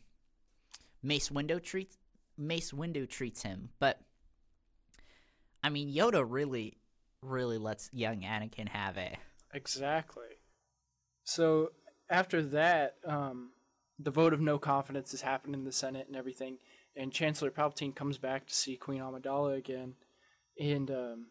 Mace 1.03 1.29
Windu 1.29 1.61
treats 1.61 1.97
Mace 2.37 2.71
Windu 2.71 3.07
treats 3.07 3.43
him, 3.43 3.69
but 3.79 3.99
I 5.63 5.69
mean 5.69 5.93
Yoda 5.93 6.25
really, 6.27 6.77
really 7.21 7.57
lets 7.57 7.89
young 7.93 8.21
Anakin 8.21 8.67
have 8.69 8.97
it. 8.97 9.15
Exactly. 9.53 10.23
So 11.23 11.71
after 12.09 12.41
that, 12.41 12.95
um, 13.05 13.51
the 13.97 14.11
vote 14.11 14.33
of 14.33 14.41
no 14.41 14.59
confidence 14.59 15.11
has 15.11 15.21
happened 15.21 15.55
in 15.55 15.63
the 15.63 15.71
Senate 15.71 16.07
and 16.07 16.15
everything, 16.17 16.57
and 16.95 17.11
Chancellor 17.11 17.51
Palpatine 17.51 17.95
comes 17.95 18.17
back 18.17 18.47
to 18.47 18.53
see 18.53 18.75
Queen 18.75 18.99
Amidala 18.99 19.57
again. 19.57 19.93
And 20.59 20.91
um, 20.91 21.25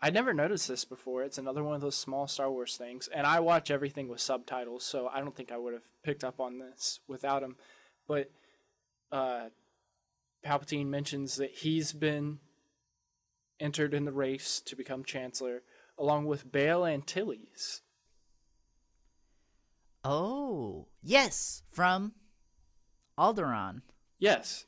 I 0.00 0.10
never 0.10 0.32
noticed 0.32 0.68
this 0.68 0.84
before. 0.84 1.24
It's 1.24 1.38
another 1.38 1.64
one 1.64 1.74
of 1.74 1.80
those 1.80 1.96
small 1.96 2.28
Star 2.28 2.50
Wars 2.50 2.76
things, 2.76 3.08
and 3.08 3.26
I 3.26 3.40
watch 3.40 3.70
everything 3.70 4.08
with 4.08 4.20
subtitles, 4.20 4.84
so 4.84 5.08
I 5.12 5.20
don't 5.20 5.34
think 5.34 5.50
I 5.50 5.56
would 5.56 5.72
have 5.74 5.90
picked 6.04 6.22
up 6.22 6.38
on 6.40 6.58
this 6.58 7.00
without 7.08 7.40
them. 7.40 7.56
But 8.06 8.30
uh, 9.10 9.46
Palpatine 10.46 10.86
mentions 10.86 11.34
that 11.36 11.50
he's 11.50 11.92
been 11.92 12.38
entered 13.58 13.92
in 13.92 14.04
the 14.04 14.12
race 14.12 14.60
to 14.66 14.76
become 14.76 15.02
Chancellor, 15.04 15.62
along 15.98 16.26
with 16.26 16.52
Bail 16.52 16.84
Antilles. 16.86 17.82
Oh, 20.04 20.86
yes, 21.02 21.62
from 21.70 22.12
Alderaan. 23.18 23.82
Yes, 24.20 24.64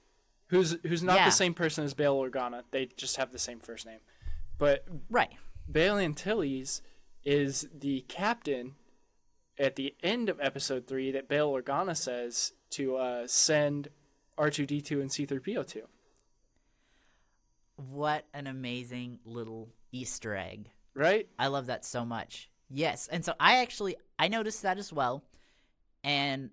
who's 0.48 0.76
who's 0.82 1.02
not 1.04 1.16
Yeah. 1.16 1.26
the 1.26 1.30
same 1.30 1.54
person 1.54 1.84
as 1.84 1.94
Bail 1.94 2.16
Organa. 2.16 2.64
They 2.72 2.86
just 2.86 3.16
have 3.16 3.30
the 3.32 3.38
same 3.38 3.60
first 3.60 3.86
name. 3.86 4.00
But 4.60 4.84
Right. 5.08 5.32
Bail 5.70 5.96
Antilles 5.96 6.82
is 7.24 7.66
the 7.72 8.02
captain 8.02 8.74
at 9.58 9.76
the 9.76 9.94
end 10.02 10.28
of 10.28 10.38
episode 10.38 10.86
three 10.86 11.10
that 11.12 11.28
Bail 11.28 11.50
Organa 11.50 11.96
says 11.96 12.52
to 12.70 12.96
uh, 12.96 13.26
send 13.26 13.88
R 14.36 14.50
two 14.50 14.66
D 14.66 14.80
two 14.82 15.00
and 15.00 15.10
C 15.10 15.24
three 15.24 15.38
PO 15.38 15.62
two. 15.62 15.88
What 17.76 18.26
an 18.34 18.46
amazing 18.46 19.20
little 19.24 19.70
Easter 19.92 20.36
egg. 20.36 20.68
Right? 20.94 21.28
I 21.38 21.46
love 21.46 21.66
that 21.66 21.84
so 21.86 22.04
much. 22.04 22.50
Yes, 22.68 23.08
and 23.10 23.24
so 23.24 23.32
I 23.40 23.62
actually 23.62 23.96
I 24.18 24.28
noticed 24.28 24.62
that 24.62 24.76
as 24.76 24.92
well, 24.92 25.24
and 26.04 26.50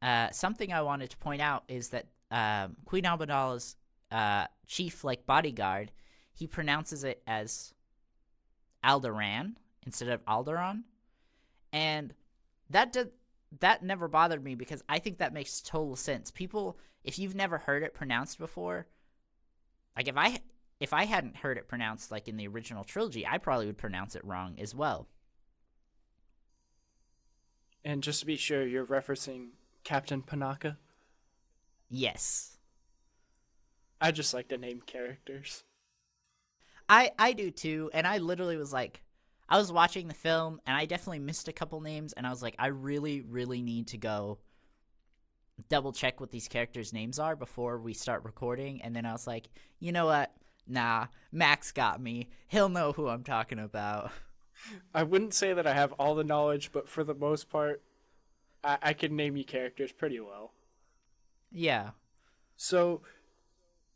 uh, 0.00 0.30
something 0.30 0.72
I 0.72 0.80
wanted 0.82 1.10
to 1.10 1.16
point 1.18 1.42
out 1.42 1.64
is 1.68 1.90
that 1.90 2.06
um, 2.30 2.76
Queen 2.86 3.04
Amidala's 3.04 3.76
uh, 4.10 4.46
chief 4.66 5.04
like 5.04 5.26
bodyguard, 5.26 5.92
he 6.34 6.46
pronounces 6.46 7.04
it 7.04 7.22
as 7.26 7.72
Alderaan 8.84 9.54
instead 9.86 10.08
of 10.08 10.24
Alderaan, 10.26 10.82
and 11.72 12.12
that 12.70 12.92
did 12.92 13.12
that 13.60 13.82
never 13.82 14.08
bothered 14.08 14.42
me 14.42 14.54
because 14.54 14.82
I 14.88 14.98
think 14.98 15.18
that 15.18 15.32
makes 15.32 15.60
total 15.60 15.96
sense. 15.96 16.30
People, 16.30 16.76
if 17.04 17.18
you've 17.18 17.34
never 17.34 17.58
heard 17.58 17.82
it 17.82 17.94
pronounced 17.94 18.38
before, 18.38 18.86
like 19.96 20.08
if 20.08 20.16
I 20.16 20.40
if 20.80 20.92
I 20.92 21.04
hadn't 21.04 21.36
heard 21.36 21.56
it 21.56 21.68
pronounced 21.68 22.10
like 22.10 22.28
in 22.28 22.36
the 22.36 22.48
original 22.48 22.84
trilogy, 22.84 23.26
I 23.26 23.38
probably 23.38 23.66
would 23.66 23.78
pronounce 23.78 24.16
it 24.16 24.24
wrong 24.24 24.56
as 24.58 24.74
well. 24.74 25.08
And 27.84 28.02
just 28.02 28.20
to 28.20 28.26
be 28.26 28.36
sure, 28.36 28.66
you're 28.66 28.86
referencing 28.86 29.50
Captain 29.84 30.22
Panaka. 30.22 30.78
Yes. 31.90 32.56
I 34.00 34.10
just 34.10 34.34
like 34.34 34.48
to 34.48 34.58
name 34.58 34.82
characters. 34.84 35.64
I 36.88 37.12
I 37.18 37.32
do 37.32 37.50
too, 37.50 37.90
and 37.92 38.06
I 38.06 38.18
literally 38.18 38.56
was 38.56 38.72
like 38.72 39.00
I 39.48 39.58
was 39.58 39.72
watching 39.72 40.08
the 40.08 40.14
film 40.14 40.60
and 40.66 40.76
I 40.76 40.86
definitely 40.86 41.18
missed 41.18 41.48
a 41.48 41.52
couple 41.52 41.80
names 41.80 42.12
and 42.12 42.26
I 42.26 42.30
was 42.30 42.42
like 42.42 42.56
I 42.58 42.68
really 42.68 43.20
really 43.20 43.62
need 43.62 43.88
to 43.88 43.98
go 43.98 44.38
double 45.68 45.92
check 45.92 46.20
what 46.20 46.30
these 46.30 46.48
characters' 46.48 46.92
names 46.92 47.18
are 47.18 47.36
before 47.36 47.78
we 47.78 47.94
start 47.94 48.24
recording 48.24 48.82
and 48.82 48.94
then 48.94 49.06
I 49.06 49.12
was 49.12 49.26
like, 49.26 49.48
"You 49.78 49.92
know 49.92 50.06
what? 50.06 50.32
Nah, 50.66 51.06
Max 51.30 51.72
got 51.72 52.00
me. 52.00 52.28
He'll 52.48 52.68
know 52.68 52.92
who 52.92 53.08
I'm 53.08 53.24
talking 53.24 53.58
about." 53.58 54.10
I 54.94 55.02
wouldn't 55.02 55.34
say 55.34 55.52
that 55.52 55.66
I 55.66 55.74
have 55.74 55.92
all 55.92 56.14
the 56.14 56.24
knowledge, 56.24 56.72
but 56.72 56.88
for 56.88 57.04
the 57.04 57.14
most 57.14 57.50
part, 57.50 57.82
I, 58.62 58.78
I 58.82 58.92
can 58.92 59.14
name 59.14 59.36
you 59.36 59.44
characters 59.44 59.92
pretty 59.92 60.20
well. 60.20 60.52
Yeah. 61.50 61.90
So, 62.56 63.02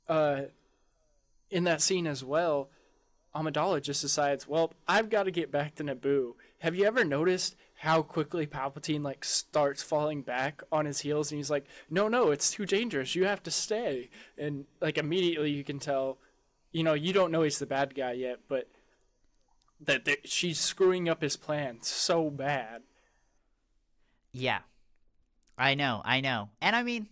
uh, 0.08 0.42
in 1.50 1.64
that 1.64 1.80
scene 1.80 2.06
as 2.06 2.22
well, 2.22 2.70
Amidala 3.34 3.82
just 3.82 4.02
decides, 4.02 4.48
well, 4.48 4.72
I've 4.86 5.10
got 5.10 5.24
to 5.24 5.30
get 5.30 5.50
back 5.50 5.74
to 5.76 5.84
Naboo. 5.84 6.32
Have 6.60 6.74
you 6.74 6.84
ever 6.84 7.04
noticed 7.04 7.56
how 7.78 8.02
quickly 8.02 8.46
Palpatine 8.46 9.02
like 9.04 9.24
starts 9.24 9.82
falling 9.82 10.22
back 10.22 10.62
on 10.72 10.86
his 10.86 11.00
heels, 11.00 11.30
and 11.30 11.38
he's 11.38 11.50
like, 11.50 11.66
no, 11.88 12.08
no, 12.08 12.30
it's 12.30 12.50
too 12.50 12.66
dangerous. 12.66 13.14
You 13.14 13.26
have 13.26 13.42
to 13.44 13.50
stay. 13.50 14.10
And 14.36 14.66
like 14.80 14.98
immediately 14.98 15.52
you 15.52 15.62
can 15.62 15.78
tell, 15.78 16.18
you 16.72 16.82
know, 16.82 16.94
you 16.94 17.12
don't 17.12 17.30
know 17.30 17.42
he's 17.42 17.58
the 17.58 17.66
bad 17.66 17.94
guy 17.94 18.12
yet, 18.12 18.40
but 18.48 18.68
that 19.80 20.04
that 20.06 20.28
she's 20.28 20.58
screwing 20.58 21.08
up 21.08 21.22
his 21.22 21.36
plans 21.36 21.86
so 21.86 22.30
bad. 22.30 22.82
Yeah. 24.32 24.60
I 25.56 25.74
know, 25.74 26.02
I 26.04 26.20
know. 26.20 26.50
And 26.60 26.74
I 26.74 26.82
mean 26.82 27.08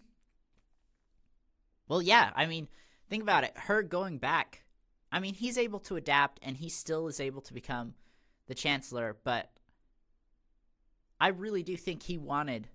Well, 1.89 2.03
yeah, 2.03 2.31
I 2.35 2.47
mean, 2.47 2.69
think 3.09 3.23
about 3.23 3.45
it. 3.45 3.53
Her 3.57 3.83
going 3.83 4.19
back. 4.19 4.63
I 5.11 5.21
mean, 5.21 5.35
he's 5.35 5.59
able 5.59 5.81
to 5.81 5.97
adapt 5.97 6.41
and 6.43 6.57
he 6.57 6.69
still 6.69 7.07
is 7.09 7.21
able 7.21 7.41
to 7.43 7.55
become 7.55 7.95
the 8.47 8.55
chancellor, 8.55 9.17
but 9.25 9.51
I 11.21 11.29
really 11.29 11.63
do 11.63 11.77
think 11.77 12.03
he 12.03 12.19
wanted 12.19 12.69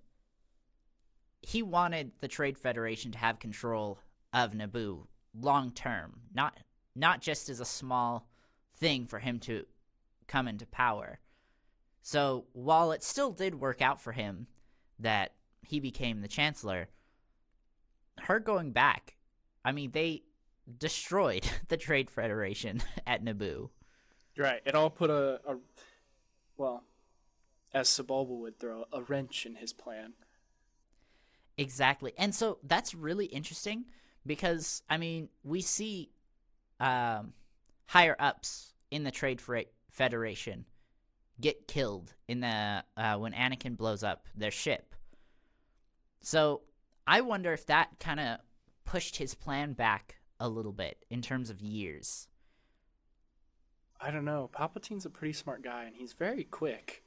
he 1.44 1.64
wanted 1.64 2.12
the 2.20 2.28
Trade 2.28 2.58
Federation 2.58 3.12
to 3.12 3.18
have 3.18 3.40
control 3.40 3.99
of 4.32 4.53
Naboo 4.53 5.08
long 5.34 5.72
term, 5.72 6.22
not 6.34 6.58
not 6.95 7.22
just 7.22 7.49
as 7.49 7.60
a 7.60 7.66
small 7.66 8.28
thing 8.76 9.06
for 9.06 9.20
him 9.20 9.40
to 9.40 9.66
come 10.28 10.48
into 10.48 10.66
power. 10.66 11.20
So 12.02 12.45
while 12.53 12.91
it 12.91 13.03
still 13.03 13.32
did 13.32 13.56
work 13.56 13.82
out 13.82 14.02
for 14.02 14.12
him 14.12 14.48
that 14.99 15.34
he 15.62 15.80
became 15.80 16.22
the 16.22 16.28
chancellor, 16.28 16.90
her 18.22 18.40
going 18.40 18.72
back, 18.72 19.16
I 19.64 19.72
mean, 19.72 19.91
they 19.91 20.24
destroyed 20.77 21.48
the 21.68 21.77
Trade 21.77 22.10
Federation 22.10 22.81
at 23.07 23.23
Naboo. 23.23 23.69
Right. 24.38 24.61
It 24.65 24.76
all 24.76 24.89
put 24.89 25.10
a, 25.10 25.39
a 25.45 25.57
well, 26.57 26.84
as 27.73 27.89
Sebulba 27.89 28.38
would 28.38 28.60
throw, 28.60 28.85
a 28.91 29.02
wrench 29.02 29.45
in 29.45 29.56
his 29.56 29.73
plan. 29.73 30.14
Exactly. 31.57 32.14
And 32.18 32.34
so 32.34 32.60
that's 32.64 32.93
really 32.93 33.26
interesting 33.26 33.85
because, 34.26 34.84
I 34.89 34.98
mean, 34.98 35.30
we 35.43 35.61
see 35.61 36.11
um, 36.80 37.34
higher 37.88 38.15
ups 38.19 38.73
in 38.89 39.03
the 39.03 39.11
Trade 39.11 39.41
Federation 39.89 40.65
get 41.39 41.68
killed 41.68 42.14
in 42.27 42.41
the 42.41 42.84
uh, 42.95 43.18
when 43.18 43.34
Anakin 43.34 43.76
blows 43.76 44.03
up 44.03 44.27
their 44.35 44.52
ship. 44.52 44.95
So 46.22 46.61
I 47.07 47.22
wonder 47.22 47.52
if 47.53 47.65
that 47.65 47.99
kind 47.99 48.19
of 48.19 48.39
pushed 48.85 49.18
his 49.18 49.34
plan 49.34 49.73
back 49.73 50.20
a 50.42 50.50
little 50.50 50.74
bit 50.74 51.06
in 51.10 51.22
terms 51.22 51.50
of 51.50 51.62
years. 51.62 52.28
I 54.02 54.10
don't 54.10 54.26
know. 54.26 54.50
Palpatine's 54.52 55.06
a 55.06 55.10
pretty 55.10 55.34
smart 55.34 55.64
guy, 55.64 55.84
and 55.84 55.96
he's 55.96 56.14
very 56.14 56.44
quick. 56.44 57.04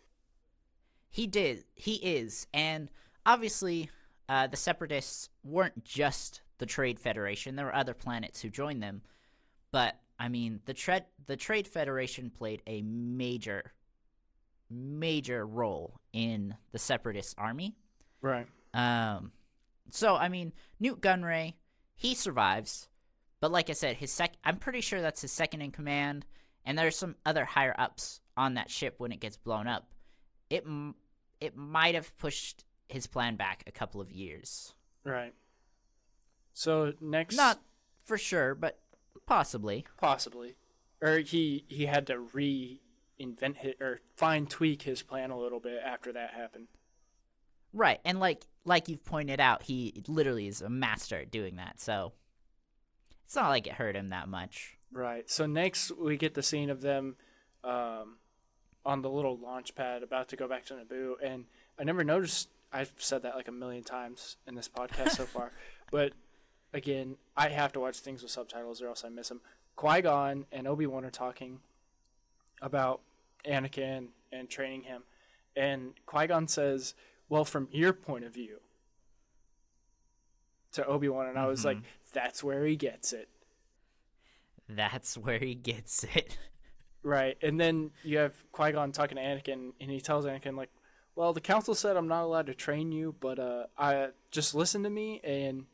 He 1.10 1.26
did. 1.26 1.64
He 1.74 1.94
is, 1.94 2.46
and 2.54 2.88
obviously, 3.26 3.90
uh, 4.28 4.46
the 4.46 4.56
Separatists 4.56 5.28
weren't 5.42 5.84
just 5.84 6.42
the 6.58 6.66
Trade 6.66 7.00
Federation. 7.00 7.56
There 7.56 7.66
were 7.66 7.74
other 7.74 7.94
planets 7.94 8.40
who 8.40 8.48
joined 8.48 8.82
them, 8.82 9.02
but 9.72 9.96
I 10.18 10.28
mean, 10.28 10.60
the 10.66 10.74
trade 10.74 11.04
the 11.26 11.36
Trade 11.36 11.66
Federation 11.66 12.30
played 12.30 12.62
a 12.66 12.82
major, 12.82 13.72
major 14.70 15.46
role 15.46 15.98
in 16.12 16.54
the 16.70 16.78
Separatist 16.78 17.34
army. 17.38 17.76
Right. 18.22 18.46
Um, 18.72 19.32
so 19.90 20.14
I 20.14 20.28
mean, 20.28 20.52
Nute 20.78 21.00
Gunray, 21.00 21.54
he 21.96 22.14
survives, 22.14 22.88
but 23.44 23.52
like 23.52 23.68
I 23.68 23.74
said, 23.74 23.96
his 23.96 24.10
sec 24.10 24.32
I'm 24.42 24.56
pretty 24.56 24.80
sure 24.80 25.02
that's 25.02 25.20
his 25.20 25.30
second 25.30 25.60
in 25.60 25.70
command, 25.70 26.24
and 26.64 26.78
there's 26.78 26.96
some 26.96 27.14
other 27.26 27.44
higher 27.44 27.74
ups 27.76 28.22
on 28.38 28.54
that 28.54 28.70
ship 28.70 28.94
when 28.96 29.12
it 29.12 29.20
gets 29.20 29.36
blown 29.36 29.66
up. 29.66 29.92
It 30.48 30.62
m- 30.64 30.94
it 31.42 31.54
might 31.54 31.94
have 31.94 32.16
pushed 32.16 32.64
his 32.88 33.06
plan 33.06 33.36
back 33.36 33.62
a 33.66 33.70
couple 33.70 34.00
of 34.00 34.10
years. 34.10 34.72
Right. 35.04 35.34
So 36.54 36.94
next, 37.02 37.36
Not 37.36 37.60
for 38.06 38.16
sure, 38.16 38.54
but 38.54 38.78
possibly. 39.26 39.84
possibly, 39.98 40.54
or 41.02 41.18
he 41.18 41.66
he 41.68 41.84
had 41.84 42.06
to 42.06 42.14
reinvent 42.14 43.62
it 43.62 43.76
or 43.78 44.00
fine 44.16 44.46
tweak 44.46 44.80
his 44.80 45.02
plan 45.02 45.30
a 45.30 45.38
little 45.38 45.60
bit 45.60 45.82
after 45.84 46.14
that 46.14 46.30
happened. 46.32 46.68
Right, 47.74 48.00
and 48.06 48.18
like 48.20 48.46
like 48.64 48.88
you've 48.88 49.04
pointed 49.04 49.38
out, 49.38 49.64
he 49.64 50.02
literally 50.08 50.46
is 50.46 50.62
a 50.62 50.70
master 50.70 51.18
at 51.18 51.30
doing 51.30 51.56
that. 51.56 51.78
So 51.78 52.14
it's 53.34 53.42
not 53.42 53.48
like 53.48 53.66
it 53.66 53.72
hurt 53.72 53.96
him 53.96 54.10
that 54.10 54.28
much. 54.28 54.76
Right. 54.92 55.28
So 55.28 55.44
next 55.44 55.90
we 55.90 56.16
get 56.16 56.34
the 56.34 56.42
scene 56.42 56.70
of 56.70 56.82
them 56.82 57.16
um, 57.64 58.18
on 58.86 59.02
the 59.02 59.10
little 59.10 59.36
launch 59.36 59.74
pad 59.74 60.04
about 60.04 60.28
to 60.28 60.36
go 60.36 60.46
back 60.46 60.64
to 60.66 60.74
Naboo, 60.74 61.14
and 61.20 61.46
I 61.76 61.82
never 61.82 62.04
noticed. 62.04 62.48
I've 62.72 62.92
said 62.96 63.22
that 63.22 63.34
like 63.34 63.48
a 63.48 63.52
million 63.52 63.82
times 63.82 64.36
in 64.46 64.54
this 64.54 64.68
podcast 64.68 65.10
so 65.16 65.24
far, 65.24 65.50
but 65.90 66.12
again, 66.72 67.16
I 67.36 67.48
have 67.48 67.72
to 67.72 67.80
watch 67.80 67.98
things 67.98 68.22
with 68.22 68.30
subtitles 68.30 68.80
or 68.80 68.86
else 68.86 69.04
I 69.04 69.08
miss 69.08 69.30
them. 69.30 69.40
Qui 69.74 70.02
Gon 70.02 70.46
and 70.52 70.68
Obi 70.68 70.86
Wan 70.86 71.04
are 71.04 71.10
talking 71.10 71.58
about 72.62 73.00
Anakin 73.44 74.10
and 74.30 74.48
training 74.48 74.82
him, 74.82 75.02
and 75.56 75.94
Qui 76.06 76.28
Gon 76.28 76.46
says, 76.46 76.94
"Well, 77.28 77.44
from 77.44 77.66
your 77.72 77.92
point 77.92 78.24
of 78.24 78.32
view." 78.32 78.60
To 80.74 80.86
Obi 80.86 81.08
Wan, 81.08 81.26
and 81.28 81.38
I 81.38 81.46
was 81.46 81.64
like, 81.64 81.78
"That's 82.14 82.42
where 82.42 82.64
he 82.64 82.76
gets 82.76 83.12
it." 83.12 83.28
That's 84.68 85.18
where 85.18 85.38
he 85.38 85.54
gets 85.54 86.04
it. 86.04 86.38
Right, 87.06 87.36
and 87.42 87.60
then 87.60 87.90
you 88.02 88.16
have 88.16 88.32
Qui 88.50 88.72
Gon 88.72 88.90
talking 88.90 89.16
to 89.18 89.22
Anakin, 89.22 89.74
and 89.78 89.90
he 89.90 90.00
tells 90.00 90.24
Anakin 90.24 90.56
like, 90.56 90.70
"Well, 91.14 91.34
the 91.34 91.40
Council 91.42 91.74
said 91.74 91.98
I'm 91.98 92.08
not 92.08 92.24
allowed 92.24 92.46
to 92.46 92.54
train 92.54 92.92
you, 92.92 93.14
but 93.20 93.38
uh, 93.38 93.66
I 93.76 94.08
just 94.30 94.54
listen 94.54 94.84
to 94.84 94.88
me 94.88 95.20
and 95.22 95.66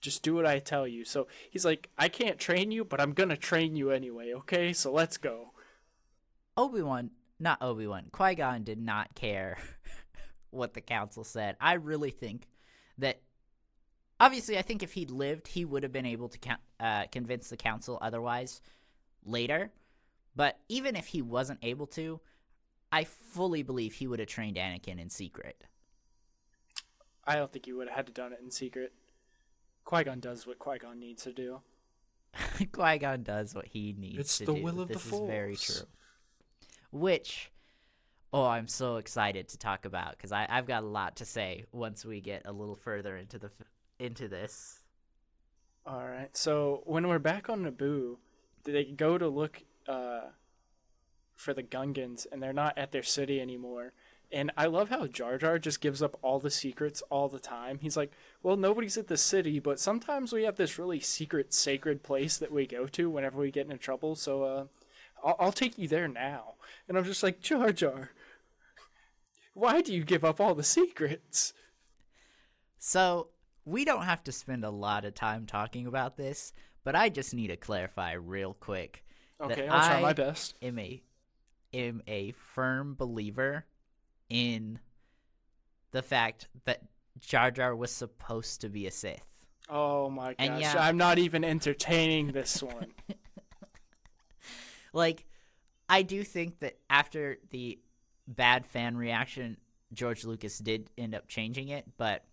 just 0.00 0.22
do 0.22 0.34
what 0.34 0.46
I 0.46 0.58
tell 0.58 0.88
you." 0.88 1.04
So 1.04 1.26
he's 1.50 1.66
like, 1.66 1.90
"I 1.98 2.08
can't 2.08 2.38
train 2.38 2.70
you, 2.70 2.82
but 2.82 2.98
I'm 2.98 3.12
gonna 3.12 3.36
train 3.36 3.76
you 3.76 3.90
anyway. 3.90 4.32
Okay, 4.32 4.72
so 4.72 4.90
let's 4.90 5.18
go." 5.18 5.52
Obi 6.56 6.80
Wan, 6.80 7.10
not 7.38 7.60
Obi 7.60 7.86
Wan, 7.86 8.06
Qui 8.10 8.34
Gon 8.34 8.64
did 8.64 8.80
not 8.80 9.14
care 9.14 9.58
what 10.50 10.72
the 10.72 10.80
council 10.80 11.24
said. 11.24 11.56
I 11.60 11.74
really 11.74 12.10
think 12.10 12.48
that, 12.96 13.20
obviously, 14.20 14.58
I 14.58 14.62
think 14.62 14.82
if 14.82 14.92
he'd 14.92 15.10
lived, 15.10 15.48
he 15.48 15.64
would 15.64 15.82
have 15.82 15.92
been 15.92 16.06
able 16.06 16.28
to 16.28 16.38
count, 16.38 16.60
uh, 16.80 17.04
convince 17.12 17.48
the 17.48 17.56
council 17.56 17.98
otherwise 18.00 18.60
later. 19.24 19.70
But 20.36 20.58
even 20.68 20.96
if 20.96 21.06
he 21.06 21.22
wasn't 21.22 21.58
able 21.62 21.86
to, 21.88 22.20
I 22.92 23.04
fully 23.04 23.62
believe 23.62 23.94
he 23.94 24.06
would 24.06 24.20
have 24.20 24.28
trained 24.28 24.56
Anakin 24.56 25.00
in 25.00 25.10
secret. 25.10 25.64
I 27.26 27.34
don't 27.36 27.52
think 27.52 27.66
he 27.66 27.72
would 27.72 27.88
have 27.88 27.96
had 27.96 28.06
to 28.06 28.12
done 28.12 28.32
it 28.32 28.40
in 28.42 28.50
secret. 28.50 28.92
Qui 29.84 30.04
Gon 30.04 30.20
does 30.20 30.46
what 30.46 30.58
Qui 30.58 30.78
Gon 30.78 30.98
needs 30.98 31.24
to 31.24 31.32
do. 31.32 31.60
Qui 32.72 32.98
Gon 32.98 33.22
does 33.22 33.54
what 33.54 33.66
he 33.66 33.94
needs 33.98 34.18
It's 34.18 34.38
to 34.38 34.46
the 34.46 34.54
do. 34.54 34.62
will 34.62 34.80
of 34.80 34.88
the 34.88 34.94
this 34.94 35.06
is 35.12 35.20
very 35.26 35.56
true. 35.56 35.86
Which, 36.90 37.50
oh, 38.32 38.46
I'm 38.46 38.68
so 38.68 38.96
excited 38.96 39.48
to 39.48 39.58
talk 39.58 39.84
about 39.84 40.12
because 40.12 40.32
I've 40.32 40.66
got 40.66 40.82
a 40.82 40.86
lot 40.86 41.16
to 41.16 41.24
say 41.26 41.64
once 41.72 42.04
we 42.04 42.20
get 42.20 42.42
a 42.46 42.52
little 42.52 42.76
further 42.76 43.16
into 43.16 43.38
the 43.38 43.48
f- 43.48 43.66
into 43.98 44.28
this. 44.28 44.80
All 45.86 46.06
right. 46.06 46.36
So 46.36 46.82
when 46.84 47.08
we're 47.08 47.18
back 47.18 47.48
on 47.48 47.64
Naboo, 47.64 48.16
they 48.64 48.84
go 48.84 49.18
to 49.18 49.28
look 49.28 49.62
uh, 49.86 50.30
for 51.34 51.54
the 51.54 51.62
Gungans, 51.62 52.26
and 52.30 52.42
they're 52.42 52.52
not 52.52 52.76
at 52.76 52.92
their 52.92 53.02
city 53.02 53.40
anymore. 53.40 53.92
And 54.30 54.50
I 54.58 54.66
love 54.66 54.90
how 54.90 55.06
Jar 55.06 55.38
Jar 55.38 55.58
just 55.58 55.80
gives 55.80 56.02
up 56.02 56.18
all 56.20 56.38
the 56.38 56.50
secrets 56.50 57.02
all 57.10 57.28
the 57.28 57.38
time. 57.38 57.78
He's 57.80 57.96
like, 57.96 58.12
"Well, 58.42 58.56
nobody's 58.56 58.98
at 58.98 59.06
the 59.06 59.16
city, 59.16 59.58
but 59.58 59.80
sometimes 59.80 60.32
we 60.32 60.42
have 60.42 60.56
this 60.56 60.78
really 60.78 61.00
secret, 61.00 61.54
sacred 61.54 62.02
place 62.02 62.36
that 62.36 62.52
we 62.52 62.66
go 62.66 62.86
to 62.88 63.08
whenever 63.08 63.38
we 63.38 63.50
get 63.50 63.64
into 63.64 63.78
trouble. 63.78 64.14
So, 64.14 64.42
uh, 64.42 64.64
I'll, 65.24 65.36
I'll 65.40 65.52
take 65.52 65.78
you 65.78 65.88
there 65.88 66.08
now." 66.08 66.54
And 66.86 66.98
I'm 66.98 67.04
just 67.04 67.22
like, 67.22 67.40
Jar 67.40 67.72
Jar, 67.72 68.10
why 69.54 69.80
do 69.80 69.94
you 69.94 70.04
give 70.04 70.24
up 70.24 70.40
all 70.40 70.54
the 70.54 70.62
secrets? 70.62 71.52
So 72.78 73.28
we 73.68 73.84
don't 73.84 74.04
have 74.04 74.24
to 74.24 74.32
spend 74.32 74.64
a 74.64 74.70
lot 74.70 75.04
of 75.04 75.14
time 75.14 75.44
talking 75.44 75.86
about 75.86 76.16
this, 76.16 76.52
but 76.84 76.96
I 76.96 77.10
just 77.10 77.34
need 77.34 77.48
to 77.48 77.56
clarify 77.56 78.12
real 78.12 78.54
quick. 78.54 79.04
that 79.38 79.52
Okay, 79.52 79.68
I'll 79.68 79.86
try 79.86 79.98
I 79.98 80.02
my 80.02 80.12
best. 80.14 80.56
Am 80.62 80.78
a 80.78 81.02
am 81.74 82.02
a 82.06 82.32
firm 82.32 82.94
believer 82.94 83.66
in 84.30 84.78
the 85.90 86.02
fact 86.02 86.48
that 86.64 86.82
Jar 87.20 87.50
Jar 87.50 87.76
was 87.76 87.90
supposed 87.90 88.62
to 88.62 88.70
be 88.70 88.86
a 88.86 88.90
Sith. 88.90 89.20
Oh 89.68 90.08
my 90.08 90.32
gosh, 90.32 90.60
yeah. 90.60 90.74
I'm 90.78 90.96
not 90.96 91.18
even 91.18 91.44
entertaining 91.44 92.32
this 92.32 92.62
one. 92.62 92.94
like 94.94 95.26
I 95.90 96.02
do 96.02 96.24
think 96.24 96.60
that 96.60 96.78
after 96.88 97.36
the 97.50 97.78
bad 98.26 98.64
fan 98.64 98.96
reaction, 98.96 99.58
George 99.92 100.24
Lucas 100.24 100.58
did 100.58 100.88
end 100.96 101.14
up 101.14 101.28
changing 101.28 101.68
it, 101.68 101.84
but 101.98 102.24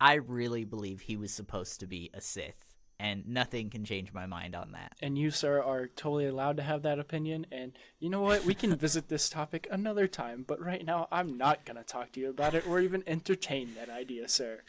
I 0.00 0.14
really 0.14 0.64
believe 0.64 1.00
he 1.00 1.16
was 1.16 1.32
supposed 1.32 1.80
to 1.80 1.86
be 1.86 2.10
a 2.12 2.20
Sith, 2.20 2.74
and 2.98 3.26
nothing 3.26 3.70
can 3.70 3.84
change 3.84 4.12
my 4.12 4.26
mind 4.26 4.54
on 4.54 4.72
that. 4.72 4.92
and 5.02 5.16
you, 5.18 5.30
sir, 5.30 5.62
are 5.62 5.86
totally 5.86 6.26
allowed 6.26 6.56
to 6.58 6.62
have 6.62 6.82
that 6.82 6.98
opinion. 6.98 7.46
And 7.52 7.72
you 7.98 8.08
know 8.10 8.20
what? 8.22 8.44
We 8.44 8.54
can 8.54 8.74
visit 8.76 9.08
this 9.08 9.28
topic 9.28 9.66
another 9.70 10.06
time. 10.06 10.44
But 10.46 10.60
right 10.60 10.84
now, 10.84 11.08
I'm 11.10 11.36
not 11.36 11.64
gonna 11.64 11.82
talk 11.84 12.12
to 12.12 12.20
you 12.20 12.30
about 12.30 12.54
it 12.54 12.66
or 12.66 12.80
even 12.80 13.02
entertain 13.06 13.74
that 13.74 13.90
idea, 13.90 14.28
sir. 14.28 14.60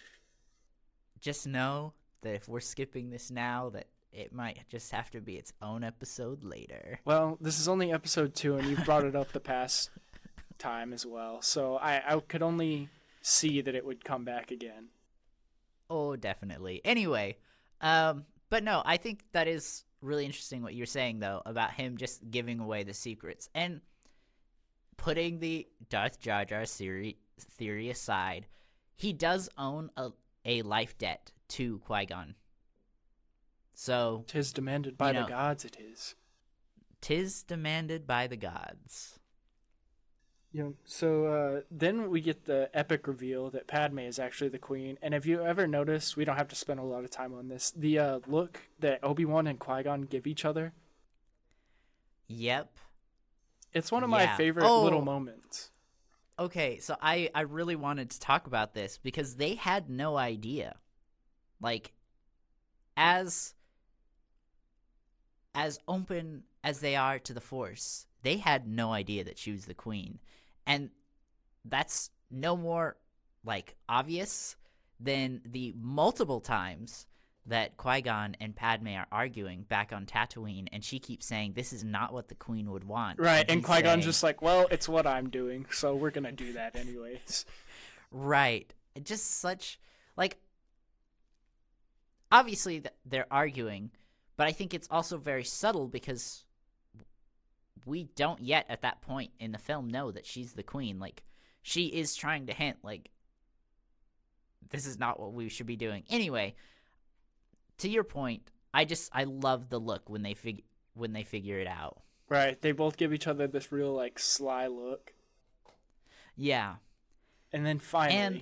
Just 1.20 1.48
know 1.48 1.94
that 2.22 2.36
if 2.36 2.48
we're 2.48 2.60
skipping 2.60 3.10
this 3.10 3.32
now, 3.32 3.70
that 3.72 3.88
it 4.12 4.34
might 4.34 4.60
just 4.70 4.92
have 4.92 5.12
to 5.12 5.22
be 5.22 5.36
its 5.36 5.54
own 5.62 5.84
episode 5.84 6.44
later. 6.44 7.00
Well, 7.06 7.38
this 7.42 7.60
is 7.60 7.68
only 7.68 7.92
episode 7.92 8.34
two, 8.36 8.56
and 8.56 8.68
you 8.68 8.76
brought 8.78 9.04
it 9.04 9.16
up 9.16 9.32
the 9.32 9.40
past 9.56 9.90
time 10.58 10.94
as 10.94 11.06
well. 11.06 11.42
So 11.42 11.76
I, 11.78 12.02
I 12.16 12.20
could 12.20 12.42
only 12.42 12.90
see 13.22 13.62
that 13.62 13.76
it 13.76 13.86
would 13.86 14.04
come 14.04 14.24
back 14.24 14.52
again. 14.52 14.88
Oh, 15.90 16.16
definitely. 16.16 16.82
Anyway, 16.84 17.38
um, 17.82 18.26
but 18.50 18.64
no, 18.64 18.82
I 18.86 18.98
think 18.98 19.24
that 19.32 19.48
is 19.48 19.84
really 20.02 20.26
interesting 20.26 20.62
what 20.62 20.76
you're 20.76 20.86
saying 20.86 21.20
though 21.20 21.42
about 21.46 21.72
him 21.74 21.98
just 21.98 22.30
giving 22.30 22.60
away 22.60 22.84
the 22.84 22.94
secrets 22.94 23.50
and 23.56 23.82
putting 24.96 25.40
the 25.40 25.68
Darth 25.90 26.20
Jar 26.20 26.46
Jar 26.46 26.66
theory 26.66 27.18
theory 27.40 27.90
aside. 27.90 28.48
He 28.96 29.14
does 29.14 29.50
own 29.58 29.90
a 29.98 30.12
a 30.46 30.62
life 30.62 30.98
debt 30.98 31.32
to 31.50 31.80
Qui 31.80 32.06
Gon. 32.06 32.36
So 33.74 34.24
Tis 34.28 34.54
demanded 34.54 34.98
by 34.98 35.10
You 35.10 35.14
know- 35.14 35.24
the 35.26 35.30
gods. 35.32 35.66
It 35.66 35.78
is. 35.80 36.16
Tis 37.00 37.44
demanded 37.44 38.08
by 38.08 38.28
the 38.28 38.38
gods. 38.38 39.20
Yeah. 40.54 40.70
So 40.86 41.26
uh, 41.26 41.62
then 41.70 42.10
we 42.10 42.22
get 42.22 42.46
the 42.46 42.70
epic 42.74 43.08
reveal 43.08 43.50
that 43.52 43.68
Padme 43.68 44.00
is 44.00 44.18
actually 44.18 44.50
the 44.50 44.58
queen. 44.58 44.98
And 45.02 45.14
have 45.14 45.26
you 45.26 45.44
ever 45.44 45.68
noticed? 45.68 46.18
We 46.18 46.26
don't 46.26 46.38
have 46.38 46.48
to 46.48 46.56
spend 46.56 46.80
a 46.80 46.84
lot 46.84 47.04
of 47.04 47.12
time 47.12 47.34
on 47.34 47.48
this. 47.50 47.72
The 47.72 48.00
uh, 48.00 48.20
look 48.28 48.62
that 48.80 49.04
Obi 49.04 49.26
Wan 49.26 49.46
and 49.46 49.60
Qui 49.60 49.84
Gon 49.84 50.02
give 50.04 50.26
each 50.26 50.46
other. 50.46 50.74
Yep. 52.28 52.72
It's 53.74 53.92
one 53.92 54.04
of 54.04 54.10
my 54.10 54.26
favorite 54.36 54.66
Oh. 54.66 54.84
little 54.84 55.02
moments. 55.04 55.70
Okay, 56.40 56.80
so 56.80 56.96
I 57.02 57.30
I 57.36 57.42
really 57.42 57.76
wanted 57.76 58.10
to 58.12 58.20
talk 58.20 58.48
about 58.48 58.74
this 58.74 58.98
because 58.98 59.36
they 59.36 59.56
had 59.56 59.90
no 59.90 60.18
idea. 60.18 60.78
Like 61.62 61.94
as 62.96 63.54
as 65.54 65.80
open 65.88 66.44
as 66.64 66.80
they 66.80 66.96
are 66.96 67.20
to 67.20 67.34
the 67.34 67.42
force, 67.42 68.07
they 68.24 68.38
had 68.38 68.68
no 68.68 68.92
idea 68.92 69.24
that 69.24 69.38
she 69.38 69.52
was 69.52 69.66
the 69.66 69.74
queen. 69.74 70.20
And 70.66 70.90
that's 71.66 72.10
no 72.30 72.58
more 72.58 72.98
like 73.44 73.76
obvious 73.88 74.56
than 75.00 75.42
the 75.46 75.74
multiple 75.78 76.42
times 76.42 77.06
that 77.46 77.78
Qui-Gon 77.78 78.36
and 78.42 78.56
Padme 78.56 78.90
are 78.90 79.08
arguing 79.12 79.62
back 79.62 79.94
on 79.94 80.06
Tatooine 80.06 80.68
and 80.74 80.84
she 80.84 81.00
keeps 81.00 81.26
saying 81.26 81.54
this 81.54 81.72
is 81.72 81.84
not 81.84 82.12
what 82.12 82.28
the 82.28 82.36
queen 82.36 82.70
would 82.72 82.84
want. 82.84 83.20
Right. 83.20 83.46
And 83.48 83.60
he's 83.60 83.66
Qui 83.66 83.82
Gon's 83.82 84.04
just 84.04 84.22
like, 84.22 84.42
well, 84.42 84.68
it's 84.70 84.90
what 84.90 85.08
I'm 85.08 85.30
doing. 85.30 85.66
So 85.72 85.96
we're 85.96 86.12
going 86.12 86.26
to 86.26 86.32
do 86.34 86.54
that 86.54 86.76
anyways. 86.76 87.46
Right. 88.12 88.74
Just 89.02 89.40
such 89.40 89.80
like 90.18 90.38
obviously 92.32 92.82
th- 92.82 92.94
they're 93.06 93.28
arguing, 93.32 93.92
but 94.36 94.48
I 94.48 94.52
think 94.52 94.74
it's 94.74 94.88
also 94.92 95.18
very 95.18 95.44
subtle 95.44 95.88
because 95.88 96.44
we 97.88 98.04
don't 98.16 98.42
yet 98.42 98.66
at 98.70 98.82
that 98.82 99.02
point 99.02 99.32
in 99.40 99.52
the 99.52 99.58
film 99.58 99.88
know 99.88 100.12
that 100.12 100.26
she's 100.26 100.54
the 100.54 100.64
queen. 100.64 101.00
Like 101.00 101.24
she 101.62 101.88
is 101.88 102.16
trying 102.16 102.48
to 102.48 102.54
hint 102.54 102.78
like 102.84 103.10
this 104.70 104.86
is 104.86 105.00
not 105.00 105.20
what 105.20 105.34
we 105.34 105.50
should 105.50 105.66
be 105.66 105.78
doing. 105.78 106.04
Anyway, 106.10 106.56
to 107.80 107.90
your 107.90 108.04
point, 108.04 108.52
I 108.74 108.86
just 108.86 109.10
I 109.14 109.24
love 109.24 109.70
the 109.70 109.80
look 109.80 110.10
when 110.10 110.22
they 110.22 110.34
fig 110.34 110.64
when 110.94 111.14
they 111.14 111.24
figure 111.24 111.60
it 111.60 111.68
out. 111.68 112.02
Right. 112.30 112.62
They 112.62 112.74
both 112.74 112.98
give 112.98 113.14
each 113.14 113.28
other 113.28 113.48
this 113.48 113.72
real, 113.72 113.94
like, 113.94 114.20
sly 114.20 114.68
look. 114.68 115.14
Yeah. 116.36 116.76
And 117.54 117.66
then 117.66 117.80
finally. 117.80 118.18
And- 118.18 118.42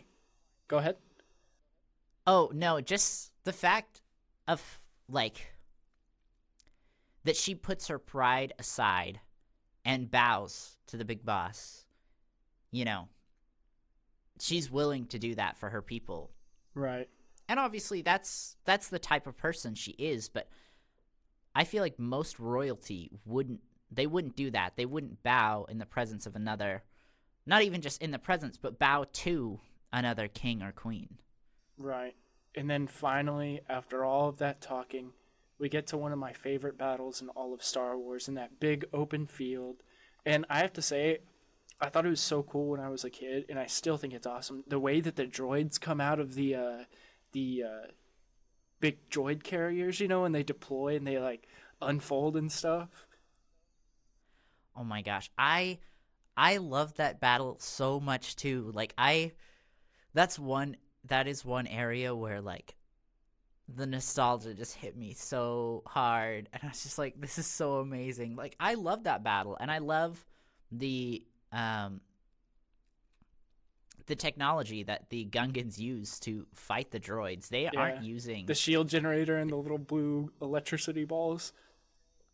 Go 0.68 0.80
ahead. 0.80 0.96
Oh 2.26 2.50
no, 2.52 2.82
just 2.82 3.32
the 3.44 3.54
fact 3.54 4.02
of 4.48 4.82
like 5.08 5.54
that 7.24 7.36
she 7.36 7.54
puts 7.54 7.88
her 7.88 8.00
pride 8.00 8.54
aside 8.58 9.20
and 9.86 10.10
bows 10.10 10.78
to 10.88 10.98
the 10.98 11.06
big 11.06 11.24
boss. 11.24 11.86
You 12.72 12.84
know, 12.84 13.08
she's 14.42 14.70
willing 14.70 15.06
to 15.08 15.20
do 15.20 15.36
that 15.36 15.58
for 15.58 15.70
her 15.70 15.82
people. 15.82 16.32
Right. 16.74 17.08
And 17.48 17.60
obviously 17.60 18.02
that's 18.02 18.58
that's 18.66 18.90
the 18.90 19.00
type 19.00 19.28
of 19.28 19.38
person 19.38 19.76
she 19.76 19.92
is, 19.92 20.28
but 20.28 20.50
I 21.54 21.64
feel 21.64 21.84
like 21.84 22.00
most 22.00 22.40
royalty 22.40 23.12
wouldn't 23.24 23.62
they 23.92 24.08
wouldn't 24.08 24.36
do 24.36 24.52
that. 24.52 24.76
They 24.76 24.86
wouldn't 24.86 25.24
bow 25.24 25.68
in 25.70 25.78
the 25.78 25.86
presence 25.86 26.26
of 26.26 26.36
another 26.36 26.84
not 27.46 27.62
even 27.62 27.82
just 27.82 28.02
in 28.02 28.10
the 28.10 28.20
presence, 28.20 28.58
but 28.58 28.80
bow 28.80 29.06
to 29.14 29.60
another 29.94 30.28
king 30.28 30.64
or 30.64 30.72
queen. 30.72 31.20
Right. 31.78 32.16
And 32.56 32.70
then 32.70 32.88
finally, 32.88 33.62
after 33.70 34.04
all 34.04 34.30
of 34.30 34.38
that 34.38 34.62
talking, 34.62 35.12
we 35.60 35.70
get 35.70 35.88
to 35.88 35.98
one 35.98 36.12
of 36.12 36.20
my 36.20 36.34
favorite 36.34 36.78
battles 36.78 37.22
in 37.22 37.30
all 37.30 37.54
of 37.54 37.64
Star 37.64 37.98
Wars 37.98 38.28
in 38.28 38.34
that 38.36 38.60
big 38.60 38.86
open 38.94 39.26
field. 39.26 39.78
And 40.26 40.46
I 40.50 40.60
have 40.60 40.74
to 40.74 40.82
say, 40.82 41.20
I 41.80 41.90
thought 41.90 42.06
it 42.06 42.10
was 42.10 42.22
so 42.22 42.44
cool 42.44 42.70
when 42.70 42.80
I 42.80 42.90
was 42.90 43.04
a 43.04 43.10
kid, 43.10 43.46
and 43.50 43.60
I 43.60 43.66
still 43.66 43.98
think 43.98 44.14
it's 44.14 44.28
awesome. 44.28 44.64
The 44.68 44.80
way 44.80 45.02
that 45.02 45.16
the 45.16 45.26
droids 45.26 45.80
come 45.80 46.02
out 46.02 46.20
of 46.20 46.36
the 46.36 46.56
uh, 46.56 46.84
the 47.32 47.64
uh, 47.64 47.88
big 48.80 49.10
droid 49.10 49.44
carriers, 49.44 50.00
you 50.00 50.08
know, 50.08 50.26
and 50.26 50.34
they 50.34 50.44
deploy 50.44 50.96
and 50.96 51.06
they 51.06 51.20
like 51.20 51.48
unfold 51.82 52.38
and 52.38 52.52
stuff. 52.52 52.90
Oh 54.76 54.84
my 54.84 55.02
gosh. 55.02 55.30
I 55.38 55.80
I 56.38 56.58
love 56.58 56.96
that 56.96 57.20
battle 57.20 57.58
so 57.60 58.00
much 58.00 58.36
too. 58.36 58.72
Like 58.74 58.94
I 58.98 59.34
that's 60.14 60.38
one 60.38 60.78
that 61.06 61.28
is 61.28 61.46
one 61.46 61.68
area 61.68 62.16
where 62.16 62.42
like 62.42 62.76
the 63.74 63.86
nostalgia 63.86 64.54
just 64.54 64.76
hit 64.76 64.96
me 64.96 65.14
so 65.14 65.82
hard 65.88 66.50
and 66.54 66.64
I 66.64 66.68
was 66.68 66.84
just 66.84 66.98
like 66.98 67.20
this 67.20 67.38
is 67.38 67.48
so 67.48 67.76
amazing. 67.76 68.36
Like 68.36 68.56
I 68.60 68.76
love 68.76 69.06
that 69.06 69.24
battle 69.24 69.58
and 69.60 69.72
I 69.72 69.80
love 69.80 70.24
the 70.72 71.26
um 71.52 72.02
the 74.08 74.16
technology 74.16 74.84
that 74.84 75.10
the 75.10 75.26
Gungans 75.26 75.80
use 75.80 76.20
to 76.22 76.46
fight 76.54 76.92
the 76.92 77.00
droids. 77.00 77.50
They 77.50 77.68
aren't 77.68 78.04
using 78.04 78.46
The 78.46 78.54
shield 78.54 78.88
generator 78.88 79.38
and 79.38 79.50
the 79.50 79.56
little 79.56 79.80
blue 79.80 80.32
electricity 80.42 81.06
balls. 81.06 81.54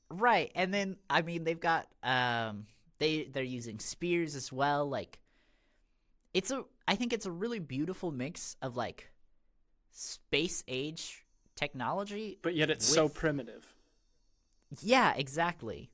Right, 0.09 0.51
and 0.55 0.73
then 0.73 0.97
I 1.09 1.21
mean 1.21 1.45
they've 1.45 1.59
got 1.59 1.87
um 2.03 2.65
they 2.99 3.29
they're 3.31 3.43
using 3.43 3.79
spears 3.79 4.35
as 4.35 4.51
well. 4.51 4.89
Like 4.89 5.19
it's 6.33 6.51
a 6.51 6.65
I 6.87 6.95
think 6.95 7.13
it's 7.13 7.25
a 7.25 7.31
really 7.31 7.59
beautiful 7.59 8.11
mix 8.11 8.57
of 8.61 8.75
like 8.75 9.10
space 9.91 10.63
age 10.67 11.25
technology. 11.55 12.37
But 12.41 12.55
yet 12.55 12.69
it's 12.69 12.85
so 12.85 13.09
primitive. 13.09 13.75
Yeah, 14.81 15.13
exactly. 15.15 15.91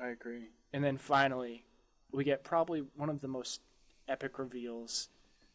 I 0.00 0.08
agree. 0.08 0.48
And 0.72 0.82
then 0.82 0.96
finally, 0.96 1.64
we 2.12 2.24
get 2.24 2.44
probably 2.44 2.84
one 2.96 3.10
of 3.10 3.20
the 3.20 3.28
most 3.28 3.60
epic 4.08 4.38
reveals 4.38 5.08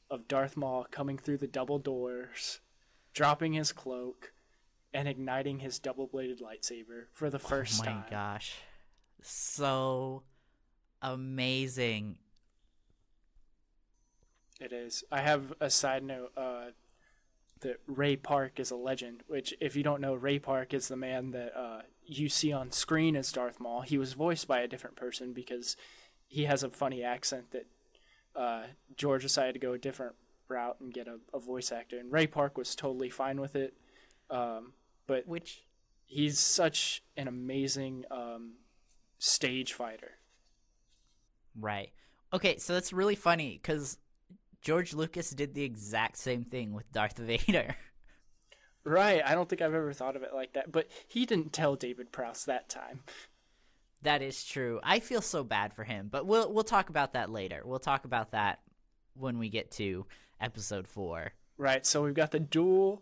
of 0.09 0.27
Darth 0.27 0.55
Maul 0.55 0.85
coming 0.89 1.17
through 1.17 1.37
the 1.37 1.47
double 1.47 1.79
doors, 1.79 2.59
dropping 3.13 3.53
his 3.53 3.71
cloak, 3.71 4.31
and 4.93 5.07
igniting 5.07 5.59
his 5.59 5.79
double 5.79 6.07
bladed 6.07 6.39
lightsaber 6.39 7.05
for 7.11 7.29
the 7.29 7.37
oh 7.37 7.47
first 7.47 7.81
oh 7.81 7.85
my 7.85 7.91
time. 7.91 8.03
gosh. 8.09 8.53
So 9.21 10.23
amazing. 11.01 12.17
It 14.59 14.71
is. 14.71 15.03
I 15.11 15.21
have 15.21 15.53
a 15.59 15.69
side 15.69 16.03
note 16.03 16.31
uh, 16.37 16.67
that 17.61 17.79
Ray 17.87 18.15
Park 18.15 18.59
is 18.59 18.71
a 18.71 18.75
legend, 18.75 19.23
which, 19.27 19.53
if 19.59 19.75
you 19.75 19.83
don't 19.83 20.01
know, 20.01 20.13
Ray 20.13 20.39
Park 20.39 20.73
is 20.73 20.87
the 20.87 20.95
man 20.95 21.31
that 21.31 21.57
uh, 21.57 21.81
you 22.05 22.29
see 22.29 22.53
on 22.53 22.71
screen 22.71 23.15
as 23.15 23.31
Darth 23.31 23.59
Maul. 23.59 23.81
He 23.81 23.97
was 23.97 24.13
voiced 24.13 24.47
by 24.47 24.59
a 24.59 24.67
different 24.67 24.95
person 24.95 25.33
because 25.33 25.75
he 26.27 26.45
has 26.45 26.63
a 26.63 26.69
funny 26.69 27.03
accent 27.03 27.51
that 27.51 27.65
uh, 28.35 28.63
George 28.95 29.23
decided 29.23 29.53
to 29.53 29.59
go 29.59 29.73
a 29.73 29.77
different 29.77 30.15
route 30.47 30.77
and 30.79 30.93
get 30.93 31.07
a, 31.07 31.19
a 31.33 31.39
voice 31.39 31.71
actor. 31.71 31.97
And 31.97 32.11
Ray 32.11 32.27
Park 32.27 32.57
was 32.57 32.75
totally 32.75 33.09
fine 33.09 33.39
with 33.41 33.55
it. 33.55 33.73
Um, 34.29 34.73
but 35.07 35.27
Which 35.27 35.63
he's 36.05 36.39
such 36.39 37.03
an 37.17 37.27
amazing 37.27 38.05
um, 38.09 38.53
stage 39.19 39.73
fighter. 39.73 40.11
right. 41.59 41.91
Okay, 42.33 42.57
so 42.57 42.73
that's 42.73 42.91
really 42.91 43.15
funny 43.15 43.59
cuz 43.63 43.97
George 44.65 44.95
Lucas 44.95 45.29
did 45.29 45.53
the 45.53 45.63
exact 45.63 46.17
same 46.17 46.43
thing 46.43 46.73
with 46.73 46.91
Darth 46.91 47.17
Vader. 47.17 47.77
Right. 48.87 49.23
I 49.25 49.33
don't 49.33 49.49
think 49.49 49.63
I've 49.63 49.73
ever 49.73 49.93
thought 49.93 50.15
of 50.15 50.21
it 50.21 50.31
like 50.31 50.53
that. 50.53 50.71
But 50.71 50.87
he 51.07 51.25
didn't 51.25 51.53
tell 51.53 51.75
David 51.75 52.11
Prowse 52.11 52.45
that 52.45 52.69
time. 52.69 52.99
That 54.03 54.21
is 54.21 54.43
true. 54.43 54.79
I 54.83 54.99
feel 54.99 55.23
so 55.23 55.43
bad 55.43 55.73
for 55.73 55.83
him, 55.83 56.07
but 56.11 56.27
we'll 56.27 56.53
we'll 56.53 56.63
talk 56.63 56.89
about 56.91 57.13
that 57.13 57.31
later. 57.31 57.63
We'll 57.65 57.79
talk 57.79 58.05
about 58.05 58.29
that 58.33 58.59
when 59.15 59.39
we 59.39 59.49
get 59.49 59.71
to 59.71 60.05
episode 60.39 60.87
4. 60.87 61.31
Right. 61.57 61.83
So 61.83 62.03
we've 62.03 62.13
got 62.13 62.29
the 62.29 62.39
duel 62.39 63.01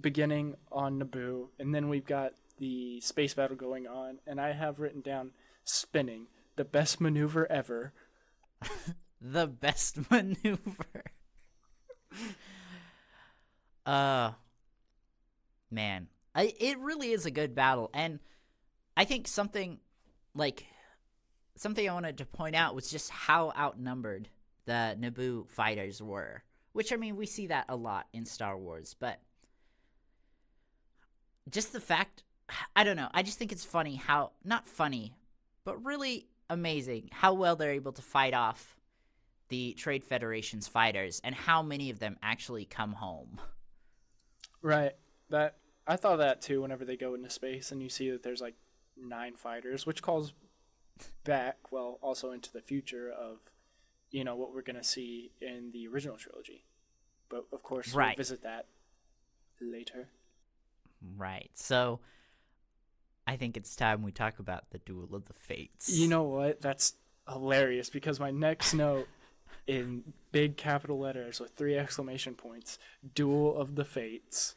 beginning 0.00 0.54
on 0.70 1.00
Naboo, 1.00 1.48
and 1.58 1.74
then 1.74 1.88
we've 1.88 2.06
got 2.06 2.34
the 2.58 3.00
space 3.00 3.34
battle 3.34 3.56
going 3.56 3.88
on, 3.88 4.20
and 4.28 4.40
I 4.40 4.52
have 4.52 4.78
written 4.78 5.00
down 5.00 5.32
spinning, 5.64 6.28
the 6.54 6.64
best 6.64 7.00
maneuver 7.00 7.50
ever. 7.50 7.92
The 9.20 9.46
best 9.46 9.98
maneuver. 10.10 11.04
uh 13.86 14.32
man, 15.70 16.08
I, 16.34 16.52
it 16.58 16.78
really 16.78 17.12
is 17.12 17.26
a 17.26 17.30
good 17.30 17.54
battle 17.54 17.90
and 17.94 18.18
I 18.96 19.04
think 19.04 19.28
something 19.28 19.78
like 20.34 20.66
something 21.56 21.88
I 21.88 21.92
wanted 21.92 22.18
to 22.18 22.26
point 22.26 22.56
out 22.56 22.74
was 22.74 22.90
just 22.90 23.10
how 23.10 23.52
outnumbered 23.56 24.28
the 24.66 24.96
Naboo 24.98 25.48
fighters 25.48 26.02
were. 26.02 26.42
Which 26.72 26.92
I 26.92 26.96
mean, 26.96 27.16
we 27.16 27.26
see 27.26 27.48
that 27.48 27.66
a 27.68 27.76
lot 27.76 28.06
in 28.12 28.24
Star 28.24 28.56
Wars, 28.56 28.94
but 28.98 29.20
just 31.50 31.72
the 31.72 31.80
fact 31.80 32.22
I 32.74 32.84
don't 32.84 32.96
know, 32.96 33.08
I 33.12 33.22
just 33.22 33.38
think 33.38 33.52
it's 33.52 33.64
funny 33.64 33.96
how 33.96 34.32
not 34.44 34.68
funny, 34.68 35.14
but 35.64 35.84
really 35.84 36.28
amazing 36.48 37.08
how 37.12 37.34
well 37.34 37.56
they're 37.56 37.72
able 37.72 37.92
to 37.92 38.02
fight 38.02 38.34
off 38.34 38.76
the 39.50 39.74
Trade 39.74 40.02
Federation's 40.04 40.66
fighters 40.66 41.20
and 41.22 41.34
how 41.34 41.62
many 41.62 41.90
of 41.90 41.98
them 41.98 42.16
actually 42.22 42.64
come 42.64 42.94
home. 42.94 43.40
Right. 44.62 44.92
That 45.28 45.56
I 45.86 45.96
thought 45.96 46.16
that 46.16 46.40
too. 46.40 46.62
Whenever 46.62 46.84
they 46.84 46.96
go 46.96 47.14
into 47.14 47.30
space, 47.30 47.70
and 47.70 47.82
you 47.82 47.88
see 47.88 48.10
that 48.10 48.22
there's 48.22 48.40
like 48.40 48.54
nine 48.96 49.34
fighters, 49.34 49.86
which 49.86 50.02
calls 50.02 50.32
back, 51.24 51.56
well, 51.70 51.98
also 52.02 52.30
into 52.32 52.52
the 52.52 52.60
future 52.60 53.10
of, 53.10 53.38
you 54.10 54.24
know, 54.24 54.36
what 54.36 54.54
we're 54.54 54.62
going 54.62 54.76
to 54.76 54.84
see 54.84 55.30
in 55.40 55.70
the 55.72 55.86
original 55.88 56.16
trilogy. 56.16 56.64
But 57.28 57.46
of 57.52 57.62
course, 57.62 57.94
Right. 57.94 58.08
we'll 58.16 58.16
visit 58.24 58.42
that 58.42 58.66
later. 59.60 60.08
Right. 61.16 61.50
So 61.54 62.00
I 63.26 63.36
think 63.36 63.56
it's 63.56 63.74
time 63.76 64.02
we 64.02 64.12
talk 64.12 64.38
about 64.38 64.70
the 64.70 64.78
Duel 64.78 65.14
of 65.14 65.26
the 65.26 65.32
Fates. 65.34 65.90
You 65.90 66.08
know 66.08 66.24
what? 66.24 66.60
That's 66.60 66.94
hilarious 67.28 67.88
because 67.88 68.18
my 68.20 68.30
next 68.30 68.74
note 68.74 69.08
in 69.70 70.02
big 70.32 70.56
capital 70.56 70.98
letters 70.98 71.38
with 71.38 71.52
three 71.52 71.78
exclamation 71.78 72.34
points 72.34 72.78
Duel 73.14 73.56
of 73.56 73.76
the 73.76 73.84
Fates. 73.84 74.56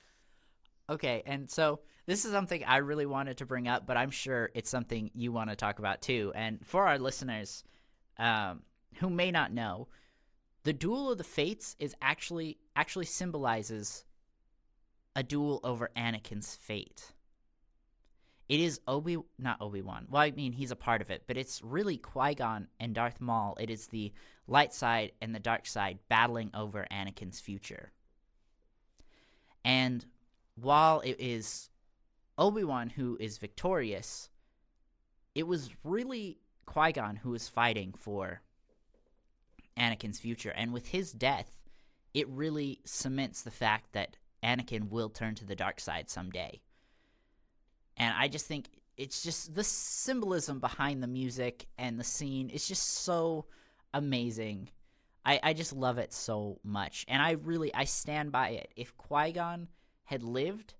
Okay, 0.89 1.21
and 1.27 1.49
so 1.49 1.79
this 2.07 2.25
is 2.25 2.31
something 2.31 2.63
I 2.65 2.77
really 2.77 3.05
wanted 3.05 3.37
to 3.37 3.45
bring 3.45 3.67
up, 3.67 3.85
but 3.85 3.95
I'm 3.95 4.09
sure 4.09 4.49
it's 4.55 4.71
something 4.71 5.11
you 5.13 5.31
want 5.31 5.51
to 5.51 5.55
talk 5.55 5.77
about 5.77 6.01
too. 6.01 6.31
And 6.35 6.65
for 6.65 6.87
our 6.87 6.97
listeners 6.97 7.63
um, 8.17 8.63
who 8.95 9.09
may 9.09 9.29
not 9.29 9.53
know, 9.53 9.87
the 10.63 10.73
Duel 10.73 11.11
of 11.11 11.19
the 11.19 11.23
Fates 11.23 11.75
is 11.79 11.95
actually 12.01 12.57
actually 12.75 13.05
symbolizes 13.05 14.05
a 15.15 15.21
duel 15.21 15.59
over 15.63 15.91
Anakin's 15.95 16.55
fate. 16.55 17.12
It 18.53 18.59
is 18.59 18.79
Obi 18.87 19.17
not 19.39 19.59
Obi 19.61 19.81
Wan. 19.81 20.05
Well, 20.11 20.21
I 20.21 20.29
mean 20.29 20.51
he's 20.51 20.69
a 20.69 20.75
part 20.75 21.01
of 21.01 21.09
it, 21.09 21.23
but 21.25 21.37
it's 21.37 21.63
really 21.63 21.97
Qui 21.97 22.35
Gon 22.35 22.67
and 22.79 22.93
Darth 22.93 23.19
Maul. 23.19 23.57
It 23.59 23.71
is 23.71 23.87
the 23.87 24.13
light 24.45 24.75
side 24.75 25.13
and 25.23 25.33
the 25.33 25.39
dark 25.39 25.65
side 25.65 25.97
battling 26.07 26.51
over 26.53 26.85
Anakin's 26.91 27.39
future. 27.39 27.91
And 29.65 30.05
while 30.53 30.99
it 30.99 31.15
is 31.17 31.71
Obi 32.37 32.63
Wan 32.63 32.89
who 32.89 33.17
is 33.19 33.39
victorious, 33.39 34.29
it 35.33 35.47
was 35.47 35.71
really 35.83 36.37
Qui 36.67 36.91
Gon 36.91 37.15
who 37.15 37.31
was 37.31 37.49
fighting 37.49 37.91
for 37.97 38.43
Anakin's 39.75 40.19
future. 40.19 40.53
And 40.55 40.71
with 40.71 40.89
his 40.89 41.11
death, 41.11 41.49
it 42.13 42.29
really 42.29 42.81
cements 42.85 43.41
the 43.41 43.49
fact 43.49 43.93
that 43.93 44.17
Anakin 44.43 44.91
will 44.91 45.09
turn 45.09 45.33
to 45.33 45.45
the 45.45 45.55
dark 45.55 45.79
side 45.79 46.07
someday. 46.07 46.61
And 47.97 48.13
I 48.17 48.27
just 48.27 48.45
think 48.45 48.67
it's 48.97 49.23
just 49.23 49.55
the 49.55 49.63
symbolism 49.63 50.59
behind 50.59 51.01
the 51.01 51.07
music 51.07 51.67
and 51.77 51.99
the 51.99 52.03
scene 52.03 52.49
is 52.49 52.67
just 52.67 52.83
so 53.03 53.45
amazing. 53.93 54.69
I, 55.25 55.39
I 55.41 55.53
just 55.53 55.73
love 55.73 55.97
it 55.97 56.13
so 56.13 56.59
much. 56.63 57.05
And 57.07 57.21
I 57.21 57.31
really 57.31 57.73
I 57.73 57.85
stand 57.85 58.31
by 58.31 58.49
it. 58.49 58.71
If 58.75 58.95
Qui-Gon 58.97 59.67
had 60.05 60.23
lived, 60.23 60.73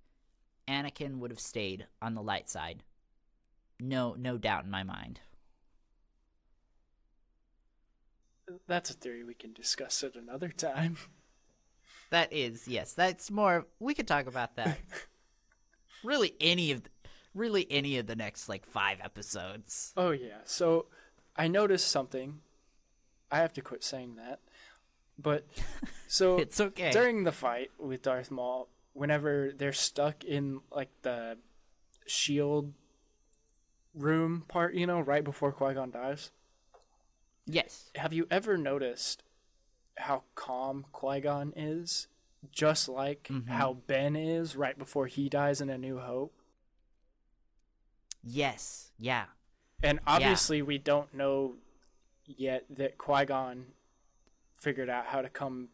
Anakin 0.68 1.19
would 1.19 1.31
have 1.31 1.40
stayed 1.40 1.88
on 2.02 2.14
the 2.14 2.22
light 2.22 2.49
side. 2.49 2.84
No 3.80 4.15
no 4.18 4.38
doubt 4.38 4.65
in 4.65 4.72
my 4.72 4.84
mind. 4.84 5.19
That's 8.68 8.90
a 8.90 8.94
theory 8.94 9.23
we 9.23 9.34
can 9.34 9.53
discuss 9.53 10.03
at 10.03 10.15
another 10.15 10.49
time. 10.49 10.98
That 12.10 12.31
is, 12.31 12.68
yes. 12.68 12.94
That's 12.94 13.31
more 13.31 13.65
we 13.80 13.95
could 13.95 14.07
talk 14.07 14.27
about 14.27 14.57
that. 14.57 14.77
really 16.03 16.35
any 16.40 16.72
of 16.72 16.84
the, 16.84 16.90
really 17.34 17.66
any 17.70 17.98
of 17.98 18.08
the 18.08 18.16
next 18.16 18.48
like 18.50 18.66
5 18.66 19.00
episodes. 19.04 19.94
Oh 19.98 20.12
yeah. 20.12 20.40
So 20.46 20.86
I 21.36 21.48
noticed 21.48 21.88
something. 21.88 22.40
I 23.32 23.38
have 23.40 23.54
to 23.54 23.62
quit 23.62 23.84
saying 23.84 24.16
that. 24.18 24.40
But 25.18 25.46
so 26.08 26.38
It's 26.38 26.60
okay. 26.60 26.92
during 26.92 27.24
the 27.24 27.32
fight 27.32 27.72
with 27.80 28.02
Darth 28.04 28.30
Maul, 28.32 28.68
whenever 28.94 29.52
they're 29.56 29.74
stuck 29.74 30.24
in 30.24 30.62
like 30.72 30.90
the 31.02 31.38
shield 32.06 32.74
room 33.96 34.44
part, 34.48 34.74
you 34.76 34.86
know, 34.88 35.00
right 35.00 35.24
before 35.24 35.52
Qui 35.52 35.74
Gon 35.74 35.92
dies, 35.92 36.32
yes. 37.46 37.90
have 37.96 38.14
you 38.14 38.28
ever 38.32 38.58
noticed 38.58 39.24
how 39.98 40.24
calm 40.36 40.86
Qui 40.92 41.22
Gon 41.22 41.54
is? 41.56 42.08
Just 42.52 42.90
like 42.90 43.24
Mhm. 43.32 43.48
how 43.48 43.74
Ben 43.74 44.16
is 44.18 44.56
right 44.56 44.78
before 44.78 45.08
he 45.08 45.30
dies 45.30 45.62
in 45.62 45.70
A 45.70 45.78
New 45.78 46.00
Hope. 46.00 46.34
Yes. 48.24 48.91
Yeah. 49.00 49.26
And 49.82 50.00
obviously, 50.08 50.62
we 50.62 50.78
don't 50.78 51.14
know 51.14 51.56
yet 52.26 52.66
that 52.70 52.98
Qui 52.98 53.26
Gon 53.26 53.66
figured 54.56 54.90
out 54.90 55.08
how 55.08 55.22
to 55.22 55.30
come 55.30 55.68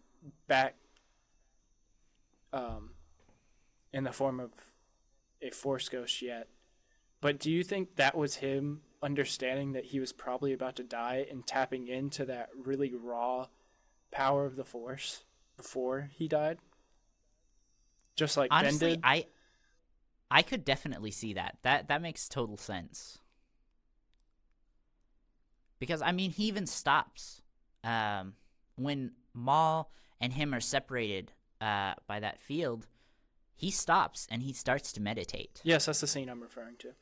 back 0.48 0.76
um, 2.52 2.92
in 3.94 4.04
the 4.04 4.12
form 4.12 4.40
of 4.40 4.52
a 5.42 5.52
Force 5.52 5.90
ghost 5.90 6.22
yet. 6.22 6.48
But 7.22 7.40
do 7.40 7.52
you 7.52 7.64
think 7.64 7.96
that 7.98 8.18
was 8.18 8.38
him 8.38 8.82
understanding 9.04 9.74
that 9.74 9.86
he 9.86 10.00
was 10.00 10.12
probably 10.12 10.54
about 10.54 10.76
to 10.78 10.84
die 10.84 11.26
and 11.30 11.46
tapping 11.46 11.88
into 11.88 12.26
that 12.26 12.50
really 12.66 12.94
raw 12.94 13.48
power 14.12 14.46
of 14.46 14.56
the 14.56 14.66
Force 14.66 15.24
before 15.56 16.10
he 16.16 16.28
died? 16.28 16.58
Just 18.16 18.38
like 18.38 18.50
Honestly? 18.52 19.00
I 19.04 19.28
I 20.32 20.42
could 20.42 20.64
definitely 20.64 21.12
see 21.12 21.34
that. 21.34 21.58
That 21.64 21.88
that 21.88 22.02
makes 22.02 22.30
total 22.30 22.58
sense. 22.58 23.20
Because 25.80 26.02
I 26.02 26.12
mean, 26.12 26.32
he 26.32 26.46
even 26.46 26.68
stops 26.68 27.42
um, 27.84 28.34
when 28.76 29.12
Maul 29.34 29.92
and 30.20 30.34
him 30.34 30.54
are 30.54 30.60
separated 30.60 31.32
uh, 31.62 31.94
by 32.08 32.20
that 32.20 32.40
field. 32.40 32.88
He 33.56 33.72
stops 33.72 34.28
and 34.32 34.44
he 34.44 34.54
starts 34.54 34.94
to 34.94 35.02
meditate. 35.02 35.62
yes, 35.64 35.86
that's 35.86 36.00
the 36.00 36.08
scene 36.08 36.30
I'm 36.30 36.42
referring 36.42 36.78
to. 36.80 36.94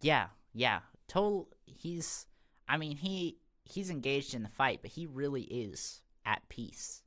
Yeah, 0.00 0.26
yeah. 0.54 0.80
Total. 1.08 1.48
He's. 1.66 2.26
I 2.68 2.76
mean, 2.76 2.96
he 2.96 3.38
he's 3.64 3.90
engaged 3.90 4.34
in 4.34 4.42
the 4.42 4.48
fight, 4.48 4.80
but 4.82 4.92
he 4.92 5.06
really 5.06 5.42
is 5.42 6.02
at 6.24 6.48
peace. 6.48 7.02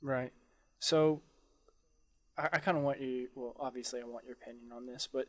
Right. 0.00 0.32
So, 0.80 1.22
I, 2.38 2.48
I 2.54 2.58
kind 2.58 2.76
of 2.78 2.84
want 2.84 3.00
you. 3.00 3.28
Well, 3.34 3.56
obviously, 3.58 4.00
I 4.00 4.04
want 4.04 4.24
your 4.24 4.34
opinion 4.34 4.72
on 4.72 4.86
this, 4.86 5.08
but 5.12 5.26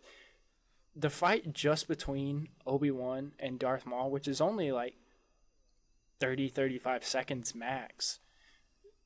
the 0.95 1.09
fight 1.09 1.53
just 1.53 1.87
between 1.87 2.49
Obi 2.65 2.91
Wan 2.91 3.31
and 3.39 3.59
Darth 3.59 3.85
Maul, 3.85 4.11
which 4.11 4.27
is 4.27 4.39
only 4.39 4.71
like 4.71 4.95
30, 6.19 6.49
35 6.49 7.03
seconds 7.05 7.55
max, 7.55 8.19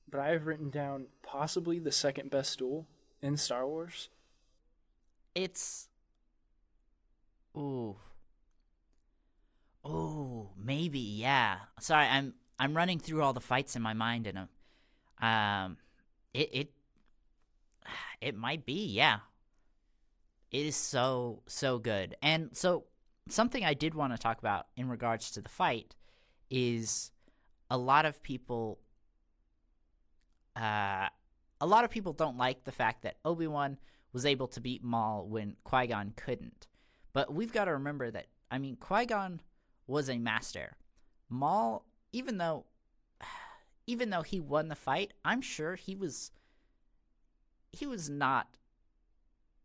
but 0.10 0.20
I 0.20 0.30
have 0.30 0.46
written 0.46 0.70
down 0.70 1.08
possibly 1.22 1.80
the 1.80 1.92
second 1.92 2.30
best 2.30 2.60
duel 2.60 2.88
in 3.22 3.38
Star 3.38 3.66
Wars. 3.68 4.10
It's 5.36 5.88
ooh. 7.58 7.96
Oh, 9.86 10.50
maybe, 10.58 11.00
yeah. 11.00 11.58
Sorry, 11.80 12.06
I'm 12.06 12.36
I'm 12.60 12.76
running 12.76 13.00
through 13.00 13.22
all 13.24 13.34
the 13.34 13.42
fights 13.42 13.76
in 13.76 13.82
my 13.82 13.94
mind 13.94 14.28
and 14.28 14.38
um 14.38 14.48
um 15.22 15.78
it 16.34 16.50
it 16.54 16.72
it 18.22 18.36
might 18.36 18.66
be, 18.66 18.88
yeah. 18.88 19.20
It 20.52 20.66
is 20.66 20.76
so 20.76 21.42
so 21.48 21.80
good. 21.80 22.16
And 22.22 22.50
so 22.54 22.86
something 23.30 23.64
I 23.66 23.74
did 23.74 23.96
want 23.96 24.14
to 24.14 24.20
talk 24.20 24.40
about 24.40 24.68
in 24.78 24.88
regards 24.90 25.32
to 25.32 25.42
the 25.42 25.50
fight 25.50 25.96
is 26.50 27.12
a 27.70 27.78
lot 27.78 28.06
of 28.06 28.22
people 28.22 28.80
uh 30.56 31.08
a 31.60 31.66
lot 31.66 31.84
of 31.86 31.90
people 31.90 32.14
don't 32.14 32.38
like 32.38 32.66
the 32.66 32.72
fact 32.72 33.04
that 33.04 33.18
Obi-Wan 33.24 33.78
was 34.12 34.26
able 34.26 34.48
to 34.50 34.62
beat 34.62 34.84
Maul 34.84 35.28
when 35.28 35.56
Qui 35.64 35.88
Gon 35.88 36.14
couldn't. 36.16 36.68
But 37.14 37.34
we've 37.34 37.54
got 37.54 37.66
to 37.66 37.72
remember 37.72 38.12
that, 38.12 38.28
I 38.52 38.58
mean, 38.58 38.76
Qui 38.76 39.06
Gon 39.06 39.40
was 39.88 40.10
a 40.10 40.18
master. 40.18 40.78
Maul, 41.30 41.86
even 42.12 42.38
though. 42.38 42.66
Even 43.86 44.12
though 44.12 44.22
he 44.22 44.40
won 44.40 44.70
the 44.70 44.76
fight, 44.76 45.12
I'm 45.26 45.42
sure 45.42 45.76
he 45.76 45.94
was 45.94 46.32
he 47.74 47.86
was 47.88 48.10
not 48.10 48.48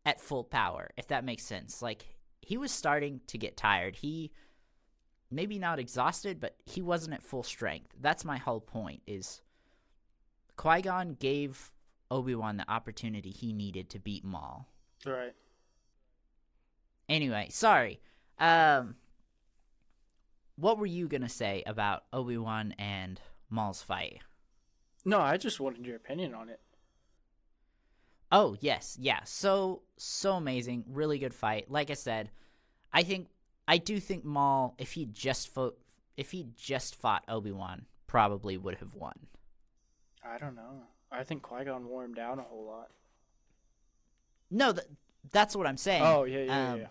at 0.05 0.21
full 0.21 0.43
power, 0.43 0.91
if 0.97 1.07
that 1.09 1.25
makes 1.25 1.45
sense. 1.45 1.83
Like 1.83 2.07
he 2.41 2.57
was 2.57 2.73
starting 2.73 3.21
to 3.29 3.39
get 3.39 3.57
tired. 3.57 3.97
He 3.97 4.33
maybe 5.31 5.59
not 5.59 5.79
exhausted, 5.79 6.41
but 6.41 6.57
he 6.65 6.81
wasn't 6.81 7.15
at 7.15 7.23
full 7.23 7.43
strength. 7.43 7.95
That's 8.01 8.25
my 8.25 8.39
whole 8.39 8.61
point 8.61 9.03
is 9.07 9.43
Qui-Gon 10.57 11.17
gave 11.21 11.71
Obi-Wan 12.11 12.57
the 12.57 12.71
opportunity 12.71 13.31
he 13.31 13.53
needed 13.53 13.91
to 13.91 13.99
beat 13.99 14.25
Maul. 14.25 14.67
Right. 15.05 15.35
Anyway, 17.09 17.49
sorry. 17.51 18.01
Um 18.39 18.97
what 20.57 20.79
were 20.79 20.87
you 20.87 21.07
going 21.07 21.23
to 21.23 21.29
say 21.29 21.63
about 21.67 22.03
Obi-Wan 22.13 22.75
and 22.81 23.21
Maul's 23.49 23.81
fight? 23.81 24.19
No, 25.05 25.21
I 25.21 25.37
just 25.37 25.61
wanted 25.61 25.87
your 25.87 25.95
opinion 25.95 26.35
on 26.35 26.49
it. 26.49 26.61
Oh, 28.31 28.57
yes. 28.61 28.97
Yeah. 29.01 29.21
So 29.25 29.83
so 29.97 30.33
amazing. 30.35 30.85
Really 30.89 31.19
good 31.19 31.35
fight. 31.35 31.71
Like 31.71 31.91
I 31.91 31.95
said, 31.95 32.31
I 32.93 33.03
think 33.03 33.29
I 33.67 33.79
do 33.79 33.99
think 34.01 34.25
Maul 34.25 34.75
if 34.79 34.93
he 34.93 35.07
just 35.07 35.49
fought 35.49 35.77
if 36.17 36.31
he 36.31 36.47
just 36.57 36.95
fought 36.95 37.25
Obi-Wan 37.29 37.87
probably 38.07 38.57
would 38.57 38.77
have 38.77 38.95
won. 38.95 39.15
I 40.25 40.39
don't 40.39 40.57
know. 40.57 40.83
I 41.11 41.23
think 41.25 41.43
Qui 41.43 41.65
Gon 41.65 41.87
wore 41.89 42.05
him 42.05 42.13
down 42.15 42.39
a 42.39 42.43
whole 42.43 42.67
lot. 42.67 42.91
No, 44.51 44.73
th- 44.73 44.87
that's 45.31 45.55
what 45.57 45.67
I'm 45.67 45.77
saying. 45.77 46.03
Oh 46.05 46.25
yeah, 46.25 46.39
yeah, 46.41 46.45
yeah, 46.47 46.73
Um, 46.73 46.81
yeah. 46.81 46.87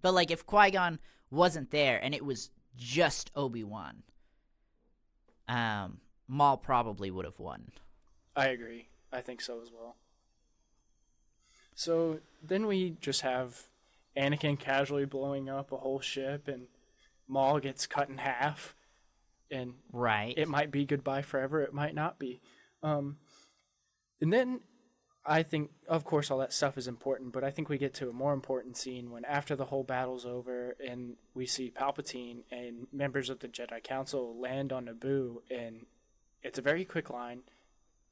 But 0.00 0.14
like 0.14 0.30
if 0.30 0.44
Qui 0.46 0.70
Gon 0.72 0.98
wasn't 1.30 1.70
there 1.70 2.02
and 2.02 2.14
it 2.14 2.24
was 2.24 2.50
just 2.76 3.30
Obi 3.36 3.62
Wan, 3.64 4.02
um, 5.48 5.98
Maul 6.26 6.56
probably 6.56 7.10
would 7.10 7.24
have 7.24 7.38
won. 7.38 7.70
I 8.36 8.48
agree. 8.48 8.88
I 9.12 9.20
think 9.20 9.40
so 9.40 9.60
as 9.62 9.70
well. 9.72 9.96
So 11.78 12.18
then 12.42 12.66
we 12.66 12.96
just 13.00 13.20
have 13.20 13.68
Anakin 14.16 14.58
casually 14.58 15.04
blowing 15.04 15.48
up 15.48 15.70
a 15.70 15.76
whole 15.76 16.00
ship, 16.00 16.48
and 16.48 16.66
Maul 17.28 17.60
gets 17.60 17.86
cut 17.86 18.08
in 18.08 18.18
half, 18.18 18.74
and 19.48 19.74
Right. 19.92 20.36
it 20.36 20.48
might 20.48 20.72
be 20.72 20.84
goodbye 20.84 21.22
forever. 21.22 21.62
It 21.62 21.72
might 21.72 21.94
not 21.94 22.18
be. 22.18 22.40
Um, 22.82 23.20
and 24.20 24.32
then 24.32 24.62
I 25.24 25.44
think, 25.44 25.70
of 25.86 26.02
course, 26.02 26.32
all 26.32 26.38
that 26.38 26.52
stuff 26.52 26.76
is 26.76 26.88
important, 26.88 27.32
but 27.32 27.44
I 27.44 27.52
think 27.52 27.68
we 27.68 27.78
get 27.78 27.94
to 27.94 28.10
a 28.10 28.12
more 28.12 28.32
important 28.32 28.76
scene 28.76 29.12
when 29.12 29.24
after 29.24 29.54
the 29.54 29.66
whole 29.66 29.84
battle's 29.84 30.26
over 30.26 30.74
and 30.84 31.16
we 31.32 31.46
see 31.46 31.70
Palpatine 31.70 32.42
and 32.50 32.88
members 32.92 33.30
of 33.30 33.38
the 33.38 33.46
Jedi 33.46 33.84
Council 33.84 34.36
land 34.36 34.72
on 34.72 34.86
Naboo, 34.86 35.42
and 35.48 35.86
it's 36.42 36.58
a 36.58 36.62
very 36.62 36.84
quick 36.84 37.08
line, 37.08 37.42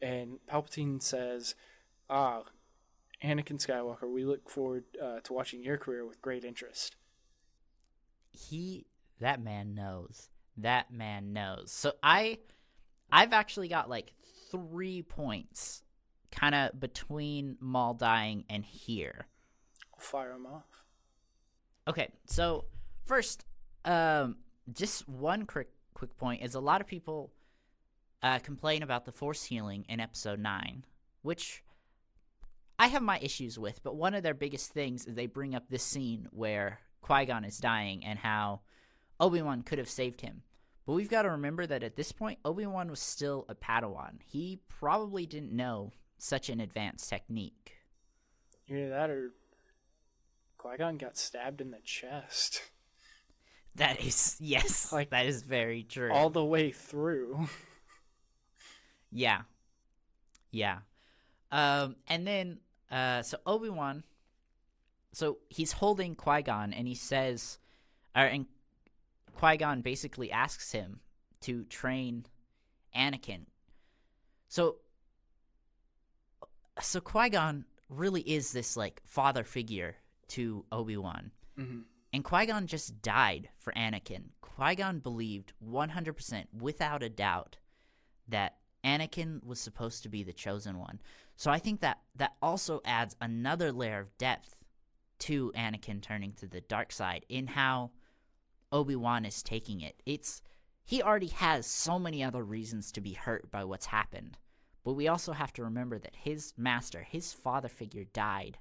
and 0.00 0.38
Palpatine 0.46 1.02
says, 1.02 1.56
"Ah, 2.08 2.44
Anakin 3.26 3.58
Skywalker, 3.58 4.10
we 4.10 4.24
look 4.24 4.48
forward 4.48 4.84
uh, 5.02 5.20
to 5.20 5.32
watching 5.32 5.62
your 5.62 5.76
career 5.76 6.06
with 6.06 6.22
great 6.22 6.44
interest." 6.44 6.96
he 8.36 8.86
that 9.20 9.42
man 9.42 9.74
knows 9.74 10.28
that 10.56 10.92
man 10.92 11.32
knows 11.32 11.70
so 11.70 11.92
i 12.02 12.38
i've 13.10 13.32
actually 13.32 13.68
got 13.68 13.88
like 13.88 14.12
three 14.50 15.02
points 15.02 15.82
kind 16.30 16.54
of 16.54 16.78
between 16.78 17.56
maul 17.60 17.94
dying 17.94 18.44
and 18.48 18.64
here 18.64 19.26
I'll 19.94 20.00
Fire 20.00 20.32
him 20.32 20.46
off. 20.46 20.84
okay 21.88 22.08
so 22.26 22.66
first 23.04 23.46
um 23.84 24.36
just 24.72 25.08
one 25.08 25.46
quick 25.46 25.70
quick 25.94 26.16
point 26.18 26.42
is 26.42 26.54
a 26.54 26.60
lot 26.60 26.80
of 26.80 26.86
people 26.86 27.32
uh 28.22 28.38
complain 28.40 28.82
about 28.82 29.06
the 29.06 29.12
force 29.12 29.44
healing 29.44 29.86
in 29.88 30.00
episode 30.00 30.38
9 30.38 30.84
which 31.22 31.62
I 32.78 32.88
have 32.88 33.02
my 33.02 33.18
issues 33.20 33.58
with, 33.58 33.82
but 33.82 33.96
one 33.96 34.14
of 34.14 34.22
their 34.22 34.34
biggest 34.34 34.70
things 34.72 35.06
is 35.06 35.14
they 35.14 35.26
bring 35.26 35.54
up 35.54 35.64
this 35.68 35.82
scene 35.82 36.28
where 36.30 36.80
Qui 37.00 37.24
Gon 37.26 37.44
is 37.44 37.58
dying 37.58 38.04
and 38.04 38.18
how 38.18 38.60
Obi 39.18 39.40
Wan 39.42 39.62
could 39.62 39.78
have 39.78 39.88
saved 39.88 40.20
him. 40.20 40.42
But 40.86 40.92
we've 40.92 41.08
got 41.10 41.22
to 41.22 41.30
remember 41.30 41.66
that 41.66 41.82
at 41.82 41.96
this 41.96 42.12
point, 42.12 42.38
Obi 42.44 42.66
Wan 42.66 42.88
was 42.90 43.00
still 43.00 43.44
a 43.48 43.54
Padawan. 43.54 44.20
He 44.24 44.60
probably 44.68 45.26
didn't 45.26 45.52
know 45.52 45.92
such 46.18 46.48
an 46.48 46.60
advanced 46.60 47.08
technique. 47.08 47.72
Either 48.68 48.88
that 48.90 49.10
or 49.10 49.32
Qui 50.58 50.76
Gon 50.76 50.96
got 50.98 51.16
stabbed 51.16 51.60
in 51.60 51.70
the 51.70 51.80
chest 51.84 52.62
That 53.76 54.00
is, 54.02 54.36
yes, 54.40 54.90
Like, 54.92 55.10
that 55.10 55.26
is 55.26 55.42
very 55.42 55.82
true. 55.82 56.10
all 56.12 56.30
the 56.30 56.44
way 56.44 56.70
through. 56.72 57.48
Yeah. 59.12 59.42
Yeah. 60.50 60.78
Um, 61.50 61.96
and 62.08 62.26
then, 62.26 62.58
uh, 62.90 63.22
so 63.22 63.38
Obi 63.46 63.68
Wan, 63.68 64.04
so 65.12 65.38
he's 65.48 65.72
holding 65.72 66.14
Qui 66.14 66.42
Gon, 66.42 66.72
and 66.72 66.86
he 66.86 66.94
says, 66.94 67.58
or 68.14 68.22
and 68.22 68.46
Qui 69.34 69.56
Gon 69.56 69.80
basically 69.80 70.30
asks 70.30 70.72
him 70.72 71.00
to 71.42 71.64
train 71.64 72.26
Anakin. 72.94 73.46
So, 74.48 74.76
so 76.80 77.00
Qui 77.00 77.30
Gon 77.30 77.64
really 77.88 78.22
is 78.22 78.52
this 78.52 78.76
like 78.76 79.02
father 79.06 79.44
figure 79.44 79.96
to 80.28 80.64
Obi 80.72 80.96
Wan. 80.96 81.30
hmm 81.56 81.80
And 82.12 82.24
Qui 82.24 82.46
Gon 82.46 82.66
just 82.66 83.02
died 83.02 83.48
for 83.58 83.72
Anakin. 83.74 84.30
Qui 84.40 84.74
Gon 84.74 85.00
believed 85.00 85.52
100% 85.64 86.44
without 86.58 87.02
a 87.02 87.08
doubt 87.08 87.56
that 88.28 88.56
Anakin 88.84 89.44
was 89.44 89.60
supposed 89.60 90.02
to 90.02 90.08
be 90.08 90.22
the 90.22 90.32
chosen 90.32 90.78
one. 90.78 91.00
So 91.36 91.50
I 91.50 91.58
think 91.58 91.80
that 91.80 92.00
that 92.16 92.34
also 92.40 92.80
adds 92.84 93.16
another 93.20 93.72
layer 93.72 94.00
of 94.00 94.16
depth 94.18 94.56
to 95.20 95.52
Anakin 95.56 96.00
turning 96.02 96.32
to 96.34 96.46
the 96.46 96.60
dark 96.60 96.92
side 96.92 97.24
in 97.28 97.46
how 97.46 97.90
Obi-Wan 98.72 99.24
is 99.24 99.42
taking 99.42 99.80
it. 99.80 100.02
It's 100.06 100.42
he 100.84 101.02
already 101.02 101.28
has 101.28 101.66
so 101.66 101.98
many 101.98 102.22
other 102.22 102.44
reasons 102.44 102.92
to 102.92 103.00
be 103.00 103.12
hurt 103.12 103.50
by 103.50 103.64
what's 103.64 103.86
happened. 103.86 104.38
But 104.84 104.92
we 104.92 105.08
also 105.08 105.32
have 105.32 105.52
to 105.54 105.64
remember 105.64 105.98
that 105.98 106.14
his 106.14 106.54
master, 106.56 107.02
his 107.02 107.32
father 107.32 107.68
figure 107.68 108.04
died 108.04 108.58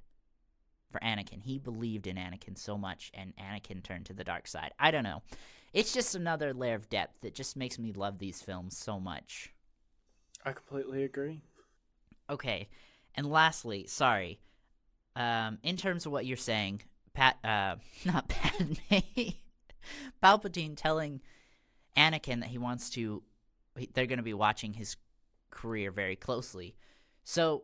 for 0.90 1.00
Anakin. 1.02 1.44
He 1.44 1.60
believed 1.60 2.08
in 2.08 2.16
Anakin 2.16 2.58
so 2.58 2.80
much, 2.80 3.12
and 3.14 3.34
Anakin 3.38 3.84
turned 3.84 4.08
to 4.08 4.14
the 4.14 4.24
dark 4.24 4.48
side. 4.48 4.72
I 4.80 4.90
don't 4.90 5.04
know. 5.04 5.22
It's 5.72 5.94
just 5.94 6.16
another 6.16 6.52
layer 6.52 6.74
of 6.74 6.90
depth 6.90 7.22
that 7.22 7.36
just 7.36 7.56
makes 7.56 7.78
me 7.78 7.92
love 7.92 8.18
these 8.18 8.42
films 8.42 8.76
so 8.76 9.00
much. 9.00 9.54
I 10.46 10.52
completely 10.52 11.04
agree. 11.04 11.42
Okay, 12.30 12.70
and 13.16 13.30
lastly, 13.30 13.88
sorry. 13.88 14.40
Um, 15.16 15.58
in 15.64 15.78
terms 15.78 16.06
of 16.06 16.12
what 16.12 16.26
you're 16.26 16.38
saying, 16.38 16.82
Pat, 17.14 17.38
uh, 17.44 17.76
not 18.06 18.28
Padme, 18.28 18.76
Palpatine 20.24 20.76
telling 20.76 21.22
Anakin 21.98 22.42
that 22.42 22.50
he 22.50 22.58
wants 22.58 22.92
to, 22.92 23.24
they're 23.94 24.06
going 24.06 24.18
to 24.18 24.24
be 24.24 24.34
watching 24.34 24.74
his 24.74 24.98
career 25.50 25.90
very 25.90 26.16
closely. 26.16 26.76
So 27.24 27.64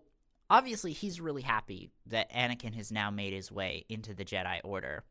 obviously, 0.49 0.93
he's 0.93 1.21
really 1.21 1.41
happy 1.41 1.91
that 2.07 2.31
Anakin 2.31 2.73
has 2.75 2.91
now 2.91 3.11
made 3.11 3.33
his 3.33 3.51
way 3.51 3.85
into 3.89 4.13
the 4.13 4.25
Jedi 4.25 4.59
Order. 4.63 5.03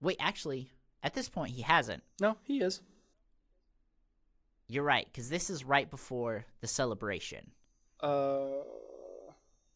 Wait, 0.00 0.16
actually, 0.18 0.70
at 1.02 1.14
this 1.14 1.28
point, 1.28 1.52
he 1.52 1.62
hasn't. 1.62 2.02
No, 2.20 2.36
he 2.42 2.60
is. 2.60 2.80
You're 4.68 4.84
right, 4.84 5.06
because 5.06 5.28
this 5.28 5.50
is 5.50 5.64
right 5.64 5.90
before 5.90 6.46
the 6.60 6.66
celebration. 6.66 7.50
Uh, 8.00 8.46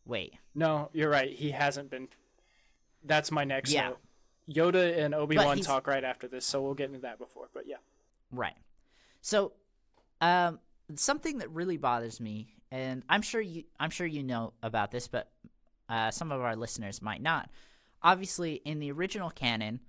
Wait, 0.06 0.34
no, 0.54 0.88
you're 0.94 1.10
right. 1.10 1.30
He 1.30 1.50
hasn't 1.50 1.90
been. 1.90 2.08
That's 3.04 3.30
my 3.30 3.44
next 3.44 3.70
Yeah. 3.70 3.90
note. 3.90 3.98
Yoda 4.48 4.98
and 4.98 5.14
Obi 5.14 5.36
Wan 5.36 5.60
talk 5.60 5.86
right 5.86 6.02
after 6.02 6.26
this, 6.26 6.46
so 6.46 6.62
we'll 6.62 6.72
get 6.74 6.86
into 6.86 7.00
that 7.00 7.18
before. 7.18 7.48
But 7.52 7.66
yeah, 7.66 7.76
Right. 8.30 8.56
So, 9.20 9.52
um, 10.22 10.60
something 10.94 11.38
that 11.38 11.50
really 11.50 11.76
bothers 11.76 12.20
me, 12.20 12.54
and 12.70 13.02
I'm 13.10 13.20
sure 13.20 13.40
you, 13.42 13.64
I'm 13.78 13.90
sure 13.90 14.06
you 14.06 14.22
know 14.22 14.54
about 14.62 14.90
this, 14.90 15.06
but 15.08 15.30
uh, 15.90 16.10
some 16.10 16.32
of 16.32 16.40
our 16.40 16.56
listeners 16.56 17.02
might 17.02 17.20
not. 17.20 17.50
Obviously, 18.02 18.54
in 18.64 18.78
the 18.78 18.90
original 18.92 19.28
canon, 19.30 19.80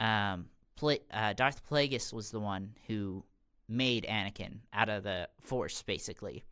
um, 0.00 0.48
Pla- 0.76 0.96
uh, 1.10 1.32
Darth 1.34 1.68
Plagueis 1.68 2.12
was 2.12 2.30
the 2.30 2.40
one 2.40 2.74
who 2.86 3.24
made 3.68 4.06
Anakin 4.08 4.58
out 4.72 4.88
of 4.88 5.04
the 5.04 5.28
Force, 5.40 5.82
basically. 5.82 6.44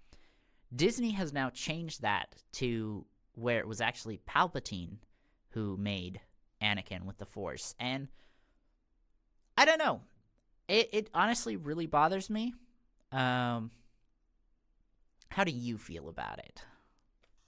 Disney 0.74 1.12
has 1.12 1.32
now 1.32 1.50
changed 1.50 2.02
that 2.02 2.34
to 2.54 3.04
where 3.34 3.58
it 3.58 3.68
was 3.68 3.80
actually 3.80 4.20
Palpatine 4.28 4.98
who 5.50 5.76
made 5.76 6.20
Anakin 6.62 7.04
with 7.04 7.18
the 7.18 7.26
Force, 7.26 7.74
and 7.78 8.08
I 9.56 9.64
don't 9.64 9.78
know 9.78 10.00
it 10.68 10.88
it 10.92 11.10
honestly 11.14 11.56
really 11.56 11.86
bothers 11.86 12.30
me. 12.30 12.54
Um, 13.12 13.70
how 15.30 15.44
do 15.44 15.52
you 15.52 15.78
feel 15.78 16.08
about 16.08 16.38
it? 16.38 16.62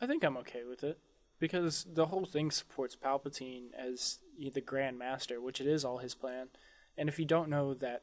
I 0.00 0.06
think 0.06 0.22
I'm 0.24 0.36
okay 0.38 0.62
with 0.64 0.84
it 0.84 0.98
because 1.38 1.86
the 1.92 2.06
whole 2.06 2.24
thing 2.24 2.50
supports 2.50 2.96
Palpatine 2.96 3.72
as 3.76 4.18
the 4.38 4.60
Grand 4.60 4.98
Master, 4.98 5.40
which 5.40 5.60
it 5.60 5.66
is 5.66 5.84
all 5.84 5.98
his 5.98 6.14
plan. 6.14 6.48
And 6.96 7.08
if 7.08 7.18
you 7.18 7.24
don't 7.24 7.48
know 7.48 7.74
that 7.74 8.02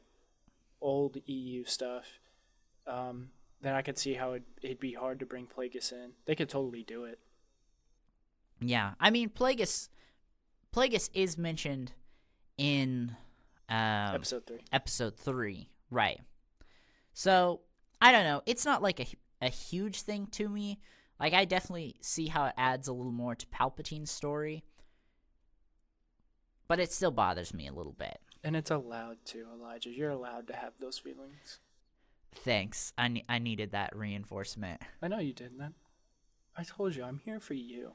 old 0.80 1.18
EU 1.26 1.64
stuff, 1.64 2.04
um, 2.86 3.30
then 3.62 3.74
I 3.74 3.82
could 3.82 3.98
see 3.98 4.14
how 4.14 4.32
it, 4.32 4.42
it'd 4.62 4.80
be 4.80 4.92
hard 4.92 5.20
to 5.20 5.26
bring 5.26 5.46
Plagueis 5.46 5.92
in. 5.92 6.12
They 6.26 6.34
could 6.34 6.48
totally 6.48 6.82
do 6.82 7.04
it. 7.04 7.18
Yeah, 8.60 8.92
I 9.00 9.10
mean 9.10 9.28
Plagueis, 9.28 9.88
Plagueis 10.74 11.10
is 11.12 11.36
mentioned 11.36 11.92
in 12.56 13.16
um, 13.68 14.14
Episode 14.14 14.46
three. 14.46 14.60
episode 14.72 15.16
three, 15.18 15.68
right? 15.90 16.20
So 17.12 17.60
I 18.00 18.12
don't 18.12 18.24
know. 18.24 18.42
It's 18.46 18.64
not 18.64 18.82
like 18.82 19.00
a 19.00 19.06
a 19.42 19.48
huge 19.48 20.02
thing 20.02 20.26
to 20.28 20.48
me. 20.48 20.78
Like 21.20 21.34
I 21.34 21.44
definitely 21.44 21.96
see 22.00 22.26
how 22.28 22.46
it 22.46 22.54
adds 22.56 22.88
a 22.88 22.92
little 22.92 23.12
more 23.12 23.34
to 23.34 23.46
Palpatine's 23.48 24.10
story, 24.10 24.64
but 26.68 26.80
it 26.80 26.92
still 26.92 27.10
bothers 27.10 27.52
me 27.54 27.66
a 27.68 27.72
little 27.72 27.92
bit. 27.92 28.18
And 28.44 28.56
it's 28.56 28.70
allowed 28.70 29.18
to, 29.26 29.46
Elijah. 29.52 29.90
You're 29.90 30.10
allowed 30.10 30.46
to 30.48 30.56
have 30.56 30.74
those 30.78 30.98
feelings. 30.98 31.58
Thanks. 32.34 32.92
I 32.96 33.08
ne- 33.08 33.24
I 33.28 33.38
needed 33.38 33.72
that 33.72 33.96
reinforcement. 33.96 34.82
I 35.02 35.08
know 35.08 35.18
you 35.18 35.32
did 35.32 35.58
that. 35.58 35.72
I 36.56 36.62
told 36.64 36.94
you, 36.94 37.02
I'm 37.02 37.18
here 37.24 37.40
for 37.40 37.54
you. 37.54 37.92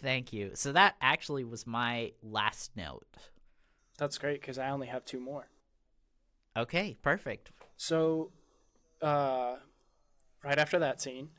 Thank 0.00 0.32
you. 0.32 0.52
So 0.54 0.72
that 0.72 0.94
actually 1.00 1.44
was 1.44 1.66
my 1.66 2.12
last 2.22 2.70
note. 2.76 3.06
That's 3.98 4.18
great 4.18 4.40
because 4.40 4.58
I 4.58 4.70
only 4.70 4.86
have 4.86 5.04
two 5.04 5.20
more. 5.20 5.48
Okay, 6.56 6.96
perfect. 7.02 7.50
So, 7.76 8.30
uh, 9.02 9.56
right 10.44 10.58
after 10.58 10.78
that 10.78 11.00
scene, 11.00 11.30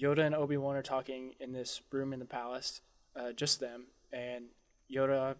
Yoda 0.00 0.20
and 0.20 0.34
Obi 0.34 0.56
Wan 0.56 0.76
are 0.76 0.82
talking 0.82 1.34
in 1.40 1.52
this 1.52 1.82
room 1.90 2.12
in 2.12 2.18
the 2.18 2.24
palace, 2.24 2.80
uh, 3.14 3.32
just 3.32 3.60
them, 3.60 3.86
and 4.12 4.46
Yoda 4.90 5.36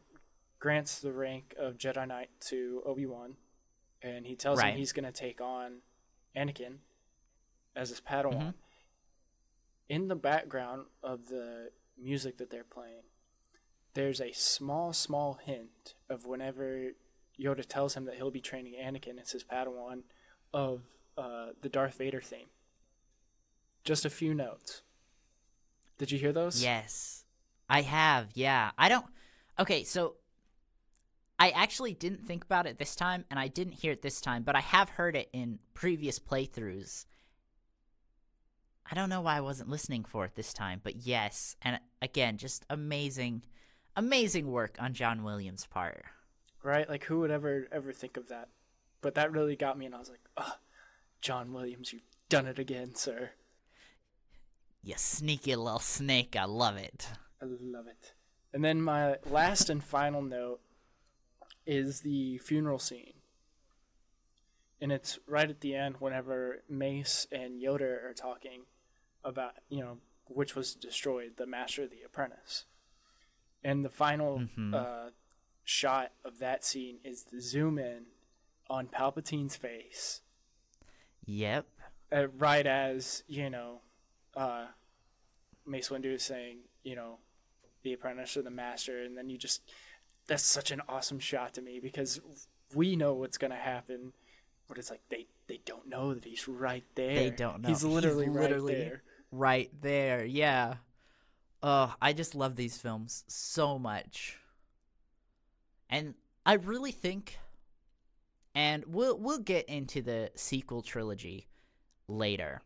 grants 0.58 1.00
the 1.00 1.12
rank 1.12 1.54
of 1.58 1.78
Jedi 1.78 2.06
Knight 2.06 2.30
to 2.40 2.82
Obi 2.84 3.06
Wan, 3.06 3.36
and 4.02 4.26
he 4.26 4.34
tells 4.36 4.58
Right. 4.58 4.72
him 4.72 4.78
he's 4.78 4.92
going 4.92 5.04
to 5.04 5.12
take 5.12 5.40
on 5.40 5.82
Anakin 6.36 6.78
as 7.76 7.90
his 7.90 8.00
Padawan. 8.00 8.38
Mhm. 8.52 8.54
In 9.88 10.08
the 10.08 10.16
background 10.16 10.86
of 11.02 11.28
the 11.28 11.72
music 11.96 12.36
that 12.38 12.50
they're 12.50 12.64
playing, 12.64 13.04
there's 13.94 14.20
a 14.20 14.32
small, 14.32 14.92
small 14.92 15.34
hint 15.34 15.94
of 16.08 16.26
whenever 16.26 16.92
Yoda 17.38 17.64
tells 17.64 17.94
him 17.96 18.04
that 18.04 18.16
he'll 18.16 18.30
be 18.30 18.40
training 18.40 18.74
Anakin 18.74 19.20
as 19.20 19.30
his 19.32 19.44
Padawan 19.44 20.02
of 20.52 20.82
uh, 21.16 21.52
the 21.60 21.68
Darth 21.68 21.96
Vader 21.98 22.20
theme. 22.20 22.48
Just 23.84 24.04
a 24.04 24.10
few 24.10 24.34
notes. 24.34 24.82
Did 25.98 26.12
you 26.12 26.18
hear 26.18 26.32
those? 26.32 26.62
Yes, 26.62 27.24
I 27.68 27.82
have. 27.82 28.30
Yeah, 28.34 28.70
I 28.78 28.88
don't. 28.88 29.06
Okay, 29.58 29.82
so 29.82 30.16
I 31.38 31.50
actually 31.50 31.94
didn't 31.94 32.26
think 32.26 32.44
about 32.44 32.66
it 32.66 32.78
this 32.78 32.96
time, 32.96 33.24
and 33.30 33.38
I 33.38 33.48
didn't 33.48 33.74
hear 33.74 33.92
it 33.92 34.02
this 34.02 34.20
time, 34.20 34.42
but 34.42 34.56
I 34.56 34.60
have 34.60 34.88
heard 34.90 35.14
it 35.14 35.28
in 35.32 35.60
previous 35.72 36.18
playthroughs. 36.18 37.06
I 38.90 38.94
don't 38.94 39.08
know 39.10 39.20
why 39.20 39.36
I 39.36 39.40
wasn't 39.42 39.68
listening 39.68 40.04
for 40.04 40.24
it 40.24 40.34
this 40.34 40.52
time, 40.52 40.80
but 40.82 40.96
yes, 41.06 41.54
and 41.62 41.78
again, 42.02 42.38
just 42.38 42.64
amazing, 42.70 43.44
amazing 43.94 44.50
work 44.50 44.76
on 44.80 44.94
John 44.94 45.22
Williams' 45.22 45.66
part. 45.66 46.04
right? 46.62 46.88
Like 46.88 47.04
who 47.04 47.20
would 47.20 47.30
ever 47.30 47.68
ever 47.70 47.92
think 47.92 48.16
of 48.16 48.28
that? 48.28 48.48
But 49.00 49.14
that 49.14 49.30
really 49.30 49.54
got 49.56 49.78
me, 49.78 49.86
and 49.86 49.94
I 49.94 49.98
was 49.98 50.08
like, 50.10 50.26
"Oh, 50.36 50.54
John 51.20 51.52
Williams, 51.52 51.92
you've 51.92 52.02
done 52.28 52.46
it 52.46 52.58
again, 52.58 52.94
sir. 52.96 53.30
You 54.82 54.94
sneaky 54.96 55.54
little 55.54 55.78
snake, 55.78 56.34
I 56.34 56.46
love 56.46 56.76
it. 56.76 57.10
I 57.40 57.44
love 57.44 57.86
it." 57.86 58.14
And 58.52 58.64
then 58.64 58.80
my 58.82 59.18
last 59.26 59.68
and 59.70 59.84
final 59.84 60.22
note 60.22 60.60
is 61.68 62.00
the 62.00 62.38
funeral 62.38 62.78
scene, 62.78 63.12
and 64.80 64.90
it's 64.90 65.18
right 65.26 65.48
at 65.50 65.60
the 65.60 65.74
end 65.74 65.96
whenever 66.00 66.62
Mace 66.68 67.26
and 67.30 67.60
Yoda 67.60 68.02
are 68.04 68.14
talking 68.14 68.62
about 69.22 69.52
you 69.68 69.80
know 69.80 69.98
which 70.26 70.54
was 70.54 70.74
destroyed, 70.74 71.32
the 71.36 71.46
Master 71.46 71.86
the 71.86 72.02
Apprentice, 72.04 72.64
and 73.62 73.84
the 73.84 73.88
final 73.90 74.40
Mhm. 74.40 74.74
uh, 74.74 75.10
shot 75.64 76.12
of 76.24 76.38
that 76.38 76.64
scene 76.64 76.98
is 77.04 77.24
the 77.24 77.40
zoom 77.40 77.78
in 77.78 78.06
on 78.70 78.88
Palpatine's 78.88 79.56
face 79.56 80.22
Yep. 81.26 81.66
uh, 82.12 82.28
right 82.28 82.66
as 82.66 83.22
you 83.26 83.50
know, 83.50 83.82
uh, 84.34 84.68
Mace 85.66 85.88
Windu 85.90 86.14
is 86.14 86.22
saying, 86.22 86.60
you 86.82 86.94
know, 86.96 87.18
the 87.82 87.92
apprentice 87.92 88.36
or 88.36 88.42
the 88.42 88.50
master, 88.50 89.02
and 89.02 89.16
then 89.16 89.28
you 89.28 89.36
just 89.38 89.62
that's 90.28 90.44
such 90.44 90.70
an 90.70 90.80
awesome 90.88 91.18
shot 91.18 91.54
to 91.54 91.62
me 91.62 91.80
because 91.80 92.20
we 92.74 92.94
know 92.94 93.14
what's 93.14 93.38
gonna 93.38 93.56
happen, 93.56 94.12
but 94.68 94.78
it's 94.78 94.90
like 94.90 95.00
they 95.08 95.26
they 95.48 95.60
don't 95.64 95.88
know 95.88 96.14
that 96.14 96.24
he's 96.24 96.46
right 96.46 96.84
there. 96.94 97.14
They 97.14 97.30
don't 97.30 97.62
know. 97.62 97.68
He's 97.68 97.82
literally, 97.82 98.28
literally 98.28 98.74
right 98.74 98.82
there. 98.82 99.02
right 99.32 99.70
there. 99.80 100.24
Yeah. 100.24 100.74
Oh, 101.62 101.92
I 102.00 102.12
just 102.12 102.36
love 102.36 102.54
these 102.54 102.76
films 102.76 103.24
so 103.26 103.78
much. 103.78 104.38
And 105.90 106.14
I 106.46 106.54
really 106.54 106.92
think 106.92 107.38
and 108.54 108.84
we'll 108.86 109.16
we'll 109.18 109.38
get 109.38 109.68
into 109.68 110.02
the 110.02 110.30
sequel 110.34 110.82
trilogy 110.82 111.48
later. 112.06 112.60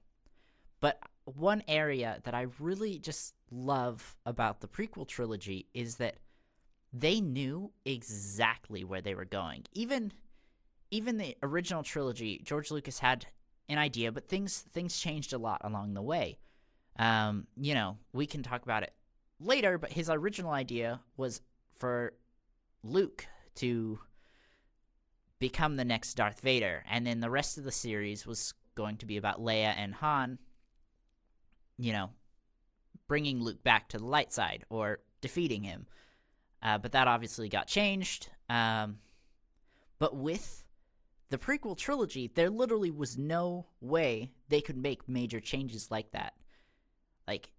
But 0.81 0.99
one 1.25 1.63
area 1.69 2.19
that 2.25 2.35
I 2.35 2.47
really 2.59 2.99
just 2.99 3.35
love 3.51 4.17
about 4.27 4.61
the 4.61 4.69
prequel 4.69 5.07
trilogy 5.07 5.67
is 5.75 5.97
that 5.97 6.17
they 6.93 7.21
knew 7.21 7.73
exactly 7.85 8.85
where 8.85 9.01
they 9.01 9.15
were 9.15 9.25
going. 9.25 9.65
Even 9.73 10.13
even 10.91 11.17
the 11.17 11.37
original 11.43 11.83
trilogy, 11.83 12.43
George 12.45 12.71
Lucas 12.71 12.99
had 12.99 13.27
an 13.69 13.79
idea, 13.79 14.13
but 14.13 14.29
things 14.29 14.65
things 14.73 14.99
changed 14.99 15.33
a 15.33 15.39
lot 15.39 15.61
along 15.65 15.95
the 15.95 16.03
way. 16.03 16.39
Um, 16.99 17.47
you 17.57 17.75
know, 17.75 17.97
we 18.13 18.27
can 18.27 18.43
talk 18.43 18.63
about 18.63 18.83
it 18.83 18.93
later, 19.41 19.79
but 19.79 19.91
his 19.93 20.11
original 20.11 20.53
idea 20.53 21.01
was 21.17 21.41
for 21.77 22.13
Luke 22.83 23.27
to 23.57 23.99
become 25.39 25.77
the 25.77 25.85
next 25.85 26.15
Darth 26.15 26.41
Vader, 26.41 26.85
and 26.89 27.07
then 27.07 27.21
the 27.21 27.31
rest 27.31 27.57
of 27.57 27.65
the 27.65 27.73
series 27.73 28.27
was 28.27 28.53
going 28.75 28.99
to 28.99 29.07
be 29.07 29.17
about 29.17 29.41
Leia 29.41 29.75
and 29.77 29.95
Han. 29.95 30.39
You 31.79 31.93
know, 31.95 32.11
bringing 33.09 33.41
Luke 33.41 33.63
back 33.65 33.89
to 33.89 33.99
the 33.99 34.07
light 34.07 34.33
side 34.33 34.65
or 34.69 35.01
defeating 35.23 35.63
him. 35.63 35.87
Uh, 36.63 36.79
but 36.79 36.93
that 36.93 37.09
obviously 37.09 37.49
got 37.49 37.67
changed. 37.67 38.29
Um, 38.49 38.99
but 39.99 40.17
with 40.17 40.65
the 41.31 41.39
prequel 41.39 41.77
trilogy, 41.77 42.31
there 42.35 42.51
literally 42.51 42.91
was 42.91 43.19
no 43.19 43.67
way 43.81 44.31
they 44.49 44.61
could 44.61 44.77
make 44.77 45.09
major 45.09 45.41
changes 45.41 45.91
like 45.91 46.11
that. 46.13 46.35
Like, 47.27 47.51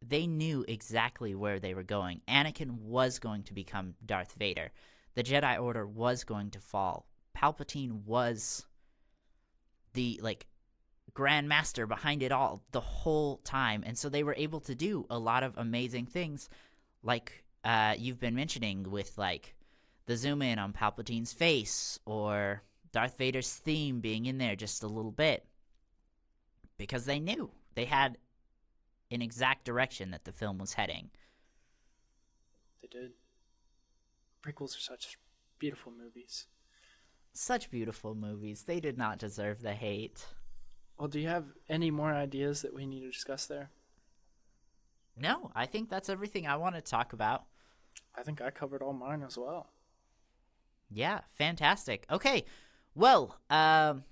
they 0.00 0.26
knew 0.26 0.64
exactly 0.66 1.34
where 1.34 1.60
they 1.60 1.74
were 1.74 1.82
going. 1.82 2.20
Anakin 2.28 2.72
was 2.80 3.18
going 3.18 3.44
to 3.44 3.54
become 3.54 3.94
Darth 4.04 4.34
Vader. 4.34 4.70
The 5.14 5.22
Jedi 5.22 5.60
Order 5.60 5.86
was 5.86 6.24
going 6.24 6.50
to 6.50 6.60
fall. 6.60 7.06
Palpatine 7.36 8.04
was 8.04 8.66
the, 9.94 10.20
like, 10.22 10.46
Grand 11.14 11.48
Master 11.48 11.86
behind 11.86 12.22
it 12.22 12.32
all 12.32 12.62
the 12.72 12.80
whole 12.80 13.38
time. 13.38 13.82
And 13.86 13.96
so 13.96 14.08
they 14.08 14.22
were 14.22 14.34
able 14.36 14.60
to 14.60 14.74
do 14.74 15.06
a 15.10 15.18
lot 15.18 15.42
of 15.42 15.56
amazing 15.56 16.06
things, 16.06 16.48
like 17.02 17.44
uh, 17.64 17.94
you've 17.98 18.20
been 18.20 18.34
mentioning 18.34 18.90
with, 18.90 19.16
like, 19.18 19.54
the 20.06 20.16
zoom 20.16 20.42
in 20.42 20.58
on 20.58 20.72
Palpatine's 20.72 21.32
face 21.32 21.98
or 22.04 22.62
Darth 22.92 23.16
Vader's 23.16 23.54
theme 23.54 24.00
being 24.00 24.26
in 24.26 24.38
there 24.38 24.56
just 24.56 24.82
a 24.82 24.88
little 24.88 25.12
bit 25.12 25.46
because 26.76 27.04
they 27.04 27.20
knew 27.20 27.50
they 27.74 27.84
had 27.84 28.18
an 29.10 29.22
exact 29.22 29.64
direction 29.64 30.10
that 30.10 30.24
the 30.24 30.32
film 30.32 30.58
was 30.58 30.74
heading. 30.74 31.10
They 32.80 32.88
did. 32.88 33.12
Prequels 34.42 34.76
are 34.76 34.80
such 34.80 35.18
beautiful 35.58 35.92
movies. 35.92 36.46
Such 37.32 37.70
beautiful 37.70 38.14
movies. 38.14 38.64
They 38.64 38.80
did 38.80 38.98
not 38.98 39.18
deserve 39.18 39.62
the 39.62 39.74
hate. 39.74 40.26
Well, 40.98 41.08
do 41.08 41.20
you 41.20 41.28
have 41.28 41.46
any 41.68 41.90
more 41.90 42.12
ideas 42.12 42.62
that 42.62 42.74
we 42.74 42.86
need 42.86 43.00
to 43.00 43.10
discuss 43.10 43.46
there? 43.46 43.70
No, 45.16 45.50
I 45.54 45.66
think 45.66 45.88
that's 45.88 46.08
everything 46.08 46.46
I 46.46 46.56
want 46.56 46.74
to 46.74 46.80
talk 46.80 47.12
about. 47.12 47.44
I 48.14 48.22
think 48.22 48.40
I 48.40 48.50
covered 48.50 48.82
all 48.82 48.92
mine 48.92 49.22
as 49.22 49.38
well. 49.38 49.68
Yeah, 50.90 51.20
fantastic. 51.32 52.06
Okay, 52.10 52.44
well, 52.94 53.38
um, 53.48 54.04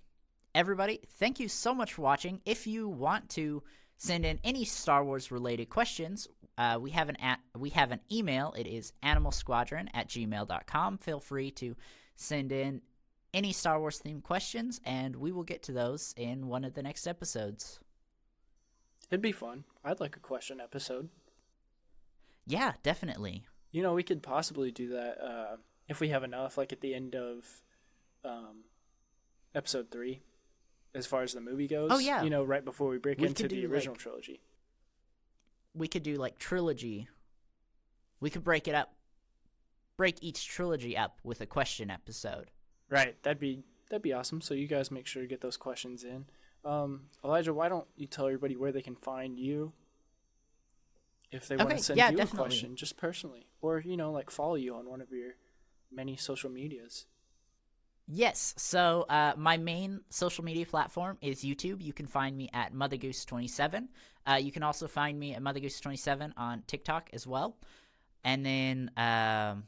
everybody, 0.54 1.00
thank 1.18 1.38
you 1.38 1.48
so 1.48 1.74
much 1.74 1.94
for 1.94 2.02
watching. 2.02 2.40
If 2.46 2.66
you 2.66 2.88
want 2.88 3.28
to 3.30 3.62
send 3.98 4.24
in 4.24 4.40
any 4.42 4.64
Star 4.64 5.04
Wars 5.04 5.30
related 5.30 5.68
questions, 5.68 6.26
uh, 6.56 6.78
we 6.80 6.90
have 6.90 7.08
an 7.08 7.16
at, 7.16 7.40
we 7.56 7.70
have 7.70 7.92
an 7.92 8.00
email. 8.10 8.54
It 8.56 8.66
is 8.66 8.92
animalsquadron 9.02 9.88
at 9.92 10.08
gmail.com. 10.08 10.98
Feel 10.98 11.20
free 11.20 11.50
to 11.52 11.76
send 12.16 12.52
in 12.52 12.82
any 13.32 13.52
Star 13.52 13.78
Wars 13.78 14.00
themed 14.04 14.22
questions, 14.22 14.80
and 14.84 15.16
we 15.16 15.32
will 15.32 15.44
get 15.44 15.62
to 15.64 15.72
those 15.72 16.14
in 16.16 16.48
one 16.48 16.64
of 16.64 16.74
the 16.74 16.82
next 16.82 17.06
episodes. 17.06 17.80
It'd 19.10 19.22
be 19.22 19.32
fun. 19.32 19.64
I'd 19.84 20.00
like 20.00 20.16
a 20.16 20.20
question 20.20 20.60
episode. 20.60 21.08
Yeah, 22.46 22.72
definitely. 22.82 23.44
You 23.72 23.82
know, 23.82 23.94
we 23.94 24.02
could 24.02 24.22
possibly 24.22 24.70
do 24.70 24.88
that 24.90 25.18
uh, 25.24 25.56
if 25.88 26.00
we 26.00 26.08
have 26.08 26.24
enough, 26.24 26.58
like 26.58 26.72
at 26.72 26.80
the 26.80 26.94
end 26.94 27.14
of 27.14 27.44
um, 28.24 28.64
episode 29.54 29.90
three, 29.90 30.20
as 30.94 31.06
far 31.06 31.22
as 31.22 31.32
the 31.34 31.40
movie 31.40 31.68
goes. 31.68 31.90
Oh, 31.92 31.98
yeah. 31.98 32.22
You 32.22 32.30
know, 32.30 32.42
right 32.44 32.64
before 32.64 32.88
we 32.90 32.98
break 32.98 33.18
We 33.18 33.26
into 33.28 33.46
the 33.48 33.64
original 33.66 33.94
like- 33.94 34.00
trilogy. 34.00 34.40
we 35.74 35.86
could 35.88 36.02
do 36.02 36.16
like 36.16 36.38
trilogy. 36.38 37.08
We 38.20 38.28
could 38.30 38.44
break 38.44 38.66
it 38.68 38.74
up, 38.74 38.92
break 39.96 40.16
each 40.20 40.46
trilogy 40.48 40.96
up 40.96 41.18
with 41.22 41.40
a 41.40 41.46
question 41.46 41.90
episode. 41.90 42.50
Right. 42.90 43.20
That'd 43.22 43.38
be 43.38 43.62
that'd 43.88 44.02
be 44.02 44.12
awesome. 44.12 44.40
So 44.40 44.52
you 44.54 44.66
guys 44.66 44.90
make 44.90 45.06
sure 45.06 45.22
to 45.22 45.28
get 45.28 45.40
those 45.40 45.56
questions 45.56 46.04
in. 46.04 46.26
Um, 46.64 47.02
Elijah, 47.24 47.54
why 47.54 47.68
don't 47.68 47.86
you 47.96 48.06
tell 48.06 48.26
everybody 48.26 48.56
where 48.56 48.72
they 48.72 48.82
can 48.82 48.94
find 48.96 49.38
you 49.38 49.72
if 51.32 51.48
they 51.48 51.56
want 51.56 51.70
to 51.70 51.78
send 51.78 51.98
yeah, 51.98 52.10
you 52.10 52.16
definitely. 52.16 52.46
a 52.46 52.48
question, 52.48 52.76
just 52.76 52.96
personally, 52.96 53.46
or 53.60 53.80
you 53.80 53.96
know, 53.96 54.12
like 54.12 54.30
follow 54.30 54.56
you 54.56 54.74
on 54.74 54.88
one 54.88 55.00
of 55.00 55.10
your 55.10 55.34
many 55.90 56.16
social 56.16 56.50
medias. 56.50 57.06
Yes, 58.12 58.54
so 58.56 59.06
uh, 59.08 59.34
my 59.36 59.56
main 59.56 60.00
social 60.10 60.44
media 60.44 60.66
platform 60.66 61.16
is 61.20 61.44
YouTube. 61.44 61.80
You 61.80 61.92
can 61.92 62.08
find 62.08 62.36
me 62.36 62.50
at 62.52 62.74
mother 62.74 62.96
goose 62.96 63.24
27 63.24 63.88
Uh, 64.26 64.34
you 64.34 64.50
can 64.50 64.64
also 64.64 64.88
find 64.88 65.18
me 65.18 65.34
at 65.34 65.42
mother 65.42 65.60
goose 65.60 65.78
27 65.80 66.34
on 66.36 66.62
TikTok 66.66 67.10
as 67.12 67.24
well. 67.26 67.56
And 68.24 68.44
then, 68.44 68.90
um, 68.96 69.64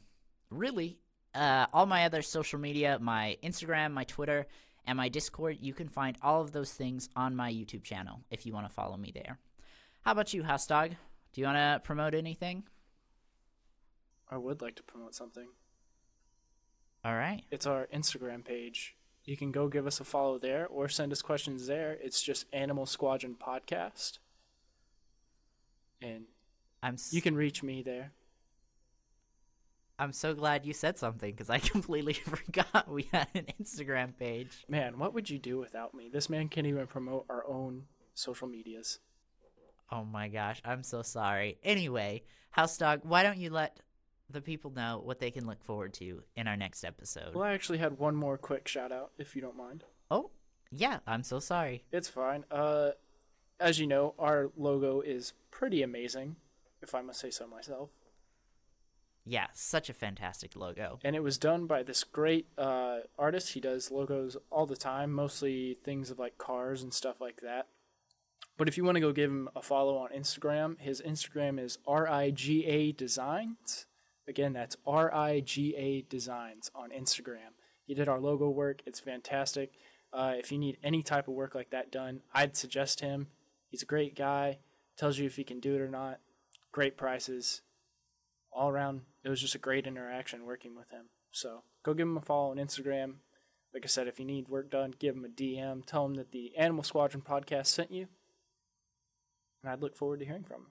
really, 0.49 0.99
uh, 1.33 1.67
all 1.71 1.85
my 1.85 2.03
other 2.03 2.21
social 2.21 2.59
media, 2.59 2.99
my 2.99 3.37
Instagram, 3.41 3.93
my 3.93 4.03
Twitter, 4.03 4.45
and 4.85 4.97
my 4.97 5.07
Discord, 5.07 5.57
you 5.61 5.73
can 5.73 5.87
find 5.87 6.17
all 6.21 6.41
of 6.41 6.51
those 6.51 6.73
things 6.73 7.09
on 7.15 7.35
my 7.35 7.51
YouTube 7.51 7.83
channel 7.83 8.19
if 8.29 8.45
you 8.45 8.53
want 8.53 8.67
to 8.67 8.73
follow 8.73 8.97
me 8.97 9.11
there. 9.13 9.39
How 10.01 10.11
about 10.11 10.33
you, 10.33 10.43
House 10.43 10.67
Dog? 10.67 10.91
Do 11.33 11.41
you 11.41 11.47
want 11.47 11.57
to 11.57 11.81
promote 11.83 12.13
anything? 12.13 12.63
I 14.29 14.37
would 14.37 14.61
like 14.61 14.75
to 14.75 14.83
promote 14.83 15.15
something. 15.15 15.47
All 17.03 17.15
right. 17.15 17.43
It's 17.51 17.65
our 17.67 17.87
Instagram 17.93 18.45
page. 18.45 18.95
You 19.25 19.35
can 19.37 19.51
go 19.51 19.67
give 19.67 19.87
us 19.87 19.99
a 19.99 20.03
follow 20.03 20.37
there 20.37 20.67
or 20.67 20.87
send 20.89 21.11
us 21.11 21.21
questions 21.21 21.67
there. 21.67 21.97
It's 22.01 22.21
just 22.21 22.45
Animal 22.53 22.85
Squadron 22.85 23.35
Podcast. 23.35 24.19
And 26.01 26.25
I'm 26.81 26.95
s- 26.95 27.13
you 27.13 27.21
can 27.21 27.35
reach 27.35 27.63
me 27.63 27.81
there. 27.81 28.11
I'm 29.99 30.11
so 30.11 30.33
glad 30.33 30.65
you 30.65 30.73
said 30.73 30.97
something 30.97 31.31
because 31.31 31.49
I 31.49 31.59
completely 31.59 32.13
forgot 32.13 32.89
we 32.89 33.07
had 33.11 33.27
an 33.33 33.45
Instagram 33.61 34.17
page. 34.17 34.65
Man, 34.67 34.97
what 34.99 35.13
would 35.13 35.29
you 35.29 35.39
do 35.39 35.57
without 35.59 35.93
me? 35.93 36.09
This 36.11 36.29
man 36.29 36.49
can't 36.49 36.67
even 36.67 36.87
promote 36.87 37.25
our 37.29 37.45
own 37.47 37.83
social 38.13 38.47
medias. 38.47 38.99
Oh 39.91 40.03
my 40.03 40.27
gosh, 40.27 40.61
I'm 40.65 40.83
so 40.83 41.01
sorry. 41.01 41.57
Anyway, 41.63 42.23
House 42.51 42.77
Dog, 42.77 43.01
why 43.03 43.23
don't 43.23 43.37
you 43.37 43.49
let 43.49 43.79
the 44.29 44.41
people 44.41 44.71
know 44.71 45.01
what 45.03 45.19
they 45.19 45.29
can 45.31 45.45
look 45.45 45.63
forward 45.63 45.93
to 45.95 46.23
in 46.35 46.47
our 46.47 46.57
next 46.57 46.83
episode? 46.83 47.35
Well, 47.35 47.43
I 47.43 47.53
actually 47.53 47.77
had 47.77 47.97
one 47.99 48.15
more 48.15 48.37
quick 48.37 48.67
shout 48.67 48.91
out, 48.91 49.11
if 49.17 49.35
you 49.35 49.41
don't 49.41 49.57
mind. 49.57 49.83
Oh, 50.09 50.31
yeah, 50.71 50.99
I'm 51.05 51.23
so 51.23 51.39
sorry. 51.39 51.83
It's 51.91 52.07
fine. 52.07 52.45
Uh, 52.49 52.91
as 53.59 53.79
you 53.79 53.85
know, 53.85 54.15
our 54.17 54.49
logo 54.57 55.01
is 55.01 55.33
pretty 55.51 55.83
amazing, 55.83 56.37
if 56.81 56.95
I 56.95 57.01
must 57.01 57.19
say 57.19 57.29
so 57.29 57.45
myself. 57.45 57.89
Yeah, 59.25 59.47
such 59.53 59.89
a 59.89 59.93
fantastic 59.93 60.53
logo. 60.55 60.99
and 61.03 61.15
it 61.15 61.23
was 61.23 61.37
done 61.37 61.65
by 61.65 61.81
this 61.83 62.03
great 62.03 62.47
uh, 62.57 62.99
artist. 63.17 63.53
He 63.53 63.61
does 63.61 63.89
logos 63.89 64.35
all 64.49 64.65
the 64.65 64.75
time, 64.75 65.13
mostly 65.13 65.77
things 65.83 66.09
of 66.11 66.19
like 66.19 66.37
cars 66.37 66.83
and 66.83 66.93
stuff 66.93 67.21
like 67.21 67.39
that. 67.41 67.67
But 68.57 68.67
if 68.67 68.77
you 68.77 68.83
want 68.83 68.95
to 68.95 69.01
go 69.01 69.11
give 69.11 69.29
him 69.29 69.49
a 69.55 69.61
follow 69.61 69.97
on 69.97 70.09
Instagram, 70.09 70.79
his 70.79 71.01
Instagram 71.01 71.59
is 71.59 71.77
R 71.87 72.07
I 72.07 72.31
G 72.31 72.65
A 72.65 72.91
Designs. 72.91 73.85
Again, 74.27 74.53
that's 74.53 74.77
R 74.85 75.13
I 75.13 75.39
G 75.39 75.75
A 75.75 76.01
Designs 76.03 76.69
on 76.75 76.91
Instagram. 76.91 77.53
He 77.85 77.93
did 77.93 78.07
our 78.07 78.19
logo 78.19 78.49
work. 78.49 78.81
It's 78.85 78.99
fantastic. 78.99 79.71
Uh, 80.13 80.33
if 80.37 80.51
you 80.51 80.59
need 80.59 80.77
any 80.83 81.01
type 81.01 81.27
of 81.27 81.33
work 81.33 81.55
like 81.55 81.71
that 81.71 81.91
done, 81.91 82.21
I'd 82.33 82.55
suggest 82.55 83.01
him. 83.01 83.27
He's 83.69 83.81
a 83.81 83.87
great 83.87 84.15
guy. 84.15 84.59
Tells 84.95 85.17
you 85.17 85.25
if 85.25 85.35
he 85.35 85.43
can 85.43 85.59
do 85.59 85.75
it 85.75 85.81
or 85.81 85.89
not. 85.89 86.19
Great 86.71 86.97
prices 86.97 87.61
all 88.55 88.69
around, 88.69 89.01
it 89.23 89.29
was 89.29 89.41
just 89.41 89.55
a 89.55 89.59
great 89.59 89.87
interaction 89.87 90.45
working 90.45 90.75
with 90.75 90.89
him. 90.91 91.05
So 91.31 91.63
go 91.83 91.93
give 91.93 92.07
him 92.07 92.17
a 92.17 92.21
follow 92.21 92.51
on 92.51 92.57
Instagram. 92.57 93.15
Like 93.73 93.83
I 93.83 93.87
said, 93.87 94.07
if 94.07 94.19
you 94.19 94.25
need 94.25 94.47
work 94.47 94.69
done, 94.69 94.93
give 94.99 95.15
him 95.15 95.25
a 95.25 95.29
DM. 95.29 95.85
Tell 95.85 96.05
him 96.05 96.13
that 96.15 96.31
the 96.31 96.55
Animal 96.55 96.83
Squadron 96.83 97.23
podcast 97.27 97.67
sent 97.67 97.91
you. 97.91 98.07
And 99.63 99.71
I'd 99.71 99.81
look 99.81 99.95
forward 99.95 100.19
to 100.19 100.25
hearing 100.25 100.43
from 100.43 100.57
him. 100.57 100.67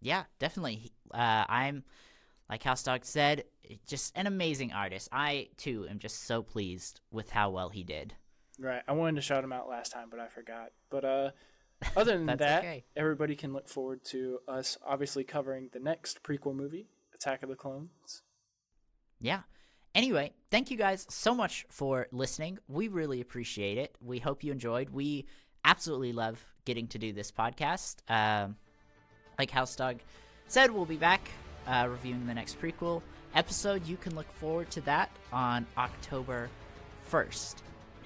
Yeah, 0.00 0.24
definitely. 0.38 0.92
Uh, 1.12 1.44
I'm, 1.48 1.84
like 2.48 2.62
House 2.62 2.82
Dog 2.82 3.04
said, 3.04 3.44
just 3.86 4.16
an 4.16 4.26
amazing 4.26 4.72
artist. 4.72 5.08
I, 5.12 5.48
too, 5.56 5.86
am 5.88 5.98
just 5.98 6.24
so 6.24 6.42
pleased 6.42 7.00
with 7.10 7.30
how 7.30 7.50
well 7.50 7.68
he 7.70 7.84
did. 7.84 8.14
Right. 8.58 8.82
I 8.86 8.92
wanted 8.92 9.16
to 9.16 9.22
shout 9.22 9.44
him 9.44 9.52
out 9.52 9.68
last 9.68 9.92
time, 9.92 10.08
but 10.10 10.20
I 10.20 10.28
forgot. 10.28 10.72
But 10.90 11.04
uh, 11.04 11.30
other 11.96 12.18
than 12.18 12.26
that, 12.38 12.58
okay. 12.60 12.84
everybody 12.96 13.36
can 13.36 13.52
look 13.52 13.68
forward 13.68 14.04
to 14.06 14.40
us 14.48 14.76
obviously 14.86 15.24
covering 15.24 15.70
the 15.72 15.80
next 15.80 16.22
prequel 16.22 16.54
movie, 16.54 16.88
Attack 17.14 17.42
of 17.42 17.48
the 17.48 17.56
Clones. 17.56 18.22
Yeah. 19.18 19.40
Anyway, 19.94 20.32
thank 20.50 20.70
you 20.70 20.76
guys 20.76 21.06
so 21.10 21.34
much 21.34 21.66
for 21.68 22.06
listening. 22.12 22.58
We 22.68 22.88
really 22.88 23.20
appreciate 23.20 23.76
it. 23.76 23.96
We 24.00 24.18
hope 24.18 24.44
you 24.44 24.52
enjoyed. 24.52 24.90
We 24.90 25.26
absolutely 25.64 26.12
love 26.12 26.44
getting 26.64 26.86
to 26.88 26.98
do 26.98 27.12
this 27.12 27.30
podcast. 27.32 27.96
Um, 28.08 28.56
like 29.38 29.50
House 29.50 29.74
Dog 29.76 29.98
said, 30.48 30.70
we'll 30.70 30.84
be 30.84 30.96
back 30.96 31.28
uh, 31.66 31.86
reviewing 31.90 32.26
the 32.26 32.34
next 32.34 32.60
prequel 32.60 33.02
episode. 33.34 33.86
You 33.86 33.96
can 33.96 34.14
look 34.14 34.30
forward 34.32 34.70
to 34.72 34.80
that 34.82 35.10
on 35.32 35.66
October 35.78 36.48
1st. 37.10 37.56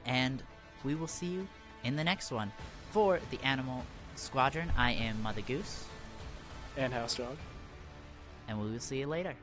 And 0.06 0.42
we 0.84 0.94
will 0.94 1.06
see 1.08 1.26
you 1.26 1.48
in 1.82 1.96
the 1.96 2.04
next 2.04 2.30
one. 2.30 2.52
For 2.90 3.18
the 3.30 3.42
Animal 3.42 3.82
Squadron, 4.14 4.70
I 4.76 4.92
am 4.92 5.20
Mother 5.22 5.40
Goose, 5.40 5.84
And 6.76 6.92
House 6.92 7.16
Dog. 7.16 7.36
and 8.46 8.60
we 8.60 8.70
will 8.70 8.78
see 8.78 8.98
you 9.00 9.06
later. 9.06 9.34